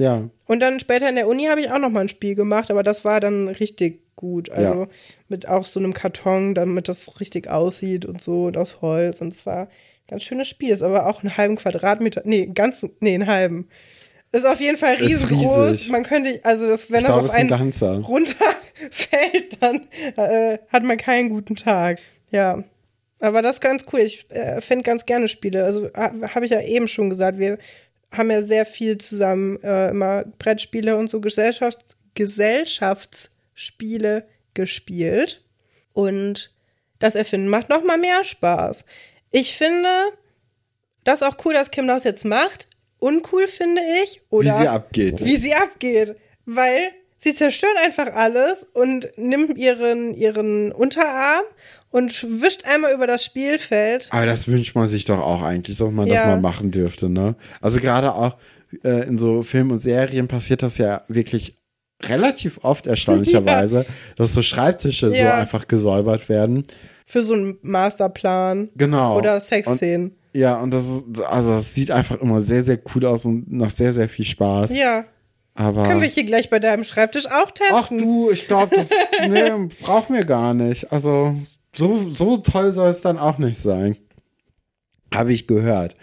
Ja. 0.00 0.28
Und 0.46 0.60
dann 0.60 0.80
später 0.80 1.08
in 1.08 1.14
der 1.16 1.28
Uni 1.28 1.44
habe 1.44 1.60
ich 1.60 1.70
auch 1.70 1.78
noch 1.78 1.90
mal 1.90 2.00
ein 2.00 2.08
Spiel 2.08 2.34
gemacht, 2.34 2.70
aber 2.70 2.82
das 2.82 3.04
war 3.04 3.20
dann 3.20 3.48
richtig 3.48 4.00
gut. 4.16 4.50
Also 4.50 4.82
Ja. 4.82 4.88
mit 5.28 5.46
auch 5.48 5.66
so 5.66 5.78
einem 5.78 5.92
Karton, 5.94 6.54
damit 6.54 6.88
das 6.88 7.20
richtig 7.20 7.48
aussieht 7.48 8.06
und 8.06 8.20
so 8.20 8.46
und 8.46 8.56
aus 8.56 8.80
Holz. 8.80 9.20
Und 9.20 9.34
es 9.34 9.44
war 9.46 9.62
ein 9.64 9.68
ganz 10.08 10.22
schönes 10.22 10.48
Spiel. 10.48 10.70
Ist 10.70 10.82
aber 10.82 11.06
auch 11.06 11.22
einen 11.22 11.36
halben 11.36 11.56
Quadratmeter, 11.56 12.22
nee, 12.24 12.46
ganzen, 12.46 12.90
nee, 13.00 13.14
einen 13.14 13.26
halben. 13.26 13.68
Ist 14.32 14.46
auf 14.46 14.60
jeden 14.60 14.76
Fall 14.76 14.94
riesengroß. 14.94 15.88
Man 15.88 16.04
könnte, 16.04 16.40
also 16.44 16.66
das, 16.66 16.90
wenn 16.90 17.00
ich 17.00 17.06
das 17.06 17.12
glaube, 17.12 17.28
auf 17.28 17.34
ein 17.34 17.40
einen 17.40 17.48
ganzer. 17.50 17.98
runterfällt, 17.98 19.58
dann 19.60 19.88
äh, 20.16 20.58
hat 20.68 20.84
man 20.84 20.96
keinen 20.96 21.30
guten 21.30 21.56
Tag. 21.56 21.98
Ja. 22.30 22.62
Aber 23.20 23.42
das 23.42 23.56
ist 23.56 23.60
ganz 23.60 23.84
cool. 23.92 24.00
Ich 24.00 24.30
äh, 24.30 24.60
finde 24.62 24.84
ganz 24.84 25.04
gerne 25.04 25.28
Spiele. 25.28 25.64
Also 25.64 25.90
ha, 25.94 26.12
habe 26.34 26.46
ich 26.46 26.52
ja 26.52 26.62
eben 26.62 26.88
schon 26.88 27.10
gesagt, 27.10 27.38
wir 27.38 27.58
haben 28.12 28.30
ja 28.30 28.42
sehr 28.42 28.66
viel 28.66 28.98
zusammen 28.98 29.62
äh, 29.62 29.90
immer 29.90 30.24
Brettspiele 30.38 30.96
und 30.96 31.08
so 31.10 31.20
Gesellschafts 31.20 31.96
Gesellschaftsspiele 32.14 34.26
gespielt. 34.54 35.44
Und 35.92 36.52
das 36.98 37.14
Erfinden 37.14 37.48
macht 37.48 37.68
noch 37.68 37.84
mal 37.84 37.98
mehr 37.98 38.24
Spaß. 38.24 38.84
Ich 39.30 39.56
finde 39.56 39.88
das 41.04 41.22
auch 41.22 41.36
cool, 41.44 41.54
dass 41.54 41.70
Kim 41.70 41.86
das 41.86 42.04
jetzt 42.04 42.24
macht. 42.24 42.68
Uncool 42.98 43.46
finde 43.48 43.80
ich. 44.02 44.22
Oder 44.30 44.58
Wie 44.58 44.62
sie 44.62 44.68
abgeht. 44.68 45.24
wie 45.24 45.36
sie 45.36 45.54
abgeht. 45.54 46.16
Weil 46.44 46.90
sie 47.16 47.34
zerstört 47.34 47.76
einfach 47.78 48.14
alles 48.14 48.66
und 48.72 49.08
nimmt 49.16 49.56
ihren, 49.56 50.14
ihren 50.14 50.72
Unterarm 50.72 51.44
und 51.90 52.26
wischt 52.42 52.64
einmal 52.66 52.92
über 52.92 53.06
das 53.06 53.24
Spielfeld. 53.24 54.08
Aber 54.10 54.26
das 54.26 54.46
wünscht 54.48 54.74
man 54.74 54.88
sich 54.88 55.04
doch 55.04 55.20
auch 55.20 55.42
eigentlich, 55.42 55.76
dass 55.78 55.90
man 55.90 56.06
Ja. 56.06 56.14
das 56.14 56.26
mal 56.26 56.40
machen 56.40 56.70
dürfte, 56.70 57.08
ne? 57.08 57.34
Also 57.60 57.80
gerade 57.80 58.14
auch 58.14 58.36
äh, 58.84 59.06
in 59.08 59.18
so 59.18 59.42
Filmen 59.42 59.72
und 59.72 59.78
Serien 59.78 60.28
passiert 60.28 60.62
das 60.62 60.78
ja 60.78 61.02
wirklich 61.08 61.56
relativ 62.04 62.60
oft 62.62 62.86
erstaunlicherweise, 62.86 63.84
dass 64.16 64.32
so 64.32 64.42
Schreibtische 64.42 65.10
so 65.10 65.16
Ja. 65.16 65.34
einfach 65.36 65.68
gesäubert 65.68 66.28
werden. 66.28 66.64
Für 67.06 67.22
so 67.22 67.34
einen 67.34 67.58
Masterplan. 67.62 68.70
Genau. 68.76 69.18
Oder 69.18 69.40
Sexszenen. 69.40 70.16
Ja, 70.32 70.60
und 70.60 70.70
das 70.70 70.86
ist, 70.86 71.04
also 71.28 71.50
das 71.50 71.74
sieht 71.74 71.90
einfach 71.90 72.20
immer 72.20 72.40
sehr, 72.40 72.62
sehr 72.62 72.78
cool 72.94 73.04
aus 73.04 73.24
und 73.24 73.50
nach 73.52 73.70
sehr, 73.70 73.92
sehr 73.92 74.08
viel 74.08 74.24
Spaß. 74.24 74.72
Ja. 74.74 75.04
Aber. 75.54 75.82
Können 75.82 76.00
wir 76.00 76.08
hier 76.08 76.22
gleich 76.24 76.48
bei 76.48 76.60
deinem 76.60 76.84
Schreibtisch 76.84 77.26
auch 77.26 77.50
testen? 77.50 77.76
Ach 77.76 77.88
du, 77.88 78.30
ich 78.30 78.46
glaube, 78.46 78.76
das 78.76 78.90
nee, 79.28 79.50
brauchen 79.82 80.14
wir 80.14 80.24
gar 80.24 80.54
nicht. 80.54 80.92
Also 80.92 81.34
so, 81.74 82.10
so 82.10 82.36
toll 82.38 82.74
soll 82.74 82.90
es 82.90 83.00
dann 83.00 83.18
auch 83.18 83.38
nicht 83.38 83.58
sein. 83.58 83.96
Habe 85.14 85.32
ich 85.32 85.46
gehört. 85.46 85.96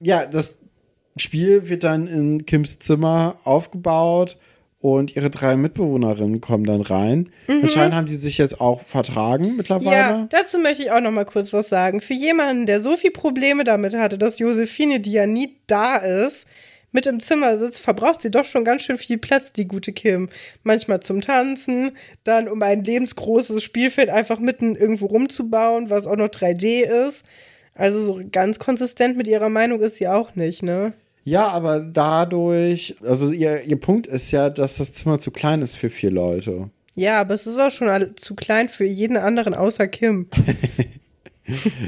Ja, 0.00 0.26
das 0.26 0.58
Spiel 1.16 1.68
wird 1.68 1.84
dann 1.84 2.06
in 2.06 2.46
Kims 2.46 2.78
Zimmer 2.78 3.36
aufgebaut 3.44 4.38
und 4.80 5.14
ihre 5.14 5.28
drei 5.28 5.56
Mitbewohnerinnen 5.56 6.40
kommen 6.40 6.64
dann 6.64 6.80
rein. 6.80 7.30
Anscheinend 7.46 7.94
haben 7.94 8.06
die 8.06 8.16
sich 8.16 8.38
jetzt 8.38 8.60
auch 8.60 8.82
vertragen 8.82 9.56
mittlerweile. 9.56 10.14
Mhm. 10.14 10.20
Ja, 10.20 10.28
dazu 10.30 10.58
möchte 10.58 10.82
ich 10.82 10.90
auch 10.90 11.00
noch 11.00 11.10
mal 11.10 11.26
kurz 11.26 11.52
was 11.52 11.68
sagen. 11.68 12.00
Für 12.00 12.14
jemanden, 12.14 12.64
der 12.66 12.80
so 12.80 12.96
viel 12.96 13.10
Probleme 13.10 13.64
damit 13.64 13.94
hatte, 13.94 14.16
dass 14.16 14.38
Josephine, 14.38 15.00
die 15.00 15.12
ja 15.12 15.26
nie 15.26 15.58
da 15.66 15.96
ist, 15.96 16.46
mit 16.92 17.06
im 17.06 17.20
Zimmer 17.20 17.58
sitzt, 17.58 17.80
verbraucht 17.80 18.22
sie 18.22 18.30
doch 18.30 18.44
schon 18.44 18.64
ganz 18.64 18.82
schön 18.82 18.98
viel 18.98 19.18
Platz, 19.18 19.52
die 19.52 19.68
gute 19.68 19.92
Kim. 19.92 20.28
Manchmal 20.62 21.00
zum 21.00 21.20
Tanzen, 21.20 21.92
dann 22.24 22.48
um 22.48 22.62
ein 22.62 22.84
lebensgroßes 22.84 23.62
Spielfeld 23.62 24.10
einfach 24.10 24.38
mitten 24.38 24.76
irgendwo 24.76 25.06
rumzubauen, 25.06 25.90
was 25.90 26.06
auch 26.06 26.16
noch 26.16 26.28
3D 26.28 26.82
ist. 27.06 27.24
Also 27.74 28.00
so 28.00 28.20
ganz 28.30 28.58
konsistent 28.58 29.16
mit 29.16 29.26
ihrer 29.26 29.48
Meinung 29.48 29.80
ist 29.80 29.96
sie 29.96 30.08
auch 30.08 30.34
nicht, 30.34 30.62
ne? 30.62 30.92
Ja, 31.22 31.48
aber 31.48 31.80
dadurch, 31.80 32.96
also 33.02 33.30
ihr, 33.30 33.62
ihr 33.62 33.78
Punkt 33.78 34.06
ist 34.06 34.30
ja, 34.30 34.50
dass 34.50 34.76
das 34.76 34.92
Zimmer 34.94 35.20
zu 35.20 35.30
klein 35.30 35.62
ist 35.62 35.76
für 35.76 35.90
vier 35.90 36.10
Leute. 36.10 36.70
Ja, 36.94 37.20
aber 37.20 37.34
es 37.34 37.46
ist 37.46 37.58
auch 37.58 37.70
schon 37.70 38.16
zu 38.16 38.34
klein 38.34 38.68
für 38.68 38.84
jeden 38.84 39.16
anderen 39.16 39.54
außer 39.54 39.86
Kim. 39.86 40.28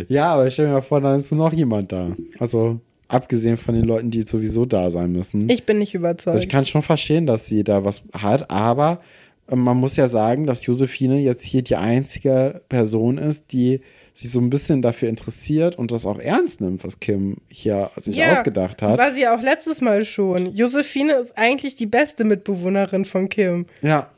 Ja, 0.09 0.35
aber 0.35 0.51
stell 0.51 0.67
dir 0.67 0.73
mal 0.73 0.83
vor, 0.83 1.01
dann 1.01 1.19
ist 1.19 1.33
nur 1.33 1.47
noch 1.47 1.53
jemand 1.53 1.93
da. 1.93 2.17
Also 2.39 2.81
abgesehen 3.13 3.57
von 3.57 3.75
den 3.75 3.85
Leuten, 3.85 4.11
die 4.11 4.23
sowieso 4.23 4.65
da 4.65 4.91
sein 4.91 5.13
müssen. 5.13 5.49
Ich 5.51 5.65
bin 5.67 5.79
nicht 5.79 5.95
überzeugt. 5.95 6.35
also 6.35 6.43
ich 6.43 6.49
kann 6.49 6.65
schon 6.65 6.83
verstehen, 6.83 7.27
dass 7.27 7.47
sie 7.47 7.65
da 7.65 7.85
was 7.85 8.03
hat, 8.13 8.51
aber 8.51 9.01
äh, 9.49 9.57
man 9.57 9.77
muss 9.77 9.97
ja 9.97 10.09
sagen, 10.09 10.47
dass 10.47 10.65
Josephine 10.67 11.19
jetzt 11.19 11.45
hier 11.45 11.63
die 11.63 11.77
einzige 11.77 12.63
Person 12.69 13.19
ist, 13.19 13.53
die 13.53 13.81
sich 14.15 14.31
so 14.31 14.41
ein 14.41 14.51
bisschen 14.51 14.83
dafür 14.83 15.09
interessiert 15.09 15.77
und 15.79 15.91
das 15.91 16.05
auch 16.05 16.19
ernst 16.19 16.61
nimmt, 16.61 16.85
was 16.85 17.01
Kim 17.01 17.39
hier 17.49 17.91
sich 17.97 18.17
Ja, 18.17 18.33
ausgedacht 18.33 18.83
hat. 18.83 18.99
War 18.99 19.13
sie 19.13 19.23
ja 19.23 19.35
auch 19.37 19.41
letztes 19.43 19.81
Mal 19.81 20.05
schon. 20.05 20.55
Josephine 20.55 21.15
ist 21.15 21.37
eigentlich 21.39 21.77
die 21.77 21.87
beste 21.87 22.25
Mitbewohnerin 22.25 23.07
von 23.07 23.31
Kim. 23.31 23.65
Ja, 23.81 24.11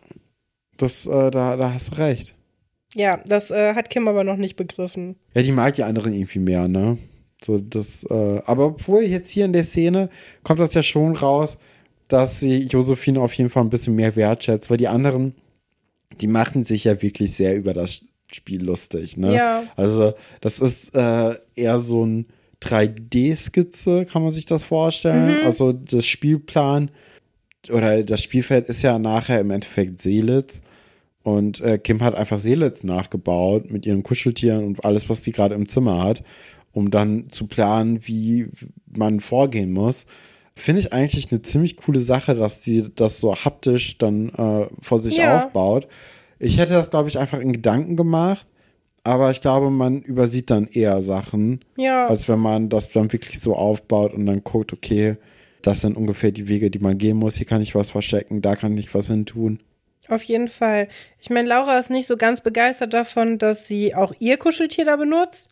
das, 0.78 1.07
äh, 1.07 1.30
da, 1.30 1.57
da 1.57 1.72
hast 1.72 1.92
du 1.92 1.99
recht. 1.99 2.34
Ja, 2.97 3.20
das 3.26 3.51
äh, 3.53 3.74
hat 3.74 3.88
Kim 3.90 4.09
aber 4.09 4.24
noch 4.24 4.36
nicht 4.36 4.57
begriffen. 4.57 5.14
Ja, 5.34 5.42
die 5.42 5.53
mag 5.53 5.74
die 5.74 5.82
anderen 5.84 6.12
irgendwie 6.12 6.38
mehr, 6.40 6.66
ne? 6.68 6.99
So, 7.45 7.59
das, 7.59 8.05
äh, 8.05 8.40
aber 8.47 8.66
obwohl 8.66 9.03
jetzt 9.03 9.30
hier 9.30 9.45
in 9.45 9.53
der 9.53 9.64
Szene 9.64 10.09
kommt 10.42 10.61
das 10.61 10.74
ja 10.74 10.82
schon 10.82 11.14
raus, 11.16 11.59
dass 12.09 12.40
sie 12.40 12.64
Josephine 12.64 13.20
auf 13.20 13.34
jeden 13.34 13.51
Fall 13.51 13.62
ein 13.62 13.70
bisschen 13.70 13.95
mehr 13.95 14.16
wertschätzt, 14.16 14.70
weil 14.70 14.76
die 14.76 14.88
anderen, 14.88 15.34
die 16.20 16.26
machen 16.26 16.64
sich 16.64 16.84
ja 16.84 17.03
wirklich 17.03 17.34
sehr 17.34 17.57
über 17.57 17.74
das 17.74 18.03
Spiel 18.32 18.64
lustig, 18.64 19.16
ne? 19.16 19.34
Ja. 19.34 19.64
Also, 19.76 20.14
das 20.40 20.59
ist 20.59 20.95
äh, 20.95 21.34
eher 21.55 21.78
so 21.80 22.05
ein 22.05 22.26
3D-Skizze, 22.62 24.07
kann 24.07 24.22
man 24.22 24.32
sich 24.32 24.47
das 24.47 24.64
vorstellen. 24.64 25.40
Mhm. 25.40 25.47
Also, 25.47 25.72
das 25.72 26.07
Spielplan 26.07 26.90
oder 27.70 28.03
das 28.03 28.22
Spielfeld 28.22 28.68
ist 28.68 28.82
ja 28.82 28.99
nachher 28.99 29.40
im 29.40 29.51
Endeffekt 29.51 30.01
Seelitz. 30.01 30.62
Und 31.22 31.61
äh, 31.61 31.78
Kim 31.78 32.03
hat 32.03 32.14
einfach 32.14 32.38
Seelitz 32.38 32.84
nachgebaut 32.84 33.70
mit 33.70 33.86
ihren 33.86 34.03
Kuscheltieren 34.03 34.64
und 34.64 34.84
alles, 34.84 35.09
was 35.09 35.24
sie 35.24 35.32
gerade 35.32 35.55
im 35.55 35.68
Zimmer 35.68 36.03
hat, 36.03 36.22
um 36.75 36.91
dann 36.91 37.31
zu 37.31 37.47
planen, 37.47 38.07
wie 38.07 38.49
man 38.87 39.20
vorgehen 39.20 39.72
muss. 39.72 40.05
Finde 40.57 40.81
ich 40.83 40.93
eigentlich 40.93 41.31
eine 41.33 41.43
ziemlich 41.43 41.77
coole 41.77 42.01
Sache, 42.01 42.35
dass 42.35 42.62
sie 42.62 42.91
das 42.95 43.18
so 43.20 43.35
haptisch 43.35 43.99
dann 43.99 44.29
äh, 44.31 44.66
vor 44.81 44.99
sich 45.01 45.16
Ja. 45.16 45.37
aufbaut. 45.37 45.89
Ich 46.39 46.59
hätte 46.59 46.75
das, 46.75 46.91
glaube 46.91 47.09
ich, 47.09 47.18
einfach 47.18 47.39
in 47.41 47.53
Gedanken 47.53 47.97
gemacht, 47.97 48.47
aber 49.03 49.31
ich 49.31 49.41
glaube, 49.41 49.70
man 49.70 50.03
übersieht 50.03 50.51
dann 50.51 50.66
eher 50.66 51.01
Sachen, 51.03 51.64
Ja, 51.77 52.07
als 52.07 52.29
wenn 52.29 52.39
man 52.39 52.68
das 52.68 52.89
dann 52.91 53.12
wirklich 53.12 53.41
so 53.41 53.55
aufbaut 53.55 54.14
und 54.14 54.27
dann 54.27 54.45
guckt, 54.45 54.72
okay, 54.72 55.16
das 55.62 55.81
sind 55.81 55.97
ungefähr 55.97 56.31
die 56.33 56.47
Wege, 56.49 56.70
die 56.70 56.79
man 56.79 56.99
gehen 56.99 57.16
muss. 57.16 57.37
Hier 57.37 57.47
kann 57.47 57.62
ich 57.62 57.75
was 57.75 57.91
verstecken, 57.91 58.43
da 58.43 58.55
kann 58.57 58.77
ich 58.79 58.95
was 58.95 59.07
hin 59.07 59.27
tun. 59.27 59.61
auf 60.09 60.22
jeden 60.22 60.49
Fall. 60.49 60.89
Ich 61.20 61.31
meine, 61.31 61.49
Laura 61.49 61.79
ist 61.79 61.91
nicht 61.91 62.07
so 62.07 62.16
ganz 62.18 62.43
begeistert 62.43 62.93
davon, 62.95 63.39
dass 63.39 63.66
sie 63.66 63.95
auch 63.95 64.12
ihr 64.20 64.37
Kuscheltier 64.37 64.85
da 64.85 64.97
benutzt. 64.97 65.49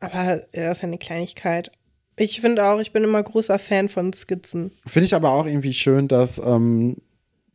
Aber 0.00 0.36
ja, 0.54 0.66
das 0.66 0.78
ist 0.78 0.84
eine 0.84 0.98
Kleinigkeit. 0.98 1.70
Ich 2.16 2.40
finde 2.40 2.64
auch, 2.64 2.80
ich 2.80 2.92
bin 2.92 3.04
immer 3.04 3.22
großer 3.22 3.58
Fan 3.58 3.88
von 3.88 4.12
Skizzen. 4.12 4.72
Finde 4.86 5.06
ich 5.06 5.14
aber 5.14 5.30
auch 5.30 5.46
irgendwie 5.46 5.74
schön, 5.74 6.08
dass, 6.08 6.38
ähm, 6.38 6.96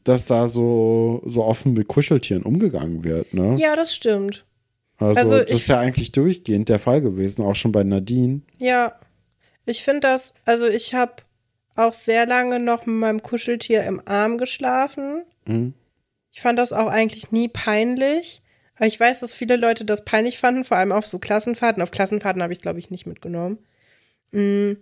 dass 0.03 0.25
da 0.25 0.47
so, 0.47 1.21
so 1.25 1.43
offen 1.43 1.73
mit 1.73 1.87
Kuscheltieren 1.87 2.43
umgegangen 2.43 3.03
wird, 3.03 3.33
ne? 3.33 3.55
Ja, 3.57 3.75
das 3.75 3.93
stimmt. 3.93 4.45
Also, 4.97 5.19
also 5.19 5.39
das 5.39 5.51
ist 5.51 5.67
ja 5.67 5.79
eigentlich 5.79 6.11
durchgehend 6.11 6.69
der 6.69 6.79
Fall 6.79 7.01
gewesen, 7.01 7.43
auch 7.43 7.55
schon 7.55 7.71
bei 7.71 7.83
Nadine. 7.83 8.41
Ja, 8.59 8.93
ich 9.65 9.83
finde 9.83 10.01
das, 10.01 10.33
also 10.45 10.67
ich 10.67 10.93
habe 10.93 11.15
auch 11.75 11.93
sehr 11.93 12.25
lange 12.25 12.59
noch 12.59 12.85
mit 12.85 12.95
meinem 12.95 13.21
Kuscheltier 13.21 13.83
im 13.83 14.01
Arm 14.05 14.37
geschlafen. 14.37 15.23
Mhm. 15.45 15.73
Ich 16.31 16.41
fand 16.41 16.57
das 16.59 16.73
auch 16.73 16.87
eigentlich 16.87 17.31
nie 17.31 17.47
peinlich. 17.47 18.42
Ich 18.79 18.99
weiß, 18.99 19.19
dass 19.19 19.35
viele 19.35 19.55
Leute 19.55 19.85
das 19.85 20.03
peinlich 20.03 20.39
fanden, 20.39 20.63
vor 20.63 20.77
allem 20.77 20.91
auf 20.91 21.05
so 21.05 21.19
Klassenfahrten. 21.19 21.81
Auf 21.83 21.91
Klassenfahrten 21.91 22.41
habe 22.41 22.53
ich 22.53 22.59
es, 22.59 22.63
glaube 22.63 22.79
ich, 22.79 22.89
nicht 22.89 23.05
mitgenommen. 23.05 23.59
Mm. 24.31 24.73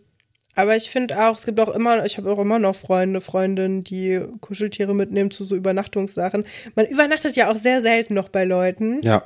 Aber 0.54 0.76
ich 0.76 0.90
finde 0.90 1.18
auch, 1.18 1.38
es 1.38 1.46
gibt 1.46 1.62
auch 1.62 1.74
immer, 1.74 2.06
ich 2.06 2.18
habe 2.18 2.30
auch 2.30 2.40
immer 2.40 2.60
noch 2.60 2.76
Freunde, 2.76 3.22
Freundinnen, 3.22 3.86
die 3.86 4.20
Kuscheltiere 4.42 4.94
mitnehmen 4.94 5.32
zu 5.32 5.46
so 5.46 5.56
Übernachtungssachen. 5.56 6.46
Man 6.76 6.88
übernachtet 6.88 7.38
ja 7.38 7.50
auch 7.50 7.56
sehr 7.56 7.82
selten 7.82 8.16
noch 8.16 8.28
bei 8.28 8.44
Leuten. 8.44 9.00
Ja. 9.02 9.24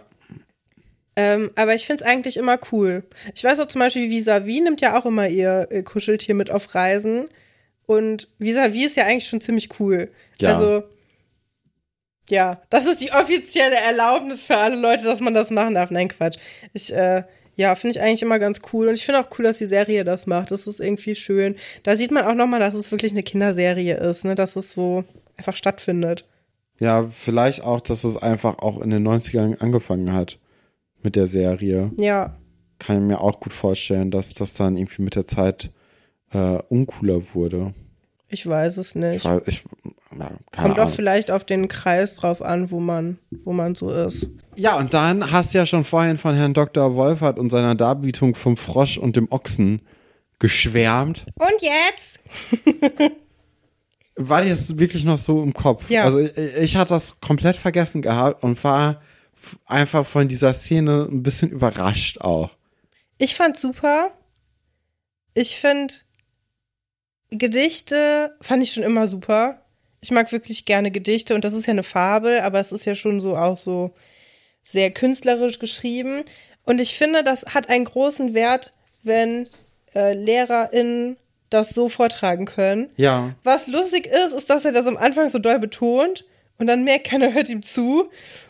Ähm, 1.16 1.49
aber 1.55 1.74
ich 1.74 1.88
finde 1.88 2.03
es 2.03 2.09
eigentlich 2.09 2.38
immer 2.38 2.59
cool. 2.72 3.03
Ich 3.34 3.43
weiß 3.43 3.59
auch 3.59 3.68
zum 3.68 3.80
Beispiel, 3.80 4.09
Visavi 4.09 4.61
nimmt 4.61 4.82
ja 4.82 4.99
auch 4.99 5.05
immer 5.05 5.28
ihr 5.28 5.68
Kuscheltier 5.84 6.36
mit 6.36 6.51
auf 6.51 6.76
Reisen. 6.76 7.28
Und 7.88 8.28
Visavi 8.38 8.86
ist 8.86 8.97
ja 8.97 9.05
eigentlich 9.05 9.28
schon 9.28 9.41
ziemlich 9.41 9.80
cool. 9.80 10.09
Ja. 10.39 10.53
Also, 10.53 10.84
ja, 12.30 12.62
das 12.70 12.86
ist 12.86 13.02
die 13.02 13.12
offizielle 13.12 13.76
Erlaubnis 13.76 14.44
für 14.44 14.58
alle 14.58 14.76
Leute, 14.76 15.04
dass 15.04 15.20
man 15.20 15.34
das 15.34 15.52
machen 15.52 15.76
darf. 15.76 15.92
Nein, 15.92 16.08
Quatsch. 16.08 16.38
Ich, 16.74 16.94
äh, 16.94 17.24
ja, 17.56 17.76
finde 17.76 17.98
ich 17.98 18.02
eigentlich 18.02 18.22
immer 18.22 18.40
ganz 18.40 18.62
cool. 18.74 18.88
Und 18.88 18.96
ich 18.96 19.06
finde 19.06 19.22
auch 19.22 19.30
cool, 19.38 19.46
dass 19.46 19.60
die 19.60 19.66
Serie 19.66 20.04
das 20.04 20.28
macht. 20.28 20.52
Das 20.52 20.68
ist 20.68 20.80
irgendwie 20.80 21.16
schön. 21.16 21.56
Da 21.84 21.96
sieht 21.96 22.12
man 22.12 22.26
auch 22.26 22.34
nochmal, 22.34 22.60
dass 22.60 22.76
es 22.76 22.92
wirklich 22.92 23.12
eine 23.12 23.24
Kinderserie 23.24 23.96
ist, 23.98 24.26
ne? 24.26 24.36
Dass 24.36 24.56
es 24.56 24.72
so 24.72 25.04
einfach 25.38 25.56
stattfindet. 25.56 26.26
Ja, 26.80 27.08
vielleicht 27.10 27.62
auch, 27.64 27.80
dass 27.80 28.04
es 28.04 28.18
einfach 28.18 28.60
auch 28.60 28.82
in 28.82 28.90
den 28.90 29.08
90ern 29.08 29.62
angefangen 29.62 30.12
hat 30.12 30.40
mit 31.04 31.16
der 31.16 31.28
Serie. 31.28 31.92
Ja, 31.98 32.36
Kann 32.80 32.98
ich 32.98 33.04
mir 33.04 33.22
auch 33.22 33.40
gut 33.40 33.54
vorstellen, 33.54 34.12
dass 34.12 34.34
das 34.34 34.54
dann 34.54 34.76
irgendwie 34.76 35.02
mit 35.04 35.16
der 35.16 35.28
Zeit 35.28 35.70
äh, 36.34 36.58
uncooler 36.68 37.22
wurde. 37.34 37.74
Ich 38.30 38.48
weiß 38.48 38.78
es 38.78 38.96
nicht. 38.96 39.18
Ich 39.18 39.26
weiß, 39.26 39.44
ich, 39.46 39.64
keine 40.12 40.38
Kommt 40.56 40.80
auch 40.80 40.84
Ahnung. 40.84 40.90
vielleicht 40.90 41.32
auf 41.32 41.44
den 41.44 41.68
Kreis 41.68 42.16
drauf 42.16 42.42
an, 42.42 42.72
wo 42.72 42.80
man, 42.80 43.20
wo 43.44 43.54
man 43.54 43.76
so 43.76 43.92
ist. 43.92 44.28
Ja, 44.56 44.78
und 44.78 44.94
dann 44.94 45.32
hast 45.32 45.54
du 45.54 45.58
ja 45.60 45.66
schon 45.66 45.84
vorhin 45.84 46.18
von 46.18 46.36
Herrn 46.36 46.54
Dr. 46.54 46.96
Wolfert 46.96 47.38
und 47.38 47.50
seiner 47.50 47.76
Darbietung 47.76 48.36
vom 48.36 48.58
Frosch 48.58 48.98
und 48.98 49.16
dem 49.16 49.32
Ochsen 49.32 49.82
geschwärmt. 50.40 51.26
Und 51.36 51.62
jetzt? 51.62 52.20
War 54.16 54.42
dir 54.42 54.50
jetzt 54.50 54.80
wirklich 54.80 55.04
noch 55.04 55.18
so 55.18 55.44
im 55.44 55.54
Kopf? 55.54 55.90
Ja. 55.90 56.06
Also 56.06 56.20
ich, 56.20 56.38
ich 56.38 56.76
hatte 56.78 56.90
das 56.90 57.20
komplett 57.20 57.58
vergessen 57.58 58.02
gehabt 58.02 58.44
und 58.44 58.64
war 58.64 59.02
einfach 59.66 60.06
von 60.06 60.28
dieser 60.28 60.54
Szene 60.54 61.08
ein 61.12 61.22
bisschen 61.22 61.52
überrascht 61.52 62.20
auch. 62.22 62.52
Ich 63.18 63.36
fand 63.36 63.58
super. 63.58 64.12
Ich 65.34 65.58
finde 65.58 65.94
Gedichte 67.38 68.36
fand 68.42 68.64
ich 68.64 68.74
schon 68.74 68.84
immer 68.84 69.08
super. 69.08 69.62
Ich 70.02 70.12
mag 70.12 70.32
wirklich 70.32 70.66
gerne 70.66 70.92
Gedichte 70.92 71.36
und 71.36 71.44
das 71.44 71.54
ist 71.54 71.66
ja 71.66 71.72
eine 71.72 71.84
Fabel, 71.84 72.40
aber 72.42 72.60
es 72.60 72.72
ist 72.72 72.86
ja 72.86 72.96
schon 72.96 73.22
so 73.22 73.36
auch 73.36 73.58
so 73.58 73.94
sehr 74.64 74.92
künstlerisch 74.92 75.60
geschrieben. 75.60 76.24
Und 76.64 76.82
ich 76.82 76.98
finde, 76.98 77.24
das 77.24 77.46
hat 77.54 77.70
einen 77.70 77.86
großen 77.86 78.34
Wert, 78.34 78.74
wenn 79.04 79.48
äh, 79.94 80.14
LehrerInnen 80.14 81.18
das 81.50 81.70
so 81.70 81.90
vortragen 81.90 82.46
können. 82.46 82.90
Ja. 82.98 83.36
Was 83.44 83.68
lustig 83.68 84.08
ist, 84.08 84.34
ist, 84.34 84.50
dass 84.50 84.66
er 84.66 84.72
das 84.72 84.88
am 84.88 84.98
Anfang 84.98 85.30
so 85.30 85.40
doll 85.40 85.60
betont 85.60 86.26
und 86.58 86.68
dann 86.68 86.84
merkt 86.84 87.08
keiner 87.08 87.34
hört 87.34 87.50
ihm 87.50 87.64
zu 87.64 88.10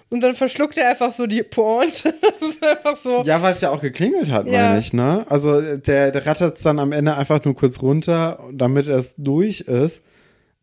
und 0.10 0.22
dann 0.22 0.36
verschluckt 0.36 0.78
er 0.78 0.90
einfach 0.90 1.12
so 1.12 1.26
die 1.28 1.44
Pointe. 1.44 2.14
Das 2.22 2.50
ist 2.50 2.64
einfach 2.66 2.96
so. 2.98 3.24
Ja, 3.24 3.42
weil 3.42 3.56
es 3.56 3.62
ja 3.62 3.70
auch 3.72 3.82
geklingelt 3.82 4.30
hat, 4.30 4.46
Ja. 4.48 4.60
meine 4.70 4.80
ich, 4.80 4.94
ne? 4.94 5.26
Also 5.30 5.60
der, 5.78 6.12
der 6.12 6.26
rattert 6.26 6.58
es 6.58 6.64
dann 6.64 6.80
am 6.80 6.92
Ende 6.92 7.16
einfach 7.18 7.44
nur 7.44 7.56
kurz 7.56 7.82
runter, 7.82 8.40
damit 8.52 8.88
es 8.88 9.16
durch 9.18 9.62
ist. 9.62 10.02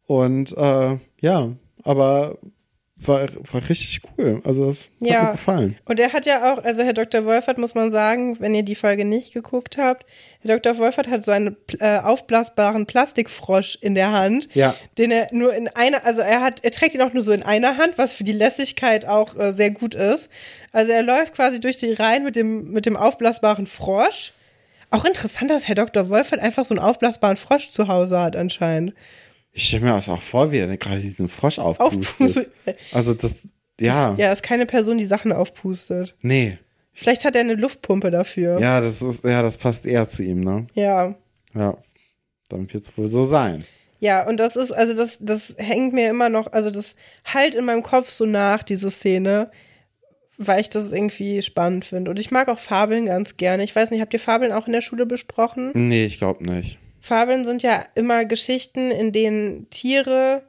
Und 0.06 0.56
äh, 0.56 0.96
ja, 1.20 1.48
aber 1.84 2.38
war, 3.06 3.20
war 3.52 3.68
richtig 3.68 4.00
cool. 4.18 4.40
Also 4.44 4.70
es 4.70 4.90
hat 5.02 5.08
Ja. 5.10 5.22
mir 5.24 5.30
gefallen. 5.32 5.76
Und 5.84 6.00
er 6.00 6.12
hat 6.12 6.26
ja 6.26 6.52
auch, 6.52 6.62
also 6.64 6.82
Herr 6.82 6.92
Dr. 6.92 7.24
Wolfert 7.24 7.58
muss 7.58 7.74
man 7.74 7.90
sagen, 7.90 8.38
wenn 8.40 8.54
ihr 8.54 8.62
die 8.62 8.74
Folge 8.74 9.04
nicht 9.04 9.32
geguckt 9.32 9.76
habt, 9.78 10.06
Herr 10.40 10.58
Dr. 10.58 10.78
Wolfert 10.78 11.08
hat 11.08 11.24
so 11.24 11.30
einen 11.30 11.56
äh, 11.80 11.98
aufblasbaren 11.98 12.86
Plastikfrosch 12.86 13.78
in 13.80 13.94
der 13.94 14.12
Hand, 14.12 14.48
Ja. 14.54 14.74
den 14.98 15.10
er 15.10 15.28
nur 15.32 15.54
in 15.54 15.68
einer, 15.68 16.04
also 16.04 16.20
er 16.22 16.40
hat, 16.40 16.64
er 16.64 16.70
trägt 16.70 16.94
ihn 16.94 17.02
auch 17.02 17.12
nur 17.12 17.22
so 17.22 17.32
in 17.32 17.42
einer 17.42 17.76
Hand, 17.76 17.94
was 17.98 18.12
für 18.14 18.24
die 18.24 18.32
Lässigkeit 18.32 19.06
auch 19.06 19.36
äh, 19.36 19.52
sehr 19.52 19.70
gut 19.70 19.94
ist. 19.94 20.28
Also 20.72 20.92
er 20.92 21.02
läuft 21.02 21.34
quasi 21.34 21.60
durch 21.60 21.76
die 21.76 21.92
Reihen 21.92 22.24
mit 22.24 22.36
dem, 22.36 22.70
mit 22.72 22.86
dem 22.86 22.96
aufblasbaren 22.96 23.66
Frosch. 23.66 24.32
Auch 24.90 25.04
interessant, 25.06 25.50
dass 25.50 25.68
Herr 25.68 25.74
Dr. 25.74 26.08
Wolfert 26.10 26.40
einfach 26.40 26.64
so 26.66 26.74
einen 26.74 26.84
aufblasbaren 26.84 27.36
Frosch 27.38 27.70
zu 27.70 27.88
Hause 27.88 28.20
hat 28.20 28.36
anscheinend. 28.36 28.92
Ich 29.52 29.68
stelle 29.68 29.84
mir 29.84 29.90
das 29.92 30.08
auch 30.08 30.22
vor, 30.22 30.50
wie 30.50 30.58
er 30.58 30.76
gerade 30.76 31.00
diesen 31.00 31.28
Frosch 31.28 31.58
aufpustet. 31.58 32.06
Aufpustet. 32.08 32.52
Also 32.92 33.14
das, 33.14 33.34
ja, 33.80 34.14
Ja, 34.16 34.32
ist 34.32 34.42
keine 34.42 34.66
Person, 34.66 34.98
die 34.98 35.04
Sachen 35.04 35.32
aufpustet. 35.32 36.14
nee. 36.22 36.58
Vielleicht 36.94 37.24
hat 37.24 37.34
er 37.34 37.40
eine 37.40 37.54
Luftpumpe 37.54 38.10
dafür. 38.10 38.60
Ja, 38.60 38.82
das 38.82 39.00
ist, 39.00 39.24
ja, 39.24 39.40
das 39.40 39.56
passt 39.56 39.86
eher 39.86 40.10
zu 40.10 40.22
ihm, 40.22 40.40
ne? 40.40 40.66
ja. 40.74 41.14
Ja. 41.54 41.78
Dann 42.50 42.70
wird 42.70 42.84
es 42.84 42.98
wohl 42.98 43.08
so 43.08 43.24
sein. 43.24 43.64
Ja, 43.98 44.26
und 44.28 44.38
das 44.38 44.56
ist, 44.56 44.72
also 44.72 44.94
das, 44.94 45.16
das 45.20 45.54
hängt 45.56 45.94
mir 45.94 46.10
immer 46.10 46.28
noch, 46.28 46.52
also 46.52 46.70
das 46.70 46.94
halt 47.24 47.54
in 47.54 47.64
meinem 47.64 47.82
Kopf 47.82 48.10
so 48.10 48.26
nach, 48.26 48.62
diese 48.62 48.90
Szene, 48.90 49.50
weil 50.36 50.60
ich 50.60 50.68
das 50.68 50.92
irgendwie 50.92 51.40
spannend 51.40 51.86
finde. 51.86 52.10
Und 52.10 52.18
ich 52.18 52.30
mag 52.30 52.48
auch 52.48 52.58
Fabeln 52.58 53.06
ganz 53.06 53.38
gerne. 53.38 53.64
Ich 53.64 53.74
weiß 53.74 53.90
nicht, 53.90 54.02
habt 54.02 54.12
ihr 54.12 54.20
Fabeln 54.20 54.52
auch 54.52 54.66
in 54.66 54.72
der 54.74 54.82
Schule 54.82 55.06
besprochen? 55.06 55.70
Nee, 55.72 56.04
ich 56.04 56.18
glaube 56.18 56.44
nicht. 56.44 56.78
Fabeln 57.02 57.44
sind 57.44 57.64
ja 57.64 57.84
immer 57.96 58.24
Geschichten, 58.24 58.92
in 58.92 59.10
denen 59.10 59.68
Tiere 59.70 60.42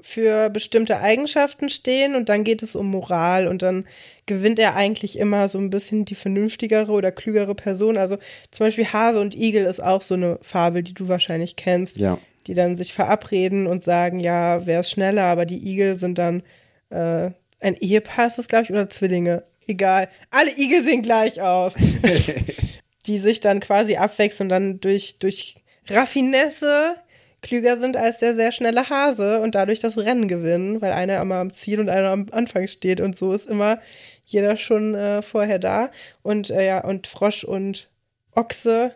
für 0.00 0.50
bestimmte 0.50 0.98
Eigenschaften 1.00 1.68
stehen 1.68 2.16
und 2.16 2.28
dann 2.28 2.42
geht 2.42 2.62
es 2.62 2.74
um 2.74 2.90
Moral 2.90 3.46
und 3.46 3.62
dann 3.62 3.86
gewinnt 4.26 4.58
er 4.58 4.74
eigentlich 4.74 5.16
immer 5.16 5.48
so 5.48 5.58
ein 5.58 5.70
bisschen 5.70 6.04
die 6.04 6.16
vernünftigere 6.16 6.90
oder 6.90 7.12
klügere 7.12 7.54
Person. 7.54 7.96
Also 7.96 8.18
zum 8.50 8.66
Beispiel 8.66 8.92
Hase 8.92 9.20
und 9.20 9.36
Igel 9.36 9.64
ist 9.64 9.82
auch 9.82 10.02
so 10.02 10.14
eine 10.14 10.38
Fabel, 10.42 10.82
die 10.82 10.92
du 10.92 11.06
wahrscheinlich 11.06 11.54
kennst 11.54 11.98
Ja. 11.98 12.18
die 12.48 12.54
dann 12.54 12.74
sich 12.74 12.92
verabreden 12.92 13.68
und 13.68 13.84
sagen, 13.84 14.18
ja, 14.18 14.66
wer 14.66 14.80
ist 14.80 14.90
schneller, 14.90 15.24
aber 15.24 15.46
die 15.46 15.64
Igel 15.70 15.96
sind 15.96 16.18
dann 16.18 16.42
äh, 16.90 17.30
ein 17.60 17.76
Ehepaar, 17.76 18.26
ist 18.26 18.38
das, 18.38 18.48
glaube 18.48 18.64
ich, 18.64 18.70
oder 18.72 18.90
Zwillinge. 18.90 19.44
Egal. 19.68 20.08
Alle 20.30 20.50
Igel 20.56 20.82
sehen 20.82 21.02
gleich 21.02 21.40
aus. 21.40 21.74
die 23.06 23.18
sich 23.18 23.40
dann 23.40 23.60
quasi 23.60 23.96
abwechseln 23.96 24.46
und 24.46 24.48
dann 24.50 24.80
durch, 24.80 25.18
durch 25.20 25.56
Raffinesse 25.88 26.96
klüger 27.42 27.78
sind 27.78 27.96
als 27.96 28.18
der 28.18 28.34
sehr 28.34 28.50
schnelle 28.50 28.88
Hase 28.88 29.40
und 29.40 29.54
dadurch 29.54 29.78
das 29.78 29.96
Rennen 29.96 30.28
gewinnen, 30.28 30.80
weil 30.80 30.92
einer 30.92 31.20
immer 31.20 31.36
am 31.36 31.52
Ziel 31.52 31.80
und 31.80 31.88
einer 31.88 32.10
am 32.10 32.26
Anfang 32.32 32.66
steht 32.66 33.00
und 33.00 33.16
so 33.16 33.32
ist 33.32 33.48
immer 33.48 33.78
jeder 34.24 34.56
schon 34.56 34.94
äh, 34.94 35.22
vorher 35.22 35.58
da. 35.58 35.90
Und 36.22 36.50
äh, 36.50 36.66
ja 36.66 36.84
und 36.84 37.06
Frosch 37.06 37.44
und 37.44 37.88
Ochse 38.32 38.92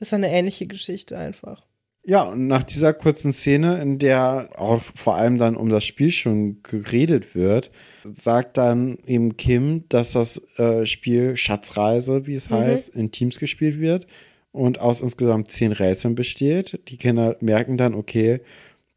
ist 0.00 0.14
eine 0.14 0.30
ähnliche 0.30 0.66
Geschichte 0.66 1.18
einfach. 1.18 1.64
Ja, 2.04 2.22
und 2.22 2.46
nach 2.46 2.62
dieser 2.62 2.94
kurzen 2.94 3.34
Szene, 3.34 3.82
in 3.82 3.98
der 3.98 4.48
auch 4.56 4.80
vor 4.94 5.16
allem 5.16 5.36
dann 5.36 5.56
um 5.56 5.68
das 5.68 5.84
Spiel 5.84 6.10
schon 6.10 6.62
geredet 6.62 7.34
wird, 7.34 7.70
sagt 8.04 8.56
dann 8.56 8.96
eben 9.04 9.36
Kim, 9.36 9.84
dass 9.90 10.12
das 10.12 10.40
äh, 10.58 10.86
Spiel 10.86 11.36
Schatzreise, 11.36 12.26
wie 12.26 12.36
es 12.36 12.48
heißt, 12.48 12.88
in 12.88 13.12
Teams 13.12 13.38
gespielt 13.38 13.78
wird 13.78 14.06
und 14.58 14.80
aus 14.80 15.00
insgesamt 15.00 15.50
zehn 15.50 15.72
Rätseln 15.72 16.14
besteht. 16.14 16.80
Die 16.88 16.96
Kinder 16.96 17.36
merken 17.40 17.76
dann, 17.76 17.94
okay, 17.94 18.40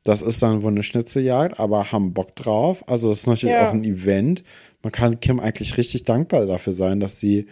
das 0.04 0.22
ist 0.22 0.42
dann 0.42 0.64
wohl 0.64 0.72
eine 0.72 0.84
Schnitzeljagd, 0.84 1.60
aber 1.60 1.92
haben 1.92 2.14
Bock 2.14 2.36
drauf. 2.36 2.84
Also 2.90 3.10
das 3.10 3.20
ist 3.20 3.28
natürlich 3.28 3.56
Ja. 3.56 3.70
auch 3.70 3.74
ein 3.74 3.84
Event. 3.84 4.44
Man 4.84 4.92
kann 4.92 5.20
Kim 5.20 5.40
eigentlich 5.40 5.78
richtig 5.78 6.06
dankbar 6.06 6.46
dafür 6.48 6.74
sein, 6.74 7.00
dass 7.00 7.20
sie 7.20 7.48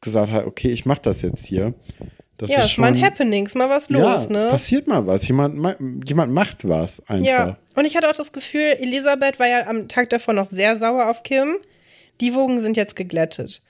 gesagt 0.00 0.32
hat, 0.32 0.46
okay, 0.46 0.68
ich 0.68 0.84
mache 0.84 1.02
das 1.02 1.22
jetzt 1.22 1.46
hier. 1.46 1.74
Das 2.38 2.50
ja, 2.50 2.64
ist 2.64 2.76
mal 2.76 2.88
ein 2.88 3.00
Happening, 3.00 3.46
ist 3.46 3.54
mal 3.54 3.70
was 3.70 3.88
los, 3.88 4.00
ja, 4.02 4.16
es 4.16 4.28
ne? 4.28 4.48
passiert 4.50 4.88
mal 4.88 5.06
was. 5.06 5.28
Jemand, 5.28 5.54
ma- 5.56 5.76
jemand 6.04 6.32
macht 6.32 6.68
was 6.68 6.98
einfach. 7.08 7.24
Ja, 7.30 7.56
und 7.76 7.84
ich 7.84 7.96
hatte 7.96 8.08
auch 8.10 8.14
das 8.16 8.32
Gefühl, 8.32 8.76
Elisabeth 8.80 9.38
war 9.38 9.46
ja 9.46 9.68
am 9.68 9.86
Tag 9.86 10.10
davor 10.10 10.34
noch 10.34 10.46
sehr 10.46 10.76
sauer 10.76 11.08
auf 11.08 11.22
Kim. 11.22 11.54
Die 12.20 12.34
Wogen 12.34 12.58
sind 12.58 12.76
jetzt 12.76 12.96
geglättet. 12.96 13.62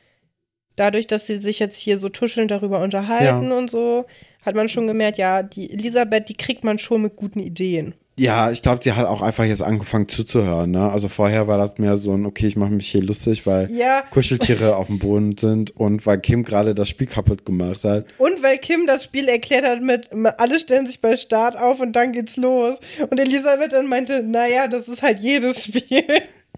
Dadurch, 0.77 1.07
dass 1.07 1.27
sie 1.27 1.37
sich 1.37 1.59
jetzt 1.59 1.79
hier 1.79 1.99
so 1.99 2.09
tuschelnd 2.09 2.51
darüber 2.51 2.81
unterhalten 2.83 3.51
Ja. 3.51 3.57
und 3.59 3.69
so, 3.71 4.07
hat 4.45 4.55
man 4.55 4.69
schon 4.69 4.87
gemerkt, 4.87 5.19
ja, 5.19 5.43
die 5.43 5.71
Elisabeth, 5.73 6.29
die 6.29 6.37
kriegt 6.37 6.65
man 6.65 6.79
schon 6.79 7.03
mit 7.03 7.17
guten 7.17 7.39
Ideen. 7.41 7.95
Ja, 8.19 8.51
ich 8.51 8.61
glaube, 8.61 8.81
sie 8.85 8.93
hat 8.93 9.07
auch 9.07 9.23
einfach 9.23 9.45
jetzt 9.45 9.63
angefangen 9.63 10.07
zuzuhören. 10.07 10.71
Ne? 10.71 10.91
Also 10.93 11.09
vorher 11.09 11.47
war 11.49 11.57
das 11.57 11.79
mehr 11.79 11.97
so 11.97 12.13
ein, 12.15 12.27
okay, 12.27 12.47
ich 12.47 12.57
mache 12.57 12.71
mich 12.71 12.87
hier 12.91 13.03
lustig, 13.03 13.47
weil 13.47 13.71
Ja. 13.73 14.03
Kuscheltiere 14.11 14.77
auf 14.77 14.89
dem 14.89 14.99
Boden 14.99 15.39
sind 15.39 15.75
und 15.75 16.05
weil 16.05 16.19
Kim 16.19 16.45
gerade 16.45 16.75
das 16.75 16.91
Spiel 16.91 17.07
kaputt 17.07 17.47
gemacht 17.47 17.85
hat. 17.85 18.05
Und 18.19 18.43
weil 18.43 18.59
Kim 18.59 18.87
das 18.87 19.05
Spiel 19.05 19.29
erklärt 19.29 19.65
hat 19.65 19.81
mit, 19.83 20.11
alle 20.39 20.59
stellen 20.61 20.87
sich 20.87 21.01
bei 21.01 21.17
Start 21.17 21.57
auf 21.57 21.81
und 21.81 21.95
dann 21.95 22.13
geht's 22.13 22.37
los. 22.37 22.77
Und 23.09 23.19
Elisabeth 23.19 23.73
dann 23.73 23.89
meinte, 23.89 24.23
naja, 24.23 24.69
das 24.69 24.89
ist 24.89 25.01
halt 25.03 25.21
jedes 25.21 25.65
Spiel. 25.65 26.05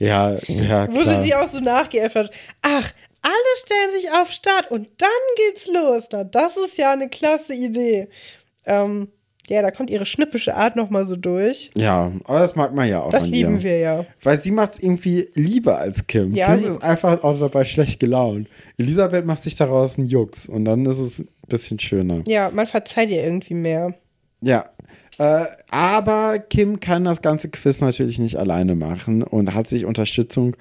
Ja, 0.00 0.36
ja, 0.48 0.88
Wo 0.92 1.02
klar. 1.02 1.22
sie 1.22 1.28
sie 1.28 1.34
auch 1.36 1.48
so 1.48 1.60
nachgeäffert. 1.60 2.32
Ach, 2.62 2.90
alle 3.24 3.56
stellen 3.56 3.90
sich 4.00 4.12
auf 4.12 4.30
Start 4.30 4.70
und 4.70 4.88
dann 4.98 5.08
geht's 5.36 5.66
los. 5.66 6.04
Na, 6.12 6.24
das 6.24 6.56
ist 6.56 6.78
ja 6.78 6.92
eine 6.92 7.08
klasse 7.08 7.54
Idee. 7.54 8.08
Ähm, 8.66 9.08
ja, 9.48 9.60
da 9.60 9.70
kommt 9.70 9.90
ihre 9.90 10.06
schnippische 10.06 10.54
Art 10.54 10.74
nochmal 10.76 11.06
so 11.06 11.16
durch. 11.16 11.70
ja, 11.76 12.10
aber 12.24 12.38
das 12.38 12.56
mag 12.56 12.74
man 12.74 12.88
ja 12.88 13.00
auch 13.02 13.10
Das 13.10 13.26
lieben 13.26 13.56
ihr. 13.56 13.62
wir 13.62 13.78
ja. 13.78 14.06
Weil 14.22 14.40
sie 14.40 14.50
macht 14.50 14.74
es 14.74 14.78
irgendwie 14.82 15.28
lieber 15.34 15.78
als 15.78 16.06
Kim. 16.06 16.32
Ja, 16.32 16.54
Kim 16.56 16.64
ist 16.64 16.82
einfach 16.82 17.22
auch 17.22 17.38
dabei 17.38 17.64
schlecht 17.66 18.00
gelaunt. 18.00 18.48
Elisabeth 18.78 19.26
macht 19.26 19.42
sich 19.42 19.54
daraus 19.54 19.98
einen 19.98 20.06
Jux 20.08 20.46
und 20.48 20.64
dann 20.64 20.86
ist 20.86 20.98
es 20.98 21.18
ein 21.20 21.28
bisschen 21.48 21.78
schöner. 21.78 22.22
Ja, 22.26 22.50
man 22.50 22.66
verzeiht 22.66 23.10
ihr 23.10 23.22
irgendwie 23.22 23.54
mehr. 23.54 23.94
Ja. 24.40 24.64
Äh, 25.18 25.44
aber 25.70 26.38
Kim 26.38 26.80
kann 26.80 27.04
das 27.04 27.20
ganze 27.22 27.48
Quiz 27.50 27.80
natürlich 27.80 28.18
nicht 28.18 28.36
alleine 28.36 28.74
machen 28.74 29.22
und 29.22 29.54
hat 29.54 29.68
sich 29.68 29.84
Unterstützung 29.84 30.56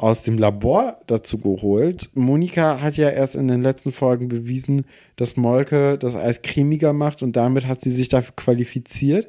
aus 0.00 0.22
dem 0.22 0.38
Labor 0.38 0.98
dazu 1.06 1.38
geholt. 1.38 2.08
Monika 2.14 2.80
hat 2.80 2.96
ja 2.96 3.10
erst 3.10 3.34
in 3.34 3.48
den 3.48 3.60
letzten 3.60 3.92
Folgen 3.92 4.28
bewiesen, 4.28 4.86
dass 5.16 5.36
Molke 5.36 5.98
das 5.98 6.14
Eis 6.14 6.40
cremiger 6.40 6.94
macht 6.94 7.22
und 7.22 7.36
damit 7.36 7.66
hat 7.66 7.82
sie 7.82 7.90
sich 7.90 8.08
dafür 8.08 8.34
qualifiziert, 8.34 9.28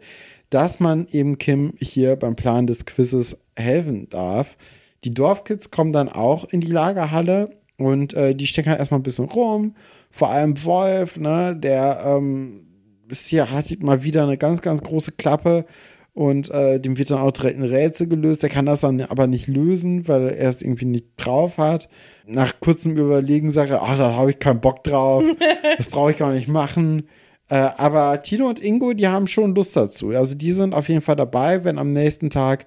dass 0.49 0.80
man 0.80 1.07
eben 1.11 1.38
Kim 1.38 1.74
hier 1.78 2.15
beim 2.15 2.38
Plan 2.38 2.67
des 2.67 2.86
Quizzes 2.86 3.38
helfen 3.57 4.07
darf. 4.09 4.55
Die 5.03 5.13
Dorfkids 5.13 5.72
kommen 5.72 5.91
dann 5.91 6.07
auch 6.07 6.45
in 6.45 6.61
die 6.61 6.72
Lagerhalle 6.72 7.57
und 7.78 8.13
äh, 8.13 8.34
die 8.34 8.47
stecken 8.47 8.69
halt 8.69 8.80
erstmal 8.80 9.01
ein 9.01 9.03
bisschen 9.03 9.26
rum. 9.26 9.76
Vor 10.09 10.30
allem 10.30 10.63
Wolf, 10.63 11.17
ne, 11.17 11.53
der 11.53 12.01
ähm, 12.05 12.67
ist 13.09 13.28
hier, 13.28 13.51
hat 13.51 13.65
mal 13.82 14.03
wieder 14.03 14.24
eine 14.24 14.38
ganz, 14.38 14.61
ganz 14.61 14.82
große 14.82 15.11
Klappe 15.13 15.65
und 16.14 16.51
äh, 16.51 16.80
dem 16.80 16.97
wird 16.97 17.12
dann 17.12 17.20
auch 17.20 17.32
direkt 17.32 17.57
ein 17.57 17.64
Rätsel 17.64 18.07
gelöst. 18.07 18.43
Der 18.43 18.49
kann 18.49 18.66
das 18.66 18.82
dann 18.82 19.01
aber 19.01 19.28
nicht 19.28 19.47
lösen, 19.47 20.07
weil 20.07 20.30
er 20.30 20.49
es 20.49 20.62
irgendwie 20.62 20.86
nicht 20.86 21.05
drauf 21.18 21.57
hat. 21.57 21.89
Nach 22.26 22.59
kurzem 22.59 22.97
Überlegen 22.97 23.51
sagt 23.51 23.72
er, 23.72 23.82
ach, 23.82 23.97
da 23.97 24.14
habe 24.16 24.32
ich 24.32 24.39
keinen 24.39 24.62
Bock 24.62 24.84
drauf, 24.84 25.24
das 25.78 25.88
brauche 25.88 26.12
ich 26.12 26.18
gar 26.18 26.34
nicht 26.34 26.47
machen. 26.47 27.07
Äh, 27.49 27.70
aber 27.78 28.22
Tino 28.22 28.47
und 28.47 28.62
Ingo, 28.62 28.93
die 28.93 29.07
haben 29.07 29.28
schon 29.28 29.55
Lust 29.55 29.76
dazu. 29.76 30.09
Also 30.09 30.36
die 30.36 30.51
sind 30.51 30.74
auf 30.74 30.89
jeden 30.89 31.01
Fall 31.01 31.16
dabei, 31.16 31.64
wenn 31.64 31.78
am 31.78 31.93
nächsten 31.93 32.30
Tag 32.30 32.66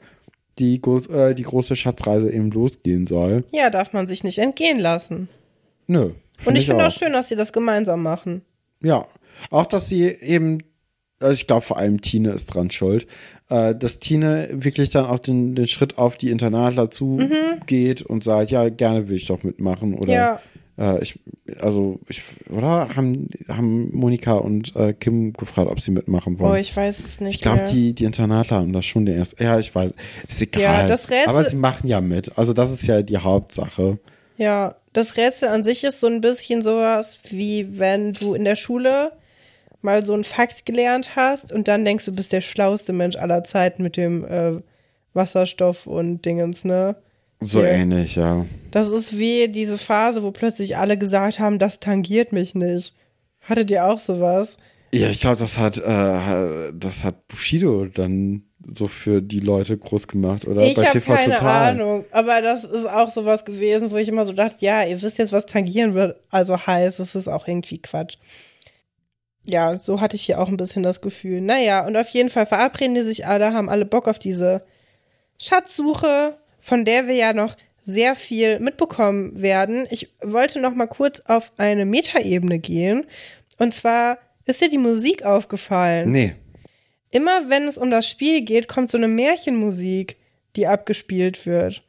die, 0.59 0.77
äh, 0.77 1.35
die 1.35 1.43
große 1.43 1.77
Schatzreise 1.77 2.33
eben 2.33 2.51
losgehen 2.51 3.07
soll. 3.07 3.45
Ja, 3.53 3.71
darf 3.71 3.93
man 3.93 4.07
sich 4.07 4.25
nicht 4.25 4.39
entgehen 4.39 4.79
lassen. 4.79 5.29
Nö. 5.87 6.11
Und 6.45 6.57
ich 6.57 6.67
finde 6.67 6.85
auch 6.85 6.89
auch 6.89 6.93
schön, 6.93 7.13
dass 7.13 7.29
sie 7.29 7.37
das 7.37 7.53
gemeinsam 7.53 8.03
machen. 8.03 8.43
Ja, 8.83 9.07
auch 9.51 9.67
dass 9.67 9.89
sie 9.89 10.05
eben, 10.05 10.59
also 11.25 11.35
ich 11.35 11.47
glaube 11.47 11.67
vor 11.67 11.79
allem 11.79 12.01
Tine 12.01 12.31
ist 12.31 12.47
dran 12.47 12.71
schuld, 12.71 13.07
äh, 13.51 13.75
dass 13.75 13.99
Tine 13.99 14.49
wirklich 14.53 14.91
dann 14.91 15.07
auch 15.07 15.19
den, 15.19 15.55
den 15.55 15.67
Schritt 15.67 15.99
auf 15.99 16.17
die 16.17 16.31
Internatler 16.31 16.91
zugeht 16.91 18.03
und 18.03 18.25
sagt, 18.25 18.51
ja, 18.51 18.69
gerne 18.69 19.09
will 19.09 19.17
ich 19.17 19.27
doch 19.27 19.43
mitmachen 19.43 19.95
oder 19.95 20.13
Ja. 20.13 20.41
äh, 20.79 21.03
ich, 21.03 21.19
also 21.61 22.01
ich, 22.09 22.23
oder 22.51 22.89
haben, 22.97 23.29
haben 23.49 23.91
Monika 23.97 24.35
und 24.35 24.75
äh, 24.77 24.93
Kim 24.93 25.33
gefragt, 25.35 25.71
ob 25.71 25.81
sie 25.81 25.91
mitmachen 25.91 26.39
wollen. 26.39 26.53
Oh, 26.53 26.57
ich 26.57 26.75
weiß 26.77 26.99
es 27.01 27.21
nicht 27.21 27.37
ich 27.37 27.41
glaube, 27.41 27.65
die, 27.73 27.93
die 27.95 28.05
Internatler 28.05 28.59
haben 28.59 28.73
das 28.73 28.85
schon 28.87 29.07
der 29.07 29.17
erste. 29.17 29.43
Ja, 29.45 29.59
ich 29.59 29.75
weiß. 29.75 29.93
Ist 30.29 30.41
egal. 30.43 30.63
Ja, 30.63 30.87
das 30.89 31.09
Rätsel- 31.11 31.29
Aber 31.29 31.45
sie 31.45 31.57
machen 31.57 31.87
ja 31.89 32.01
mit. 32.01 32.37
Also 32.39 32.53
das 32.53 32.71
ist 32.71 32.87
ja 32.87 33.03
die 33.03 33.19
Hauptsache. 33.19 33.99
Ja, 34.37 34.75
das 34.93 35.17
Rätsel 35.17 35.49
an 35.49 35.63
sich 35.65 35.85
ist 35.85 36.01
so 36.01 36.07
ein 36.09 36.21
bisschen 36.21 36.63
sowas, 36.63 37.19
wie 37.31 37.79
wenn 37.79 38.13
du 38.15 38.35
in 38.35 38.45
der 38.45 38.57
Schule 38.57 39.13
mal 39.85 40.05
so 40.05 40.15
einen 40.15 40.25
Fakt 40.25 40.67
gelernt 40.67 41.15
hast 41.17 41.53
und 41.53 41.69
dann 41.69 41.85
denkst 41.85 42.05
du, 42.07 42.11
du 42.11 42.17
bist 42.17 42.33
der 42.33 42.41
schlauste 42.41 42.93
Mensch 42.93 43.17
aller 43.17 43.45
Zeiten 43.45 43.83
mit 43.83 43.97
dem 43.97 44.25
äh, 44.25 44.61
Wasserstoff 45.13 45.87
und 45.87 46.25
Dingens, 46.25 46.65
ne? 46.65 46.97
So 47.41 47.61
Ja. 47.63 47.69
ähnlich, 47.69 48.17
ja. 48.17 48.47
Das 48.71 48.89
ist 48.89 49.17
wie 49.19 49.49
diese 49.49 49.79
Phase, 49.79 50.23
wo 50.23 50.31
plötzlich 50.31 50.77
alle 50.77 50.97
gesagt 50.99 51.39
haben, 51.39 51.59
das 51.59 51.79
tangiert 51.81 52.33
mich 52.33 52.55
nicht. 52.55 52.95
Hattet 53.41 53.71
ihr 53.71 53.85
auch 53.87 53.99
sowas? 53.99 54.57
Ja, 54.93 55.09
ich 55.09 55.21
glaube, 55.21 55.37
das 55.37 55.59
hat, 55.59 55.77
äh, 55.79 56.73
das 56.75 57.05
hat 57.05 57.27
Bushido 57.29 57.85
dann 57.87 58.45
so 58.67 58.87
für 58.87 59.21
die 59.21 59.41
Leute 59.41 59.77
groß 59.77 60.09
gemacht, 60.09 60.47
oder? 60.47 60.63
ich 60.63 60.75
Bei 60.77 60.85
TV 60.85 61.15
keine 61.15 61.35
Total. 61.35 61.71
Ahnung, 61.73 62.05
aber 62.13 62.41
das 62.41 62.65
ist 62.65 62.89
auch 62.89 63.11
sowas 63.11 63.45
gewesen, 63.45 63.91
wo 63.91 63.97
ich 63.97 64.09
immer 64.09 64.25
so 64.25 64.33
dachte, 64.33 64.57
ja, 64.65 64.85
ihr 64.85 65.03
wisst 65.03 65.19
jetzt, 65.19 65.33
was 65.33 65.45
tangieren 65.47 65.95
wird, 65.95 66.17
also 66.31 66.57
heißt, 66.67 67.01
es 67.01 67.15
ist 67.15 67.29
auch 67.29 67.47
irgendwie 67.47 67.79
Quatsch. 67.79 68.17
Ja, 69.47 69.79
so 69.79 70.01
hatte 70.01 70.17
ich 70.17 70.23
hier 70.25 70.41
auch 70.41 70.49
ein 70.49 70.57
bisschen 70.57 70.83
das 70.83 71.01
Gefühl. 71.01 71.41
Naja, 71.41 71.87
und 71.87 71.97
auf 71.97 72.09
jeden 72.11 72.31
Fall 72.31 72.47
verabreden 72.47 72.95
die 72.95 73.03
sich 73.03 73.27
alle, 73.27 73.53
haben 73.53 73.69
alle 73.69 73.85
Bock 73.85 74.09
auf 74.09 74.19
diese 74.19 74.65
Schatzsuche, 75.39 76.39
von 76.61 76.85
der 76.85 77.07
wir 77.07 77.15
ja 77.15 77.33
noch 77.33 77.57
sehr 77.83 78.17
viel 78.17 78.59
mitbekommen 78.61 79.41
werden. 79.43 79.87
Ich 79.91 80.09
wollte 80.23 80.61
noch 80.61 80.75
mal 80.75 80.87
kurz 80.87 81.21
auf 81.27 81.53
eine 81.59 81.85
Metaebene 81.85 82.59
gehen. 82.59 83.07
Und 83.59 83.75
zwar 83.75 84.19
ist 84.47 84.63
dir 84.63 84.71
die 84.71 84.79
Musik 84.79 85.25
aufgefallen? 85.25 86.11
Nee. 86.11 86.35
immer 87.11 87.51
wenn 87.51 87.69
es 87.69 87.77
um 87.79 87.91
das 87.91 88.09
Spiel 88.09 88.41
geht, 88.43 88.69
kommt 88.69 88.91
so 88.91 88.97
eine 88.97 89.09
Märchenmusik, 89.09 90.17
die 90.57 90.67
abgespielt 90.67 91.45
wird. 91.47 91.83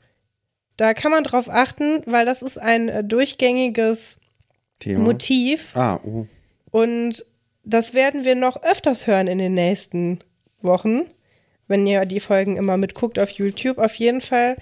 Da 0.77 0.93
kann 0.93 1.11
man 1.11 1.23
drauf 1.23 1.49
achten, 1.49 2.01
weil 2.05 2.25
das 2.25 2.41
ist 2.41 2.57
ein 2.57 2.89
äh, 2.89 3.03
durchgängiges 3.03 4.17
Thema. 4.79 4.99
Motiv 5.05 5.73
Ah, 5.75 5.99
oh. 6.03 6.27
und 6.71 7.23
das 7.65 7.93
werden 7.93 8.23
wir 8.23 8.35
noch 8.35 8.61
öfters 8.63 9.07
hören 9.07 9.27
in 9.27 9.37
den 9.39 9.53
nächsten 9.53 10.19
Wochen, 10.61 11.01
wenn 11.67 11.85
ihr 11.87 12.05
die 12.05 12.19
Folgen 12.19 12.57
immer 12.57 12.77
mitguckt 12.77 13.17
auf 13.19 13.29
YouTube. 13.31 13.77
Auf 13.79 13.95
jeden 13.95 14.21
Fall 14.21 14.55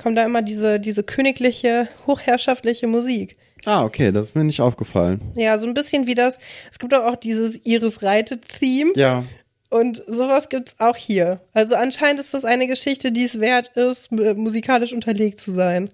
kommt 0.00 0.16
da 0.16 0.24
immer 0.24 0.42
diese, 0.42 0.80
diese 0.80 1.02
königliche, 1.02 1.88
hochherrschaftliche 2.06 2.86
Musik. 2.86 3.36
Ah, 3.64 3.84
okay, 3.84 4.12
das 4.12 4.28
ist 4.28 4.34
mir 4.34 4.44
nicht 4.44 4.60
aufgefallen. 4.60 5.20
Ja, 5.34 5.58
so 5.58 5.66
ein 5.66 5.74
bisschen 5.74 6.06
wie 6.06 6.14
das, 6.14 6.38
es 6.70 6.78
gibt 6.78 6.94
auch 6.94 7.16
dieses 7.16 7.60
Iris 7.64 8.02
reitet-Theme. 8.02 8.92
Ja. 8.96 9.24
Und 9.68 10.00
sowas 10.06 10.48
gibt's 10.48 10.76
auch 10.78 10.96
hier. 10.96 11.40
Also 11.52 11.74
anscheinend 11.74 12.20
ist 12.20 12.32
das 12.32 12.44
eine 12.44 12.68
Geschichte, 12.68 13.10
die 13.10 13.24
es 13.24 13.40
wert 13.40 13.72
ist, 13.76 14.12
m- 14.12 14.36
musikalisch 14.38 14.92
unterlegt 14.92 15.40
zu 15.40 15.50
sein. 15.52 15.90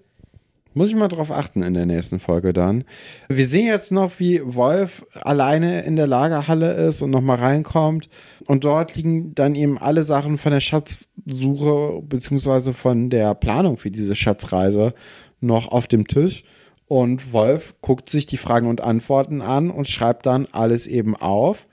Muss 0.73 0.89
ich 0.89 0.95
mal 0.95 1.07
drauf 1.07 1.31
achten 1.31 1.61
in 1.61 1.73
der 1.73 1.85
nächsten 1.85 2.19
Folge 2.19 2.51
dann. 2.51 2.83
Wir 3.29 3.47
sehen 3.47 3.67
jetzt 3.67 3.91
noch, 3.91 4.19
wie 4.19 4.41
Wolf 4.43 5.05
alleine 5.13 5.81
in 5.81 5.95
der 5.95 6.07
Lagerhalle 6.07 6.73
ist 6.73 7.01
und 7.01 7.11
nochmal 7.11 7.37
reinkommt. 7.37 8.09
Und 8.45 8.63
dort 8.63 8.95
liegen 8.95 9.35
dann 9.35 9.55
eben 9.55 9.77
alle 9.77 10.03
Sachen 10.03 10.37
von 10.37 10.51
der 10.51 10.61
Schatzsuche 10.61 12.01
beziehungsweise 12.03 12.73
von 12.73 13.09
der 13.09 13.35
Planung 13.35 13.77
für 13.77 13.91
diese 13.91 14.15
Schatzreise 14.15 14.93
noch 15.41 15.67
auf 15.67 15.87
dem 15.87 16.07
Tisch. 16.07 16.43
Und 16.87 17.33
Wolf 17.33 17.75
guckt 17.81 18.09
sich 18.09 18.25
die 18.25 18.37
Fragen 18.37 18.67
und 18.67 18.81
Antworten 18.81 19.41
an 19.41 19.69
und 19.69 19.87
schreibt 19.87 20.25
dann 20.25 20.47
alles 20.51 20.87
eben 20.87 21.15
auf. 21.15 21.67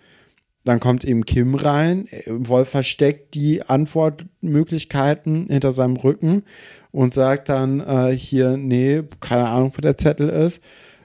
Dann 0.65 0.79
kommt 0.79 1.05
eben 1.05 1.25
Kim 1.25 1.55
rein. 1.55 2.07
Wolf 2.27 2.69
versteckt 2.69 3.35
die 3.35 3.63
Antwortmöglichkeiten 3.63 5.47
hinter 5.49 5.73
seinem 5.73 5.97
Rücken 5.97 6.43
und 6.93 7.15
sagt 7.15 7.49
dann 7.49 7.81
äh, 7.81 8.13
hier, 8.17 8.57
nee, 8.57 9.03
keine 9.21 9.49
Ahnung, 9.49 9.73
wo 9.77 9.81
der 9.81 9.97
Zettel 9.99 10.29
ist. 10.29 10.61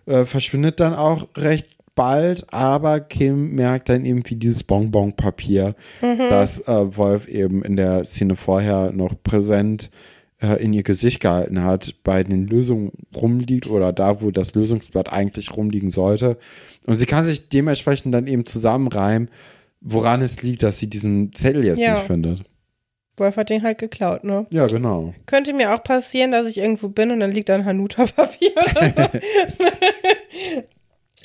Äh, 0.05 0.25
verschwindet 0.25 0.79
dann 0.79 0.93
auch 0.93 1.27
recht 1.35 1.67
bald, 1.95 2.45
aber 2.53 2.99
Kim 2.99 3.55
merkt 3.55 3.89
dann 3.89 4.05
eben 4.05 4.21
wie 4.25 4.35
dieses 4.35 4.63
Bonbonpapier, 4.63 5.75
das 6.01 6.59
äh, 6.67 6.97
Wolf 6.97 7.27
eben 7.27 7.63
in 7.63 7.75
der 7.75 8.03
Szene 8.05 8.35
vorher 8.35 8.91
noch 8.91 9.13
präsent 9.23 9.89
äh, 10.41 10.61
in 10.61 10.73
ihr 10.73 10.83
Gesicht 10.83 11.21
gehalten 11.21 11.63
hat, 11.63 11.95
bei 12.03 12.23
den 12.23 12.47
Lösungen 12.47 12.91
rumliegt 13.15 13.67
oder 13.67 13.93
da, 13.93 14.21
wo 14.21 14.29
das 14.31 14.53
Lösungsblatt 14.53 15.11
eigentlich 15.13 15.55
rumliegen 15.55 15.89
sollte. 15.89 16.37
Und 16.85 16.95
sie 16.95 17.05
kann 17.05 17.23
sich 17.25 17.47
dementsprechend 17.49 18.13
dann 18.13 18.27
eben 18.27 18.45
zusammenreimen, 18.45 19.29
woran 19.79 20.21
es 20.21 20.43
liegt, 20.43 20.63
dass 20.63 20.77
sie 20.79 20.89
diesen 20.89 21.33
Zettel 21.33 21.63
jetzt 21.63 21.79
Ja. 21.79 21.93
nicht 21.93 22.07
findet. 22.07 22.41
Wolf 23.17 23.37
hat 23.37 23.49
den 23.49 23.63
halt 23.63 23.77
geklaut, 23.77 24.23
ne? 24.23 24.45
Ja, 24.49 24.67
genau. 24.67 25.13
Könnte 25.25 25.53
mir 25.53 25.73
auch 25.73 25.83
passieren, 25.83 26.31
dass 26.31 26.47
ich 26.47 26.57
irgendwo 26.57 26.89
bin 26.89 27.11
und 27.11 27.21
dann 27.21 27.31
liegt 27.31 27.49
da 27.49 27.55
ein 27.55 27.65
Hanuta-Papier 27.65 28.51
oder 28.51 29.11
so. 29.11 29.19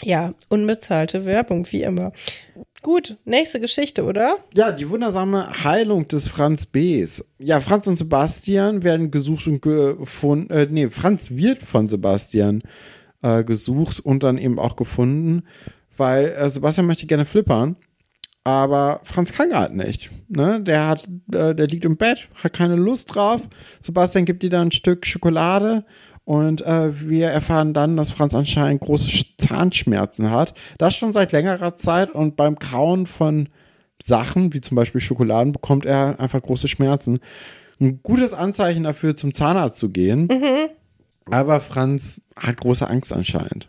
ja, 0.09 0.35
unbezahlte 0.49 1.27
Werbung, 1.27 1.67
wie 1.71 1.83
immer. 1.83 2.13
Gut, 2.83 3.19
nächste 3.27 3.61
Geschichte, 3.61 4.05
oder? 4.05 4.39
Ja, 4.55 4.73
die 4.73 4.89
wundersame 4.89 5.65
Heilung 5.65 6.09
des 6.09 6.29
Franz 6.29 6.65
Bs. 6.65 7.25
Ja, 7.39 7.61
Franz 7.61 7.87
und 7.87 7.97
Sebastian 7.97 8.83
werden 8.83 9.11
gesucht 9.11 9.47
und 9.47 9.61
gefunden, 9.61 10.51
äh, 10.51 10.67
nee, 10.71 10.89
Franz 10.89 11.31
wird 11.31 11.63
von 11.63 11.89
Sebastian 11.89 12.63
äh, 13.23 13.45
gesucht 13.45 14.01
und 14.01 14.23
dann 14.23 14.39
eben 14.39 14.59
auch 14.59 14.77
gefunden, 14.77 15.43
weil 15.99 16.29
äh, 16.29 16.49
Sebastian 16.49 16.87
möchte 16.87 17.07
gerne 17.07 17.27
flippern, 17.27 17.77
aber 18.45 19.01
Franz 19.05 19.33
kann 19.33 19.51
gerade 19.51 19.77
nicht. 19.77 20.11
Ne? 20.29 20.61
Der 20.61 20.87
hat, 20.89 21.07
äh, 21.33 21.55
der 21.55 21.67
liegt 21.67 21.85
im 21.85 21.97
Bett, 21.97 22.29
hat 22.43 22.53
keine 22.53 22.77
Lust 22.77 23.15
drauf. 23.15 23.43
Sebastian 23.81 24.25
gibt 24.25 24.43
ihr 24.45 24.51
dann 24.51 24.69
ein 24.69 24.73
Stück 24.73 25.07
Schokolade 25.07 25.85
und 26.25 26.61
äh, 26.63 27.09
wir 27.09 27.29
erfahren 27.29 27.75
dann, 27.75 27.97
dass 27.97 28.11
Franz 28.11 28.35
anscheinend 28.35 28.81
große 28.81 29.09
Sch- 29.09 29.37
Zahnschmerzen 29.39 30.31
hat. 30.31 30.55
Das 30.79 30.95
schon 30.95 31.13
seit 31.13 31.33
längerer 31.33 31.77
Zeit 31.77 32.11
und 32.11 32.37
beim 32.37 32.59
Kauen 32.59 33.07
von 33.07 33.49
Sachen, 34.03 34.55
wie 34.55 34.61
zum 34.63 34.77
Beispiel 34.77 35.01
Schokoladen, 35.01 35.53
bekommt 35.53 35.85
er 35.85 36.19
einfach 36.19 36.41
große 36.41 36.69
Schmerzen. 36.69 37.19
Ein 37.81 38.03
gutes 38.03 38.33
Anzeichen 38.33 38.85
dafür, 38.85 39.17
zum 39.17 39.35
Zahnarzt 39.35 39.79
zu 39.79 39.91
gehen. 39.91 40.29
Aber 41.31 41.61
Franz 41.61 42.21
hat 42.39 42.59
große 42.59 42.89
Angst 42.89 43.13
anscheinend. 43.13 43.69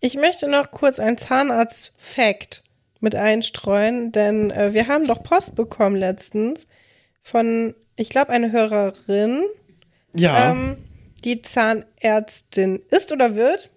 Ich 0.00 0.16
möchte 0.16 0.48
noch 0.48 0.70
kurz 0.70 0.98
ein 0.98 1.16
Zahnarzt-Fact 1.18 2.62
mit 3.06 3.14
einstreuen, 3.14 4.10
denn 4.10 4.50
äh, 4.50 4.72
wir 4.74 4.88
haben 4.88 5.06
doch 5.06 5.22
Post 5.22 5.54
bekommen 5.54 5.94
letztens 5.94 6.66
von, 7.22 7.72
ich 7.94 8.08
glaube, 8.10 8.32
eine 8.32 8.50
Hörerin, 8.50 9.44
Ja. 10.12 10.50
ähm, 10.50 10.76
die 11.24 11.40
Zahnärztin 11.40 12.82
ist 12.90 13.12
oder 13.12 13.36
wird. 13.36 13.70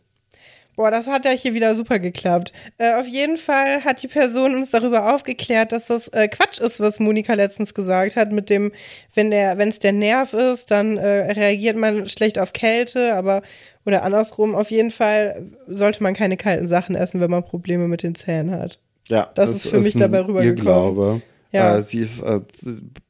Boah, 0.76 0.90
das 0.90 1.06
hat 1.08 1.26
ja 1.26 1.32
hier 1.32 1.54
wieder 1.54 1.76
super 1.76 2.00
geklappt. 2.00 2.54
Äh, 2.80 2.94
auf 2.94 3.06
jeden 3.06 3.38
Fall 3.38 3.84
hat 3.84 4.02
die 4.02 4.08
Person 4.08 4.56
uns 4.56 4.72
darüber 4.72 5.14
aufgeklärt, 5.14 5.74
dass 5.74 5.86
das 5.88 6.08
äh, 6.08 6.28
Quatsch 6.28 6.60
ist, 6.60 6.80
was 6.80 7.00
Monika 7.00 7.34
letztens 7.36 7.76
gesagt 7.76 8.16
hat, 8.16 8.32
mit 8.32 8.50
dem, 8.50 8.72
wenn 9.14 9.30
der, 9.30 9.60
wenn 9.60 9.70
es 9.70 9.78
der 9.80 9.92
Nerv 9.92 10.34
ist, 10.34 10.72
dann 10.72 10.98
äh, 10.98 11.32
reagiert 11.34 11.76
man 11.78 12.08
schlecht 12.10 12.40
auf 12.40 12.54
Kälte, 12.54 13.14
aber 13.16 13.44
oder 13.86 14.02
andersrum, 14.04 14.56
auf 14.56 14.72
jeden 14.72 14.90
Fall 14.92 15.52
sollte 15.68 16.02
man 16.02 16.16
keine 16.16 16.38
kalten 16.38 16.68
Sachen 16.68 16.96
essen, 16.96 17.20
wenn 17.22 17.30
man 17.32 17.44
Probleme 17.44 17.88
mit 17.88 18.02
den 18.02 18.16
Zähnen 18.16 18.52
hat. 18.52 18.80
Ja, 19.10 19.30
das 19.36 19.50
ist 19.52 19.68
für 19.68 19.80
mich 19.80 19.96
ein 19.96 20.00
dabei 20.00 20.22
rübergekommen. 20.22 20.58
Irrglaube. 20.58 21.22
Ja. 21.52 21.78
Äh, 21.78 21.82
sie 21.82 22.00
ist 22.00 22.22
äh, 22.22 22.42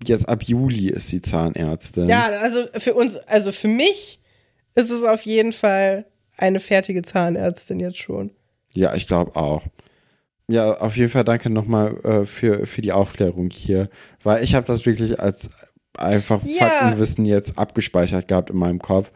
jetzt 0.05 0.27
ab 0.29 0.43
Juli 0.43 0.87
ist 0.89 1.09
sie 1.09 1.21
Zahnärztin. 1.21 2.07
Ja, 2.07 2.27
also 2.41 2.65
für 2.77 2.93
uns, 2.93 3.15
also 3.15 3.51
für 3.51 3.67
mich 3.67 4.21
ist 4.75 4.89
es 4.89 5.03
auf 5.03 5.21
jeden 5.23 5.51
Fall 5.51 6.05
eine 6.37 6.59
fertige 6.59 7.01
Zahnärztin 7.01 7.79
jetzt 7.79 7.97
schon. 7.97 8.31
Ja, 8.73 8.95
ich 8.95 9.07
glaube 9.07 9.35
auch. 9.35 9.63
Ja, 10.47 10.77
auf 10.77 10.95
jeden 10.95 11.11
Fall 11.11 11.25
danke 11.25 11.49
nochmal 11.49 11.97
äh, 12.03 12.25
für, 12.25 12.65
für 12.65 12.81
die 12.81 12.91
Aufklärung 12.91 13.49
hier, 13.51 13.89
weil 14.23 14.43
ich 14.43 14.55
habe 14.55 14.65
das 14.65 14.85
wirklich 14.85 15.19
als 15.19 15.49
einfach 15.97 16.41
Ja. 16.43 16.65
Faktenwissen 16.65 17.25
jetzt 17.25 17.57
abgespeichert 17.59 18.27
gehabt 18.27 18.49
in 18.49 18.57
meinem 18.57 18.79
Kopf 18.79 19.11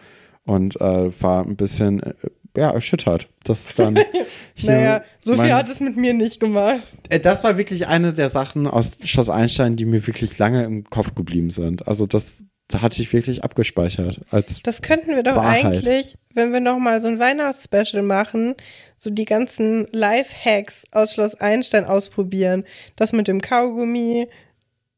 und 0.46 0.80
äh, 0.82 1.22
war 1.22 1.46
ein 1.46 1.56
bisschen 1.56 2.04
äh, 2.04 2.14
ja, 2.56 2.70
erschüttert. 2.72 3.28
Das 3.44 3.74
dann 3.76 3.94
naja, 4.64 5.04
so 5.20 5.34
viel 5.36 5.54
hat 5.54 5.70
es 5.70 5.80
mit 5.80 5.98
mir 5.98 6.14
nicht 6.14 6.40
gemacht. 6.40 6.86
Äh, 7.10 7.20
Das 7.20 7.44
war 7.44 7.58
wirklich 7.58 7.88
eine 7.88 8.14
der 8.14 8.30
Sachen 8.30 8.68
aus 8.68 8.92
Schloss 9.04 9.30
Einstein, 9.30 9.76
die 9.76 9.86
mir 9.86 10.06
wirklich 10.06 10.38
lange 10.38 10.64
im 10.64 10.90
Kopf 10.90 11.16
geblieben 11.16 11.50
sind. 11.50 11.88
Also 11.88 12.06
das, 12.06 12.44
da 12.68 12.82
hatte 12.82 13.02
ich 13.02 13.12
wirklich 13.12 13.44
abgespeichert. 13.44 14.22
Als 14.32 14.62
Das 14.64 14.82
könnten 14.82 15.16
wir 15.16 15.24
doch 15.24 15.36
Wahrheit. 15.36 15.66
eigentlich, 15.66 16.16
wenn 16.34 16.54
wir 16.54 16.60
noch 16.60 16.78
mal 16.80 17.02
so 17.02 17.08
ein 17.08 17.20
Weihnachtsspecial 17.20 18.04
machen, 18.04 18.56
so 18.98 19.10
die 19.10 19.26
ganzen 19.26 19.88
Life-Hacks 19.92 20.84
aus 20.92 21.14
Schloss 21.14 21.36
Einstein 21.36 21.86
ausprobieren. 21.86 22.66
Das 22.96 23.14
mit 23.14 23.28
dem 23.28 23.42
Kaugummi, 23.42 24.28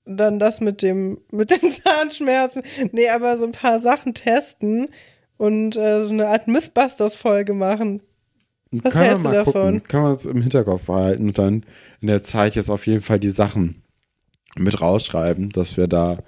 dann 0.05 0.37
das 0.39 0.61
mit 0.61 0.81
dem 0.81 1.21
mit 1.31 1.49
den 1.49 1.71
Zahnschmerzen. 1.83 2.61
Nee, 2.91 3.09
aber 3.09 3.37
so 3.37 3.45
ein 3.45 3.53
paar 3.53 3.79
Sachen 3.79 4.13
testen 4.13 4.89
und 5.37 5.75
äh, 5.77 6.05
so 6.05 6.11
eine 6.13 6.27
Art 6.27 6.47
Mythbusters-Folge 6.47 7.53
machen. 7.53 8.01
Was 8.71 8.93
können 8.93 9.05
hältst 9.05 9.23
du 9.25 9.29
mal 9.29 9.33
davon? 9.35 9.53
Gucken. 9.53 9.83
Können 9.83 10.03
wir 10.03 10.11
uns 10.11 10.25
im 10.25 10.41
Hinterkopf 10.41 10.81
behalten 10.85 11.27
und 11.27 11.37
dann 11.37 11.65
in 12.01 12.07
der 12.07 12.23
Zeit 12.23 12.55
jetzt 12.55 12.69
auf 12.69 12.85
jeden 12.87 13.01
Fall 13.01 13.19
die 13.19 13.29
Sachen 13.29 13.81
mit 14.57 14.81
rausschreiben, 14.81 15.49
dass 15.51 15.77
wir 15.77 15.87
da 15.87 16.19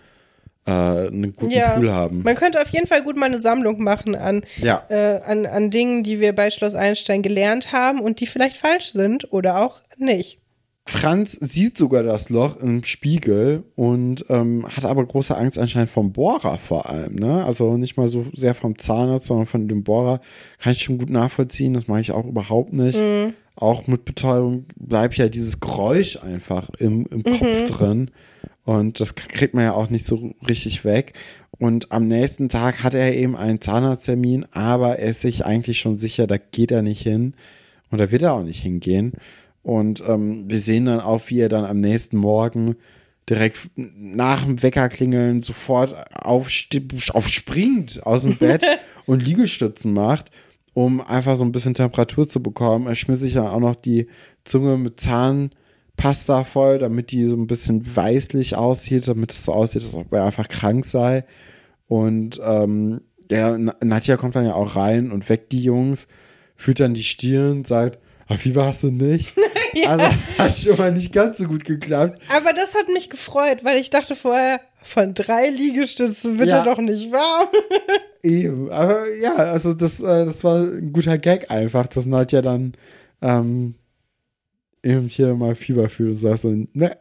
äh, 0.66 0.72
einen 0.72 1.36
guten 1.36 1.52
Ja. 1.52 1.72
Pool 1.72 1.92
haben. 1.92 2.24
Man 2.24 2.36
könnte 2.36 2.62
auf 2.62 2.70
jeden 2.70 2.88
Fall 2.88 3.02
gut 3.04 3.16
mal 3.18 3.26
eine 3.28 3.40
Sammlung 3.40 3.82
machen 3.84 4.16
an, 4.16 4.44
Ja. 4.58 4.84
äh, 4.90 5.22
an, 5.26 5.46
an 5.46 5.72
Dingen, 5.72 6.04
die 6.04 6.20
wir 6.20 6.34
bei 6.36 6.52
Schloss 6.52 6.76
Einstein 6.76 7.22
gelernt 7.22 7.72
haben 7.72 8.00
und 8.02 8.20
die 8.20 8.28
vielleicht 8.28 8.58
falsch 8.58 8.92
sind 8.92 9.32
oder 9.32 9.62
auch 9.62 9.82
nicht. 9.98 10.40
Franz 10.88 11.34
sieht 11.34 11.78
sogar 11.78 12.04
das 12.04 12.30
Loch 12.30 12.58
im 12.58 12.84
Spiegel 12.84 13.64
und 13.76 14.26
ähm, 14.30 14.66
hat 14.68 14.86
aber 14.86 15.06
große 15.06 15.38
Angst 15.38 15.60
anscheinend 15.60 15.92
vom 15.92 16.14
Bohrer 16.14 16.58
vor 16.58 16.90
allem. 16.90 17.16
Ne? 17.16 17.44
Also 17.44 17.78
nicht 17.78 17.98
mal 17.98 18.08
so 18.08 18.26
sehr 18.34 18.56
vom 18.56 18.78
Zahnarzt, 18.78 19.28
sondern 19.28 19.48
von 19.48 19.68
dem 19.68 19.84
Bohrer. 19.84 20.22
Kann 20.60 20.72
ich 20.72 20.84
schon 20.84 20.98
gut 20.98 21.10
nachvollziehen. 21.10 21.74
Das 21.74 21.88
mache 21.88 22.02
ich 22.02 22.12
auch 22.12 22.26
überhaupt 22.26 22.74
nicht. 22.74 23.00
Auch 23.56 23.88
mit 23.88 24.06
Betäubung 24.06 24.66
bleibt 24.76 25.18
ja 25.18 25.30
dieses 25.30 25.60
Geräusch 25.60 26.22
einfach 26.24 26.70
im, 26.80 27.06
im 27.08 27.24
Kopf 27.24 27.64
drin. 27.66 28.12
Und 28.64 29.00
das 29.00 29.16
kriegt 29.16 29.54
man 29.54 29.64
ja 29.64 29.74
auch 29.74 29.90
nicht 29.90 30.06
so 30.06 30.34
richtig 30.48 30.86
weg. 30.86 31.14
Und 31.58 31.92
am 31.92 32.08
nächsten 32.08 32.50
Tag 32.50 32.84
hat 32.84 32.94
er 32.94 33.16
eben 33.16 33.36
einen 33.36 33.62
Zahnarzttermin, 33.62 34.46
aber 34.52 35.00
er 35.00 35.10
ist 35.10 35.22
sich 35.22 35.46
eigentlich 35.46 35.80
schon 35.80 35.98
sicher, 35.98 36.28
da 36.28 36.38
geht 36.38 36.72
er 36.72 36.82
nicht 36.82 37.02
hin. 37.02 37.34
Und 37.90 38.00
da 38.00 38.12
wird 38.12 38.22
er 38.22 38.34
auch 38.34 38.44
nicht 38.44 38.62
hingehen. 38.62 39.14
Und 39.68 40.02
ähm, 40.08 40.46
wir 40.48 40.60
sehen 40.60 40.86
dann 40.86 41.02
auch, 41.02 41.24
wie 41.28 41.42
er 41.42 41.50
dann 41.50 41.66
am 41.66 41.82
nächsten 41.82 42.16
Morgen 42.16 42.78
direkt 43.30 43.70
nach 43.76 44.46
dem 44.46 44.64
Wecker 44.64 44.88
klingeln 44.88 45.42
sofort 45.42 45.94
aufspringt 47.14 48.06
aus 48.06 48.22
dem 48.22 48.38
Bett 48.38 48.64
und 49.06 49.26
Liegestützen 49.26 49.92
macht, 49.92 50.32
um 50.74 51.02
einfach 51.02 51.36
so 51.36 51.44
ein 51.44 51.52
bisschen 51.52 51.74
Temperatur 51.74 52.30
zu 52.30 52.42
bekommen. 52.42 52.88
Er 52.88 52.96
schmiert 52.96 53.20
sich 53.20 53.34
dann 53.34 53.48
auch 53.48 53.60
noch 53.60 53.76
die 53.76 54.08
Zunge 54.46 54.78
mit 54.78 55.02
Zahnpasta 55.02 56.46
voll, 56.46 56.80
damit 56.80 57.12
die 57.12 57.26
so 57.26 57.36
ein 57.36 57.48
bisschen 57.48 57.94
weißlich 57.94 58.56
aussieht, 58.56 59.10
damit 59.10 59.34
es 59.34 59.44
so 59.44 59.52
aussieht, 59.52 59.84
als 59.84 59.96
ob 59.96 60.14
er 60.14 60.24
einfach 60.24 60.48
krank 60.48 60.86
sei. 60.86 61.26
Und 61.90 62.40
ähm, 62.42 63.02
der 63.30 63.58
Na- 63.58 63.76
Nadja 63.84 64.16
kommt 64.16 64.38
dann 64.38 64.46
ja 64.46 64.54
auch 64.54 64.78
rein 64.78 65.12
und 65.12 65.28
weckt 65.28 65.52
die 65.52 65.62
Jungs, 65.64 66.08
fühlt 66.56 66.80
dann 66.80 66.94
die 66.94 67.04
Stirn, 67.04 67.66
sagt, 67.66 68.00
ach, 68.30 68.38
wie 68.44 68.56
warst 68.56 68.84
du 68.84 68.92
nicht? 68.92 69.34
Also 69.86 70.06
hat 70.40 70.58
schon 70.58 70.78
mal 70.78 70.92
nicht 70.92 71.14
ganz 71.14 71.38
so 71.38 71.44
gut 71.44 71.64
geklappt. 71.64 72.20
Aber 72.36 72.52
das 72.54 72.74
hat 72.74 72.88
mich 72.90 73.12
gefreut, 73.12 73.64
weil 73.64 73.78
ich 73.80 73.92
dachte 73.92 74.16
vorher, 74.16 74.60
von 74.82 75.14
drei 75.14 75.50
Liegestützen 75.50 76.40
wird 76.40 76.50
Ja. 76.50 76.60
er 76.60 76.64
doch 76.64 76.80
nicht 76.80 77.12
warm. 77.12 77.48
Eben. 78.24 78.72
Aber 78.72 78.98
ja, 79.22 79.36
also 79.36 79.74
das, 79.74 80.00
äh, 80.00 80.26
das 80.26 80.44
war 80.44 80.62
ein 80.64 80.92
guter 80.94 81.20
Gag 81.20 81.52
einfach, 81.52 81.86
dass 81.88 82.08
Nadja 82.08 82.42
dann 82.42 82.74
ähm, 83.22 83.76
eben 84.82 85.08
hier 85.10 85.36
mal 85.36 85.56
Fieber 85.56 85.90
fühlt 85.90 86.14
und 86.14 86.18
sagt 86.20 86.42
so, 86.42 86.50
ne, 86.74 86.98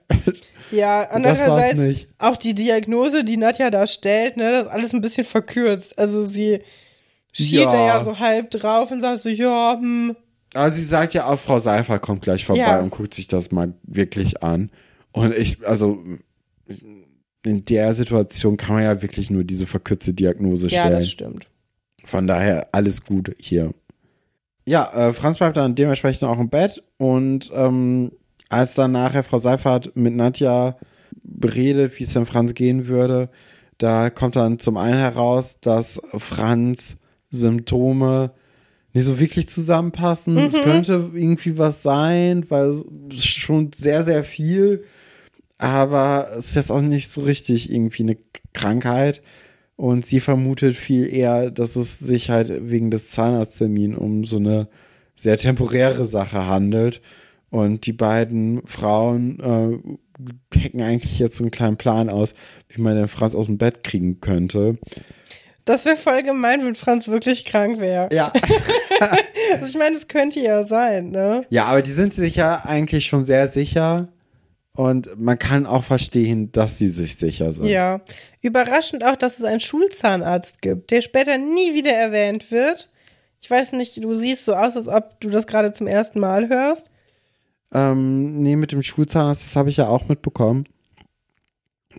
Ja, 0.70 1.02
das 1.04 1.12
andererseits 1.12 1.76
nicht. 1.76 2.08
auch 2.18 2.36
die 2.36 2.54
Diagnose, 2.54 3.24
die 3.24 3.36
Nadja 3.38 3.70
da 3.70 3.86
stellt, 3.86 4.36
ne, 4.36 4.50
das 4.50 4.62
ist 4.64 4.68
alles 4.68 4.92
ein 4.92 5.00
bisschen 5.00 5.24
verkürzt. 5.24 5.98
Also 5.98 6.22
sie 6.22 6.60
schielt 7.32 7.64
Ja. 7.64 7.70
da 7.70 7.86
ja 7.86 8.04
so 8.04 8.18
halb 8.18 8.50
drauf 8.50 8.90
und 8.90 9.00
sagt 9.00 9.22
so, 9.22 9.28
ja, 9.30 9.78
hm, 9.80 10.14
Aber 10.56 10.70
sie 10.70 10.84
sagt 10.84 11.14
ja 11.14 11.26
auch, 11.26 11.38
Frau 11.38 11.58
Seifer 11.58 11.98
kommt 11.98 12.22
gleich 12.22 12.44
vorbei 12.44 12.60
Ja. 12.62 12.80
und 12.80 12.90
guckt 12.90 13.14
sich 13.14 13.28
das 13.28 13.52
mal 13.52 13.74
wirklich 13.82 14.42
an. 14.42 14.70
Und 15.12 15.34
ich, 15.34 15.66
also 15.66 16.02
in 17.44 17.64
der 17.64 17.94
Situation 17.94 18.56
kann 18.56 18.74
man 18.76 18.84
ja 18.84 19.02
wirklich 19.02 19.30
nur 19.30 19.44
diese 19.44 19.66
verkürzte 19.66 20.12
Diagnose 20.12 20.68
ja, 20.68 20.82
stellen. 20.82 20.92
das 20.94 21.08
stimmt. 21.10 21.48
Von 22.04 22.26
daher 22.26 22.68
alles 22.72 23.04
gut 23.04 23.34
hier. 23.38 23.72
Ja, 24.64 24.92
äh, 24.92 25.12
Franz 25.12 25.38
bleibt 25.38 25.56
dann 25.56 25.74
dementsprechend 25.76 26.24
auch 26.24 26.38
im 26.40 26.48
Bett 26.48 26.82
und 26.98 27.50
ähm, 27.54 28.10
als 28.48 28.74
dann 28.74 28.92
nachher 28.92 29.22
Frau 29.22 29.38
Seifert 29.38 29.94
mit 29.94 30.14
Nadja 30.14 30.76
beredet, 31.22 31.98
wie 31.98 32.04
es 32.04 32.12
denn 32.12 32.26
Franz 32.26 32.54
gehen 32.54 32.88
würde, 32.88 33.28
da 33.78 34.10
kommt 34.10 34.36
dann 34.36 34.58
zum 34.58 34.76
einen 34.76 34.98
heraus, 34.98 35.58
dass 35.60 36.00
Franz 36.18 36.96
Symptome 37.30 38.32
nicht 38.96 39.04
so 39.04 39.20
wirklich 39.20 39.48
zusammenpassen. 39.48 40.38
Es 40.38 40.54
könnte 40.54 41.10
irgendwie 41.12 41.58
was 41.58 41.82
sein, 41.82 42.46
weil 42.48 42.82
es 43.10 43.24
schon 43.26 43.70
sehr, 43.74 44.04
sehr 44.04 44.24
viel, 44.24 44.84
aber 45.58 46.28
es 46.36 46.46
ist 46.46 46.54
jetzt 46.54 46.72
auch 46.72 46.80
nicht 46.80 47.10
so 47.10 47.20
richtig 47.20 47.70
irgendwie 47.70 48.04
eine 48.04 48.16
Krankheit. 48.54 49.22
Und 49.76 50.06
sie 50.06 50.20
vermutet 50.20 50.74
viel 50.74 51.06
eher, 51.12 51.50
dass 51.50 51.76
es 51.76 51.98
sich 51.98 52.30
halt 52.30 52.70
wegen 52.70 52.90
des 52.90 53.10
Zahnarzttermins 53.10 53.98
um 53.98 54.24
so 54.24 54.38
eine 54.38 54.68
sehr 55.14 55.36
temporäre 55.36 56.06
Sache 56.06 56.46
handelt. 56.46 57.02
Und 57.50 57.84
die 57.84 57.92
beiden 57.92 58.66
Frauen 58.66 59.40
äh, 59.40 60.58
hacken 60.58 60.80
eigentlich 60.80 61.18
jetzt 61.18 61.36
so 61.36 61.44
einen 61.44 61.50
kleinen 61.50 61.76
Plan 61.76 62.08
aus, 62.08 62.34
wie 62.70 62.80
man 62.80 62.96
den 62.96 63.08
Franz 63.08 63.34
aus 63.34 63.46
dem 63.46 63.58
Bett 63.58 63.84
kriegen 63.84 64.20
könnte. 64.20 64.78
Das 65.66 65.84
wäre 65.84 65.96
voll 65.96 66.22
gemein, 66.22 66.64
wenn 66.64 66.76
Franz 66.76 67.08
wirklich 67.08 67.44
krank 67.44 67.78
wäre. 67.78 68.08
Ja. 68.12 68.32
Also 69.52 69.66
ich 69.66 69.76
meine, 69.76 69.94
das 69.94 70.08
könnte 70.08 70.40
ja 70.40 70.64
sein, 70.64 71.10
ne? 71.10 71.44
ja, 71.50 71.66
aber 71.66 71.82
die 71.82 71.92
sind 71.92 72.14
sich 72.14 72.34
ja 72.34 72.62
eigentlich 72.64 73.06
schon 73.06 73.26
sehr 73.26 73.46
sicher. 73.46 74.08
Und 74.72 75.18
man 75.18 75.38
kann 75.38 75.66
auch 75.66 75.84
verstehen, 75.84 76.50
dass 76.50 76.78
sie 76.78 76.88
sich 76.88 77.16
sicher 77.16 77.52
sind. 77.52 77.66
Ja. 77.66 78.00
Überraschend 78.40 79.04
auch, 79.04 79.14
dass 79.14 79.38
es 79.38 79.44
einen 79.44 79.60
Schulzahnarzt 79.60 80.62
gibt, 80.62 80.90
der 80.90 81.02
später 81.02 81.38
nie 81.38 81.74
wieder 81.74 81.92
erwähnt 81.92 82.50
wird. 82.50 82.90
Ich 83.40 83.50
weiß 83.50 83.72
nicht, 83.72 84.02
du 84.02 84.14
siehst 84.14 84.46
so 84.46 84.54
aus, 84.54 84.76
als 84.76 84.88
ob 84.88 85.20
du 85.20 85.30
das 85.30 85.46
gerade 85.46 85.72
zum 85.72 85.86
ersten 85.86 86.18
Mal 86.18 86.48
hörst. 86.48 86.90
Ähm, 87.72 88.42
nee, 88.42 88.56
mit 88.56 88.72
dem 88.72 88.82
Schulzahnarzt, 88.82 89.44
das 89.44 89.56
habe 89.56 89.70
ich 89.70 89.76
ja 89.76 89.88
auch 89.88 90.08
mitbekommen. 90.08 90.64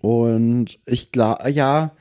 Und 0.00 0.78
ich 0.86 1.12
glaube, 1.12 1.48
ja, 1.50 1.92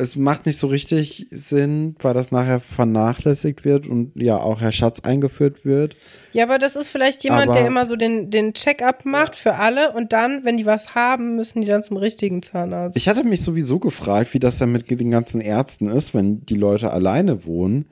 es 0.00 0.14
macht 0.14 0.46
nicht 0.46 0.58
so 0.58 0.68
richtig 0.68 1.26
Sinn, 1.32 1.96
weil 2.00 2.14
das 2.14 2.30
nachher 2.30 2.60
vernachlässigt 2.60 3.64
wird 3.64 3.84
und 3.88 4.12
ja 4.14 4.36
auch 4.36 4.60
Herr 4.60 4.70
Schatz 4.70 5.00
eingeführt 5.00 5.64
wird. 5.64 5.96
Ja, 6.32 6.44
aber 6.44 6.58
das 6.58 6.76
ist 6.76 6.86
vielleicht 6.88 7.24
jemand, 7.24 7.48
Aber- 7.48 7.54
der 7.54 7.66
immer 7.66 7.84
so 7.84 7.96
den, 7.96 8.30
den 8.30 8.54
Check-up 8.54 9.04
macht 9.04 9.34
für 9.34 9.56
alle 9.56 9.90
und 9.92 10.12
dann, 10.12 10.44
wenn 10.44 10.56
die 10.56 10.66
was 10.66 10.94
haben, 10.94 11.34
müssen 11.34 11.62
die 11.62 11.66
dann 11.66 11.82
zum 11.82 11.96
richtigen 11.96 12.42
Zahnarzt. 12.42 12.96
Ich 12.96 13.08
hatte 13.08 13.24
mich 13.24 13.42
sowieso 13.42 13.80
gefragt, 13.80 14.34
wie 14.34 14.38
das 14.38 14.58
dann 14.58 14.70
mit 14.70 14.88
den 14.88 15.10
ganzen 15.10 15.40
Ärzten 15.40 15.88
ist, 15.88 16.14
wenn 16.14 16.46
die 16.46 16.54
Leute 16.54 16.92
alleine 16.92 17.44
wohnen, 17.44 17.86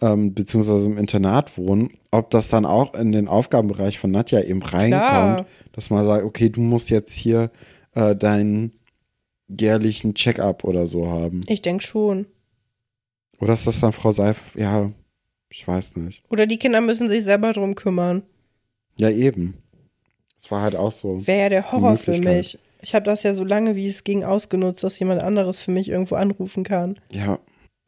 ähm, 0.00 0.34
beziehungsweise 0.34 0.86
im 0.86 0.96
Internat 0.96 1.58
wohnen, 1.58 1.90
ob 2.12 2.30
das 2.30 2.48
dann 2.48 2.66
auch 2.66 2.94
in 2.94 3.10
den 3.10 3.26
Aufgabenbereich 3.26 3.98
von 3.98 4.12
Nadja 4.12 4.42
eben 4.42 4.62
reinkommt, 4.62 5.02
Klar. 5.02 5.46
dass 5.72 5.90
man 5.90 6.06
sagt, 6.06 6.24
okay, 6.24 6.50
du 6.50 6.60
musst 6.60 6.88
jetzt 6.88 7.14
hier 7.14 7.50
äh, 7.96 8.14
deinen 8.14 8.74
jährlichen 9.48 10.14
Check-up 10.14 10.64
oder 10.64 10.86
so 10.86 11.08
haben. 11.08 11.42
Ich 11.46 11.62
denke 11.62 11.84
schon. 11.84 12.26
Oder 13.40 13.54
ist 13.54 13.66
das 13.66 13.80
dann 13.80 13.92
Frau 13.92 14.12
Seif? 14.12 14.38
Ja, 14.54 14.90
ich 15.48 15.66
weiß 15.66 15.96
nicht. 15.96 16.22
Oder 16.28 16.46
die 16.46 16.58
Kinder 16.58 16.80
müssen 16.80 17.08
sich 17.08 17.24
selber 17.24 17.52
drum 17.52 17.74
kümmern. 17.74 18.22
Ja, 18.98 19.10
eben. 19.10 19.54
Das 20.40 20.50
war 20.50 20.62
halt 20.62 20.76
auch 20.76 20.92
so. 20.92 21.26
Wäre 21.26 21.42
ja 21.42 21.48
der 21.48 21.72
Horror 21.72 21.96
für 21.96 22.18
mich. 22.18 22.58
Ich 22.80 22.94
habe 22.94 23.04
das 23.04 23.22
ja 23.22 23.34
so 23.34 23.44
lange, 23.44 23.74
wie 23.74 23.88
es 23.88 24.04
ging, 24.04 24.22
ausgenutzt, 24.24 24.84
dass 24.84 24.98
jemand 24.98 25.20
anderes 25.22 25.60
für 25.60 25.70
mich 25.72 25.88
irgendwo 25.88 26.14
anrufen 26.14 26.62
kann. 26.64 26.98
Ja, 27.12 27.38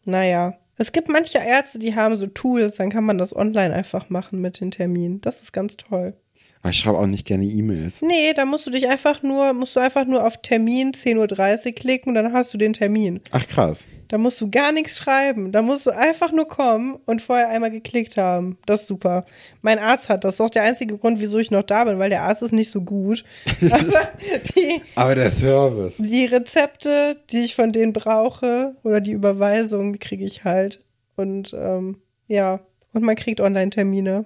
Naja. 0.05 0.57
Es 0.77 0.93
gibt 0.93 1.09
manche 1.11 1.37
Ärzte, 1.39 1.79
die 1.79 1.95
haben 1.95 2.17
so 2.17 2.27
Tools, 2.27 2.77
dann 2.77 2.89
kann 2.89 3.05
man 3.05 3.19
das 3.19 3.37
online 3.37 3.75
einfach 3.75 4.09
machen 4.09 4.41
mit 4.41 4.61
den 4.61 4.71
Terminen. 4.71 5.21
Das 5.21 5.43
ist 5.43 5.53
ganz 5.53 5.77
toll. 5.77 6.15
Aber 6.63 6.71
ich 6.71 6.79
schreibe 6.79 6.99
auch 6.99 7.07
nicht 7.07 7.27
gerne 7.27 7.45
E-Mails. 7.45 8.03
Nee, 8.03 8.35
da 8.35 8.45
musst 8.45 8.67
du 8.67 8.71
dich 8.71 8.89
einfach 8.89 9.23
nur, 9.23 9.53
musst 9.55 9.77
du 9.77 9.81
einfach 9.81 10.05
nur 10.05 10.25
auf 10.25 10.37
Termin 10.43 10.93
10.30 10.93 11.67
Uhr 11.67 11.73
klicken 11.73 12.11
und 12.11 12.15
dann 12.17 12.33
hast 12.33 12.53
du 12.53 12.59
den 12.59 12.75
Termin. 12.75 13.21
Ach 13.31 13.47
krass. 13.47 13.87
Da 14.09 14.19
musst 14.19 14.41
du 14.41 14.51
gar 14.51 14.73
nichts 14.73 14.99
schreiben. 14.99 15.53
Da 15.53 15.63
musst 15.63 15.87
du 15.87 15.91
einfach 15.91 16.33
nur 16.33 16.49
kommen 16.49 16.99
und 17.07 17.23
vorher 17.23 17.49
einmal 17.49 17.71
geklickt 17.71 18.17
haben. 18.17 18.59
Das 18.67 18.83
ist 18.83 18.89
super. 18.89 19.25
Mein 19.63 19.79
Arzt 19.79 20.09
hat 20.09 20.25
das. 20.25 20.33
Das 20.33 20.35
ist 20.35 20.41
auch 20.41 20.51
der 20.51 20.65
einzige 20.65 20.99
Grund, 20.99 21.21
wieso 21.21 21.39
ich 21.39 21.53
noch 21.53 21.63
da 21.63 21.85
bin, 21.85 22.01
weil 22.01 22.11
der 22.11 22.23
Arzt 22.23 22.43
ist 22.43 22.53
nicht 22.53 22.73
so 22.73 22.81
gut. 22.83 23.25
Aber 23.71 24.09
die, 24.57 24.83
Aber 24.97 25.15
der 25.15 25.31
Service. 25.31 25.97
die 25.99 26.27
Rezepte, 26.27 27.21
die 27.31 27.45
ich 27.45 27.55
von 27.55 27.71
denen 27.73 27.93
brauche 27.93 28.75
oder 28.83 29.01
die 29.01 29.13
Überweisung, 29.13 29.93
die 29.93 29.99
kriege 30.01 30.25
ich 30.25 30.43
halt. 30.45 30.83
Und 31.15 31.55
ähm, 31.57 31.99
ja, 32.27 32.59
und 32.93 33.05
man 33.05 33.15
kriegt 33.15 33.41
Online-Termine. 33.41 34.25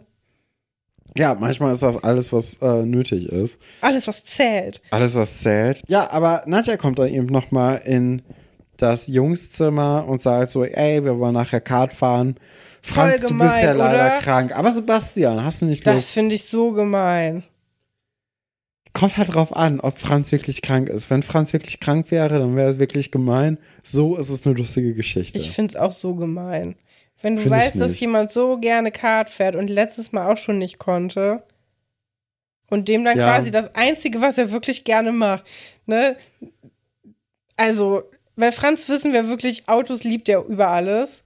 Ja, 1.16 1.34
manchmal 1.38 1.72
ist 1.72 1.82
das 1.82 2.02
alles, 2.02 2.32
was 2.32 2.56
äh, 2.60 2.82
nötig 2.82 3.28
ist. 3.28 3.58
Alles, 3.80 4.06
was 4.08 4.24
zählt. 4.24 4.82
Alles, 4.90 5.14
was 5.14 5.38
zählt. 5.38 5.82
Ja, 5.86 6.10
aber 6.10 6.42
Nadja 6.46 6.76
kommt 6.76 6.98
dann 6.98 7.08
eben 7.08 7.26
nochmal 7.26 7.82
in 7.84 8.22
das 8.76 9.06
Jungszimmer 9.06 10.04
und 10.08 10.20
sagt 10.22 10.50
so, 10.50 10.64
ey, 10.64 11.04
wir 11.04 11.18
wollen 11.20 11.34
nachher 11.34 11.60
Kart 11.60 11.92
fahren. 11.92 12.36
Voll 12.82 13.10
Franz, 13.10 13.20
du 13.22 13.28
gemein, 13.28 13.48
bist 13.48 13.62
ja 13.62 13.72
leider 13.72 14.06
oder? 14.06 14.18
krank. 14.18 14.58
Aber 14.58 14.72
Sebastian, 14.72 15.44
hast 15.44 15.62
du 15.62 15.66
nicht 15.66 15.86
Das 15.86 15.94
Lust? 15.94 16.10
finde 16.10 16.34
ich 16.34 16.44
so 16.44 16.72
gemein. 16.72 17.44
Kommt 18.92 19.16
halt 19.16 19.34
drauf 19.34 19.54
an, 19.56 19.80
ob 19.80 19.98
Franz 19.98 20.30
wirklich 20.30 20.62
krank 20.62 20.88
ist. 20.88 21.10
Wenn 21.10 21.22
Franz 21.24 21.52
wirklich 21.52 21.80
krank 21.80 22.10
wäre, 22.10 22.38
dann 22.38 22.54
wäre 22.56 22.72
es 22.72 22.78
wirklich 22.78 23.10
gemein. 23.10 23.58
So 23.82 24.16
ist 24.16 24.28
es 24.30 24.46
eine 24.46 24.54
lustige 24.56 24.94
Geschichte. 24.94 25.36
Ich 25.38 25.50
finde 25.50 25.70
es 25.70 25.76
auch 25.76 25.90
so 25.92 26.14
gemein. 26.14 26.76
Wenn 27.24 27.36
du 27.36 27.42
Find 27.42 27.54
weißt, 27.54 27.80
dass 27.80 27.98
jemand 28.00 28.30
so 28.30 28.58
gerne 28.58 28.92
Kart 28.92 29.30
fährt 29.30 29.56
und 29.56 29.70
letztes 29.70 30.12
Mal 30.12 30.30
auch 30.30 30.36
schon 30.36 30.58
nicht 30.58 30.78
konnte 30.78 31.42
und 32.68 32.86
dem 32.88 33.02
dann 33.04 33.16
Ja. 33.18 33.24
quasi 33.24 33.50
das 33.50 33.74
Einzige, 33.74 34.20
was 34.20 34.36
er 34.36 34.50
wirklich 34.52 34.84
gerne 34.84 35.10
macht, 35.10 35.46
ne? 35.86 36.16
Also, 37.56 38.02
bei 38.36 38.52
Franz 38.52 38.88
wissen 38.90 39.12
wir 39.14 39.26
wirklich, 39.28 39.68
Autos 39.70 40.04
liebt 40.04 40.28
er 40.28 40.44
über 40.44 40.68
alles. 40.68 41.22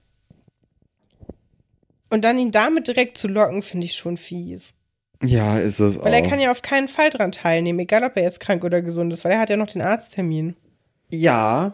Und 2.09 2.23
dann 2.23 2.39
ihn 2.39 2.51
damit 2.51 2.87
direkt 2.87 3.17
zu 3.17 3.27
locken, 3.27 3.61
finde 3.61 3.85
ich 3.85 3.95
schon 3.95 4.15
fies. 4.17 4.73
ja, 5.21 5.57
ist 5.59 5.79
es 5.79 5.97
Weil 6.01 6.13
auch. 6.13 6.17
er 6.23 6.29
kann 6.29 6.39
ja 6.39 6.49
auf 6.49 6.61
keinen 6.61 6.87
Fall 6.87 7.09
dran 7.09 7.33
teilnehmen, 7.33 7.79
egal 7.79 8.03
ob 8.05 8.15
er 8.15 8.23
jetzt 8.23 8.39
krank 8.39 8.63
oder 8.63 8.81
gesund 8.81 9.11
ist, 9.11 9.25
weil 9.25 9.33
er 9.33 9.39
hat 9.39 9.49
ja 9.49 9.57
noch 9.57 9.67
den 9.71 9.81
Arzttermin. 9.81 10.55
Ja, 11.11 11.73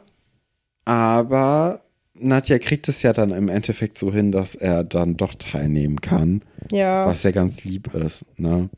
aber 0.83 1.84
Nadja 2.17 2.59
kriegt 2.59 2.87
es 2.87 3.01
ja 3.01 3.13
dann 3.13 3.31
im 3.31 3.49
Endeffekt 3.49 3.97
so 3.97 4.11
hin, 4.13 4.31
dass 4.31 4.55
er 4.55 4.83
dann 4.83 5.17
doch 5.17 5.35
teilnehmen 5.35 5.99
kann, 6.01 6.41
Ja. 6.71 7.05
was 7.05 7.23
ja 7.23 7.31
ganz 7.31 7.63
lieb 7.63 7.93
ist. 7.93 8.25
Ne? 8.37 8.69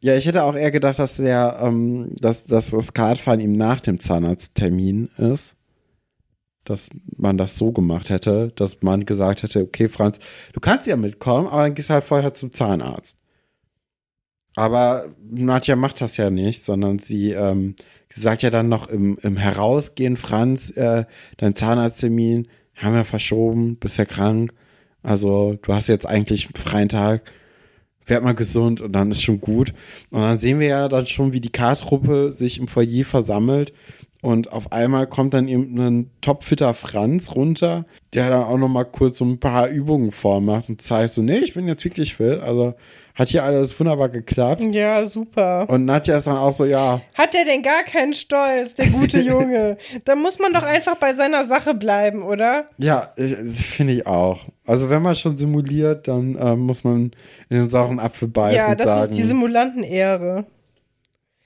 Ja, 0.00 0.16
ich 0.16 0.26
hätte 0.26 0.42
auch 0.42 0.54
eher 0.54 0.70
gedacht, 0.70 0.98
dass 0.98 1.16
der, 1.16 1.58
ähm, 1.62 2.14
dass, 2.20 2.44
dass 2.44 2.70
das 2.70 2.92
Kartfahren 2.92 3.40
ihm 3.40 3.52
nach 3.52 3.80
dem 3.80 4.00
Zahnarzttermin 4.00 5.08
ist. 5.16 5.54
Dass 6.64 6.88
man 7.16 7.36
das 7.38 7.56
so 7.56 7.72
gemacht 7.72 8.08
hätte, 8.10 8.50
dass 8.56 8.82
man 8.82 9.04
gesagt 9.04 9.42
hätte, 9.42 9.60
okay, 9.62 9.88
Franz, 9.88 10.18
du 10.52 10.60
kannst 10.60 10.86
ja 10.86 10.96
mitkommen, 10.96 11.46
aber 11.46 11.62
dann 11.62 11.74
gehst 11.74 11.90
du 11.90 11.94
halt 11.94 12.04
vorher 12.04 12.34
zum 12.34 12.52
Zahnarzt. 12.52 13.16
Aber 14.56 15.06
Nadja 15.30 15.76
macht 15.76 16.00
das 16.00 16.16
ja 16.16 16.30
nicht, 16.30 16.62
sondern 16.64 16.98
sie, 16.98 17.32
ähm, 17.32 17.74
sagt 18.16 18.42
ja 18.42 18.50
dann 18.50 18.68
noch 18.68 18.88
im, 18.88 19.18
im 19.22 19.36
Herausgehen, 19.36 20.16
Franz, 20.16 20.70
äh, 20.70 21.04
dein 21.38 21.56
Zahnarzttermin 21.56 22.46
haben 22.76 22.94
wir 22.94 23.04
verschoben, 23.04 23.76
bist 23.76 23.98
ja 23.98 24.04
krank. 24.04 24.52
Also 25.02 25.58
du 25.62 25.72
hast 25.72 25.88
jetzt 25.88 26.06
eigentlich 26.06 26.46
einen 26.46 26.56
freien 26.56 26.88
Tag, 26.88 27.30
werd 28.06 28.24
mal 28.24 28.34
gesund 28.34 28.80
und 28.80 28.92
dann 28.92 29.10
ist 29.10 29.22
schon 29.22 29.40
gut. 29.40 29.74
Und 30.10 30.20
dann 30.20 30.38
sehen 30.38 30.60
wir 30.60 30.68
ja 30.68 30.88
dann 30.88 31.06
schon, 31.06 31.32
wie 31.32 31.40
die 31.40 31.50
K-Truppe 31.50 32.32
sich 32.32 32.58
im 32.58 32.68
Foyer 32.68 33.04
versammelt 33.04 33.72
und 34.24 34.52
auf 34.52 34.72
einmal 34.72 35.06
kommt 35.06 35.34
dann 35.34 35.48
eben 35.48 35.78
ein 35.78 36.10
topfitter 36.22 36.72
Franz 36.72 37.34
runter, 37.34 37.84
der 38.14 38.30
dann 38.30 38.44
auch 38.44 38.56
noch 38.56 38.68
mal 38.68 38.84
kurz 38.84 39.18
so 39.18 39.24
ein 39.26 39.38
paar 39.38 39.68
Übungen 39.68 40.12
vormacht 40.12 40.70
und 40.70 40.80
zeigt 40.80 41.12
so, 41.12 41.20
nee, 41.20 41.40
ich 41.40 41.52
bin 41.52 41.68
jetzt 41.68 41.84
wirklich 41.84 42.14
fit. 42.14 42.40
Also 42.40 42.72
hat 43.14 43.28
hier 43.28 43.44
alles 43.44 43.78
wunderbar 43.78 44.08
geklappt. 44.08 44.60
Ja, 44.74 45.06
super. 45.06 45.68
Und 45.68 45.84
Nadja 45.84 46.16
ist 46.16 46.26
dann 46.26 46.36
auch 46.36 46.52
so, 46.52 46.64
ja, 46.64 47.00
Hat 47.14 47.32
der 47.32 47.44
denn 47.44 47.62
gar 47.62 47.84
keinen 47.84 48.12
Stolz, 48.12 48.74
der 48.74 48.88
gute 48.88 49.20
Junge? 49.20 49.78
da 50.04 50.16
muss 50.16 50.38
man 50.38 50.52
doch 50.52 50.64
einfach 50.64 50.96
bei 50.96 51.12
seiner 51.12 51.44
Sache 51.46 51.74
bleiben, 51.74 52.22
oder? 52.24 52.68
ja, 52.78 53.12
finde 53.16 53.92
ich 53.92 54.06
auch. 54.06 54.48
Also 54.66 54.90
wenn 54.90 55.02
man 55.02 55.14
schon 55.14 55.36
simuliert, 55.36 56.08
dann 56.08 56.36
ähm, 56.40 56.60
muss 56.60 56.82
man 56.82 57.12
in 57.50 57.58
den 57.58 57.70
sauren 57.70 58.00
Apfel 58.00 58.28
beißen 58.28 58.56
ja, 58.56 58.74
das 58.74 58.86
sagen. 58.86 59.10
ist 59.10 59.18
die 59.18 59.22
Simulantenehre. 59.22 60.46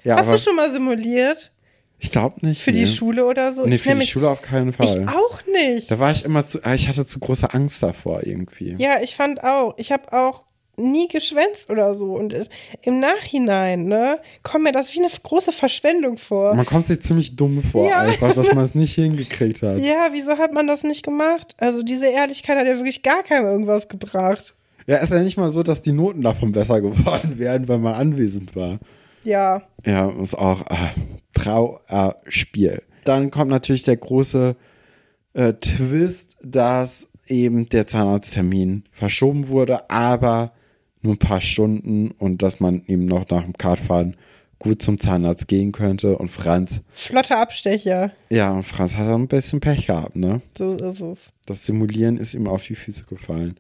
ja, 0.04 0.16
Hast 0.16 0.32
du 0.32 0.38
schon 0.38 0.56
mal 0.56 0.72
simuliert? 0.72 1.52
ich 2.00 2.12
glaube 2.12 2.46
nicht. 2.46 2.62
Für 2.62 2.70
nee. 2.70 2.80
die 2.80 2.86
Schule 2.86 3.26
oder 3.26 3.52
so? 3.52 3.66
Nee, 3.66 3.74
ich 3.74 3.82
für 3.82 3.94
die 3.94 4.06
Schule 4.06 4.30
auf 4.30 4.40
keinen 4.40 4.72
Fall. 4.72 4.86
Ich 4.86 5.08
auch 5.08 5.40
nicht. 5.46 5.90
Da 5.90 5.98
war 5.98 6.12
ich 6.12 6.24
immer 6.24 6.46
zu, 6.46 6.64
ah, 6.64 6.74
ich 6.74 6.88
hatte 6.88 7.06
zu 7.06 7.18
große 7.18 7.52
Angst 7.52 7.82
davor 7.82 8.24
irgendwie. 8.24 8.76
Ja, 8.78 9.00
ich 9.02 9.16
fand 9.16 9.42
auch. 9.42 9.74
Ich 9.78 9.90
habe 9.90 10.12
auch 10.12 10.44
nie 10.78 11.08
geschwänzt 11.08 11.70
oder 11.70 11.94
so. 11.94 12.14
Und 12.14 12.34
im 12.82 13.00
Nachhinein, 13.00 13.84
ne, 13.86 14.18
kommt 14.42 14.64
mir 14.64 14.72
das 14.72 14.94
wie 14.94 15.00
eine 15.00 15.08
große 15.22 15.52
Verschwendung 15.52 16.18
vor. 16.18 16.54
Man 16.54 16.64
kommt 16.66 16.86
sich 16.86 17.00
ziemlich 17.02 17.36
dumm 17.36 17.62
vor, 17.62 17.88
Ja. 17.88 17.98
einfach, 18.00 18.32
dass 18.34 18.54
man 18.54 18.64
es 18.64 18.74
nicht 18.74 18.94
hingekriegt 18.94 19.62
hat. 19.62 19.78
Ja, 19.80 20.08
wieso 20.12 20.38
hat 20.38 20.52
man 20.54 20.66
das 20.66 20.84
nicht 20.84 21.02
gemacht? 21.04 21.54
Also 21.58 21.82
diese 21.82 22.06
Ehrlichkeit 22.06 22.56
hat 22.58 22.66
ja 22.66 22.76
wirklich 22.76 23.02
gar 23.02 23.22
keinem 23.22 23.46
irgendwas 23.46 23.88
gebracht. 23.88 24.54
Ja, 24.86 24.96
ist 24.98 25.12
ja 25.12 25.18
nicht 25.20 25.36
mal 25.36 25.50
so, 25.50 25.62
dass 25.62 25.82
die 25.82 25.92
Noten 25.92 26.22
davon 26.22 26.52
besser 26.52 26.80
geworden 26.80 27.38
wären, 27.38 27.68
weil 27.68 27.78
man 27.78 27.94
anwesend 27.94 28.56
war. 28.56 28.78
Ja, 29.24 29.62
Ja, 29.84 30.10
ist 30.22 30.38
auch 30.38 30.62
äh, 30.70 30.74
Trauerspiel. 31.34 32.82
Dann 33.04 33.30
kommt 33.30 33.50
natürlich 33.50 33.82
der 33.84 33.96
große 33.96 34.56
äh, 35.34 35.52
Twist, 35.54 36.36
dass 36.42 37.08
eben 37.26 37.68
der 37.68 37.86
Zahnarzttermin 37.86 38.84
verschoben 38.92 39.48
wurde, 39.48 39.90
aber 39.90 40.52
nur 41.02 41.14
ein 41.14 41.18
paar 41.18 41.40
Stunden 41.40 42.10
und 42.12 42.42
dass 42.42 42.60
man 42.60 42.82
eben 42.86 43.06
noch 43.06 43.28
nach 43.30 43.44
dem 43.44 43.52
Kartfahren 43.56 44.16
gut 44.58 44.82
zum 44.82 44.98
Zahnarzt 44.98 45.46
gehen 45.46 45.70
könnte 45.70 46.18
und 46.18 46.30
Franz, 46.30 46.80
flotter 46.90 47.38
Abstecher. 47.40 48.10
ja, 48.30 48.50
und 48.52 48.64
Franz 48.64 48.96
hat 48.96 49.08
ein 49.08 49.28
bisschen 49.28 49.60
Pech 49.60 49.86
gehabt, 49.86 50.16
ne? 50.16 50.40
So 50.56 50.70
ist 50.72 51.00
es. 51.00 51.32
Das 51.46 51.64
Simulieren 51.64 52.16
ist 52.16 52.34
ihm 52.34 52.48
auf 52.48 52.64
die 52.64 52.74
Füße 52.74 53.04
gefallen. 53.04 53.58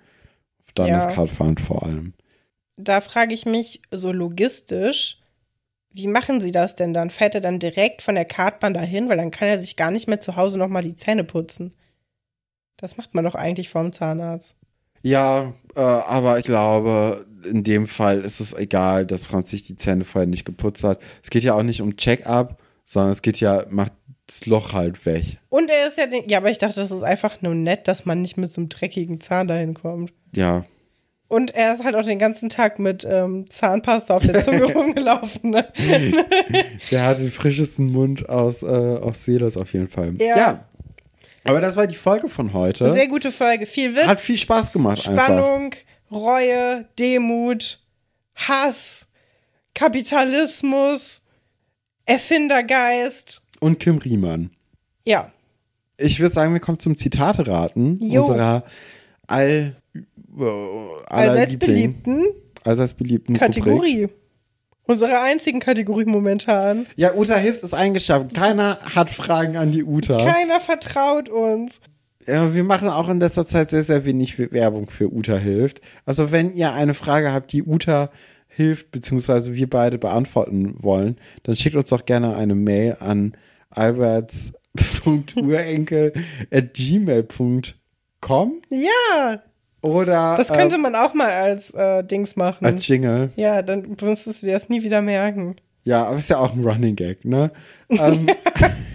Dann 0.74 0.88
Ja. 0.88 0.96
das 1.04 1.14
Kartfahren 1.14 1.56
vor 1.58 1.84
allem. 1.84 2.14
Da 2.76 3.00
frage 3.00 3.32
ich 3.34 3.46
mich 3.46 3.80
so 3.92 4.10
logistisch, 4.12 5.18
wie 5.92 6.06
machen 6.06 6.40
sie 6.40 6.52
das 6.52 6.74
denn 6.76 6.92
dann? 6.94 7.10
Fährt 7.10 7.34
er 7.34 7.40
dann 7.40 7.58
direkt 7.58 8.02
von 8.02 8.14
der 8.14 8.24
Kartbahn 8.24 8.74
dahin? 8.74 9.08
Weil 9.08 9.16
dann 9.16 9.30
kann 9.30 9.48
er 9.48 9.58
sich 9.58 9.74
gar 9.76 9.90
nicht 9.90 10.06
mehr 10.08 10.20
zu 10.20 10.36
Hause 10.36 10.58
nochmal 10.58 10.82
die 10.82 10.94
Zähne 10.94 11.24
putzen. 11.24 11.74
Das 12.76 12.96
macht 12.96 13.14
man 13.14 13.24
doch 13.24 13.34
eigentlich 13.34 13.68
vorm 13.68 13.92
Zahnarzt. 13.92 14.54
Ja, 15.02 15.52
äh, 15.78 15.80
aber 15.80 16.40
ich 16.40 16.44
glaube, 16.44 17.24
in 17.48 17.62
dem 17.62 17.86
Fall 17.86 18.20
ist 18.22 18.40
es 18.40 18.52
egal, 18.52 19.06
dass 19.06 19.26
Franz 19.26 19.50
sich 19.50 19.62
die 19.62 19.76
Zähne 19.76 20.04
vorher 20.04 20.26
nicht 20.26 20.44
geputzt 20.44 20.82
hat. 20.82 21.00
Es 21.22 21.30
geht 21.30 21.44
ja 21.44 21.54
auch 21.54 21.62
nicht 21.62 21.80
um 21.80 21.96
Check-up, 21.96 22.60
sondern 22.84 23.12
es 23.12 23.22
geht 23.22 23.38
ja, 23.38 23.64
macht 23.70 23.92
das 24.26 24.46
Loch 24.46 24.72
halt 24.72 25.06
weg. 25.06 25.38
Und 25.48 25.70
er 25.70 25.86
ist 25.86 25.96
ja, 25.96 26.06
den, 26.06 26.28
ja, 26.28 26.38
aber 26.38 26.50
ich 26.50 26.58
dachte, 26.58 26.80
das 26.80 26.90
ist 26.90 27.04
einfach 27.04 27.40
nur 27.42 27.54
nett, 27.54 27.86
dass 27.86 28.04
man 28.04 28.20
nicht 28.20 28.36
mit 28.36 28.50
so 28.50 28.60
einem 28.60 28.68
dreckigen 28.68 29.20
Zahn 29.20 29.46
dahin 29.46 29.74
kommt. 29.74 30.12
Ja, 30.34 30.64
Und 31.28 31.54
er 31.54 31.74
ist 31.74 31.84
halt 31.84 31.94
auch 31.94 32.04
den 32.04 32.18
ganzen 32.18 32.48
Tag 32.48 32.80
mit 32.80 33.06
ähm, 33.08 33.48
Zahnpasta 33.48 34.16
auf 34.16 34.26
der 34.26 34.40
Zunge 34.40 34.64
rumgelaufen. 34.74 35.50
Ne? 35.50 35.68
der 36.90 37.04
hat 37.04 37.20
den 37.20 37.30
frischesten 37.30 37.92
Mund 37.92 38.28
aus, 38.28 38.64
äh, 38.64 38.66
aus 38.66 39.24
Seelos 39.24 39.56
auf 39.56 39.72
jeden 39.72 39.88
Fall. 39.88 40.14
Ja. 40.18 40.64
Aber 41.48 41.60
das 41.60 41.76
war 41.76 41.86
die 41.86 41.94
Folge 41.96 42.28
von 42.28 42.52
heute. 42.52 42.92
Sehr 42.94 43.08
gute 43.08 43.30
Folge. 43.32 43.66
Viel 43.66 43.94
Witz, 43.96 44.06
Hat 44.06 44.20
viel 44.20 44.36
Spaß 44.38 44.72
gemacht 44.72 45.08
einfach. 45.08 45.24
Spannung, 45.24 45.74
Reue, 46.10 46.86
Demut, 46.98 47.80
Hass, 48.34 49.06
Kapitalismus, 49.74 51.20
Erfindergeist. 52.06 53.42
Und 53.60 53.78
Kim 53.80 53.98
Riemann. 53.98 54.50
Ja, 55.04 55.32
Ich 55.96 56.20
würde 56.20 56.34
sagen, 56.34 56.52
wir 56.52 56.60
kommen 56.60 56.78
zum 56.78 56.96
Zitate-Raten 56.96 57.98
unserer 58.00 58.64
all, 59.26 59.76
äh, 59.94 60.02
aller 60.40 61.30
allseits 61.30 61.52
Liebling- 61.52 61.58
beliebten 61.58 62.24
allseits 62.64 62.94
beliebten 62.94 63.34
Rubrik. 63.36 64.10
Unsere 64.88 65.20
einzigen 65.20 65.60
Kategorie 65.60 66.06
momentan. 66.06 66.86
Ja, 66.96 67.14
Uta 67.14 67.36
hilft 67.36 67.62
ist 67.62 67.74
eingeschafft. 67.74 68.32
Keiner 68.32 68.78
hat 68.94 69.10
Fragen 69.10 69.58
an 69.58 69.70
die 69.70 69.84
Uta. 69.84 70.16
Keiner 70.16 70.60
vertraut 70.60 71.28
uns. 71.28 71.80
Ja, 72.26 72.54
wir 72.54 72.64
machen 72.64 72.88
auch 72.88 73.10
in 73.10 73.20
letzter 73.20 73.46
Zeit 73.46 73.68
sehr, 73.68 73.82
sehr 73.82 74.06
wenig 74.06 74.38
Werbung 74.38 74.88
für 74.88 75.12
Uta 75.12 75.36
hilft. 75.36 75.82
Also 76.06 76.32
wenn 76.32 76.54
ihr 76.54 76.72
eine 76.72 76.94
Frage 76.94 77.32
habt, 77.32 77.52
die 77.52 77.62
Uta 77.62 78.10
hilft, 78.48 78.90
beziehungsweise 78.90 79.54
wir 79.54 79.68
beide 79.68 79.98
beantworten 79.98 80.82
wollen, 80.82 81.18
dann 81.42 81.54
schickt 81.54 81.76
uns 81.76 81.90
doch 81.90 82.06
gerne 82.06 82.34
eine 82.34 82.54
Mail 82.54 82.96
an 83.00 83.36
alberts.urenkel 83.70 86.12
at 86.50 86.72
gmail.com 86.74 88.62
Ja, 88.70 89.42
oder 89.80 90.34
das 90.36 90.48
könnte 90.48 90.76
ähm, 90.76 90.82
man 90.82 90.94
auch 90.94 91.14
mal 91.14 91.30
als 91.30 91.70
äh, 91.74 92.02
Dings 92.04 92.36
machen. 92.36 92.64
als 92.64 92.86
Jingle. 92.86 93.30
ja, 93.36 93.62
dann 93.62 93.96
müsstest 94.00 94.42
du 94.42 94.46
dir 94.46 94.52
das 94.54 94.68
nie 94.68 94.82
wieder 94.82 95.02
merken. 95.02 95.56
Ja, 95.84 96.04
aber 96.06 96.18
ist 96.18 96.28
ja 96.28 96.38
auch 96.38 96.54
ein 96.54 96.64
Running 96.64 96.96
Gag, 96.96 97.24
ne? 97.24 97.50
ähm, 97.88 98.28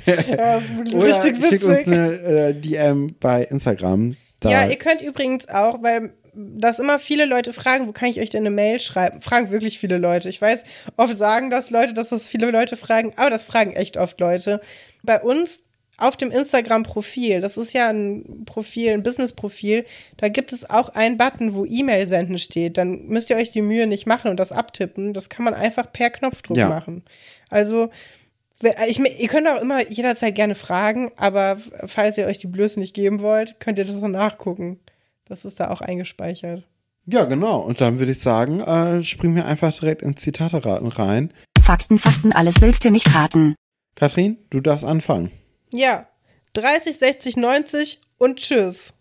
Ja, 0.06 0.16
das 0.16 0.64
ist 0.66 0.78
wirklich 0.78 0.96
oder 0.96 1.08
richtig 1.08 1.46
schickt 1.46 1.64
uns 1.64 1.78
witzig. 1.80 1.88
eine 1.88 2.14
äh, 2.14 2.54
DM 2.54 3.16
bei 3.20 3.44
Instagram. 3.44 4.16
Da 4.40 4.50
Ja, 4.50 4.68
ihr 4.68 4.76
könnt 4.76 5.02
übrigens 5.02 5.48
auch, 5.48 5.82
weil 5.82 6.14
das 6.36 6.80
immer 6.80 7.00
viele 7.00 7.26
Leute 7.26 7.54
fragen, 7.54 7.88
wo 7.88 7.92
kann 7.92 8.10
ich 8.10 8.20
euch 8.20 8.30
denn 8.30 8.42
eine 8.42 8.52
Mail 8.52 8.80
schreiben? 8.80 9.22
Fragen 9.22 9.52
wirklich 9.52 9.78
viele 9.80 9.98
Leute. 9.98 10.30
Ich 10.30 10.42
weiß, 10.42 10.64
oft 10.98 11.18
sagen 11.18 11.50
das 11.50 11.70
Leute, 11.70 11.94
dass 11.94 12.10
das 12.10 12.28
viele 12.28 12.50
Leute 12.52 12.76
fragen, 12.76 13.14
aber 13.16 13.30
das 13.30 13.46
fragen 13.46 13.74
echt 13.74 13.98
oft 13.98 14.20
Leute. 14.20 14.60
Bei 15.04 15.22
uns 15.22 15.64
auf 16.04 16.18
dem 16.18 16.32
Instagram-Profil, 16.32 17.42
das 17.42 17.58
ist 17.58 17.74
ja 17.74 17.90
ein 17.90 18.44
Profil, 18.46 18.92
ein 18.92 19.04
Business-Profil, 19.04 19.86
da 20.18 20.30
gibt 20.30 20.54
es 20.54 20.70
auch 20.70 20.90
einen 20.90 21.18
Button, 21.18 21.56
wo 21.56 21.66
E-Mail 21.66 22.08
senden 22.08 22.38
steht. 22.38 22.78
Dann 22.78 23.06
müsst 23.08 23.30
ihr 23.30 23.36
euch 23.38 23.52
die 23.52 23.62
Mühe 23.62 23.88
nicht 23.88 24.06
machen 24.08 24.30
und 24.30 24.40
das 24.40 24.52
abtippen. 24.52 25.14
Das 25.14 25.30
kann 25.30 25.46
man 25.46 25.54
einfach 25.54 25.92
per 25.92 26.10
Knopfdruck 26.10 26.58
Ja. 26.58 26.70
machen. 26.70 27.04
Also, 27.50 27.90
ich, 28.88 29.00
ihr 29.00 29.28
könnt 29.28 29.48
auch 29.48 29.62
immer 29.62 29.90
jederzeit 29.90 30.36
gerne 30.36 30.56
fragen, 30.56 31.12
aber 31.18 31.58
falls 31.86 32.18
ihr 32.18 32.28
euch 32.28 32.40
die 32.40 32.48
Blöße 32.48 32.80
nicht 32.80 32.94
geben 32.94 33.22
wollt, 33.22 33.60
könnt 33.60 33.78
ihr 33.78 33.86
das 33.86 34.00
so 34.00 34.08
nachgucken. 34.08 34.80
Das 35.26 35.44
ist 35.46 35.60
da 35.60 35.70
auch 35.70 35.82
eingespeichert. 35.82 36.64
Ja, 37.06 37.26
genau. 37.26 37.60
Und 37.60 37.82
dann 37.82 38.00
würde 38.00 38.14
ich 38.14 38.20
sagen, 38.22 38.62
äh, 38.62 39.04
springen 39.04 39.36
wir 39.36 39.46
einfach 39.46 39.74
direkt 39.78 40.02
ins 40.02 40.22
Zitate-Raten 40.22 40.88
rein. 40.88 41.34
Fakten, 41.62 41.98
Fakten, 42.00 42.32
alles 42.34 42.62
willst 42.62 42.86
du 42.86 42.92
nicht 42.92 43.14
raten. 43.14 43.56
Katrin, 43.96 44.38
du 44.50 44.62
darfst 44.62 44.86
anfangen. 44.86 45.30
Ja, 45.74 46.08
30, 46.54 46.98
60, 46.98 47.36
90 47.36 48.00
und 48.20 48.40
tschüss. 48.40 48.94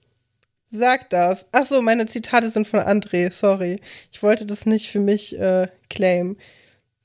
Sag 0.71 1.11
das. 1.11 1.45
Ach 1.53 1.67
so, 1.67 1.83
meine 1.83 2.07
Zitate 2.07 2.49
sind 2.49 2.67
von 2.67 2.81
André, 2.81 3.31
sorry. 3.31 3.79
Ich 4.11 4.23
wollte 4.23 4.47
das 4.47 4.65
nicht 4.65 4.91
für 4.91 5.01
mich 5.01 5.39
äh, 5.39 5.69
claimen. 5.91 6.39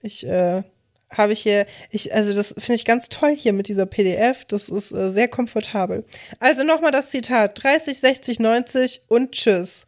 Ich 0.01 0.25
äh, 0.25 0.63
habe 1.09 1.33
ich 1.33 1.41
hier, 1.41 1.65
ich, 1.89 2.13
also 2.13 2.33
das 2.33 2.55
finde 2.57 2.75
ich 2.75 2.85
ganz 2.85 3.09
toll 3.09 3.35
hier 3.35 3.51
mit 3.51 3.67
dieser 3.67 3.85
PDF. 3.85 4.45
Das 4.45 4.69
ist 4.69 4.93
äh, 4.93 5.11
sehr 5.11 5.27
komfortabel. 5.27 6.05
Also 6.39 6.63
nochmal 6.63 6.91
das 6.91 7.09
Zitat: 7.09 7.61
30, 7.61 7.99
60, 7.99 8.39
90 8.39 9.01
und 9.09 9.33
tschüss. 9.33 9.85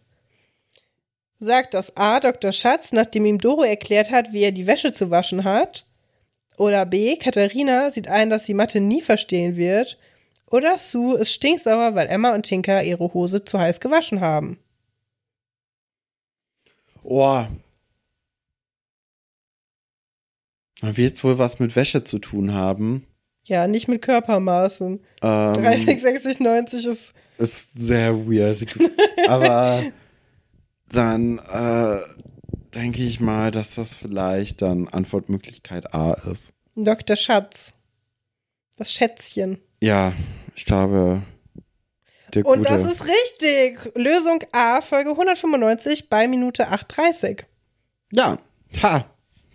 Sagt 1.40 1.74
das 1.74 1.96
A. 1.96 2.20
Dr. 2.20 2.52
Schatz, 2.52 2.92
nachdem 2.92 3.26
ihm 3.26 3.38
Doro 3.38 3.64
erklärt 3.64 4.12
hat, 4.12 4.34
wie 4.34 4.44
er 4.44 4.52
die 4.52 4.68
Wäsche 4.68 4.92
zu 4.92 5.10
waschen 5.10 5.46
hat. 5.46 5.86
Oder 6.60 6.86
B. 6.86 7.16
Katharina 7.16 7.90
sieht 7.90 8.10
ein, 8.10 8.30
dass 8.30 8.46
sie 8.46 8.54
Mathe 8.54 8.82
nie 8.82 9.02
verstehen 9.02 9.56
wird. 9.56 9.98
Oder 10.48 10.78
Sue 10.78 11.18
ist 11.18 11.32
stinksauer, 11.32 11.96
weil 11.96 12.08
Emma 12.08 12.36
und 12.36 12.44
Tinker 12.44 12.84
ihre 12.84 13.14
Hose 13.14 13.46
zu 13.46 13.58
heiß 13.58 13.80
gewaschen 13.80 14.20
haben. 14.20 14.60
Oh. 17.02 17.46
Dann 20.82 20.98
wird 20.98 21.16
es 21.16 21.24
wohl 21.24 21.38
was 21.38 21.60
mit 21.60 21.78
Wäsche 21.78 22.04
zu 22.04 22.20
tun 22.20 22.54
haben. 22.54 23.08
Ja, 23.46 23.66
nicht 23.68 23.88
mit 23.88 24.02
Körpermaßen. 24.02 25.00
Ähm, 25.22 25.54
30, 25.54 26.02
60, 26.02 26.40
90 26.42 26.86
ist. 26.86 27.14
ist 27.38 27.68
sehr 27.74 28.14
weird. 28.28 28.66
Aber 29.30 29.82
dann 30.90 31.38
äh, 31.38 32.02
denke 32.74 33.04
ich 33.04 33.20
mal, 33.20 33.52
dass 33.52 33.76
das 33.76 33.96
vielleicht 33.96 34.62
dann 34.62 34.88
Antwortmöglichkeit 34.88 35.94
A 35.94 36.14
ist. 36.14 36.54
Dr. 36.76 37.16
Schatz. 37.16 37.74
Das 38.78 38.94
Schätzchen. 38.94 39.60
Ja, 39.82 40.14
ich 40.56 40.66
glaube. 40.66 41.22
Der 42.34 42.46
Und 42.46 42.60
gute. 42.60 42.70
das 42.70 42.94
ist 42.94 43.08
richtig. 43.08 43.92
Lösung 43.96 44.44
A, 44.52 44.82
Folge 44.82 45.12
195 45.12 46.10
bei 46.10 46.28
Minute 46.28 46.70
8,30. 46.70 47.44
Ja, 48.12 48.38
ha, 48.82 49.06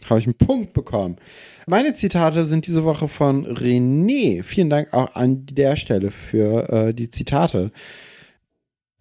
habe 0.08 0.20
ich 0.20 0.26
einen 0.26 0.36
Punkt 0.36 0.74
bekommen. 0.74 1.16
Meine 1.66 1.94
Zitate 1.94 2.44
sind 2.44 2.66
diese 2.66 2.84
Woche 2.84 3.08
von 3.08 3.46
René. 3.46 4.42
Vielen 4.42 4.70
Dank 4.70 4.92
auch 4.92 5.14
an 5.14 5.46
der 5.46 5.76
Stelle 5.76 6.10
für 6.10 6.68
äh, 6.68 6.94
die 6.94 7.10
Zitate. 7.10 7.70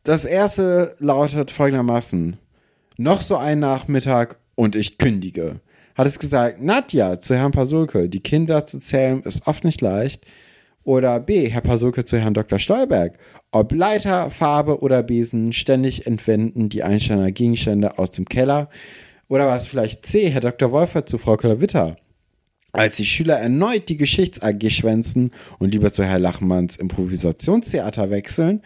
Das 0.04 0.26
erste 0.26 0.96
lautet 1.00 1.52
folgendermaßen. 1.52 2.38
Noch 2.98 3.22
so 3.22 3.38
ein 3.38 3.60
Nachmittag 3.60 4.38
und 4.56 4.76
ich 4.76 4.98
kündige. 4.98 5.62
Hat 5.96 6.08
es 6.08 6.20
gesagt, 6.20 6.62
Nadja 6.62 7.20
zu 7.20 7.36
Herrn 7.36 7.52
Pasulke, 7.52 8.10
die 8.10 8.20
Kinder 8.20 8.66
zu 8.66 8.80
zählen 8.80 9.22
ist 9.24 9.48
oft 9.48 9.64
nicht 9.64 9.82
leicht. 9.82 10.26
Oder 10.84 11.20
B, 11.20 11.50
Herr 11.50 11.62
Pasulke 11.62 12.04
zu 12.04 12.18
Herrn 12.18 12.34
Dr. 12.34 12.60
Stolberg. 12.60 13.18
Ob 13.52 13.72
Leiter, 13.72 14.30
Farbe 14.30 14.82
oder 14.82 15.02
Besen, 15.02 15.54
ständig 15.54 16.06
entwenden 16.06 16.70
die 16.70 16.84
Einsteiner 16.84 17.32
Gegenstände 17.32 17.98
aus 17.98 18.12
dem 18.12 18.26
Keller. 18.26 18.70
Oder 19.28 19.48
war 19.48 19.56
es 19.56 19.66
vielleicht 19.66 20.06
C, 20.06 20.30
Herr 20.30 20.42
Dr. 20.42 20.72
Wolfert 20.72 21.08
zu 21.08 21.18
Frau 21.18 21.38
Köhler-Witter? 21.38 21.96
Als 22.74 22.98
die 22.98 23.06
Schüler 23.06 23.38
erneut 23.38 23.88
die 23.88 23.98
Geschichts-AG 23.98 24.70
schwänzen 24.70 25.32
und 25.60 25.74
lieber 25.74 25.94
zu 25.94 26.04
Herr 26.04 26.20
Lachmanns 26.20 26.76
Improvisationstheater 26.76 28.10
wechseln? 28.10 28.62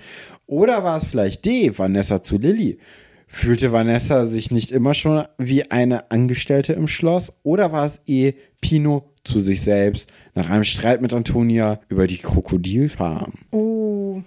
Oder 0.48 0.84
war 0.84 0.98
es 0.98 1.06
vielleicht 1.06 1.46
D, 1.46 1.78
Vanessa 1.78 2.24
zu 2.24 2.38
Lilly? 2.38 2.80
Fühlte 3.28 3.72
Vanessa 3.72 4.26
sich 4.26 4.52
nicht 4.52 4.72
immer 4.72 4.94
schon 4.94 5.26
wie 5.38 5.70
eine 5.70 6.12
Angestellte 6.12 6.74
im 6.74 6.88
Schloss? 6.88 7.34
Oder 7.44 7.72
war 7.72 7.86
es 7.86 8.02
E, 8.08 8.34
Pino 8.62 9.14
zu 9.24 9.42
sich 9.42 9.62
selbst 9.62 10.10
nach 10.34 10.50
einem 10.50 10.64
Streit 10.64 11.02
mit 11.02 11.14
Antonia 11.14 11.80
über 11.90 12.08
die 12.08 12.18
Krokodilfarm? 12.18 13.34
Oh. 13.52 14.24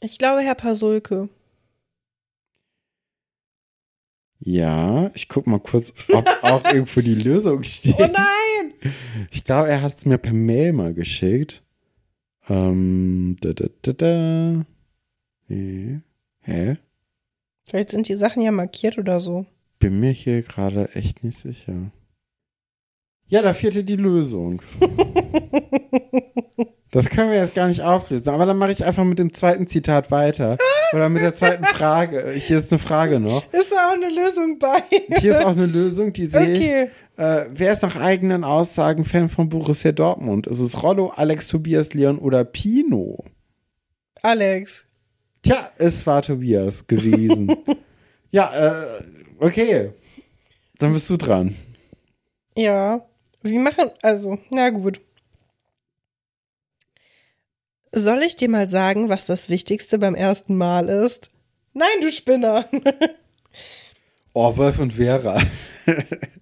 Ich 0.00 0.18
glaube, 0.18 0.42
Herr 0.42 0.54
Pasulke. 0.54 1.28
Ja, 4.40 5.10
ich 5.14 5.28
guck 5.28 5.46
mal 5.46 5.60
kurz, 5.60 5.92
ob 6.12 6.26
auch 6.42 6.64
irgendwo 6.64 7.00
die 7.00 7.14
Lösung 7.14 7.64
steht. 7.64 7.94
Oh 7.98 8.06
nein! 8.06 8.53
Ich 9.30 9.44
glaube, 9.44 9.68
er 9.68 9.82
hat 9.82 9.96
es 9.96 10.06
mir 10.06 10.18
per 10.18 10.32
Mail 10.32 10.72
mal 10.72 10.94
geschickt. 10.94 11.62
Ähm, 12.48 13.36
da, 13.40 13.52
da, 13.52 13.66
da, 13.82 13.92
da. 13.92 14.66
Nee. 15.48 16.00
Hä? 16.42 16.76
Vielleicht 17.64 17.90
sind 17.90 18.08
die 18.08 18.14
Sachen 18.14 18.42
ja 18.42 18.52
markiert 18.52 18.98
oder 18.98 19.20
so. 19.20 19.46
Bin 19.78 20.00
mir 20.00 20.10
hier 20.10 20.42
gerade 20.42 20.94
echt 20.94 21.24
nicht 21.24 21.38
sicher. 21.38 21.90
Ja, 23.26 23.42
da 23.42 23.54
fehlte 23.54 23.84
die 23.84 23.96
Lösung. 23.96 24.62
Das 26.94 27.10
können 27.10 27.28
wir 27.28 27.38
jetzt 27.38 27.56
gar 27.56 27.66
nicht 27.66 27.82
auflösen. 27.82 28.28
Aber 28.28 28.46
dann 28.46 28.56
mache 28.56 28.70
ich 28.70 28.84
einfach 28.84 29.02
mit 29.02 29.18
dem 29.18 29.34
zweiten 29.34 29.66
Zitat 29.66 30.12
weiter. 30.12 30.58
Oder 30.92 31.08
mit 31.08 31.22
der 31.22 31.34
zweiten 31.34 31.64
Frage. 31.64 32.30
Hier 32.36 32.58
ist 32.58 32.72
eine 32.72 32.78
Frage 32.78 33.18
noch. 33.18 33.52
Ist 33.52 33.72
da 33.72 33.88
auch 33.88 33.94
eine 33.94 34.10
Lösung 34.10 34.60
bei? 34.60 34.80
Hier 35.18 35.32
ist 35.32 35.44
auch 35.44 35.56
eine 35.56 35.66
Lösung, 35.66 36.12
die 36.12 36.26
sehe 36.26 36.84
ich. 36.84 36.90
Äh, 37.16 37.46
wer 37.50 37.72
ist 37.72 37.82
nach 37.82 37.96
eigenen 37.96 38.42
Aussagen 38.42 39.04
Fan 39.04 39.28
von 39.28 39.48
Borussia 39.48 39.92
Dortmund? 39.92 40.46
Ist 40.46 40.58
es 40.58 40.82
Rollo, 40.82 41.12
Alex, 41.14 41.48
Tobias, 41.48 41.94
Leon 41.94 42.18
oder 42.18 42.44
Pino? 42.44 43.24
Alex. 44.22 44.84
Tja, 45.42 45.70
es 45.78 46.06
war 46.06 46.22
Tobias 46.22 46.86
gewesen. 46.86 47.56
ja, 48.30 48.52
äh, 48.52 49.04
okay. 49.38 49.92
Dann 50.78 50.92
bist 50.92 51.08
du 51.08 51.16
dran. 51.16 51.54
Ja. 52.56 53.06
Wie 53.42 53.58
machen, 53.58 53.90
also, 54.02 54.38
na 54.50 54.70
gut. 54.70 55.00
Soll 57.92 58.22
ich 58.22 58.34
dir 58.34 58.48
mal 58.48 58.66
sagen, 58.68 59.08
was 59.08 59.26
das 59.26 59.50
Wichtigste 59.50 59.98
beim 59.98 60.14
ersten 60.14 60.56
Mal 60.56 60.88
ist? 60.88 61.30
Nein, 61.74 62.00
du 62.00 62.10
Spinner. 62.10 62.68
Oh, 64.36 64.56
Wolf 64.56 64.80
und 64.80 64.94
Vera. 64.94 65.40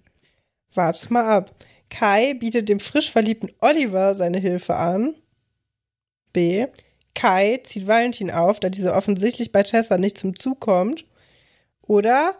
Warte 0.75 1.13
mal 1.13 1.25
ab. 1.25 1.55
Kai 1.89 2.33
bietet 2.33 2.69
dem 2.69 2.79
frisch 2.79 3.11
verliebten 3.11 3.51
Oliver 3.59 4.15
seine 4.15 4.39
Hilfe 4.39 4.75
an. 4.75 5.15
B. 6.31 6.65
Kai 7.13 7.59
zieht 7.63 7.85
Valentin 7.85 8.31
auf, 8.31 8.59
da 8.59 8.69
dieser 8.69 8.97
offensichtlich 8.97 9.51
bei 9.51 9.61
Tessa 9.63 9.97
nicht 9.97 10.17
zum 10.17 10.35
Zug 10.35 10.59
kommt. 10.59 11.05
Oder 11.83 12.35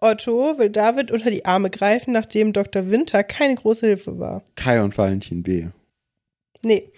Otto 0.00 0.58
will 0.58 0.70
David 0.70 1.10
unter 1.10 1.30
die 1.30 1.44
Arme 1.44 1.70
greifen, 1.70 2.12
nachdem 2.12 2.52
Dr. 2.52 2.90
Winter 2.90 3.22
keine 3.22 3.54
große 3.54 3.86
Hilfe 3.86 4.18
war. 4.18 4.42
Kai 4.54 4.82
und 4.82 4.96
Valentin 4.96 5.42
B. 5.42 5.66
Nee, 6.62 6.90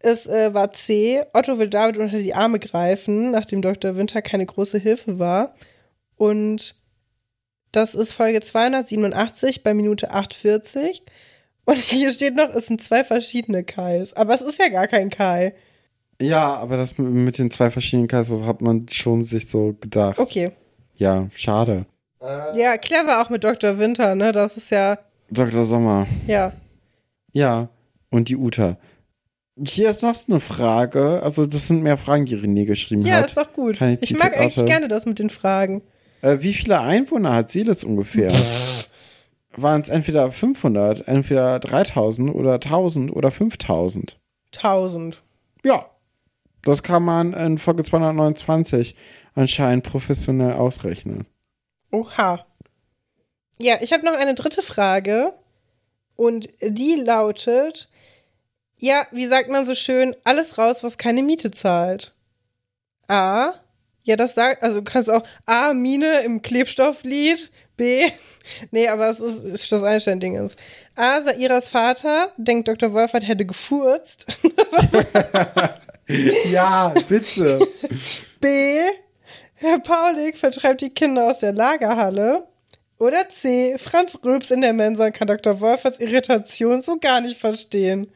es 0.00 0.26
äh, 0.26 0.52
war 0.52 0.72
C. 0.72 1.22
Otto 1.32 1.58
will 1.58 1.68
David 1.68 1.98
unter 1.98 2.18
die 2.18 2.34
Arme 2.34 2.58
greifen, 2.58 3.30
nachdem 3.30 3.62
Dr. 3.62 3.96
Winter 3.96 4.20
keine 4.22 4.46
große 4.46 4.78
Hilfe 4.78 5.18
war. 5.18 5.54
Und 6.16 6.81
das 7.72 7.94
ist 7.94 8.12
Folge 8.12 8.40
287 8.40 9.62
bei 9.62 9.74
Minute 9.74 10.10
840. 10.10 11.02
Und 11.64 11.78
hier 11.78 12.10
steht 12.10 12.34
noch, 12.34 12.50
es 12.54 12.66
sind 12.66 12.80
zwei 12.80 13.04
verschiedene 13.04 13.62
Kais. 13.64 14.12
Aber 14.14 14.34
es 14.34 14.40
ist 14.40 14.60
ja 14.60 14.68
gar 14.68 14.86
kein 14.88 15.10
Kai. 15.10 15.54
Ja, 16.20 16.54
aber 16.56 16.76
das 16.76 16.98
mit- 16.98 17.38
den 17.38 17.50
zwei 17.50 17.70
verschiedenen 17.70 18.08
Kaisers 18.08 18.42
hat 18.42 18.60
man 18.62 18.88
schon 18.90 19.22
sich 19.22 19.48
so 19.48 19.74
gedacht. 19.80 20.18
Okay. 20.18 20.50
Ja, 20.96 21.28
schade. 21.34 21.86
Ja, 22.54 22.76
clever 22.78 23.20
auch 23.20 23.30
mit 23.30 23.42
Dr. 23.42 23.78
Winter, 23.78 24.14
ne? 24.14 24.30
Das 24.30 24.56
ist 24.56 24.70
ja, 24.70 24.98
Dr. 25.30 25.64
Sommer. 25.64 26.06
ja. 26.28 26.52
Ja, 27.32 27.68
und 28.10 28.28
die 28.28 28.36
Uta. 28.36 28.76
Hier 29.66 29.90
ist 29.90 30.02
noch 30.02 30.14
so 30.14 30.30
eine 30.32 30.40
Frage. 30.40 31.20
Also, 31.22 31.46
das 31.46 31.66
sind 31.66 31.82
mehr 31.82 31.96
Fragen, 31.96 32.26
die 32.26 32.36
René 32.36 32.64
geschrieben 32.66 33.02
Ja, 33.02 33.16
hat. 33.16 33.26
ist 33.26 33.36
doch 33.36 33.52
gut. 33.52 33.80
Ich 34.00 34.16
mag 34.18 34.36
eigentlich 34.38 34.64
gerne 34.66 34.86
das 34.88 35.06
mit 35.06 35.18
den 35.18 35.30
Fragen. 35.30 35.82
Äh, 36.22 36.38
wie 36.40 36.54
viele 36.54 36.80
Einwohner 36.80 37.34
hat 37.34 37.50
Seeles 37.50 37.84
ungefähr? 37.84 38.32
Waren 39.54 39.82
es 39.82 39.90
entweder 39.90 40.32
500, 40.32 41.06
entweder 41.06 41.58
3000 41.58 42.34
oder 42.34 42.54
1000 42.54 43.12
oder 43.12 43.30
5000? 43.30 44.18
1000. 44.54 45.22
Ja, 45.64 45.92
das 46.62 46.82
kann 46.82 47.02
man 47.02 47.32
in 47.32 47.58
Folge 47.58 47.84
229 47.84 48.94
anscheinend 49.34 49.84
professionell 49.84 50.52
ausrechnen. 50.52 51.26
Oha. 51.90 52.46
Ja, 53.58 53.76
ich 53.80 53.92
habe 53.92 54.04
noch 54.04 54.14
eine 54.14 54.34
dritte 54.34 54.62
Frage. 54.62 55.34
Und 56.16 56.48
die 56.60 56.94
lautet: 56.94 57.90
Ja, 58.78 59.06
wie 59.10 59.26
sagt 59.26 59.50
man 59.50 59.66
so 59.66 59.74
schön, 59.74 60.14
alles 60.24 60.56
raus, 60.56 60.84
was 60.84 60.98
keine 60.98 61.22
Miete 61.22 61.50
zahlt? 61.50 62.14
A. 63.08 63.54
Ja, 64.02 64.16
das 64.16 64.34
sagt, 64.34 64.62
also 64.62 64.80
du 64.80 64.84
kannst 64.84 65.08
auch 65.08 65.22
A, 65.46 65.74
Mine 65.74 66.22
im 66.22 66.42
Klebstofflied, 66.42 67.50
B, 67.76 68.10
nee, 68.70 68.88
aber 68.88 69.08
es 69.08 69.20
ist, 69.20 69.70
das 69.70 69.82
Einstein-Ding 69.82 70.44
ist. 70.44 70.58
A, 70.96 71.20
Sairas 71.22 71.68
Vater 71.68 72.32
denkt, 72.36 72.68
Dr. 72.68 72.92
Wolfert 72.92 73.26
hätte 73.26 73.46
gefurzt. 73.46 74.26
Ja, 76.50 76.92
bitte. 77.08 77.60
B, 78.40 78.80
Herr 79.54 79.78
Paulik 79.80 80.36
vertreibt 80.36 80.80
die 80.80 80.90
Kinder 80.90 81.30
aus 81.30 81.38
der 81.38 81.52
Lagerhalle. 81.52 82.46
Oder 82.98 83.28
C, 83.30 83.78
Franz 83.78 84.18
Rülps 84.24 84.50
in 84.50 84.60
der 84.60 84.72
Mensa 84.72 85.10
kann 85.10 85.28
Dr. 85.28 85.60
Wolferts 85.60 85.98
Irritation 85.98 86.82
so 86.82 86.98
gar 86.98 87.20
nicht 87.20 87.38
verstehen. 87.40 88.12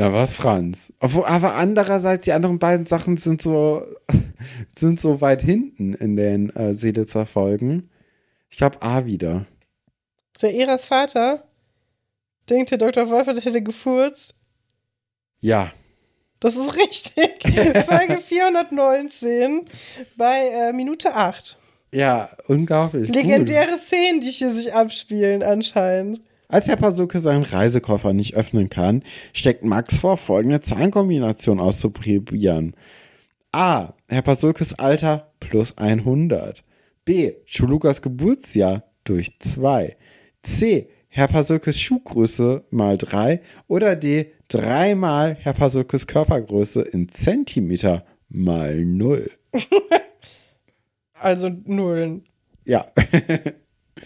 Ja, 0.00 0.14
was, 0.14 0.32
Franz? 0.32 0.94
Obwohl, 0.98 1.26
aber 1.26 1.56
andererseits, 1.56 2.24
die 2.24 2.32
anderen 2.32 2.58
beiden 2.58 2.86
Sachen 2.86 3.18
sind 3.18 3.42
so, 3.42 3.84
sind 4.74 4.98
so 4.98 5.20
weit 5.20 5.42
hinten 5.42 5.92
in 5.92 6.16
den 6.16 6.48
äh, 6.56 6.72
Seelitzer 6.72 7.26
Folgen. 7.26 7.90
Ich 8.48 8.56
glaube 8.56 8.80
A 8.80 9.04
wieder. 9.04 9.44
Sairas 10.34 10.86
Vater 10.86 11.44
denkt, 12.48 12.70
Herr 12.70 12.78
Dr. 12.78 13.10
Wolfert 13.10 13.44
hätte 13.44 13.60
gefurzt. 13.60 14.32
Ja. 15.40 15.70
Das 16.40 16.56
ist 16.56 16.78
richtig. 16.78 17.42
Folge 17.86 18.22
419 18.26 19.68
bei 20.16 20.48
äh, 20.48 20.72
Minute 20.72 21.14
8. 21.14 21.58
Ja, 21.92 22.30
unglaublich. 22.48 23.08
Gut. 23.08 23.16
Legendäre 23.16 23.76
Szenen, 23.76 24.22
die 24.22 24.30
hier 24.30 24.48
sich 24.48 24.72
abspielen, 24.72 25.42
anscheinend. 25.42 26.22
Als 26.50 26.66
Herr 26.66 26.76
Pasuke 26.76 27.20
seinen 27.20 27.44
Reisekoffer 27.44 28.12
nicht 28.12 28.34
öffnen 28.34 28.68
kann, 28.68 29.04
steckt 29.32 29.64
Max 29.64 29.98
vor, 29.98 30.16
folgende 30.16 30.60
Zahlenkombination 30.60 31.60
auszuprobieren. 31.60 32.74
A. 33.52 33.94
Herr 34.08 34.22
Pasukes 34.22 34.76
Alter 34.76 35.32
plus 35.38 35.78
100. 35.78 36.64
B. 37.04 37.34
Chulukas 37.46 38.02
Geburtsjahr 38.02 38.82
durch 39.04 39.38
2. 39.38 39.96
C. 40.42 40.88
Herr 41.08 41.28
Pasukes 41.28 41.80
Schuhgröße 41.80 42.64
mal 42.70 42.98
3. 42.98 43.42
Oder 43.68 43.94
D. 43.94 44.32
Dreimal 44.48 45.36
Herr 45.40 45.52
Pasukes 45.52 46.08
Körpergröße 46.08 46.82
in 46.82 47.08
Zentimeter 47.10 48.04
mal 48.28 48.84
0. 48.84 49.30
Also 51.22 51.50
Nullen. 51.50 52.24
Ja. 52.64 52.86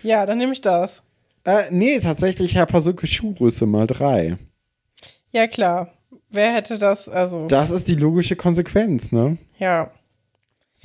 Ja, 0.03 0.27
dann 0.27 0.39
nehme 0.39 0.53
ich 0.53 0.61
das. 0.61 1.05
Äh, 1.45 1.65
nee, 1.71 1.99
tatsächlich 2.01 2.55
Herr 2.55 2.67
Pasukes 2.67 3.11
Schuhgröße 3.11 3.67
mal 3.67 3.87
3. 3.87 4.37
Ja, 5.33 5.47
klar. 5.47 5.93
Wer 6.31 6.53
hätte 6.55 6.79
das, 6.79 7.09
also, 7.09 7.47
Das 7.47 7.71
ist 7.71 7.89
die 7.89 7.95
logische 7.95 8.37
Konsequenz, 8.37 9.13
ne? 9.13 9.39
ja. 9.59 9.91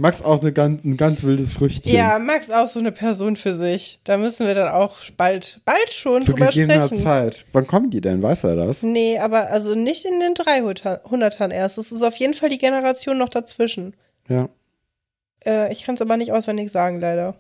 Max 0.02 0.22
auch 0.24 0.40
eine 0.42 0.54
ganz, 0.54 0.82
ein 0.86 0.96
ganz 0.96 1.24
wildes 1.24 1.52
Früchtchen. 1.52 1.92
Ja, 1.94 2.20
Max 2.20 2.50
auch 2.50 2.70
so 2.70 2.80
eine 2.80 2.94
Person 2.94 3.36
für 3.36 3.54
sich. 3.54 4.00
Da 4.06 4.18
müssen 4.18 4.48
wir 4.48 4.56
dann 4.56 4.70
auch 4.70 4.96
bald, 5.18 5.60
bald 5.66 5.92
schon 5.92 6.24
Zu 6.24 6.32
drüber 6.32 6.46
gegebener 6.48 6.86
sprechen. 6.86 7.04
Zeit. 7.04 7.46
Wann 7.52 7.68
kommen 7.68 7.90
die 7.90 8.00
denn? 8.00 8.24
Weiß 8.24 8.46
er 8.46 8.56
das? 8.56 8.82
Nee, 8.82 9.20
aber 9.20 9.50
also 9.50 9.76
nicht 9.76 10.06
in 10.06 10.22
den 10.22 10.36
300ern 10.36 11.52
erst. 11.52 11.78
Es 11.78 11.92
ist 11.92 12.02
auf 12.02 12.16
jeden 12.16 12.34
Fall 12.34 12.48
die 12.48 12.58
Generation 12.58 13.18
noch 13.18 13.28
dazwischen. 13.28 13.94
Ja. 14.30 14.48
Äh, 15.46 15.74
ich 15.74 15.84
kann 15.84 15.96
es 15.96 16.02
aber 16.02 16.16
nicht 16.16 16.32
auswendig 16.32 16.72
sagen, 16.72 17.02
leider. 17.02 17.36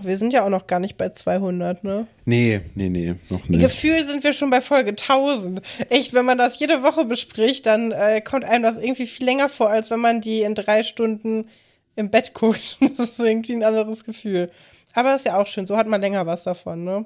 Wir 0.00 0.18
sind 0.18 0.32
ja 0.32 0.44
auch 0.44 0.48
noch 0.50 0.66
gar 0.66 0.80
nicht 0.80 0.96
bei 0.96 1.10
200, 1.10 1.84
ne? 1.84 2.08
Nee, 2.24 2.60
nee, 2.74 2.88
nee, 2.88 3.14
noch 3.30 3.48
nicht. 3.48 3.60
Gefühl 3.60 4.04
sind 4.04 4.24
wir 4.24 4.32
schon 4.32 4.50
bei 4.50 4.60
Folge 4.60 4.90
1000. 4.90 5.62
Echt, 5.88 6.12
wenn 6.14 6.24
man 6.24 6.36
das 6.36 6.58
jede 6.58 6.82
Woche 6.82 7.04
bespricht, 7.04 7.66
dann 7.66 7.92
äh, 7.92 8.20
kommt 8.20 8.44
einem 8.44 8.64
das 8.64 8.78
irgendwie 8.78 9.06
viel 9.06 9.24
länger 9.24 9.48
vor, 9.48 9.70
als 9.70 9.90
wenn 9.90 10.00
man 10.00 10.20
die 10.20 10.42
in 10.42 10.56
drei 10.56 10.82
Stunden 10.82 11.48
im 11.94 12.10
Bett 12.10 12.34
guckt. 12.34 12.78
Das 12.96 13.10
ist 13.10 13.20
irgendwie 13.20 13.52
ein 13.54 13.62
anderes 13.62 14.04
Gefühl. 14.04 14.50
Aber 14.94 15.14
ist 15.14 15.26
ja 15.26 15.38
auch 15.38 15.46
schön, 15.46 15.66
so 15.66 15.76
hat 15.76 15.86
man 15.86 16.00
länger 16.00 16.26
was 16.26 16.44
davon, 16.44 16.84
ne? 16.84 17.04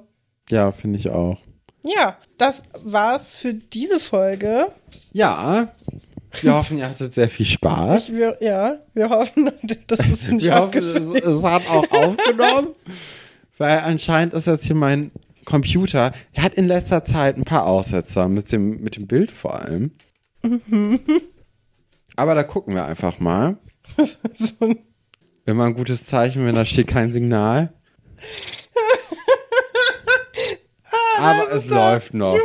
Ja, 0.49 0.71
finde 0.71 0.97
ich 0.97 1.09
auch. 1.09 1.37
Ja, 1.83 2.17
das 2.37 2.63
war's 2.83 3.35
für 3.35 3.53
diese 3.53 3.99
Folge. 3.99 4.71
Ja, 5.13 5.69
wir 6.41 6.53
hoffen, 6.53 6.77
ihr 6.77 6.89
hattet 6.89 7.13
sehr 7.13 7.29
viel 7.29 7.45
Spaß. 7.45 8.11
Wir, 8.11 8.37
ja, 8.41 8.79
wir 8.93 9.09
hoffen, 9.09 9.51
dass 9.87 9.99
es 9.99 10.29
nicht 10.29 10.45
Wir 10.45 10.55
hoffen, 10.55 10.77
es, 10.77 10.95
es 10.95 11.43
hat 11.43 11.67
auch 11.69 11.89
aufgenommen, 11.91 12.69
weil 13.57 13.79
anscheinend 13.79 14.33
ist 14.33 14.47
jetzt 14.47 14.65
hier 14.65 14.75
mein 14.75 15.11
Computer, 15.45 16.11
er 16.33 16.43
hat 16.43 16.53
in 16.53 16.67
letzter 16.67 17.03
Zeit 17.03 17.37
ein 17.37 17.45
paar 17.45 17.65
Aussetzer, 17.65 18.27
mit 18.27 18.51
dem, 18.51 18.81
mit 18.81 18.97
dem 18.97 19.07
Bild 19.07 19.31
vor 19.31 19.59
allem. 19.59 19.91
Aber 22.15 22.35
da 22.35 22.43
gucken 22.43 22.75
wir 22.75 22.85
einfach 22.85 23.19
mal. 23.19 23.57
so 24.37 24.65
ein 24.65 24.77
Immer 25.49 25.65
ein 25.65 25.73
gutes 25.73 26.05
Zeichen, 26.05 26.45
wenn 26.45 26.53
da 26.53 26.63
steht 26.63 26.85
kein 26.85 27.11
Signal. 27.11 27.73
Aber 31.17 31.51
es 31.51 31.67
läuft 31.67 32.13
noch. 32.13 32.37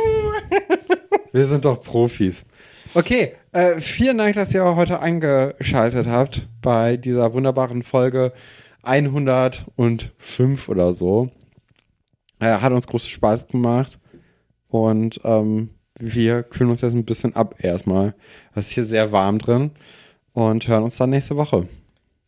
Wir 1.31 1.45
sind 1.45 1.65
doch 1.65 1.83
Profis. 1.83 2.45
Okay, 2.97 3.33
äh, 3.51 3.81
vielen 3.81 4.17
Dank, 4.17 4.35
dass 4.35 4.53
ihr 4.53 4.63
heute 4.63 5.01
eingeschaltet 5.01 6.07
habt 6.07 6.47
bei 6.61 6.95
dieser 6.95 7.33
wunderbaren 7.33 7.83
Folge 7.83 8.31
105 8.83 10.69
oder 10.69 10.93
so. 10.93 11.29
Äh, 12.39 12.59
hat 12.59 12.71
uns 12.71 12.87
großen 12.87 13.09
Spaß 13.09 13.49
gemacht. 13.49 13.99
Und 14.69 15.19
ähm, 15.25 15.71
wir 15.99 16.43
kühlen 16.43 16.69
uns 16.69 16.79
jetzt 16.79 16.93
ein 16.93 17.03
bisschen 17.03 17.35
ab 17.35 17.55
erstmal. 17.59 18.15
Es 18.55 18.67
ist 18.67 18.71
hier 18.71 18.85
sehr 18.85 19.11
warm 19.11 19.39
drin. 19.39 19.71
Und 20.31 20.65
hören 20.69 20.83
uns 20.83 20.95
dann 20.95 21.09
nächste 21.09 21.35
Woche. 21.35 21.67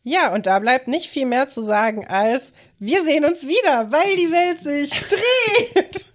Ja, 0.02 0.34
und 0.34 0.44
da 0.44 0.58
bleibt 0.58 0.86
nicht 0.86 1.08
viel 1.08 1.24
mehr 1.24 1.48
zu 1.48 1.62
sagen 1.62 2.06
als 2.06 2.52
wir 2.78 3.04
sehen 3.04 3.24
uns 3.24 3.48
wieder, 3.48 3.90
weil 3.90 4.16
die 4.16 4.30
Welt 4.30 4.60
sich 4.60 4.90
dreht. 4.90 6.07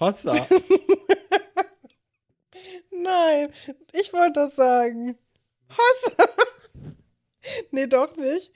Hossa. 0.00 0.32
Nein, 2.90 3.52
ich 3.92 4.12
wollte 4.12 4.32
das 4.32 4.56
sagen. 4.56 5.18
Hossa. 5.70 6.26
nee, 7.70 7.86
doch 7.86 8.16
nicht. 8.16 8.50